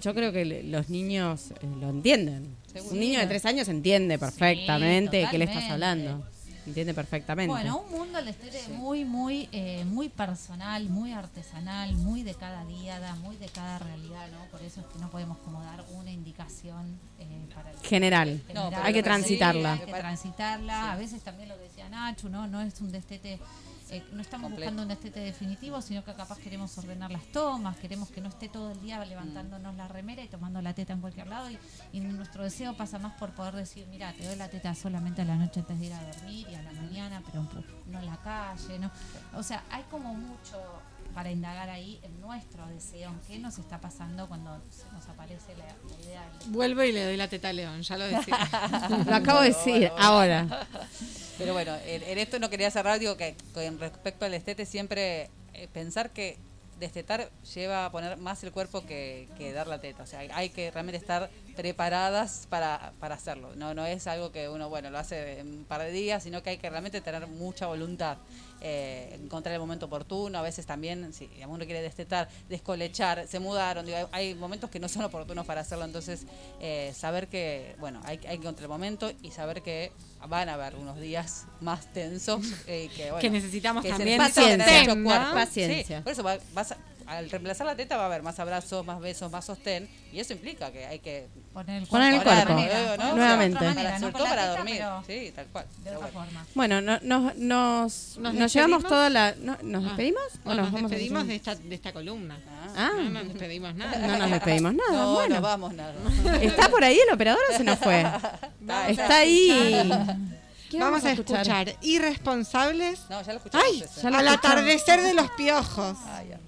Yo 0.00 0.14
creo 0.14 0.32
que 0.32 0.44
los 0.64 0.88
niños 0.88 1.52
eh, 1.52 1.66
lo 1.80 1.88
entienden. 1.88 2.56
Un 2.90 2.98
niño 2.98 3.20
de 3.20 3.26
tres 3.28 3.44
años 3.46 3.68
entiende 3.68 4.18
perfectamente 4.18 5.18
de 5.18 5.28
qué 5.30 5.38
le 5.38 5.44
estás 5.44 5.70
hablando. 5.70 6.26
Entiende 6.66 6.94
perfectamente. 6.94 7.50
Bueno, 7.50 7.78
un 7.78 7.98
mundo 7.98 8.18
del 8.18 8.28
estere 8.28 8.68
muy, 8.68 9.04
muy, 9.04 9.48
eh, 9.52 9.84
muy 9.84 10.08
personal, 10.08 10.88
muy 10.88 11.12
artesanal, 11.12 11.94
muy 11.96 12.22
de 12.22 12.34
cada 12.34 12.64
día, 12.64 12.98
da 13.00 13.14
muy 13.16 13.36
de 13.36 13.48
cada 13.48 13.78
realidad, 13.78 14.28
¿no? 14.30 14.44
Por 14.50 14.62
eso 14.62 14.80
es 14.80 14.86
que 14.86 14.98
no 14.98 15.10
podemos 15.10 15.38
como 15.38 15.62
dar 15.62 15.84
una 15.92 16.10
indicación 16.10 16.98
eh, 17.18 17.46
para 17.54 17.70
el 17.70 17.78
General. 17.80 18.40
No, 18.54 18.70
pero 18.70 18.82
hay 18.82 18.94
que 18.94 19.02
transitarla. 19.02 19.74
Hay 19.74 19.80
que 19.80 19.92
transitarla. 19.92 20.92
A 20.92 20.96
veces 20.96 21.22
también 21.22 21.48
lo 21.48 21.56
que 21.56 21.64
decía 21.64 21.88
Nacho, 21.88 22.28
¿no? 22.28 22.46
No 22.46 22.60
es 22.62 22.80
un 22.80 22.92
destete. 22.92 23.38
Eh, 23.90 24.02
no 24.12 24.20
estamos 24.22 24.48
Completo. 24.48 24.70
buscando 24.70 24.82
un 24.82 24.88
destete 24.88 25.20
definitivo, 25.20 25.80
sino 25.82 26.04
que 26.04 26.14
capaz 26.14 26.38
queremos 26.38 26.76
ordenar 26.78 27.10
las 27.10 27.24
tomas, 27.26 27.76
queremos 27.76 28.10
que 28.10 28.20
no 28.20 28.28
esté 28.28 28.48
todo 28.48 28.72
el 28.72 28.80
día 28.80 29.04
levantándonos 29.04 29.74
la 29.76 29.88
remera 29.88 30.22
y 30.22 30.28
tomando 30.28 30.60
la 30.62 30.74
teta 30.74 30.92
en 30.92 31.00
cualquier 31.00 31.26
lado. 31.26 31.50
Y, 31.50 31.58
y 31.92 32.00
nuestro 32.00 32.42
deseo 32.44 32.76
pasa 32.76 32.98
más 32.98 33.14
por 33.14 33.32
poder 33.32 33.54
decir, 33.54 33.86
mira, 33.88 34.12
te 34.12 34.26
doy 34.26 34.36
la 34.36 34.48
teta 34.48 34.74
solamente 34.74 35.22
a 35.22 35.24
la 35.24 35.36
noche 35.36 35.60
antes 35.60 35.78
de 35.78 35.86
ir 35.86 35.92
a 35.92 36.02
dormir 36.02 36.46
y 36.50 36.54
a 36.54 36.62
la 36.62 36.72
mañana, 36.72 37.22
pero 37.26 37.46
no 37.86 37.98
en 37.98 38.06
la 38.06 38.16
calle, 38.18 38.78
¿no? 38.78 38.90
O 39.34 39.42
sea, 39.42 39.62
hay 39.70 39.82
como 39.90 40.14
mucho 40.14 40.58
para 41.14 41.30
indagar 41.30 41.70
ahí 41.70 42.00
en 42.02 42.20
nuestro 42.20 42.66
deseo, 42.66 43.10
en 43.10 43.20
qué 43.20 43.38
nos 43.38 43.58
está 43.58 43.80
pasando 43.80 44.26
cuando 44.28 44.60
se 44.70 44.84
nos 44.92 45.08
aparece 45.08 45.54
la, 45.56 45.66
la 45.66 46.04
idea 46.04 46.28
del 46.40 46.50
Vuelvo 46.50 46.82
y 46.82 46.92
le 46.92 47.04
doy 47.04 47.16
la 47.16 47.28
teta 47.28 47.50
a 47.50 47.52
León, 47.52 47.82
ya 47.82 47.96
lo 47.96 48.04
decía. 48.04 48.36
Lo 49.06 49.14
acabo 49.14 49.40
de 49.40 49.48
decir, 49.48 49.90
ahora. 49.98 50.66
Pero 51.38 51.52
bueno, 51.52 51.74
en, 51.86 52.02
en 52.02 52.18
esto 52.18 52.38
no 52.38 52.50
quería 52.50 52.70
cerrar, 52.70 52.98
digo 52.98 53.16
que 53.16 53.36
con 53.52 53.78
respecto 53.78 54.24
al 54.24 54.34
estete 54.34 54.66
siempre 54.66 55.30
eh, 55.52 55.68
pensar 55.72 56.10
que 56.10 56.36
destetar 56.78 57.30
lleva 57.54 57.86
a 57.86 57.92
poner 57.92 58.16
más 58.16 58.42
el 58.44 58.52
cuerpo 58.52 58.84
que, 58.84 59.28
que 59.38 59.52
dar 59.52 59.66
la 59.66 59.80
teta. 59.80 60.02
O 60.02 60.06
sea, 60.06 60.20
hay, 60.20 60.28
hay 60.32 60.50
que 60.50 60.70
realmente 60.70 60.98
estar 60.98 61.30
preparadas 61.56 62.46
para, 62.50 62.92
para 63.00 63.14
hacerlo. 63.14 63.54
No, 63.56 63.74
no 63.74 63.86
es 63.86 64.06
algo 64.06 64.32
que 64.32 64.48
uno, 64.48 64.68
bueno, 64.68 64.90
lo 64.90 64.98
hace 64.98 65.40
en 65.40 65.58
un 65.58 65.64
par 65.64 65.82
de 65.82 65.90
días, 65.90 66.22
sino 66.22 66.42
que 66.42 66.50
hay 66.50 66.58
que 66.58 66.68
realmente 66.70 67.00
tener 67.00 67.26
mucha 67.26 67.66
voluntad, 67.66 68.18
eh, 68.66 69.18
encontrar 69.22 69.52
el 69.54 69.60
momento 69.60 69.86
oportuno. 69.86 70.38
A 70.38 70.42
veces 70.42 70.64
también, 70.64 71.12
si 71.12 71.28
uno 71.46 71.64
quiere 71.66 71.82
destetar, 71.82 72.28
descolechar, 72.48 73.28
se 73.28 73.38
mudaron, 73.38 73.84
digo, 73.84 73.98
hay, 73.98 74.06
hay 74.12 74.34
momentos 74.34 74.70
que 74.70 74.80
no 74.80 74.88
son 74.88 75.04
oportunos 75.04 75.44
para 75.44 75.60
hacerlo. 75.60 75.84
Entonces, 75.84 76.22
eh, 76.60 76.92
saber 76.96 77.28
que, 77.28 77.76
bueno, 77.78 78.00
hay, 78.04 78.16
hay 78.26 78.38
que 78.38 78.42
encontrar 78.46 78.64
el 78.64 78.68
momento 78.70 79.12
y 79.22 79.30
saber 79.32 79.60
que 79.62 79.92
van 80.26 80.48
a 80.48 80.54
haber 80.54 80.76
unos 80.76 80.98
días 80.98 81.44
más 81.60 81.92
tensos 81.92 82.40
eh, 82.66 82.88
que, 82.96 83.04
bueno, 83.10 83.18
Que 83.20 83.28
necesitamos 83.30 83.82
que 83.82 83.90
se 83.90 83.96
también 83.98 84.18
paciencia. 84.18 84.64
Paciencia. 85.34 85.98
Sí, 85.98 86.02
por 86.02 86.12
eso 86.12 86.22
va- 86.22 86.38
vas 86.54 86.72
a- 86.72 86.78
al 87.06 87.30
reemplazar 87.30 87.66
la 87.66 87.76
teta 87.76 87.96
va 87.96 88.04
a 88.04 88.06
haber 88.06 88.22
más 88.22 88.38
abrazos, 88.40 88.84
más 88.84 89.00
besos, 89.00 89.30
más 89.30 89.44
sostén 89.44 89.88
y 90.12 90.20
eso 90.20 90.32
implica 90.32 90.70
que 90.72 90.86
hay 90.86 90.98
que 91.00 91.28
poner 91.52 91.82
el 91.82 91.88
Poner 91.88 92.08
el 92.08 92.14
de 92.14 92.18
otra 92.20 92.34
cuerpo, 92.44 92.54
manera, 92.54 92.96
¿no? 92.96 93.16
Nuevamente. 93.16 93.58
para, 93.58 93.68
manera, 93.74 93.90
no 93.92 93.98
sobre 94.00 94.12
con 94.12 94.20
todo 94.20 94.24
la 94.24 94.30
para 94.30 94.42
teta, 94.64 94.86
dormir. 94.88 95.04
Sí, 95.06 95.32
tal 95.34 95.46
cual. 95.46 95.66
de 95.82 95.90
otra 95.96 95.98
bueno. 95.98 96.12
forma. 96.24 96.46
Bueno, 96.54 96.80
no- 96.80 96.98
nos, 97.02 97.36
nos, 97.36 98.16
¿Nos 98.18 98.34
nos 98.34 98.52
llevamos 98.52 98.82
toda 98.84 99.10
la... 99.10 99.34
no- 99.38 99.58
¿Nos 99.62 99.84
Ah. 99.84 99.86
despedimos? 99.88 100.22
¿O 100.44 100.48
No, 100.48 100.54
nos 100.62 100.72
vamos 100.72 100.90
despedimos 100.90 101.26
de 101.26 101.34
esta, 101.36 101.54
de 101.54 101.74
esta 101.74 101.92
columna. 101.92 102.38
Ah, 102.76 102.90
No 102.96 103.10
nos 103.10 103.28
despedimos 103.28 103.74
nada. 103.74 103.98
no 104.06 104.16
nos 104.18 104.30
despedimos 104.30 104.74
nada. 104.74 104.92
No, 105.02 105.14
bueno. 105.14 105.34
no 105.36 105.40
vamos 105.42 105.74
nada. 105.74 105.94
¿Está 106.40 106.68
por 106.68 106.82
ahí 106.84 106.98
el 107.06 107.14
operador 107.14 107.40
o 107.52 107.56
se 107.56 107.64
nos 107.64 107.78
fue? 107.78 108.00
Está- 108.60 108.88
Está 108.88 109.16
ahí. 109.18 109.90
¿Qué 110.70 110.80
Vamos 110.80 111.04
a 111.04 111.12
escuchar 111.12 111.72
Irresponsables 111.82 113.00
No, 113.08 113.22
ya 113.22 113.32
lo 113.32 113.36
escuchamos. 113.38 113.66
¡Ay! 113.70 113.82
ese. 113.82 114.02
Ya 114.02 114.10
lo 114.10 114.18
Al 114.18 114.26
escuchamos. 114.26 114.56
atardecer 114.56 115.00
de 115.02 115.14
los 115.14 115.30
piojos. 115.32 115.96
Ah, 116.06 116.22
ya. 116.28 116.40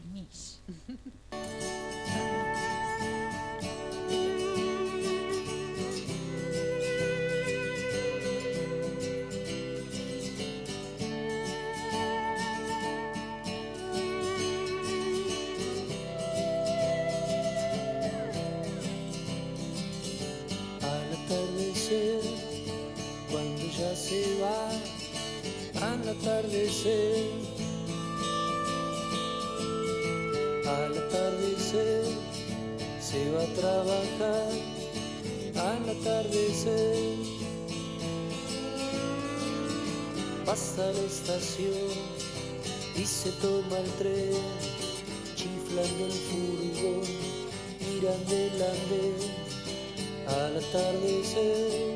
Al 26.06 26.12
atardecer, 26.12 27.30
al 30.64 30.98
atardecer, 30.98 32.04
se 33.00 33.30
va 33.32 33.42
a 33.42 33.46
trabajar, 33.46 34.52
al 35.56 35.90
atardecer, 35.90 36.96
pasa 40.44 40.92
la 40.92 41.00
estación 41.00 41.90
y 42.96 43.04
se 43.04 43.30
toma 43.42 43.78
el 43.78 43.90
tren, 43.98 44.32
chiflando 45.34 46.06
el 46.06 46.12
furgón, 46.12 47.02
mirando 47.80 48.36
el 48.36 48.62
andén 48.62 49.16
al 50.28 50.56
atardecer. 50.56 51.95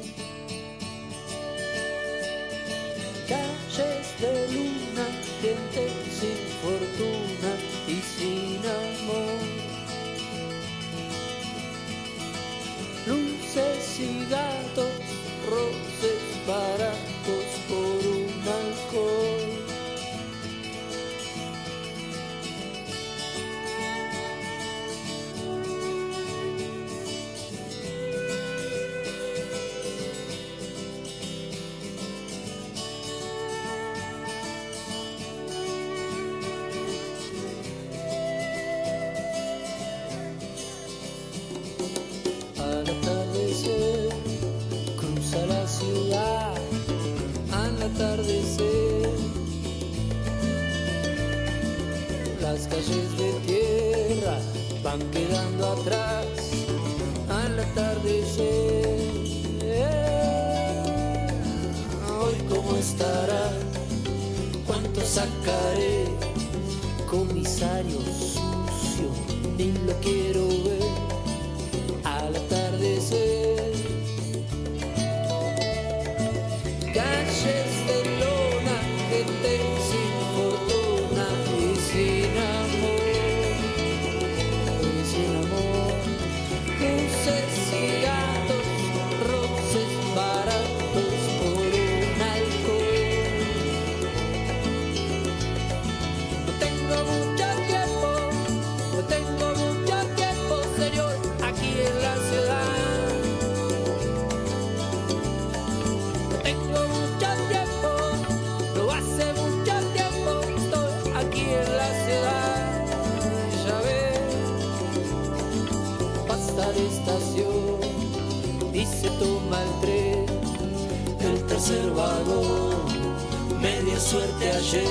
Media 123.61 124.01
suerte 124.01 124.51
ayer 124.51 124.87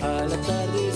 al 0.00 0.32
atardecer. 0.32 0.91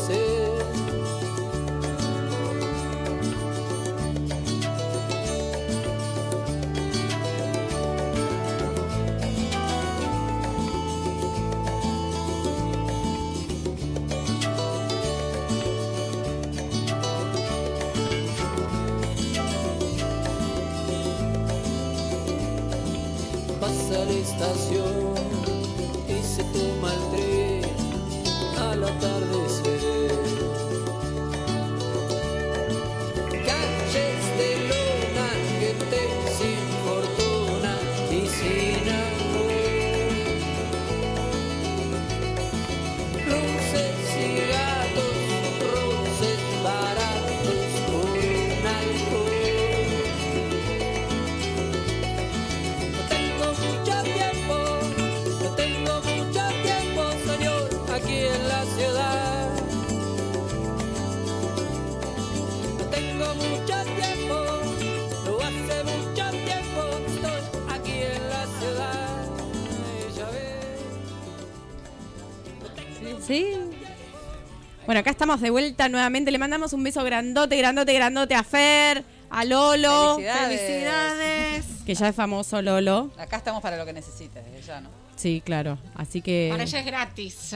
Bueno, 74.97 75.03
acá 75.03 75.11
estamos 75.11 75.43
de 75.43 75.51
vuelta 75.51 75.91
nuevamente. 75.91 76.31
Le 76.31 76.39
mandamos 76.39 76.73
un 76.73 76.83
beso 76.83 77.05
grandote, 77.05 77.55
grandote, 77.59 77.93
grandote 77.93 78.35
a 78.35 78.43
Fer, 78.43 79.05
a 79.29 79.45
Lolo. 79.45 80.15
Felicidades. 80.17 80.61
Felicidades. 80.63 81.65
Que 81.85 81.95
ya 81.95 82.09
es 82.09 82.17
famoso 82.17 82.63
Lolo. 82.63 83.11
Acá 83.19 83.37
estamos 83.37 83.61
para 83.61 83.77
lo 83.77 83.85
que 83.85 83.93
necesites, 83.93 84.43
desde 84.43 84.67
ya, 84.67 84.81
¿no? 84.81 84.89
Sí, 85.15 85.43
claro. 85.45 85.77
Así 85.97 86.23
que 86.23 86.49
Para 86.51 86.63
ella 86.63 86.79
es 86.81 86.87
gratis. 86.87 87.55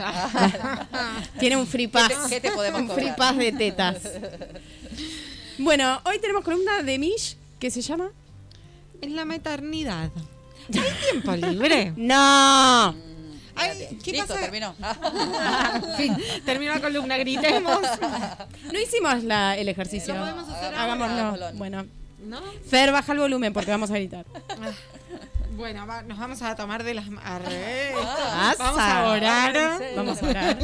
tiene 1.39 1.57
un 1.57 1.65
free 1.65 1.87
pass. 1.87 2.09
¿Qué 2.09 2.15
te- 2.15 2.29
qué 2.29 2.41
te 2.41 2.51
podemos 2.51 2.81
un 2.81 2.89
free 2.91 3.09
cobrar? 3.09 3.15
pass 3.17 3.37
de 3.37 3.51
tetas. 3.53 3.97
Bueno, 5.57 5.99
hoy 6.05 6.19
tenemos 6.19 6.43
columna 6.43 6.83
de 6.83 6.99
Mish 6.99 7.37
que 7.59 7.71
se 7.71 7.81
llama 7.81 8.11
en 9.01 9.15
la 9.15 9.25
maternidad. 9.25 10.11
¿Hay 10.75 11.09
tiempo 11.09 11.35
libre? 11.35 11.91
No. 11.97 12.95
Ay, 13.55 13.99
¿Qué 14.03 14.11
Listo, 14.11 14.27
pasa? 14.29 14.39
terminó. 14.39 14.73
fin, 15.97 16.15
terminó 16.45 16.73
la 16.73 16.81
columna, 16.81 17.17
gritemos. 17.17 17.79
No 18.71 18.79
hicimos 18.79 19.23
la- 19.23 19.57
el 19.57 19.67
ejercicio. 19.69 20.13
Lo 20.13 20.21
podemos 20.21 20.49
hacer 20.49 20.65
ahora. 20.65 20.83
Hagámoslo. 20.83 21.13
Hagámoslo. 21.13 21.51
Bueno, 21.53 21.85
¿No? 22.25 22.39
Fer, 22.69 22.91
baja 22.91 23.11
el 23.13 23.19
volumen 23.19 23.51
porque 23.53 23.71
vamos 23.71 23.89
a 23.91 23.95
gritar. 23.95 24.25
Bueno, 25.55 25.85
va- 25.85 26.01
nos 26.03 26.17
vamos 26.17 26.41
a 26.41 26.55
tomar 26.55 26.83
de 26.83 26.93
las... 26.93 27.05
Arre. 27.23 27.93
Pasa. 28.01 28.55
Vamos 28.57 28.79
a 28.81 29.09
orar. 29.09 29.81
Vamos 29.95 30.23
a 30.23 30.27
orar 30.29 30.59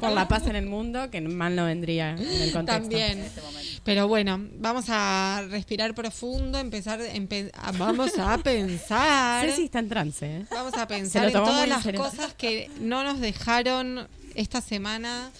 por 0.00 0.10
la 0.12 0.26
paz 0.28 0.46
en 0.46 0.56
el 0.56 0.66
mundo, 0.66 1.10
que 1.10 1.20
mal 1.20 1.54
no 1.54 1.66
vendría 1.66 2.10
en 2.10 2.18
el 2.20 2.52
contexto. 2.52 2.82
También. 2.82 3.30
Pero 3.84 4.08
bueno, 4.08 4.40
vamos 4.58 4.86
a 4.88 5.42
respirar 5.50 5.94
profundo, 5.94 6.58
empezar, 6.58 7.00
empe- 7.00 7.50
a- 7.54 7.72
vamos 7.72 8.18
a 8.18 8.38
pensar. 8.38 9.44
Ceci 9.46 9.64
está 9.64 9.78
en 9.80 9.88
trance. 9.88 10.26
¿eh? 10.38 10.46
Vamos 10.50 10.74
a 10.74 10.86
pensar 10.86 11.26
en 11.26 11.32
todas 11.32 11.64
en 11.64 11.70
las 11.70 11.86
cosas 12.10 12.34
que 12.34 12.70
no 12.80 13.04
nos 13.04 13.20
dejaron 13.20 14.08
esta 14.34 14.60
semana 14.60 15.30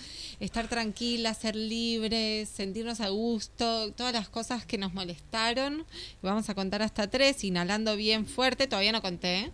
estar 0.45 0.67
tranquilas, 0.67 1.39
ser 1.39 1.55
libres, 1.55 2.49
sentirnos 2.49 3.01
a 3.01 3.11
gusto, 3.11 3.93
todas 3.93 4.13
las 4.13 4.29
cosas 4.29 4.67
que 4.67 4.77
nos 4.77 4.93
molestaron. 4.93 5.87
Vamos 6.21 6.51
a 6.51 6.55
contar 6.57 6.83
hasta 6.83 7.09
tres, 7.09 7.45
inhalando 7.45 7.95
bien 7.95 8.27
fuerte, 8.27 8.67
todavía 8.67 8.91
no 8.91 9.01
conté. 9.01 9.39
¿eh? 9.39 9.53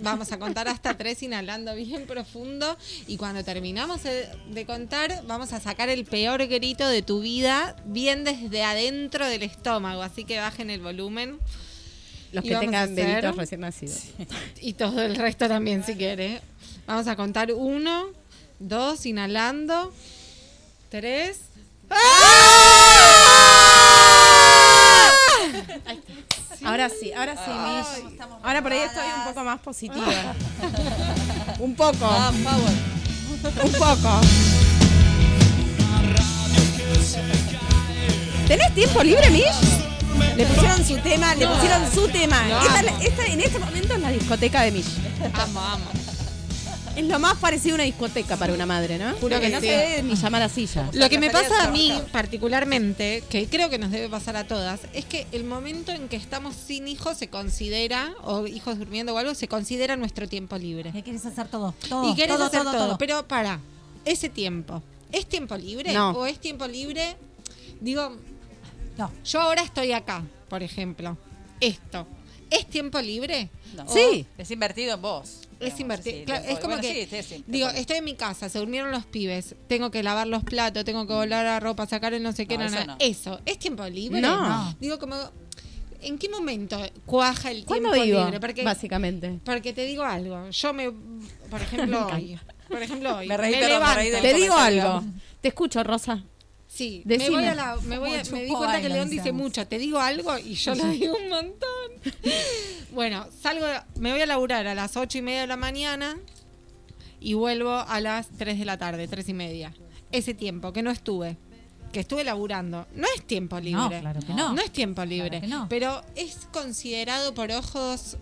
Vamos 0.00 0.30
a 0.30 0.38
contar 0.38 0.68
hasta 0.68 0.96
tres, 0.96 1.24
inhalando 1.24 1.74
bien 1.74 2.06
profundo. 2.06 2.78
Y 3.08 3.16
cuando 3.16 3.42
terminamos 3.42 4.02
de 4.04 4.64
contar, 4.64 5.24
vamos 5.26 5.52
a 5.52 5.58
sacar 5.58 5.88
el 5.88 6.04
peor 6.04 6.46
grito 6.46 6.86
de 6.86 7.02
tu 7.02 7.20
vida, 7.20 7.74
bien 7.84 8.22
desde 8.22 8.62
adentro 8.62 9.26
del 9.26 9.42
estómago. 9.42 10.02
Así 10.02 10.22
que 10.22 10.38
bajen 10.38 10.70
el 10.70 10.80
volumen. 10.80 11.40
Los 12.30 12.44
que 12.44 12.54
tengan 12.54 12.94
bebitos 12.94 13.34
recién 13.36 13.62
nacidos. 13.62 14.04
Y 14.60 14.74
todo 14.74 15.02
el 15.02 15.16
resto 15.16 15.48
también, 15.48 15.82
si 15.82 15.96
quiere. 15.96 16.42
Vamos 16.86 17.08
a 17.08 17.16
contar 17.16 17.52
uno, 17.52 18.12
dos, 18.60 19.04
inhalando. 19.04 19.92
Tres. 20.90 21.40
Ahora 26.64 26.88
sí, 26.88 27.12
ahora 27.12 27.34
sí, 27.34 27.50
Mish. 27.50 28.18
Ahora 28.42 28.62
por 28.62 28.72
ahí 28.72 28.80
estoy 28.80 29.04
un 29.18 29.24
poco 29.32 29.44
más 29.44 29.60
positiva. 29.60 30.06
un 31.58 31.74
poco, 31.74 31.96
Ah, 32.02 32.32
power. 32.44 33.64
un 33.64 33.72
poco. 33.72 34.20
¿Tenés 38.46 38.74
tiempo 38.74 39.02
libre, 39.02 39.30
Mish? 39.30 39.44
Le 40.36 40.46
pusieron 40.46 40.84
su 40.84 40.96
tema, 40.98 41.34
le 41.34 41.46
pusieron 41.46 41.92
su 41.92 42.08
tema. 42.08 42.42
Esta, 42.48 42.78
es 42.80 42.84
la- 42.84 43.02
esta- 43.04 43.26
en 43.26 43.40
este 43.40 43.58
momento 43.58 43.94
es 43.94 44.00
la 44.00 44.10
discoteca 44.10 44.62
de 44.62 44.72
Mish. 44.72 44.86
Amo, 45.34 45.60
amo. 45.60 45.84
Es 46.98 47.06
lo 47.06 47.20
más 47.20 47.38
parecido 47.38 47.74
a 47.74 47.76
una 47.76 47.84
discoteca 47.84 48.36
para 48.36 48.52
una 48.52 48.66
madre, 48.66 48.98
¿no? 48.98 49.14
Juro 49.18 49.38
que 49.38 49.50
no 49.50 49.60
sí. 49.60 49.66
se 49.68 49.72
debe 49.72 50.02
ni 50.02 50.16
llamar 50.16 50.42
a 50.42 50.48
silla. 50.48 50.90
Lo 50.94 51.08
que 51.08 51.20
me 51.20 51.30
pasa 51.30 51.62
a 51.62 51.70
mí 51.70 51.92
particularmente, 52.10 53.22
que 53.30 53.46
creo 53.46 53.70
que 53.70 53.78
nos 53.78 53.92
debe 53.92 54.08
pasar 54.08 54.36
a 54.36 54.48
todas, 54.48 54.80
es 54.92 55.04
que 55.04 55.24
el 55.30 55.44
momento 55.44 55.92
en 55.92 56.08
que 56.08 56.16
estamos 56.16 56.56
sin 56.56 56.88
hijos 56.88 57.16
se 57.16 57.28
considera, 57.28 58.16
o 58.22 58.48
hijos 58.48 58.80
durmiendo 58.80 59.14
o 59.14 59.18
algo, 59.18 59.36
se 59.36 59.46
considera 59.46 59.94
nuestro 59.94 60.28
tiempo 60.28 60.58
libre. 60.58 60.90
¿Qué 60.90 61.04
quieres 61.04 61.24
hacer 61.24 61.46
todo? 61.46 61.72
Todo. 61.88 62.12
y 62.12 62.16
todo, 62.16 62.44
hacer 62.46 62.62
todo, 62.62 62.72
todo, 62.72 62.86
todo. 62.86 62.98
pero 62.98 63.28
para, 63.28 63.60
ese 64.04 64.28
tiempo, 64.28 64.82
¿es 65.12 65.24
tiempo 65.26 65.56
libre? 65.56 65.92
No. 65.92 66.10
¿O 66.10 66.26
es 66.26 66.40
tiempo 66.40 66.66
libre? 66.66 67.16
Digo, 67.80 68.16
No. 68.96 69.12
yo 69.24 69.40
ahora 69.40 69.62
estoy 69.62 69.92
acá, 69.92 70.24
por 70.48 70.64
ejemplo. 70.64 71.16
esto. 71.60 72.08
¿Es 72.50 72.66
tiempo 72.66 73.00
libre? 73.00 73.50
No. 73.76 73.88
Sí. 73.88 74.26
Es 74.36 74.50
invertido 74.50 74.94
en 74.94 75.02
vos. 75.02 75.47
Es 75.60 75.74
sí, 75.74 75.82
Claro, 75.84 76.02
tiempo- 76.02 76.32
es 76.34 76.58
como 76.60 76.74
bueno, 76.76 76.82
que, 76.82 77.06
sí, 77.06 77.22
sí, 77.22 77.34
sí, 77.36 77.44
digo, 77.46 77.68
estoy 77.70 77.96
en 77.96 78.04
mi 78.04 78.14
casa, 78.14 78.48
se 78.48 78.58
durmieron 78.58 78.92
los 78.92 79.04
pibes, 79.06 79.56
tengo 79.66 79.90
que 79.90 80.02
lavar 80.02 80.26
los 80.28 80.44
platos, 80.44 80.84
tengo 80.84 81.06
que 81.06 81.12
volar 81.12 81.44
la 81.44 81.58
ropa, 81.58 81.84
sacar 81.86 82.14
el 82.14 82.22
no 82.22 82.32
sé 82.32 82.46
qué, 82.46 82.56
No, 82.58 82.64
eso 82.64 82.84
no. 82.86 82.96
eso, 83.00 83.40
¿es 83.44 83.58
tiempo 83.58 83.84
libre? 83.88 84.20
No. 84.20 84.76
Digo, 84.78 84.98
como, 85.00 85.16
¿en 86.00 86.16
qué 86.18 86.28
momento 86.28 86.80
cuaja 87.06 87.50
el 87.50 87.64
¿Cuándo 87.64 87.90
tiempo 87.90 88.06
vivo? 88.06 88.24
libre? 88.24 88.38
Porque, 88.40 88.62
Básicamente. 88.62 89.40
porque 89.44 89.72
te 89.72 89.84
digo 89.84 90.04
algo, 90.04 90.48
yo 90.50 90.72
me, 90.72 90.92
por 91.50 91.60
ejemplo, 91.60 92.06
hoy, 92.12 92.38
por 92.68 92.80
ejemplo, 92.82 93.16
hoy, 93.16 93.26
Me 93.26 93.36
reí, 93.36 93.50
me 93.52 93.58
perdón, 93.60 93.80
me 93.88 93.94
reí 93.96 94.10
levanto. 94.10 94.12
del 94.12 94.22
Te 94.22 94.40
digo 94.40 94.54
comentario. 94.54 94.82
algo. 94.92 95.06
Te 95.40 95.48
escucho, 95.48 95.82
Rosa. 95.82 96.22
Sí, 96.68 97.02
me 97.06 97.30
voy 97.30 97.44
a 97.46 97.54
la, 97.54 97.76
me, 97.82 97.98
voy 97.98 98.12
a- 98.14 98.22
Como 98.22 98.36
me 98.36 98.44
di 98.44 98.50
cuenta 98.52 98.80
que 98.80 98.88
León 98.90 99.08
dice 99.10 99.32
mucho. 99.32 99.66
Te 99.66 99.78
digo 99.78 99.98
algo 99.98 100.36
y 100.38 100.54
yo 100.54 100.74
lo 100.74 100.84
digo 100.90 101.16
un 101.16 101.28
montón. 101.30 102.12
bueno, 102.92 103.26
salgo, 103.40 103.66
me 103.98 104.12
voy 104.12 104.20
a 104.20 104.26
laburar 104.26 104.66
a 104.66 104.74
las 104.74 104.96
ocho 104.96 105.18
y 105.18 105.22
media 105.22 105.40
de 105.40 105.46
la 105.46 105.56
mañana 105.56 106.18
y 107.20 107.34
vuelvo 107.34 107.72
a 107.72 108.00
las 108.00 108.28
3 108.30 108.58
de 108.58 108.64
la 108.64 108.76
tarde, 108.78 109.08
tres 109.08 109.28
y 109.28 109.34
media. 109.34 109.74
Ese 110.12 110.34
tiempo 110.34 110.72
que 110.72 110.82
no 110.82 110.90
estuve, 110.90 111.36
que 111.92 112.00
estuve 112.00 112.22
laburando, 112.22 112.86
no 112.94 113.06
es 113.16 113.26
tiempo 113.26 113.58
libre. 113.60 113.80
No, 113.80 113.88
claro 114.00 114.20
que 114.20 114.34
no. 114.34 114.52
No 114.52 114.60
es 114.62 114.70
tiempo 114.70 115.04
libre. 115.04 115.40
que 115.40 115.46
no. 115.48 115.66
Pero 115.68 116.02
es 116.16 116.46
considerado 116.52 117.34
por 117.34 117.50
ojos 117.50 118.18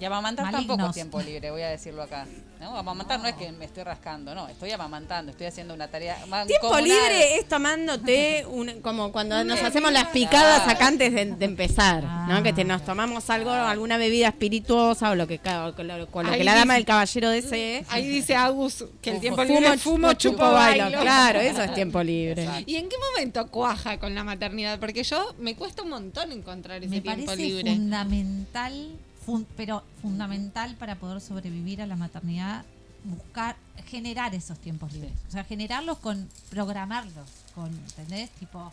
Y 0.00 0.04
amamantar 0.06 0.46
Malignos. 0.46 0.66
tampoco 0.66 0.88
es 0.88 0.94
tiempo 0.94 1.20
libre, 1.20 1.50
voy 1.50 1.62
a 1.62 1.68
decirlo 1.68 2.02
acá. 2.02 2.26
¿no? 2.58 2.76
Amamantar 2.76 3.20
no. 3.20 3.26
es 3.28 3.34
que 3.36 3.52
me 3.52 3.64
estoy 3.66 3.84
rascando, 3.84 4.34
no, 4.34 4.48
estoy 4.48 4.70
amamantando, 4.70 5.30
estoy 5.30 5.46
haciendo 5.46 5.72
una 5.74 5.88
tarea 5.88 6.16
Tiempo 6.46 6.78
libre 6.78 7.36
es 7.36 7.48
tomándote 7.48 8.44
un- 8.50 8.80
como 8.82 9.12
cuando 9.12 9.42
nos 9.44 9.60
hacemos 9.62 9.92
las 9.92 10.08
picadas 10.08 10.66
acá 10.68 10.88
antes 10.88 11.12
de, 11.12 11.24
de 11.26 11.44
empezar, 11.44 12.02
¿no? 12.28 12.42
Que 12.42 12.52
te, 12.52 12.64
nos 12.64 12.84
tomamos 12.84 13.28
algo, 13.30 13.50
alguna 13.50 13.96
bebida 13.98 14.28
espirituosa 14.28 15.10
o 15.10 15.14
lo 15.14 15.26
que 15.26 15.38
con 15.38 15.86
lo, 15.88 16.06
con 16.08 16.26
lo 16.26 16.32
que 16.32 16.44
la 16.44 16.54
dama 16.54 16.74
dice- 16.74 16.78
del 16.80 16.84
caballero 16.86 17.30
desee. 17.30 17.84
Ahí 17.88 18.08
dice 18.08 18.34
Agus 18.36 18.84
que 19.02 19.10
el 19.10 19.16
Fumo, 19.16 19.20
tiempo 19.20 19.42
Fumo, 19.42 19.58
libre 19.60 19.74
es 19.74 19.82
fumo, 19.82 20.12
chupo, 20.14 20.50
bailo. 20.52 21.00
Claro, 21.00 21.40
eso 21.40 21.62
es 21.62 21.74
tiempo 21.74 22.02
libre. 22.02 22.46
¿Y 22.66 22.76
en 22.76 22.88
qué 22.88 22.96
momento 23.12 23.46
cuaja 23.48 23.98
con 23.98 24.14
la 24.14 24.24
maternidad? 24.24 24.78
Porque 24.78 25.02
yo 25.02 25.34
me 25.38 25.54
cuesta 25.56 25.82
un 25.82 25.90
montón 25.90 26.30
encontrar 26.32 26.78
ese 26.78 26.88
Me 26.88 27.00
tiempo 27.00 27.26
parece 27.26 27.42
libre. 27.42 27.72
fundamental, 27.72 28.90
fun- 29.30 29.46
pero 29.56 29.82
fundamental 30.02 30.74
para 30.76 30.96
poder 30.96 31.20
sobrevivir 31.20 31.80
a 31.82 31.86
la 31.86 31.96
maternidad, 31.96 32.64
buscar, 33.04 33.56
generar 33.86 34.34
esos 34.34 34.58
tiempos 34.58 34.92
libres. 34.92 35.12
O 35.28 35.30
sea, 35.30 35.44
generarlos 35.44 35.98
con, 35.98 36.28
programarlos, 36.50 37.28
con, 37.54 37.68
¿entendés? 37.72 38.30
Tipo, 38.30 38.72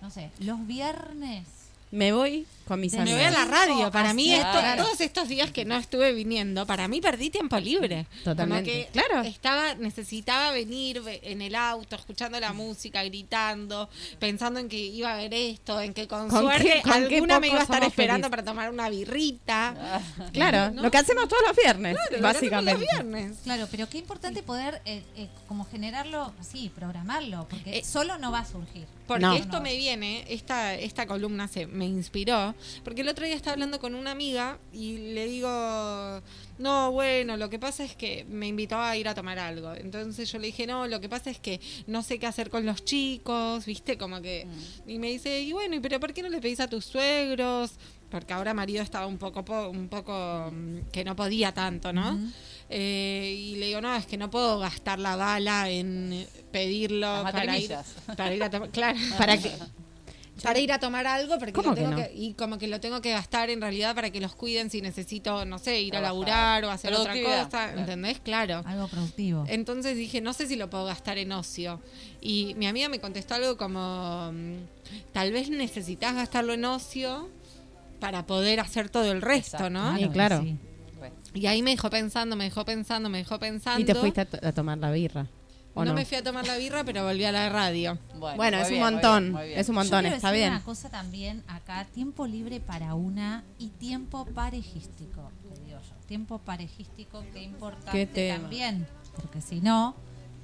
no 0.00 0.10
sé, 0.10 0.30
los 0.40 0.66
viernes. 0.66 1.46
Me 1.90 2.12
voy 2.12 2.46
con 2.66 2.80
mis 2.80 2.92
Me 2.92 2.98
Me 2.98 3.02
amigos. 3.12 3.20
voy 3.20 3.26
a 3.28 3.30
la 3.30 3.44
radio. 3.50 3.90
Para 3.90 4.12
mí, 4.12 4.30
esto- 4.34 4.58
es. 4.58 4.76
todos 4.76 5.00
estos 5.00 5.26
días 5.26 5.50
que 5.52 5.64
no 5.64 5.74
estuve 5.78 6.12
viniendo, 6.12 6.66
para 6.66 6.86
mí 6.86 7.00
perdí 7.00 7.30
tiempo 7.30 7.58
libre. 7.58 8.04
Totalmente. 8.24 8.70
Como 8.70 8.84
que 8.84 8.88
Claro. 8.92 9.22
Estaba, 9.26 9.74
necesitaba 9.74 10.52
venir 10.52 11.00
ve- 11.00 11.20
en 11.22 11.40
el 11.40 11.54
auto, 11.54 11.96
escuchando 11.96 12.38
la 12.38 12.52
música, 12.52 13.02
gritando, 13.04 13.88
pensando 14.18 14.60
en 14.60 14.68
que 14.68 14.76
iba 14.76 15.14
a 15.14 15.16
ver 15.16 15.32
esto, 15.32 15.80
en 15.80 15.94
que 15.94 16.06
con, 16.06 16.28
¿Con 16.28 16.42
suerte 16.42 16.64
qué- 16.74 16.82
con 16.82 16.92
alguna 16.92 17.40
me 17.40 17.48
iba 17.48 17.60
a 17.60 17.62
estar 17.62 17.82
esperando 17.84 18.28
para 18.28 18.42
tomar 18.44 18.68
una 18.70 18.90
birrita. 18.90 19.74
Claro, 20.34 20.70
¿no? 20.74 20.82
lo 20.82 20.90
que 20.90 20.98
hacemos 20.98 21.26
todos 21.26 21.42
los 21.46 21.56
viernes, 21.56 21.96
Claro, 21.96 22.22
básicamente. 22.22 22.72
los 22.72 22.80
viernes. 22.92 23.38
Claro, 23.44 23.66
pero 23.70 23.88
qué 23.88 23.96
importante 23.96 24.42
poder 24.42 24.82
eh, 24.84 25.02
eh, 25.16 25.28
como 25.46 25.64
generarlo, 25.64 26.34
sí, 26.42 26.70
programarlo, 26.74 27.46
porque 27.48 27.78
Eh, 27.78 27.82
solo 27.84 28.18
no 28.18 28.30
va 28.30 28.40
a 28.40 28.44
surgir. 28.44 28.86
Porque 29.06 29.22
No. 29.22 29.32
esto 29.34 29.62
me 29.62 29.74
viene, 29.74 30.26
esta, 30.28 30.74
esta 30.74 31.06
columna 31.06 31.48
se 31.48 31.66
me 31.78 31.86
inspiró, 31.86 32.54
porque 32.84 33.00
el 33.02 33.08
otro 33.08 33.24
día 33.24 33.34
estaba 33.36 33.52
hablando 33.54 33.78
con 33.80 33.94
una 33.94 34.10
amiga 34.10 34.58
y 34.72 34.98
le 35.14 35.26
digo, 35.26 35.48
no, 36.58 36.92
bueno, 36.92 37.36
lo 37.36 37.48
que 37.48 37.58
pasa 37.58 37.84
es 37.84 37.94
que 37.96 38.24
me 38.28 38.48
invitó 38.48 38.76
a 38.80 38.96
ir 38.96 39.08
a 39.08 39.14
tomar 39.14 39.38
algo. 39.38 39.72
Entonces 39.74 40.30
yo 40.30 40.38
le 40.38 40.46
dije, 40.48 40.66
no, 40.66 40.86
lo 40.86 41.00
que 41.00 41.08
pasa 41.08 41.30
es 41.30 41.38
que 41.38 41.60
no 41.86 42.02
sé 42.02 42.18
qué 42.18 42.26
hacer 42.26 42.50
con 42.50 42.66
los 42.66 42.84
chicos, 42.84 43.64
¿viste? 43.64 43.96
Como 43.96 44.20
que... 44.20 44.46
Y 44.86 44.98
me 44.98 45.08
dice, 45.10 45.40
y 45.40 45.52
bueno, 45.52 45.76
¿y 45.76 45.80
pero 45.80 46.00
por 46.00 46.12
qué 46.12 46.22
no 46.22 46.28
le 46.28 46.40
pedís 46.40 46.60
a 46.60 46.68
tus 46.68 46.84
suegros? 46.84 47.72
Porque 48.10 48.32
ahora 48.32 48.54
marido 48.54 48.82
estaba 48.82 49.06
un 49.06 49.18
poco, 49.18 49.44
po- 49.44 49.68
un 49.68 49.88
poco 49.88 50.50
mm, 50.52 50.88
que 50.90 51.04
no 51.04 51.14
podía 51.14 51.52
tanto, 51.52 51.92
¿no? 51.92 52.18
Eh, 52.70 53.34
y 53.38 53.56
le 53.56 53.66
digo, 53.66 53.80
no, 53.80 53.94
es 53.94 54.06
que 54.06 54.16
no 54.16 54.30
puedo 54.30 54.58
gastar 54.58 54.98
la 54.98 55.14
bala 55.16 55.70
en 55.70 56.26
pedirlo 56.50 57.06
para 57.32 57.58
ir, 57.58 57.68
para 58.16 58.34
ir 58.34 58.42
a 58.42 58.50
tomar, 58.50 58.70
claro, 58.72 58.98
¿Para 59.18 59.36
qué? 59.38 59.50
Para 60.42 60.58
ir 60.58 60.72
a 60.72 60.78
tomar 60.78 61.06
algo 61.06 61.38
porque 61.38 61.52
¿Cómo 61.52 61.70
lo 61.70 61.74
que 61.74 61.80
tengo 61.82 61.90
no? 61.92 61.96
que- 61.96 62.12
y 62.14 62.34
como 62.34 62.58
que 62.58 62.68
lo 62.68 62.80
tengo 62.80 63.00
que 63.00 63.10
gastar 63.10 63.50
en 63.50 63.60
realidad 63.60 63.94
para 63.94 64.10
que 64.10 64.20
los 64.20 64.34
cuiden 64.34 64.70
si 64.70 64.80
necesito, 64.80 65.44
no 65.44 65.58
sé, 65.58 65.80
ir 65.80 65.96
a 65.96 66.00
laburar 66.00 66.64
o 66.64 66.70
hacer 66.70 66.92
otra 66.94 67.14
cosa, 67.22 67.48
claro. 67.48 67.78
¿entendés? 67.80 68.20
Claro. 68.20 68.62
Algo 68.66 68.88
productivo. 68.88 69.44
Entonces 69.48 69.96
dije, 69.96 70.20
no 70.20 70.32
sé 70.32 70.46
si 70.46 70.56
lo 70.56 70.68
puedo 70.70 70.84
gastar 70.84 71.18
en 71.18 71.32
ocio. 71.32 71.80
Y 72.20 72.54
mi 72.56 72.66
amiga 72.66 72.88
me 72.88 73.00
contestó 73.00 73.34
algo 73.34 73.56
como, 73.56 74.30
mm, 74.32 74.56
tal 75.12 75.32
vez 75.32 75.50
necesitas 75.50 76.14
gastarlo 76.14 76.52
en 76.54 76.64
ocio 76.64 77.28
para 78.00 78.26
poder 78.26 78.60
hacer 78.60 78.90
todo 78.90 79.10
el 79.10 79.22
resto, 79.22 79.56
Exacto. 79.56 79.70
¿no? 79.70 79.96
Sí, 79.96 80.08
claro. 80.08 80.42
sí. 80.42 80.56
Bueno, 80.98 81.14
Y 81.34 81.46
ahí 81.46 81.62
me 81.62 81.70
dejó 81.70 81.90
pensando, 81.90 82.34
me 82.36 82.44
dejó 82.44 82.64
pensando, 82.64 83.08
me 83.08 83.18
dejó 83.18 83.38
pensando. 83.38 83.80
Y 83.80 83.84
te 83.84 83.94
fuiste 83.94 84.20
a 84.42 84.52
tomar 84.52 84.78
la 84.78 84.90
birra. 84.90 85.26
¿O 85.74 85.84
no, 85.84 85.90
no? 85.90 85.94
me 85.94 86.04
fui 86.04 86.16
a 86.16 86.22
tomar 86.22 86.46
la 86.46 86.56
birra, 86.56 86.84
pero 86.84 87.04
volví 87.04 87.24
a 87.24 87.32
la 87.32 87.48
radio. 87.48 87.98
bueno, 88.36 88.58
es 88.58 88.68
un 88.68 88.74
muy 88.74 88.80
montón. 88.80 89.22
bien, 89.24 89.32
muy 89.32 89.46
bien. 89.48 89.58
Es 89.60 89.68
un 89.68 89.74
montón, 89.76 90.00
quiero 90.00 90.16
está 90.16 90.30
decir 90.30 90.42
bien. 90.42 90.52
una 90.54 90.64
cosa 90.64 90.88
también 90.90 91.44
acá, 91.48 91.84
tiempo 91.86 92.26
libre 92.26 92.60
para 92.60 92.94
una 92.94 93.44
y 93.58 93.68
tiempo 93.68 94.24
parejístico, 94.26 95.30
le 95.48 95.60
digo 95.64 95.78
yo. 95.80 96.06
Tiempo 96.06 96.38
parejístico, 96.38 97.24
qué 97.32 97.42
importante 97.42 98.08
Qué 98.08 98.32
también, 98.36 98.86
porque 99.16 99.40
si 99.40 99.60
no, 99.60 99.94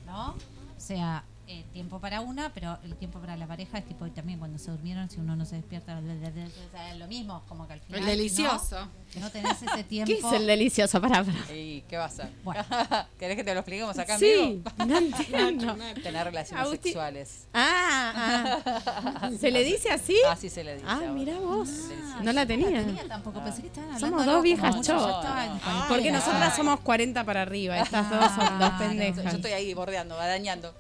¿no? 0.06 0.30
O 0.30 0.36
sea, 0.80 1.24
eh, 1.46 1.64
tiempo 1.74 2.00
para 2.00 2.22
una, 2.22 2.50
pero 2.54 2.78
el 2.84 2.96
tiempo 2.96 3.20
para 3.20 3.36
la 3.36 3.46
pareja 3.46 3.76
es 3.76 3.84
tipo 3.84 4.06
y 4.06 4.10
también 4.10 4.38
cuando 4.38 4.58
se 4.58 4.70
durmieron, 4.70 5.10
si 5.10 5.20
uno 5.20 5.36
no 5.36 5.44
se 5.44 5.56
despierta, 5.56 6.00
lo 6.00 7.06
mismo, 7.06 7.42
como 7.48 7.66
que 7.66 7.74
al 7.74 7.80
final 7.80 8.00
El 8.00 8.06
delicioso. 8.06 8.80
¿no? 8.80 8.90
Que 9.14 9.20
no 9.20 9.30
tenés 9.30 9.62
ese 9.62 9.84
tiempo. 9.84 10.12
¿Qué 10.12 10.18
es 10.26 10.32
el 10.34 10.46
delicioso? 10.46 11.00
Pará, 11.00 11.22
pará. 11.24 11.54
¿Y 11.54 11.82
qué 11.88 11.96
va 11.96 12.06
a 12.06 12.10
ser? 12.10 12.28
Bueno. 12.42 12.64
¿Querés 13.18 13.36
que 13.36 13.44
te 13.44 13.54
lo 13.54 13.60
expliquemos 13.60 13.98
acá 13.98 14.14
en 14.14 14.20
Sí, 14.20 14.26
vivo? 14.26 14.70
no 14.86 14.98
entiendo. 14.98 15.76
Tener 16.02 16.24
relaciones 16.24 16.66
Agustín- 16.66 16.82
sexuales. 16.82 17.46
Ah, 17.54 18.60
ah. 18.66 19.30
¿Se 19.40 19.50
le 19.50 19.62
dice 19.64 19.90
así? 19.90 20.16
Así 20.28 20.50
se 20.50 20.64
le 20.64 20.74
dice. 20.74 20.86
Ah, 20.88 20.94
ahora. 20.96 21.12
mira 21.12 21.38
vos. 21.38 21.68
Delicioso. 21.88 22.22
No 22.22 22.32
la 22.32 22.42
No 22.42 22.46
tenía. 22.46 22.70
la 22.70 22.84
tenía 22.84 23.08
tampoco, 23.08 23.42
pensé 23.42 23.60
que 23.62 23.68
estaban 23.68 23.90
hablando 23.94 24.06
Somos 24.18 24.26
dos 24.26 24.42
viejas 24.42 24.74
Ah, 24.74 24.80
cualquiera. 24.82 25.86
Porque 25.88 26.10
nosotras 26.12 26.50
Ay. 26.50 26.56
somos 26.56 26.80
40 26.80 27.24
para 27.24 27.42
arriba. 27.42 27.78
Estas 27.78 28.10
dos 28.10 28.24
son 28.34 28.58
dos 28.58 28.70
Claro. 28.70 28.72
Yo 28.72 28.88
pendejas. 28.88 29.34
estoy 29.34 29.52
ahí 29.52 29.74
bordeando, 29.74 30.16
dañando. 30.16 30.74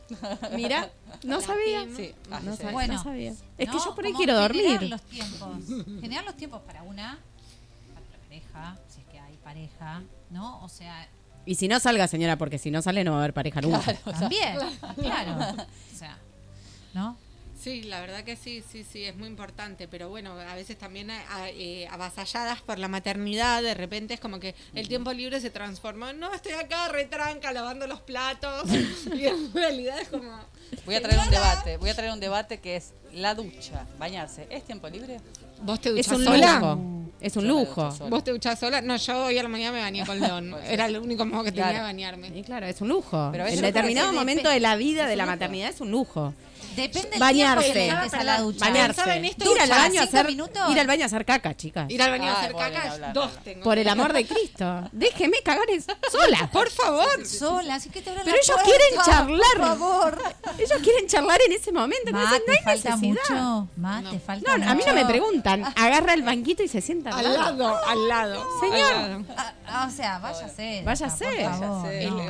Mira, 0.52 0.90
no 1.22 1.40
sabía. 1.40 1.84
Sí, 1.96 2.14
así 2.30 2.46
No. 2.64 2.72
Bueno, 2.72 2.94
no 2.94 3.02
sabía. 3.02 3.30
Es 3.30 3.38
que 3.56 3.66
¿no? 3.66 3.84
yo 3.84 3.94
por 3.94 4.04
ahí 4.04 4.12
quiero 4.14 4.32
generar 4.42 4.52
dormir. 4.80 4.90
los 4.90 5.02
tiempos. 5.02 5.48
Generar 6.00 6.24
los 6.24 6.36
tiempos 6.36 6.60
para 6.62 6.82
una, 6.82 7.18
pareja, 8.54 8.78
si 8.88 9.00
es 9.00 9.06
que 9.08 9.18
hay 9.18 9.36
pareja, 9.38 10.02
¿no? 10.30 10.62
O 10.64 10.68
sea, 10.68 11.08
Y 11.46 11.56
si 11.56 11.68
no 11.68 11.78
salga, 11.80 12.06
señora, 12.08 12.36
porque 12.38 12.58
si 12.58 12.70
no 12.70 12.80
sale 12.82 13.04
no 13.04 13.10
va 13.12 13.18
a 13.18 13.20
haber 13.20 13.34
pareja 13.34 13.60
nunca. 13.60 13.94
también, 14.04 14.56
claro. 14.96 15.56
O 15.92 15.96
sea, 15.96 16.16
¿no? 16.94 17.16
Sí, 17.60 17.82
la 17.84 18.00
verdad 18.00 18.24
que 18.24 18.36
sí, 18.36 18.62
sí, 18.70 18.84
sí, 18.84 19.04
es 19.04 19.16
muy 19.16 19.26
importante, 19.28 19.88
pero 19.88 20.10
bueno, 20.10 20.32
a 20.38 20.54
veces 20.54 20.76
también 20.76 21.10
a- 21.10 21.48
eh, 21.50 21.86
avasalladas 21.88 22.60
por 22.60 22.78
la 22.78 22.88
maternidad, 22.88 23.62
de 23.62 23.72
repente 23.74 24.12
es 24.14 24.20
como 24.20 24.38
que 24.38 24.54
el 24.74 24.86
tiempo 24.88 25.12
libre 25.14 25.40
se 25.40 25.48
transforma, 25.50 26.12
no, 26.12 26.32
estoy 26.34 26.52
acá 26.52 26.88
retranca 26.88 27.52
lavando 27.52 27.86
los 27.86 28.00
platos, 28.02 28.64
y 29.14 29.26
en 29.26 29.52
realidad 29.54 29.98
es 29.98 30.08
como... 30.08 30.30
Voy 30.84 30.94
a 30.96 31.00
traer 31.02 31.20
un 31.20 31.30
debate. 31.30 31.76
Voy 31.78 31.88
a 31.90 31.94
traer 31.94 32.12
un 32.12 32.20
debate 32.20 32.58
que 32.58 32.76
es 32.76 32.92
la 33.12 33.34
ducha, 33.34 33.86
bañarse. 33.98 34.46
¿Es 34.50 34.64
tiempo 34.64 34.88
libre? 34.88 35.20
¿Vos 35.62 35.80
te 35.80 35.88
Es 35.90 35.94
duchás 35.96 36.18
un 36.18 36.24
sola? 36.24 36.58
lujo. 36.58 36.78
Es 37.20 37.36
un 37.36 37.44
Yo 37.44 37.48
lujo. 37.48 37.88
¿Vos 38.10 38.22
te 38.24 38.32
duchás 38.32 38.58
sola? 38.60 38.82
No, 38.82 38.96
yo 38.96 39.24
hoy 39.26 39.38
a 39.38 39.42
la 39.42 39.48
mañana 39.48 39.72
me 39.72 39.80
bañé 39.80 40.04
con 40.04 40.20
León, 40.20 40.50
Pues 40.52 40.68
era 40.68 40.86
el 40.86 40.98
único 40.98 41.24
modo 41.24 41.44
que 41.44 41.52
tenía 41.52 41.72
de 41.72 41.80
bañarme. 41.80 42.28
Y 42.34 42.42
claro, 42.42 42.66
es 42.66 42.80
un 42.82 42.88
lujo. 42.88 43.30
Pero 43.32 43.46
en 43.46 43.60
determinado 43.62 44.12
momento 44.12 44.50
de 44.50 44.60
la 44.60 44.76
vida 44.76 45.06
de 45.06 45.16
la 45.16 45.24
maternidad 45.26 45.70
es 45.70 45.80
un 45.80 45.90
lujo. 45.90 46.34
Depende 46.76 47.10
del 47.10 47.20
Bañarse. 47.20 47.72
tiempo 47.72 47.80
que 47.80 47.86
le 47.86 47.94
metes 47.96 48.14
a 48.14 48.24
la 48.24 48.40
ducha. 48.40 48.58
Bañarse. 48.64 49.14
En 49.16 49.24
esto, 49.24 49.52
ir 49.54 49.60
al 49.60 49.68
baño 49.68 49.84
a 49.84 49.90
cinco 49.90 50.02
hacer 50.04 50.26
minutos. 50.26 50.70
ir 50.70 50.80
al 50.80 50.86
baño 50.86 51.02
a 51.02 51.06
hacer 51.06 51.24
caca, 51.24 51.54
chicas. 51.56 51.90
Ir 51.90 52.02
al 52.02 52.10
baño 52.10 52.24
a 52.30 52.38
hacer 52.40 52.52
caca, 52.54 52.92
hablar, 52.92 53.12
dos 53.12 53.30
tengo. 53.44 53.62
Por 53.64 53.78
el 53.78 53.88
amor 53.88 54.12
de 54.12 54.26
Cristo. 54.26 54.88
Déjeme 54.92 55.38
cagar 55.44 55.64
sola. 56.10 56.50
Por 56.52 56.70
favor. 56.70 57.26
Sola, 57.26 57.76
así 57.76 57.88
que 57.90 58.00
te 58.02 58.10
Pero 58.12 58.24
la 58.24 58.30
ellos 58.32 58.46
puerta, 58.46 58.64
quieren 58.64 59.00
charlar. 59.04 59.38
Por 59.56 59.66
favor. 59.66 60.22
Ellos 60.58 60.78
quieren 60.82 61.06
charlar 61.06 61.40
en 61.46 61.52
ese 61.52 61.72
momento. 61.72 62.10
No 62.12 62.18
te 62.18 62.50
hay 62.52 62.58
falta 62.64 62.96
necesidad. 62.96 63.00
mucho. 63.30 63.68
Ma, 63.76 64.00
No. 64.00 64.10
te 64.10 64.18
falta 64.18 64.56
No, 64.58 64.70
a 64.70 64.74
mí 64.74 64.82
no 64.86 64.94
me 64.94 65.04
preguntan. 65.06 65.64
Agarra 65.76 66.14
el 66.14 66.22
banquito 66.22 66.62
y 66.62 66.68
se 66.68 66.80
sienta 66.80 67.10
Al 67.16 67.32
lado, 67.32 67.76
al 67.86 68.08
lado. 68.08 68.46
Señor. 68.60 68.92
al 68.92 69.10
lado. 69.10 69.24
Ah, 69.66 69.88
o 69.88 69.94
sea, 69.94 70.18
váyase. 70.18 70.82
Váyase. 70.84 71.44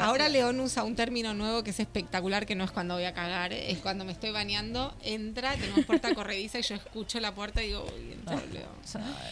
Ahora 0.01 0.29
León 0.29 0.61
usa 0.61 0.85
un 0.85 0.95
término 0.97 1.35
nuevo 1.35 1.63
que 1.63 1.71
es 1.71 1.81
espectacular, 1.81 2.47
que 2.47 2.55
no 2.55 2.65
es 2.65 2.71
cuando 2.71 2.95
voy 2.95 3.05
a 3.05 3.13
cagar, 3.15 3.53
es 3.53 3.79
cuando 3.79 4.05
me 4.05 4.13
estoy 4.13 4.31
bañando, 4.35 4.95
entra, 5.03 5.55
tenemos 5.57 5.87
puerta 5.87 6.15
corrediza 6.15 6.59
y 6.59 6.63
yo 6.63 6.75
escucho 6.75 7.19
la 7.21 7.35
puerta 7.35 7.63
y 7.63 7.69
digo, 7.69 7.87
uy, 7.97 8.13
entró 8.13 8.37
Leo. 8.53 8.69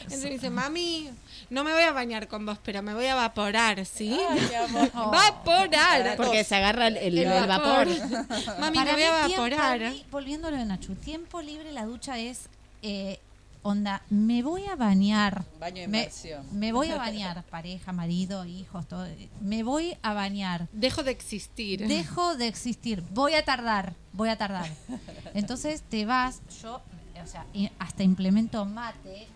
Entonces 0.00 0.24
me 0.24 0.30
dice, 0.30 0.48
mami, 0.48 1.10
no 1.50 1.62
me 1.64 1.72
voy 1.74 1.82
a 1.82 1.92
bañar 1.92 2.26
con 2.28 2.46
vos, 2.46 2.56
pero 2.64 2.80
me 2.82 2.94
voy 2.94 3.04
a 3.04 3.12
evaporar, 3.12 3.84
¿sí? 3.84 4.18
Ay. 4.30 4.90
Vaporar. 4.94 6.16
Porque 6.16 6.44
se 6.44 6.54
agarra 6.56 6.86
el, 6.88 6.96
el- 6.96 7.18
el 7.18 7.46
vapor. 7.46 7.86
Mami, 8.58 8.76
Para 8.78 8.96
me 8.96 9.08
voy 9.08 9.20
a 9.22 9.26
tiempo- 9.26 9.90
mí, 9.90 10.04
volviéndolo 10.10 10.56
de 10.56 10.64
Nacho, 10.64 10.94
tiempo 10.94 11.42
libre 11.42 11.72
la 11.72 11.84
ducha 11.84 12.18
es 12.18 12.48
eh, 12.82 13.18
onda, 13.62 14.02
me 14.10 14.42
voy 14.42 14.66
a 14.66 14.76
bañar. 14.76 15.44
Baño 15.58 15.82
de 15.82 15.88
me, 15.88 16.08
me 16.52 16.72
voy 16.72 16.88
a 16.90 16.96
bañar, 16.98 17.42
pareja, 17.44 17.92
marido, 17.92 18.44
hijos, 18.44 18.86
todo. 18.86 19.06
Me 19.40 19.62
voy 19.62 19.96
a 20.02 20.12
bañar. 20.14 20.68
Dejo 20.72 21.02
de 21.02 21.10
existir. 21.10 21.86
Dejo 21.86 22.36
de 22.36 22.48
existir. 22.48 23.02
Voy 23.10 23.34
a 23.34 23.44
tardar, 23.44 23.94
voy 24.12 24.28
a 24.28 24.36
tardar. 24.36 24.68
Entonces 25.34 25.82
te 25.82 26.04
vas, 26.04 26.42
yo, 26.62 26.82
o 27.22 27.26
sea, 27.26 27.46
hasta 27.78 28.02
implemento 28.02 28.64
mate. 28.64 29.28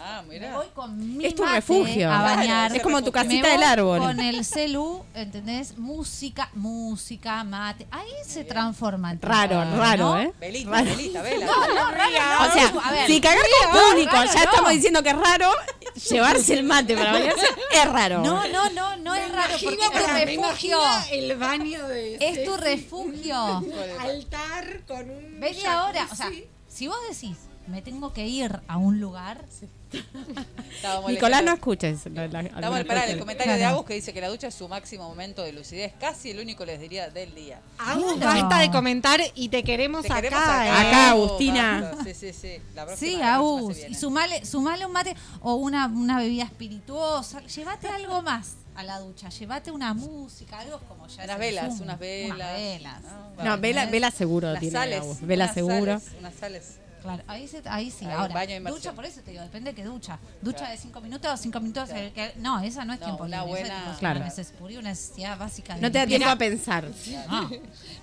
Ah, 0.00 0.22
Me 0.26 0.34
mira. 0.34 0.54
voy 0.56 0.66
con 0.74 1.16
mi 1.16 1.26
Es 1.26 1.34
tu 1.34 1.42
mate 1.42 1.56
refugio. 1.56 2.10
a 2.12 2.22
bañar. 2.22 2.74
Es 2.76 2.82
como 2.82 3.00
tu 3.00 3.06
Me 3.06 3.12
casita 3.12 3.42
voy 3.48 3.50
del 3.50 3.62
árbol. 3.64 3.98
Con 3.98 4.20
el 4.20 4.44
celu, 4.44 5.04
¿entendés? 5.14 5.76
Música, 5.76 6.50
música, 6.54 7.42
mate. 7.42 7.86
Ahí 7.90 8.08
se 8.24 8.44
transforma. 8.44 9.10
el 9.12 9.20
Raro, 9.20 9.64
raro, 9.76 10.04
¿no? 10.10 10.20
¿eh? 10.20 10.32
Velita, 10.38 10.70
Raro. 10.70 10.84
velita, 10.84 11.22
vela. 11.22 11.46
O 11.48 12.52
sea, 12.52 12.72
A 12.84 12.92
ver, 12.92 13.06
si 13.08 13.20
cagar 13.20 13.38
con 13.72 13.80
público 13.80 14.12
raro 14.12 14.26
ya 14.32 14.34
no. 14.44 14.50
estamos 14.50 14.70
diciendo 14.70 15.02
que 15.02 15.10
es 15.10 15.16
raro, 15.18 15.50
llevarse 16.10 16.54
el 16.54 16.62
mate 16.64 16.96
para 16.96 17.12
bañarse 17.12 17.46
es 17.72 17.84
raro. 17.92 18.22
No, 18.22 18.46
no, 18.48 18.70
no, 18.70 18.96
no 18.98 19.14
es 19.14 19.32
raro 19.32 19.54
porque 19.62 19.84
es 19.84 19.90
tu 20.06 20.12
me 20.12 20.24
refugio. 20.26 20.78
el 21.10 21.36
baño 21.36 21.88
de 21.88 22.14
Es 22.20 22.44
tu 22.44 22.56
refugio. 22.56 23.36
altar 24.00 24.80
con 24.86 25.10
un 25.10 25.38
Media 25.40 25.84
hora. 25.84 26.06
O 26.10 26.14
sea, 26.14 26.30
si 26.68 26.86
vos 26.86 26.96
decís, 27.10 27.36
me 27.66 27.82
tengo 27.82 28.12
que 28.12 28.26
ir 28.26 28.60
a 28.68 28.76
un 28.76 29.00
lugar, 29.00 29.44
Nicolás, 29.90 31.42
no 31.42 31.52
leyendo- 31.52 31.54
escuches. 31.54 32.00
la- 32.12 32.28
la- 32.28 32.40
Estamos 32.42 32.84
pará, 32.84 33.06
el 33.06 33.18
comentario 33.18 33.54
de. 33.54 33.64
Agus 33.64 33.84
que 33.86 33.94
dice 33.94 34.12
que 34.12 34.20
la 34.20 34.28
ducha 34.28 34.48
es 34.48 34.54
su 34.54 34.68
máximo 34.68 35.08
momento 35.08 35.42
de 35.42 35.52
lucidez, 35.52 35.92
casi 35.98 36.30
el 36.30 36.40
único 36.40 36.64
les 36.64 36.78
diría 36.80 37.08
del 37.10 37.34
día. 37.34 37.60
Agus, 37.78 38.14
Claro. 38.16 38.40
basta 38.42 38.58
de 38.60 38.70
comentar 38.70 39.20
y 39.34 39.48
te 39.48 39.62
queremos 39.64 40.02
Te 40.02 40.12
acá. 40.12 40.22
queremos 40.22 40.44
¿eh? 40.44 40.70
Acá, 40.70 41.10
Agus, 41.10 41.26
Agustina. 41.30 41.94
Sí, 42.04 42.14
sí, 42.14 42.32
sí. 42.32 42.56
La 42.74 42.86
próxima- 42.86 43.10
sí, 43.10 43.20
Agus, 43.22 43.76
y 43.88 43.94
sumale, 43.94 44.44
sumale 44.44 44.86
un 44.86 44.92
mate 44.92 45.16
o 45.40 45.54
una, 45.54 45.86
una 45.86 46.18
bebida 46.18 46.44
espirituosa. 46.44 47.40
Llévate 47.46 47.88
algo 47.88 48.22
más 48.22 48.54
a 48.76 48.82
la 48.84 49.00
ducha. 49.00 49.28
Llévate 49.30 49.70
una 49.72 49.94
música, 49.94 50.60
algo 50.60 50.78
como 50.86 51.06
ya 51.08 51.24
Unas 51.24 51.34
el 51.36 51.40
velas, 51.40 51.68
zoom. 51.76 51.82
unas 51.82 51.98
velas. 51.98 52.36
Unas 52.36 52.52
velas. 52.56 53.02
No, 53.02 53.44
No, 53.44 53.58
vela, 53.58 53.86
vela 53.86 54.10
seguro 54.10 54.48
Unas 54.50 54.60
tiene 54.60 54.78
sales. 54.78 55.00
Agus. 55.00 55.20
Vela 55.22 55.44
unas 55.44 55.54
seguro. 55.54 55.98
sales, 55.98 56.02
unas 56.20 56.34
sales. 56.34 56.74
Claro, 57.14 57.24
ahí, 57.26 57.48
se- 57.48 57.62
ahí 57.68 57.90
sí. 57.90 58.04
Ahí, 58.04 58.12
Ahora, 58.12 58.34
baño 58.34 58.54
de 58.60 58.70
ducha, 58.70 58.92
por 58.92 59.04
eso 59.06 59.20
te 59.22 59.30
digo, 59.30 59.42
depende 59.42 59.70
de 59.70 59.76
qué 59.76 59.84
ducha. 59.84 60.18
Ducha 60.42 60.58
Claro. 60.58 60.72
de 60.72 60.78
cinco 60.78 61.00
minutos, 61.00 61.40
cinco 61.40 61.60
minutos. 61.60 61.88
Claro. 61.88 62.04
el 62.04 62.12
que- 62.12 62.32
no, 62.36 62.60
esa 62.60 62.84
no 62.84 62.92
es 62.92 63.00
No, 63.00 63.06
tiempo 63.06 63.24
una 63.24 63.44
libre. 63.44 63.60
esa 63.62 63.66
es 63.66 63.68
buena- 63.74 63.84
tipo, 63.86 63.98
Claro. 63.98 64.20
una 64.20 64.28
neces- 64.28 64.52
una 64.78 64.82
necesidad 64.90 65.38
básica. 65.38 65.74
de 65.74 65.80
No 65.80 65.90
te 65.92 65.98
da 65.98 66.06
tiempo 66.06 66.28
a 66.28 66.36
pensar. 66.36 66.84
No. 67.30 67.50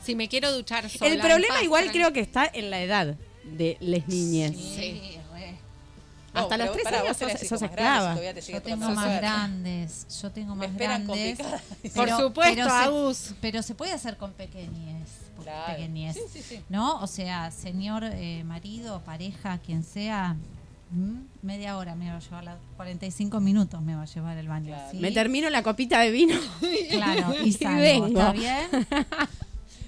Si 0.03 0.15
me 0.15 0.27
quiero 0.27 0.51
duchar 0.51 0.89
sola. 0.89 1.11
El 1.11 1.19
problema 1.19 1.53
paz, 1.55 1.63
igual 1.63 1.91
creo 1.91 2.11
que 2.13 2.19
está 2.21 2.49
en 2.53 2.69
la 2.71 2.81
edad 2.81 3.15
de 3.43 3.77
les 3.79 4.07
niñes. 4.07 4.51
Sí, 4.55 5.17
re. 5.33 5.57
Hasta 6.33 6.57
los 6.57 6.65
pero 6.67 6.73
tres 6.73 6.83
pará, 6.83 6.97
años 6.97 7.07
vos 7.09 7.17
tenés 7.17 7.39
sos- 7.39 7.47
sos 7.49 7.61
esclava. 7.61 8.09
todavía 8.09 8.33
te 8.33 8.41
sigue 8.41 8.57
Yo 8.57 8.61
tengo 8.63 8.89
más 8.89 9.05
hacer. 9.05 9.21
grandes, 9.21 10.21
yo 10.21 10.31
tengo 10.31 10.55
más 10.55 10.75
grandes. 10.75 11.37
picadas. 11.37 11.61
Por 11.95 12.09
supuesto, 12.09 12.63
se, 12.65 12.69
Agus. 12.69 13.33
pero 13.39 13.61
se 13.61 13.73
puede 13.75 13.93
hacer 13.93 14.17
con 14.17 14.33
pequeñez. 14.33 15.07
Claro. 15.43 15.73
pequeñez, 15.75 16.15
Sí, 16.15 16.21
sí, 16.31 16.41
sí. 16.41 16.59
¿No? 16.69 16.99
O 17.01 17.07
sea, 17.07 17.51
señor 17.51 18.03
eh, 18.05 18.43
marido, 18.45 19.01
pareja, 19.01 19.57
quien 19.59 19.83
sea, 19.83 20.35
¿m? 20.93 21.21
media 21.41 21.77
hora 21.77 21.95
me 21.95 22.09
va 22.09 22.17
a 22.17 22.19
llevar, 22.19 22.43
la- 22.43 22.57
45 22.77 23.39
minutos 23.39 23.81
me 23.81 23.95
va 23.95 24.03
a 24.03 24.05
llevar 24.05 24.37
el 24.37 24.47
baño. 24.47 24.67
Claro. 24.67 24.91
¿sí? 24.91 24.97
Me 24.97 25.11
termino 25.11 25.49
la 25.49 25.61
copita 25.63 25.99
de 25.99 26.11
vino. 26.11 26.35
Claro, 26.91 27.33
y 27.43 27.47
y 27.49 27.51
salgo, 27.53 27.81
vengo. 27.81 28.07
¿está 28.07 28.31
bien? 28.33 28.67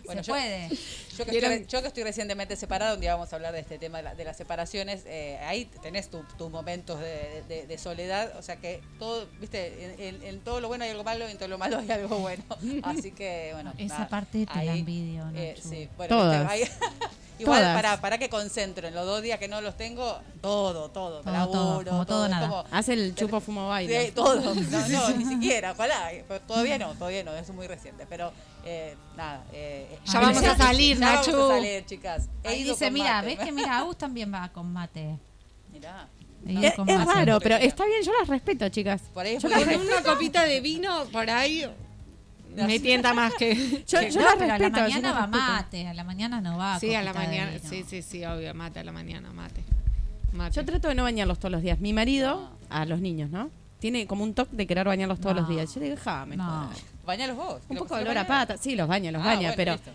Bueno, 0.07 0.23
se 0.23 0.27
yo- 0.27 0.34
puede. 0.34 0.69
Yo 1.17 1.25
que, 1.25 1.38
estoy, 1.38 1.65
yo 1.67 1.81
que 1.81 1.88
estoy 1.88 2.03
recientemente 2.03 2.55
separada, 2.55 2.93
un 2.95 2.99
día 3.01 3.13
vamos 3.15 3.31
a 3.31 3.35
hablar 3.35 3.53
de 3.53 3.59
este 3.59 3.77
tema 3.77 3.97
de, 3.99 4.03
la- 4.05 4.15
de 4.15 4.23
las 4.23 4.35
separaciones, 4.38 5.01
eh, 5.05 5.38
ahí 5.45 5.65
tenés 5.81 6.09
tu- 6.09 6.23
tus 6.38 6.49
momentos 6.49 6.99
de, 6.99 7.43
de- 7.47 7.67
de 7.67 7.77
soledad, 7.77 8.34
o 8.38 8.41
sea 8.41 8.55
que 8.57 8.81
todo, 8.99 9.27
viste, 9.39 9.84
en, 9.99 10.15
en- 10.15 10.23
en 10.23 10.39
todo 10.41 10.59
lo 10.61 10.67
bueno 10.67 10.84
hay 10.84 10.89
algo 10.91 11.03
malo 11.03 11.27
y 11.27 11.31
en 11.31 11.38
todo 11.38 11.47
lo 11.49 11.57
malo 11.57 11.77
hay 11.79 11.91
algo 11.91 12.17
bueno. 12.19 12.43
Así 12.84 13.11
que, 13.11 13.51
bueno. 13.53 13.73
Esa 13.77 13.93
nada, 13.95 14.09
parte 14.09 14.45
te 14.45 14.53
la 14.65 14.71
ahí, 14.73 14.79
envidio, 14.79 15.23
eh, 15.35 15.53
Nacho. 15.55 15.69
sí, 15.69 15.89
bueno, 15.97 16.17
Todas. 16.17 16.51
viste, 16.51 16.53
ahí- 16.53 16.71
igual 17.39 17.61
Todas. 17.61 17.75
para, 17.75 18.01
para 18.01 18.17
que 18.17 18.29
concentro 18.29 18.88
en 18.88 18.95
los 18.95 19.05
dos 19.05 19.21
días 19.21 19.38
que 19.39 19.47
no 19.47 19.61
los 19.61 19.77
tengo, 19.77 20.19
todo, 20.41 20.89
todo, 20.89 21.21
Todo, 21.21 21.31
laburo, 21.34 21.55
todo, 21.84 21.84
como 21.85 22.05
todo, 22.05 22.27
nada. 22.27 22.47
como- 22.47 22.63
Hace 22.71 22.93
el 22.93 23.13
chupo 23.15 23.39
fumo 23.39 23.67
baile. 23.67 24.07
Sí, 24.07 24.11
todo. 24.11 24.53
No, 24.53 24.88
no, 24.88 25.09
ni 25.11 25.25
siquiera, 25.25 25.71
ojalá. 25.73 26.11
Todavía 26.47 26.77
no, 26.79 26.93
todavía 26.95 27.23
no, 27.23 27.35
es 27.35 27.47
muy 27.49 27.67
reciente. 27.67 28.05
Pero 28.09 28.31
eh, 28.69 28.95
nada. 29.15 29.45
Eh, 29.53 29.98
Ya 30.06 30.19
vamos 30.19 30.44
a 30.44 30.57
salir, 30.57 30.98
ya 30.98 31.15
Nachu. 31.15 31.31
Vamos 31.31 31.52
a 31.52 31.56
salir, 31.56 31.85
chicas. 31.85 32.30
He 32.44 32.48
Ahí 32.49 32.64
dice, 32.64 32.91
mira, 32.91 33.22
ves 33.22 33.39
que 33.39 33.52
mira, 33.52 33.77
Agus 33.80 33.98
también 33.98 34.34
va 34.34 34.49
con 34.49 34.72
mate. 34.72 35.18
Mirá. 35.72 36.07
Es, 36.48 36.77
raro, 37.06 37.39
pero 37.41 37.56
está 37.56 37.85
bien, 37.85 38.02
yo 38.03 38.11
las 38.19 38.27
respeto, 38.30 38.69
chicas. 38.69 39.02
Por 39.14 39.26
ahí 39.26 39.38
Yo 39.39 39.49
Con 39.49 39.60
una 39.81 40.02
copita 40.03 40.44
de 40.44 40.61
vino 40.61 41.06
por 41.11 41.30
ahí 41.30 41.65
me 42.56 42.80
tienta 42.80 43.14
más 43.14 43.34
que. 43.34 43.84
Yo, 43.88 43.99
Que 43.99 44.11
yo 44.11 44.19
no, 44.22 44.26
las 44.27 44.35
pero 44.38 44.53
a 44.53 44.57
respeto. 44.57 44.77
la 44.77 44.84
mañana 44.84 45.11
va 45.14 45.22
respeto. 45.26 45.44
mate, 45.45 45.88
a 45.88 45.94
la 45.94 46.03
mañana 46.03 46.41
no 46.41 46.57
va. 46.57 46.80
Sí, 46.80 46.94
a 46.95 47.02
la 47.03 47.14
mañana. 47.14 47.52
Sí, 47.64 47.84
sí, 47.88 48.02
sí, 48.02 48.23
obvio, 48.26 48.53
mate 48.53 48.80
a 48.80 48.84
la 48.84 48.91
mañana, 48.91 49.31
mate. 49.34 49.64
Mate. 50.34 50.56
Yo 50.56 50.65
trato 50.65 50.88
de 50.88 50.95
no 50.95 51.03
bañarlos 51.03 51.39
todos 51.39 51.52
los 51.52 51.61
días. 51.61 51.80
Mi 51.80 51.94
marido, 51.94 52.49
a 52.69 52.85
los 52.85 53.02
niños, 53.02 53.30
¿no? 53.30 53.49
Tiene 53.80 54.07
como 54.07 54.23
un 54.23 54.34
toque 54.34 54.56
de 54.56 54.65
querer 54.68 54.85
bañarlos 54.88 55.19
todos 55.19 55.35
No. 55.35 55.41
los 55.41 55.49
días. 55.49 55.73
Yo 55.73 55.80
le 55.81 55.85
digo, 55.88 55.98
déjame. 55.98 56.38
No. 56.38 56.45
joder". 56.69 56.97
Bañalos 57.07 57.35
vos. 57.38 57.61
Un 57.69 57.75
¿Lo- 57.77 57.81
poco 57.84 57.95
de 57.95 58.03
olor 58.03 58.17
a 58.19 58.27
pata. 58.27 58.57
Sí, 58.57 58.75
los 58.75 58.88
baña, 58.88 59.11
los 59.11 59.21
Ah, 59.23 59.25
baña, 59.25 59.39
bueno, 59.49 59.53
pero 59.55 59.71
listo. 59.73 59.91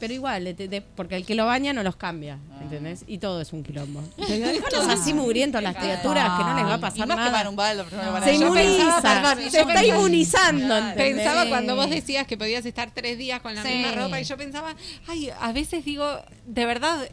pero 0.00 0.12
igual, 0.12 0.44
de- 0.44 0.68
de- 0.68 0.82
porque 0.82 1.14
el 1.16 1.24
que 1.24 1.34
lo 1.36 1.46
baña 1.46 1.72
no 1.72 1.82
los 1.84 1.94
cambia, 1.96 2.38
Ah. 2.52 2.58
¿entendés? 2.62 3.04
Y 3.06 3.18
todo 3.18 3.40
es 3.40 3.52
un 3.52 3.62
quilombo. 3.62 4.02
Déjalos 4.18 4.88
así 4.88 5.14
mugrientos 5.14 5.62
las 5.62 5.76
criaturas 5.76 6.36
que 6.38 6.44
no 6.44 6.54
les 6.56 6.64
va 6.66 6.74
a 6.74 6.78
Y 6.78 6.80
pasar 6.80 7.06
más 7.06 7.16
que 7.18 7.30
nada. 7.30 7.48
un 7.48 7.54
balde, 7.56 7.84
no 7.84 8.24
Se 8.24 8.34
inmuniza, 8.34 8.94
pensaba, 8.96 9.00
perdón, 9.34 9.50
se 9.50 9.60
está 9.60 9.72
pensaba- 9.72 9.86
inmunizando. 9.86 10.74
Pensaba 10.96 11.46
cuando 11.48 11.76
vos 11.76 11.88
decías 11.88 12.26
que 12.26 12.36
podías 12.36 12.66
estar 12.66 12.90
tres 12.90 13.16
días 13.16 13.40
con 13.40 13.54
la 13.54 13.62
Sí. 13.62 13.68
misma 13.68 13.92
ropa 13.92 14.20
y 14.20 14.24
yo 14.24 14.36
pensaba, 14.36 14.74
ay, 15.06 15.30
a 15.40 15.52
veces 15.52 15.84
digo, 15.84 16.04
de 16.46 16.66
verdad, 16.66 17.08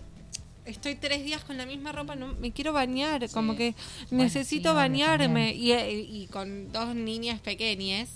estoy 0.67 0.95
tres 0.95 1.23
días 1.23 1.43
con 1.43 1.57
la 1.57 1.65
misma 1.65 1.91
ropa, 1.91 2.15
no 2.15 2.33
me 2.35 2.51
quiero 2.51 2.73
bañar, 2.73 3.29
como 3.31 3.55
que 3.55 3.73
necesito 4.11 4.69
sí, 4.69 4.75
bañarme. 4.75 5.53
Y, 5.53 5.73
y 5.73 6.27
con 6.31 6.71
dos 6.71 6.93
niñas 6.95 7.39
pequeñas, 7.39 8.09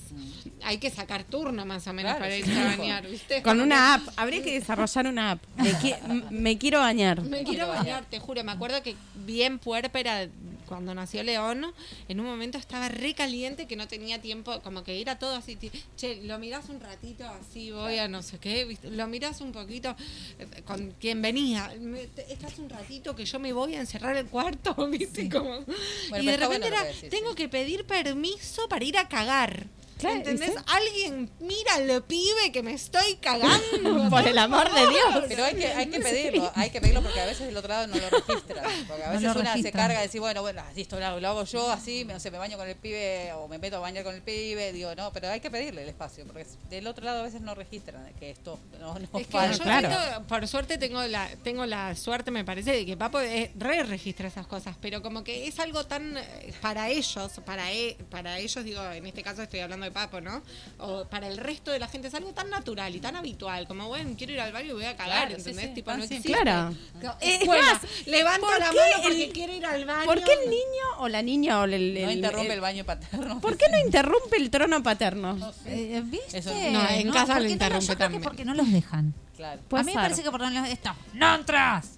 hay 0.64 0.78
que 0.78 0.90
sacar 0.90 1.24
turno 1.24 1.66
más 1.66 1.88
o 1.88 1.94
menos 1.94 2.12
Claro, 2.12 2.26
para 2.26 2.38
irse 2.38 2.60
a 2.60 2.78
bañar, 2.78 3.08
¿viste? 3.08 3.42
Con 3.42 3.60
una 3.62 3.96
app. 3.96 4.02
Habría 4.18 4.44
que 4.44 4.54
desarrollar 4.54 5.08
una 5.08 5.32
app. 5.32 5.44
Me, 5.58 5.72
qui- 5.74 5.98
me 6.30 6.58
quiero 6.58 6.80
bañar. 6.80 7.22
Me 7.24 7.44
quiero 7.44 7.68
bañar, 7.68 8.06
te 8.10 8.20
juro. 8.20 8.44
Me 8.44 8.52
acuerdo 8.52 8.82
que 8.84 8.96
bien 9.26 9.58
puérpera 9.60 10.28
cuando 10.72 10.96
nació 10.96 11.22
León, 11.22 11.66
en 12.08 12.20
un 12.22 12.26
momento 12.26 12.58
estaba 12.58 12.88
re 12.88 13.14
caliente 13.14 13.68
que 13.68 13.76
no 13.76 13.90
tenía 13.90 14.22
tiempo, 14.22 14.62
como 14.62 14.86
que 14.86 15.02
era 15.02 15.20
todo 15.20 15.36
así. 15.36 15.58
Che, 15.98 16.22
lo 16.24 16.40
mirás 16.40 16.70
un 16.70 16.80
ratito 16.80 17.26
así, 17.28 17.72
voy 17.72 17.98
a 17.98 18.08
no 18.08 18.24
sé 18.24 18.40
qué, 18.40 18.64
¿viste? 18.64 18.90
lo 18.90 19.06
mirás 19.10 19.42
un 19.42 19.52
poquito 19.52 19.94
eh, 20.40 20.62
con 20.64 20.92
quien 20.92 21.22
venía. 21.22 21.74
Me- 21.78 22.08
estás 22.30 22.58
un 22.58 22.70
ratito 22.70 23.14
que 23.18 23.26
yo 23.26 23.38
me 23.38 23.52
voy 23.52 23.76
a 23.76 23.82
encerrar 23.82 24.16
el 24.16 24.28
cuarto, 24.28 24.74
¿viste? 24.90 25.28
Como, 25.30 25.58
y 25.58 26.26
de 26.26 26.38
repente 26.38 26.46
bueno 26.46 26.66
era, 26.68 26.84
decís, 26.86 27.10
tengo 27.10 27.32
sí. 27.32 27.36
que 27.36 27.50
pedir 27.50 27.84
permiso 27.84 28.70
para 28.70 28.86
ir 28.86 28.98
a 28.98 29.10
cagar. 29.10 29.66
Claro, 30.02 30.16
¿Entendés? 30.18 30.50
¿sí? 30.52 30.56
Alguien 30.68 31.30
mira 31.40 31.76
al 31.76 32.04
pibe 32.04 32.52
que 32.52 32.62
me 32.64 32.74
estoy 32.74 33.16
cagando. 33.22 34.10
Por 34.10 34.28
el 34.28 34.38
amor 34.38 34.72
de 34.74 34.82
Dios. 34.88 35.26
Pero 35.28 35.46
hay 35.46 35.56
que, 35.56 35.68
hay 35.68 35.88
que 35.88 36.00
pedirlo, 36.00 36.52
hay 36.56 36.70
que 36.70 36.82
pedirlo 36.82 37.02
porque 37.02 37.20
a 37.22 37.26
veces 37.26 37.48
del 37.48 37.56
otro 37.58 37.70
lado 37.70 37.88
no 37.88 37.96
lo 37.96 38.10
registran. 38.10 38.66
Porque 38.88 39.04
a 39.04 39.12
veces 39.12 39.36
una 39.36 39.58
se 39.58 39.72
carga 39.72 39.98
de 40.00 40.04
decir, 40.08 40.20
bueno, 40.20 40.42
bueno, 40.42 40.62
así 40.70 40.82
esto 40.82 41.00
lo, 41.00 41.06
hago 41.06 41.44
yo, 41.46 41.72
así, 41.72 42.04
me, 42.06 42.14
no 42.14 42.20
sé, 42.20 42.32
me 42.32 42.38
baño 42.38 42.58
con 42.58 42.68
el 42.68 42.76
pibe 42.76 43.32
o 43.34 43.48
me 43.48 43.58
meto 43.58 43.78
a 43.78 43.80
bañar 43.80 44.04
con 44.04 44.16
el 44.16 44.22
pibe, 44.22 44.72
digo, 44.74 44.94
no, 44.96 45.12
pero 45.14 45.30
hay 45.30 45.40
que 45.40 45.50
pedirle 45.52 45.84
el 45.84 45.90
espacio, 45.90 46.26
porque 46.26 46.46
del 46.70 46.88
otro 46.88 47.06
lado 47.06 47.20
a 47.20 47.24
veces 47.24 47.42
no 47.42 47.54
registran 47.56 48.12
que 48.20 48.32
esto 48.32 48.60
no, 48.80 48.94
no 48.98 49.20
Es 49.20 49.28
que 49.28 49.34
yo 49.34 49.60
claro. 49.64 49.90
siento, 49.90 50.28
por 50.28 50.48
suerte 50.48 50.78
tengo 50.78 51.02
la, 51.04 51.30
tengo 51.44 51.66
la 51.66 51.96
suerte, 51.96 52.32
me 52.32 52.44
parece, 52.44 52.72
de 52.72 52.86
que 52.86 52.98
Papo 52.98 53.20
es- 53.20 53.52
re 53.56 53.84
registra 53.84 54.28
esas 54.28 54.48
cosas, 54.48 54.76
pero 54.82 55.02
como 55.02 55.24
que 55.24 55.48
es 55.48 55.60
algo 55.60 55.86
tan 55.86 56.18
eh, 56.18 56.54
para 56.62 56.90
ellos, 56.90 57.32
para 57.46 57.72
e- 57.72 57.98
para 58.10 58.40
ellos 58.40 58.64
digo, 58.64 58.84
en 58.92 59.06
este 59.06 59.22
caso 59.24 59.42
estoy 59.44 59.60
hablando 59.60 59.86
de 59.86 59.91
Papo, 59.92 60.22
¿no? 60.22 60.42
O 60.80 61.06
para 61.06 61.28
el 61.28 61.38
resto 61.38 61.72
de 61.72 61.80
la 61.80 61.88
gente 61.88 62.08
es 62.08 62.14
algo 62.16 62.34
tan 62.34 62.50
natural 62.50 62.96
y 62.96 63.00
tan 63.00 63.16
habitual, 63.16 63.68
como 63.68 63.88
bueno, 63.88 64.14
quiero 64.18 64.34
ir 64.34 64.40
al 64.42 64.52
baño 64.52 64.70
y 64.70 64.74
voy 64.74 64.86
a 64.86 64.96
cagar, 64.96 65.28
Claro, 65.28 65.36
¿entendés? 65.38 65.66
sí, 65.70 65.74
tipo, 65.74 65.92
no 65.92 65.98
simple. 66.02 66.18
existe. 66.18 66.42
Claro. 66.42 66.76
No, 67.02 67.16
Es 67.20 67.46
bueno, 67.46 67.64
más, 67.74 67.82
levanto 68.08 68.48
¿por 68.48 68.60
la 68.60 68.70
qué 68.70 68.78
mano 68.78 69.04
porque 69.04 69.24
el- 69.26 69.34
quiero 69.34 69.54
ir 69.54 69.66
al 69.66 69.86
baño. 69.86 70.06
¿Por 70.06 70.24
qué 70.24 70.34
el 70.44 70.50
niño 70.50 70.86
o 71.00 71.08
la 71.08 71.22
niña 71.22 71.60
o 71.60 71.64
el, 71.66 71.74
el- 71.74 72.06
No 72.06 72.12
interrumpe 72.12 72.46
el- 72.48 72.52
el 72.54 72.62
baño 72.62 72.84
paterno. 72.86 73.40
¿Por 73.42 73.58
qué 73.58 73.66
no 73.70 73.78
interrumpe 73.80 74.38
el 74.38 74.50
trono 74.50 74.82
paterno? 74.84 75.38
Eh, 75.66 76.02
¿Viste? 76.06 76.38
Eso- 76.40 76.54
No, 76.72 76.88
en 76.90 77.12
casa 77.12 77.36
lo 77.40 77.46
no 77.46 77.50
interrumpe 77.50 77.86
yo 77.86 77.96
creo 77.96 77.98
que 77.98 78.04
también. 78.04 78.22
porque 78.24 78.46
no 78.46 78.54
los 78.54 78.72
dejan. 78.72 79.14
Claro. 79.38 79.60
A 79.72 79.84
mí 79.84 79.92
me 79.96 80.02
parece 80.02 80.22
que 80.24 80.30
por 80.32 80.40
lo 80.42 80.48
menos 80.48 80.68
esto, 80.70 80.92
¡no 81.14 81.34
entras! 81.36 81.98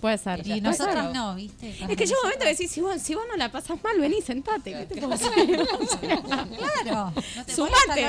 Puede 0.00 0.18
ser. 0.18 0.46
Y 0.46 0.60
nosotros 0.60 0.94
claro. 0.94 1.12
no, 1.12 1.34
¿viste? 1.34 1.70
Es 1.70 1.96
que 1.96 2.06
llega 2.06 2.18
un 2.18 2.24
momento 2.24 2.44
que 2.44 2.50
decís, 2.50 2.70
si 2.70 2.80
vos, 2.80 3.00
si 3.00 3.14
vos 3.14 3.24
no 3.28 3.36
la 3.36 3.52
pasas 3.52 3.82
mal, 3.82 3.98
vení, 4.00 4.22
sentate. 4.22 4.72
¿Qué 4.72 4.86
te 4.86 5.00
puedo 5.00 5.12
hacer? 5.12 5.30
Claro. 6.84 7.12
No 7.36 7.44
te 7.44 7.54
Sumate. 7.54 8.06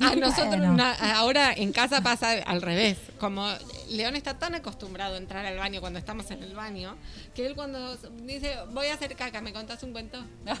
A 0.00 0.16
nosotros 0.16 0.58
Bueno. 0.58 0.84
ahora 1.14 1.52
en 1.54 1.72
casa 1.72 2.00
pasa 2.02 2.32
al 2.32 2.62
revés. 2.62 2.98
Como 3.18 3.48
León 3.90 4.16
está 4.16 4.38
tan 4.38 4.54
acostumbrado 4.54 5.14
a 5.14 5.18
entrar 5.18 5.44
al 5.46 5.58
baño 5.58 5.80
cuando 5.80 5.98
estamos 5.98 6.30
en 6.30 6.42
el 6.42 6.54
baño, 6.54 6.96
que 7.34 7.46
él 7.46 7.54
cuando 7.54 7.96
dice, 8.22 8.56
voy 8.72 8.86
a 8.88 8.94
hacer 8.94 9.14
caca, 9.16 9.40
¿me 9.40 9.52
contás 9.52 9.82
un 9.82 9.92
cuento? 9.92 10.24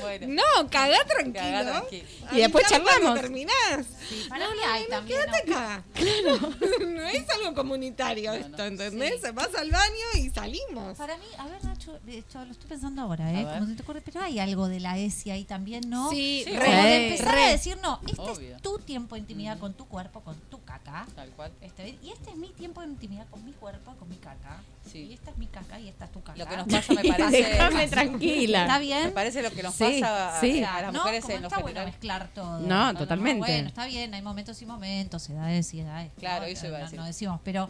Bueno. 0.00 0.26
No, 0.28 0.68
cagá 0.70 0.98
tranquilo. 1.06 1.34
Cagá 1.44 1.70
tranquilo. 1.80 2.04
Y 2.32 2.36
después 2.38 2.66
charlamos. 2.68 3.14
terminás. 3.20 3.86
Sí, 4.08 4.26
para 4.28 4.44
No, 4.46 4.50
mí 4.52 4.58
no, 4.64 4.72
hay 4.72 4.82
no, 4.84 4.88
también. 4.88 5.20
quédate 5.20 5.50
¿no? 5.50 5.56
acá. 5.56 5.84
no 6.86 7.06
es 7.08 7.30
algo 7.30 7.54
comunitario 7.54 8.32
esto, 8.32 8.64
¿entendés? 8.64 9.20
Se 9.20 9.30
vas 9.32 9.54
al 9.54 9.70
baño 9.70 10.04
y 10.16 10.30
salimos. 10.30 10.96
Para 10.98 11.16
mí, 11.16 11.24
a 11.38 11.46
ver, 11.46 11.64
Nacho, 11.64 11.98
esto 12.06 12.44
lo 12.44 12.50
estoy 12.52 12.68
pensando 12.68 13.02
ahora, 13.02 13.32
¿eh? 13.32 13.44
Como 13.44 13.66
se 13.66 13.74
te 13.74 13.82
ocurre, 13.82 14.00
pero 14.00 14.20
hay 14.20 14.38
algo 14.40 14.68
de 14.68 14.80
la 14.80 14.98
ESI 14.98 15.30
ahí 15.30 15.44
también, 15.44 15.88
¿no? 15.88 16.10
Sí, 16.10 16.42
Sí, 16.44 16.52
re, 16.56 16.64
Como 16.66 16.82
de 16.82 17.06
empezar 17.08 17.34
re. 17.34 17.44
a 17.44 17.48
decir, 17.50 17.78
no, 17.82 18.00
este 18.06 18.20
Obvio. 18.20 18.56
es 18.56 18.62
tu 18.62 18.78
tiempo 18.78 19.14
de 19.14 19.20
intimidad 19.20 19.58
con 19.58 19.74
tu 19.74 19.86
cuerpo, 19.86 20.20
con 20.22 20.36
tu 20.50 20.62
caca. 20.64 21.06
Tal 21.14 21.30
cual. 21.30 21.52
Este, 21.60 21.98
y 22.02 22.10
este 22.10 22.27
es 22.30 22.36
mi 22.36 22.48
tiempo 22.48 22.80
de 22.80 22.88
intimidad 22.88 23.26
con 23.30 23.44
mi 23.44 23.52
cuerpo, 23.52 23.94
con 23.98 24.08
mi 24.08 24.16
caca. 24.16 24.62
Sí. 24.90 25.00
Y 25.10 25.12
esta 25.14 25.30
es 25.30 25.38
mi 25.38 25.46
caca 25.46 25.78
y 25.80 25.88
esta 25.88 26.06
es 26.06 26.12
tu 26.12 26.22
caca. 26.22 26.38
Lo 26.38 26.46
que 26.46 26.56
nos 26.56 26.66
pasa 26.68 26.92
me 26.94 27.04
parece. 27.08 27.42
Déjame 27.42 27.88
tranquila. 27.88 28.62
¿Está 28.62 28.78
Me 28.78 28.84
bien? 28.84 29.12
parece 29.14 29.42
lo 29.42 29.50
que 29.50 29.62
nos 29.62 29.74
Sí, 29.74 30.00
pasa 30.00 30.38
a, 30.38 30.40
sí. 30.40 30.62
a 30.64 30.82
las 30.82 30.92
no, 30.92 31.00
mujeres 31.00 31.22
como 31.22 31.34
en 31.36 31.42
lo 31.42 31.48
está 31.48 31.60
bueno 31.60 31.84
mezclar 31.84 32.28
todo. 32.34 32.60
No, 32.60 32.94
totalmente. 32.94 33.38
bueno, 33.38 33.68
está 33.68 33.86
bien, 33.86 34.14
hay 34.14 34.22
momentos 34.22 34.60
y 34.62 34.66
momentos, 34.66 35.28
edades 35.28 35.72
y 35.74 35.80
edades. 35.80 36.10
Claro, 36.18 36.42
¿no? 36.42 36.46
eso 36.48 36.66
iba 36.66 36.78
a 36.78 36.80
decir. 36.82 36.98
No 36.98 37.04
decimos, 37.04 37.40
pero, 37.44 37.68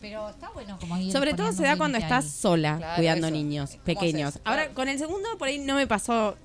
pero 0.00 0.28
está 0.30 0.50
bueno 0.50 0.78
como 0.78 0.96
ir 0.98 1.12
Sobre 1.12 1.34
todo 1.34 1.52
se 1.52 1.62
da 1.64 1.76
cuando 1.76 1.98
estás 1.98 2.24
ahí. 2.24 2.30
sola 2.30 2.76
Claro, 2.78 2.96
cuidando 2.96 3.26
eso. 3.28 3.36
niños 3.36 3.70
¿Cómo 3.70 3.84
pequeños. 3.84 4.38
Ahora, 4.44 4.62
Claro. 4.62 4.74
con 4.74 4.88
el 4.88 4.98
segundo 4.98 5.28
por 5.38 5.48
ahí 5.48 5.58
no 5.58 5.74
me 5.76 5.86
pasó 5.86 6.36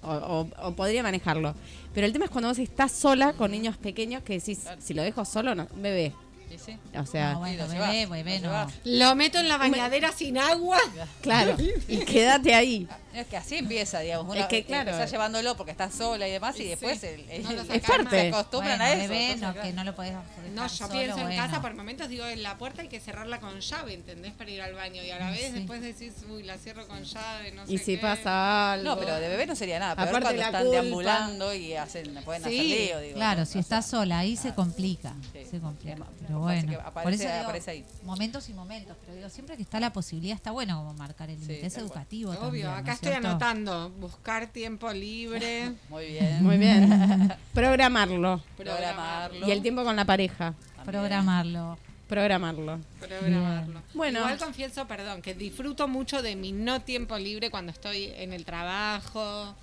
o, 0.00 0.10
o- 0.12 0.48
o 0.68 0.72
podría 0.76 1.02
manejarlo. 1.02 1.54
Pero 1.92 2.06
el 2.06 2.12
tema 2.12 2.26
es 2.26 2.30
cuando 2.30 2.48
vos 2.48 2.58
estás 2.58 2.92
sola 2.92 3.32
con 3.32 3.50
niños 3.50 3.76
pequeños 3.76 4.22
que 4.22 4.34
decís, 4.34 4.60
si 4.78 4.94
lo 4.94 5.02
dejo 5.02 5.24
solo, 5.24 5.54
no, 5.56 5.66
bebé. 5.76 6.14
Sí. 6.56 6.76
O 6.96 7.04
sea, 7.06 7.32
No, 7.34 7.40
bueno, 7.40 7.62
lo 7.64 7.68
bebé, 7.68 7.92
llevas, 7.92 8.10
bebé, 8.10 8.38
lo 8.40 8.46
no. 8.48 8.52
llevas. 8.52 8.74
Lo 8.84 9.14
meto 9.16 9.38
en 9.38 9.48
la 9.48 9.56
bañadera 9.58 10.12
sin 10.12 10.38
agua. 10.38 10.78
claro. 11.20 11.56
Y 11.88 11.98
quédate 11.98 12.54
ahí. 12.54 12.88
Es 13.20 13.26
que 13.26 13.36
así 13.36 13.56
empieza, 13.56 14.00
digamos. 14.00 14.34
Es 14.34 14.40
Una, 14.40 14.48
que, 14.48 14.64
claro. 14.64 14.90
Empezás 14.90 15.10
llevándolo 15.10 15.56
porque 15.56 15.72
estás 15.72 15.94
sola 15.94 16.28
y 16.28 16.30
demás, 16.32 16.58
y, 16.60 16.64
después 16.64 16.98
sí. 17.00 17.06
el, 17.06 17.28
el- 17.30 17.42
No 17.42 17.52
lo 17.52 17.60
el- 17.62 17.66
sacás 17.66 17.82
parte. 17.90 18.10
se 18.20 18.28
acostumbran 18.28 18.78
Bueno, 18.78 18.84
a 18.84 18.92
eso. 18.92 19.08
bebé, 19.12 19.36
no, 19.36 19.54
que 19.54 19.72
no 19.72 19.84
lo 19.84 19.94
podés 19.94 20.12
No, 20.54 20.62
yo 20.62 20.68
solo, 20.68 20.92
pienso 20.92 21.18
en 21.18 21.24
bueno. 21.26 21.42
casa, 21.42 21.60
por 21.60 21.74
momentos 21.74 22.08
digo, 22.08 22.24
en 22.26 22.42
la 22.42 22.56
puerta 22.58 22.82
hay 22.82 22.88
que 22.88 23.00
cerrarla 23.00 23.40
con 23.40 23.58
llave, 23.60 23.94
¿entendés? 23.94 24.32
Para 24.34 24.50
ir 24.50 24.62
al 24.62 24.74
baño. 24.74 25.02
Y 25.02 25.10
a 25.10 25.18
la 25.18 25.30
vez 25.30 25.46
Sí. 25.46 25.52
después 25.52 25.80
decís, 25.82 26.12
uy, 26.28 26.42
la 26.44 26.56
cierro 26.58 26.86
con 26.86 27.02
llave, 27.02 27.52
no 27.52 27.66
sé 27.66 27.72
Y 27.72 27.78
si 27.78 27.96
qué. 27.96 27.98
pasa 28.02 28.72
algo. 28.72 28.84
No, 28.90 28.98
pero 28.98 29.16
de 29.16 29.28
bebé 29.28 29.46
no 29.46 29.56
sería 29.56 29.78
nada. 29.78 29.92
Aparte 29.92 30.10
cuando 30.12 30.30
están 30.42 30.62
culpa. 30.64 30.70
deambulando 30.80 31.54
y 31.54 31.74
hacen, 31.74 32.14
pueden 32.24 32.42
hacer 32.42 32.52
Sí, 32.52 32.68
lío, 32.68 33.00
digo. 33.00 33.14
Claro, 33.16 33.40
¿no? 33.40 33.46
si 33.46 33.58
O 33.58 33.60
estás 33.60 33.84
sea, 33.86 33.98
sola, 34.00 34.18
ahí 34.18 34.36
se 34.36 34.54
complica. 34.54 35.14
Sí. 35.32 35.44
Se 35.50 35.60
complica. 35.60 35.94
Es 35.96 36.00
Pero 36.26 36.40
bueno, 36.40 36.72
por 36.72 36.82
aparece- 36.86 37.24
eso 37.24 37.32
digo, 37.34 37.44
aparece 37.44 37.70
ahí. 37.70 37.84
momentos 38.04 38.48
y 38.48 38.54
momentos. 38.54 38.96
Pero 39.04 39.16
digo, 39.16 39.28
siempre 39.30 39.56
que 39.56 39.62
está 39.62 39.80
la 39.80 39.92
posibilidad, 39.92 40.36
está 40.36 40.50
bueno 40.50 40.76
como 40.78 40.94
marcar 40.94 41.30
el 41.30 41.40
límite. 41.40 41.66
es 41.66 41.76
educativo 41.78 42.30
Obvio, 42.32 42.40
también, 42.40 42.66
¿no 42.66 42.72
acá 42.76 42.92
es 42.92 43.00
estoy 43.12 43.26
anotando. 43.26 43.90
Buscar 43.90 44.46
tiempo 44.48 44.92
libre, 44.92 45.72
Muy 45.88 46.06
bien. 46.06 46.42
Muy 46.42 46.58
bien. 46.58 47.34
Programarlo. 47.54 48.42
Programarlo. 48.56 49.46
Y 49.46 49.50
el 49.50 49.62
tiempo 49.62 49.84
con 49.84 49.96
la 49.96 50.04
pareja. 50.04 50.54
También. 50.54 50.84
Programarlo. 50.84 51.78
Programarlo. 52.08 52.80
programarlo. 53.00 53.82
Bueno. 53.92 54.20
Igual 54.20 54.38
confieso, 54.38 54.86
perdón, 54.86 55.20
que 55.20 55.34
disfruto 55.34 55.88
mucho 55.88 56.22
de 56.22 56.36
mi 56.36 56.52
no 56.52 56.80
tiempo 56.80 57.18
libre 57.18 57.50
cuando 57.50 57.70
estoy 57.70 58.12
en 58.16 58.32
el 58.32 58.44
trabajo. 58.44 59.54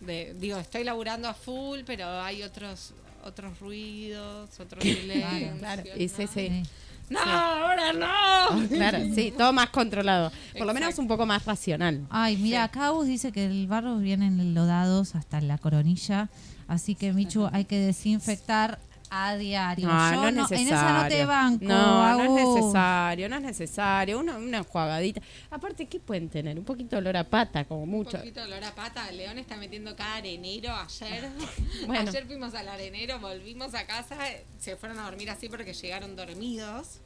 De, 0.00 0.34
digo, 0.34 0.58
estoy 0.58 0.82
laburando 0.82 1.28
a 1.28 1.34
full, 1.34 1.80
pero 1.86 2.20
hay 2.20 2.42
otros 2.42 2.94
otros 3.24 3.58
ruidos, 3.58 4.60
otros 4.60 4.82
silencios. 4.82 5.58
Claro. 5.58 5.82
Y 5.96 6.08
sí, 6.08 6.22
¿no? 6.22 6.28
sí. 6.28 6.48
Sí. 6.48 6.62
No, 7.10 7.20
ahora 7.20 7.92
no. 7.92 8.68
Claro, 8.68 8.98
sí, 9.14 9.32
todo 9.36 9.52
más 9.52 9.70
controlado. 9.70 10.32
Por 10.56 10.66
lo 10.66 10.74
menos 10.74 10.98
un 10.98 11.06
poco 11.06 11.26
más 11.26 11.44
racional. 11.44 12.06
Ay, 12.10 12.36
mira, 12.36 12.64
acá 12.64 12.90
dice 13.04 13.32
que 13.32 13.44
el 13.46 13.66
barro 13.66 13.98
vienen 13.98 14.40
enlodados 14.40 15.14
hasta 15.14 15.40
la 15.40 15.58
coronilla. 15.58 16.28
Así 16.66 16.94
que, 16.94 17.12
Michu, 17.12 17.48
hay 17.52 17.66
que 17.66 17.78
desinfectar 17.78 18.78
a 19.14 19.36
diario. 19.36 19.86
No, 19.88 20.12
Yo 20.14 20.20
no 20.20 20.28
es 20.28 20.34
necesario. 20.50 20.68
En 20.68 20.74
esa 20.74 21.02
no 21.02 21.08
te 21.08 21.24
banco, 21.24 21.64
No, 21.64 22.16
no 22.18 22.24
es 22.38 22.44
necesario, 22.56 23.28
no 23.28 23.36
es 23.36 23.42
necesario. 23.42 24.18
Una, 24.18 24.36
una 24.36 24.58
enjuagadita. 24.58 25.20
Aparte, 25.50 25.86
¿qué 25.86 26.00
pueden 26.00 26.28
tener? 26.28 26.58
Un 26.58 26.64
poquito 26.64 26.96
de 26.96 27.02
olor 27.02 27.16
a 27.16 27.24
pata, 27.24 27.64
como 27.64 27.82
Un 27.84 27.90
mucho. 27.90 28.18
poquito 28.18 28.40
de 28.40 28.46
olor 28.46 28.64
a 28.64 28.74
pata. 28.74 29.10
León 29.12 29.38
está 29.38 29.56
metiendo 29.56 29.94
cada 29.96 30.16
arenero 30.16 30.74
ayer. 30.74 31.28
Bueno. 31.86 32.08
Ayer 32.08 32.26
fuimos 32.26 32.54
al 32.54 32.68
arenero, 32.68 33.18
volvimos 33.20 33.74
a 33.74 33.86
casa, 33.86 34.16
se 34.58 34.76
fueron 34.76 34.98
a 34.98 35.04
dormir 35.04 35.28
así 35.30 35.48
porque 35.48 35.72
llegaron 35.74 36.16
dormidos. 36.16 37.00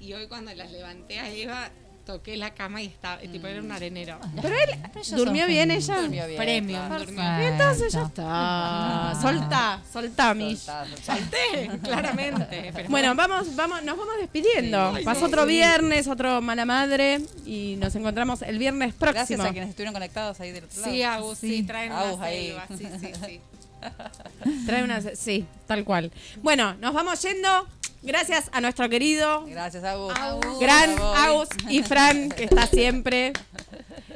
Y 0.00 0.12
hoy 0.12 0.26
cuando 0.26 0.52
las 0.54 0.70
levanté 0.72 1.20
a 1.20 1.30
Eva, 1.30 1.70
toqué 2.04 2.36
la 2.36 2.52
cama 2.52 2.82
y 2.82 2.86
estaba, 2.86 3.18
tipo, 3.18 3.46
era 3.46 3.60
un 3.62 3.72
arenero. 3.72 4.18
Pero 4.40 4.48
él 4.54 4.70
Pero 4.92 5.00
ellos 5.00 5.10
durmió 5.16 5.46
bien 5.46 5.70
ella. 5.70 6.00
Durmió 6.00 6.26
bien. 6.26 6.70
Y 6.70 7.44
entonces 7.46 7.92
ya 7.92 8.02
está. 8.02 9.18
Soltá, 9.20 9.80
soltá, 9.92 10.34
Mish. 10.34 10.58
Soltá, 10.58 10.86
soltá. 10.86 11.02
Salté, 11.14 11.70
claramente. 11.82 12.70
Pero 12.74 12.88
Bueno, 12.88 13.14
vamos, 13.14 13.54
vamos, 13.56 13.82
nos 13.82 13.96
vamos 13.96 14.14
despidiendo. 14.20 14.96
Sí. 14.96 15.04
Pasó 15.04 15.26
otro 15.26 15.42
sí. 15.42 15.48
viernes, 15.48 16.06
otro 16.08 16.40
mala 16.42 16.64
madre 16.64 17.20
y 17.46 17.76
nos 17.78 17.94
encontramos 17.94 18.42
el 18.42 18.58
viernes 18.58 18.94
Gracias 18.98 19.26
próximo. 19.26 19.42
a 19.44 19.52
quienes 19.52 19.70
estuvieron 19.70 19.94
conectados 19.94 20.40
ahí 20.40 20.52
del 20.52 20.64
otro 20.64 20.80
lado. 20.80 20.92
Sí, 20.92 21.02
Agus, 21.02 21.38
sí, 21.38 21.48
Sí. 21.48 21.62
traen 21.62 21.92
Agus 21.92 22.16
una 22.16 22.26
ahí. 22.26 22.46
selva, 22.48 22.66
sí, 22.76 22.86
sí, 23.00 23.12
sí. 23.26 23.40
Trae 24.66 24.82
una, 24.82 25.00
sí, 25.14 25.44
tal 25.66 25.84
cual. 25.84 26.10
Bueno, 26.42 26.74
nos 26.74 26.94
vamos 26.94 27.20
yendo. 27.22 27.66
Gracias 28.04 28.50
a 28.52 28.60
nuestro 28.60 28.88
querido 28.88 29.44
Gracias, 29.46 29.82
Agus. 29.84 30.12
gran 30.60 30.94
Bravo. 30.94 31.14
Agus 31.14 31.48
y 31.68 31.82
Fran, 31.82 32.28
que 32.30 32.44
está 32.44 32.66
siempre. 32.68 33.32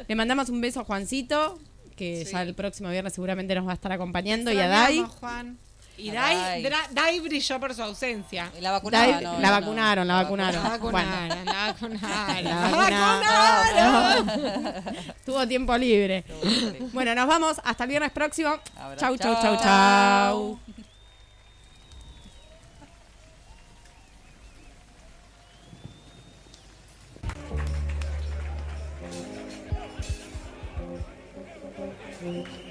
Le 0.07 0.15
mandamos 0.15 0.49
un 0.51 0.61
beso 0.61 0.81
a 0.81 0.85
Juancito, 0.85 1.59
que 1.97 2.25
Sí. 2.25 2.33
ya 2.33 2.43
el 2.43 2.55
próximo 2.55 2.91
viernes 2.91 3.13
seguramente 3.15 3.55
nos 3.55 3.67
va 3.67 3.73
a 3.73 3.75
estar 3.75 3.91
acompañando, 3.93 4.53
y 4.53 4.59
a 4.59 4.69
Dai. 4.69 5.05
Juan. 5.21 5.59
Y 5.97 6.13
Dai, 6.13 6.63
Dai. 6.93 7.19
Brilló 7.19 7.59
por 7.59 7.75
su 7.75 7.83
ausencia. 7.83 8.53
Y 8.57 8.61
La 8.61 8.71
vacunaron. 8.71 9.15
Dai- 9.17 9.23
¿no? 9.25 9.39
la 9.41 9.49
No, 9.49 9.61
vacunaron, 9.61 10.07
la 10.07 10.15
vacunaron. 10.23 10.63
La 10.63 10.69
vacunaron, 10.71 11.45
la 11.45 11.53
vacunaron. 11.73 12.45
La 12.45 12.71
La 12.71 13.91
vacunaron. 13.91 14.85
Tuvo 15.27 15.49
tiempo 15.49 15.77
libre. 15.77 16.25
Bueno, 16.93 17.15
nos 17.17 17.27
vamos 17.27 17.61
hasta 17.65 17.83
el 17.85 17.91
viernes 17.91 18.13
próximo. 18.13 18.57
Chau, 18.97 19.17
chau, 19.17 19.35
Chau. 19.43 19.59
chau. 19.61 20.59
me. 32.23 32.68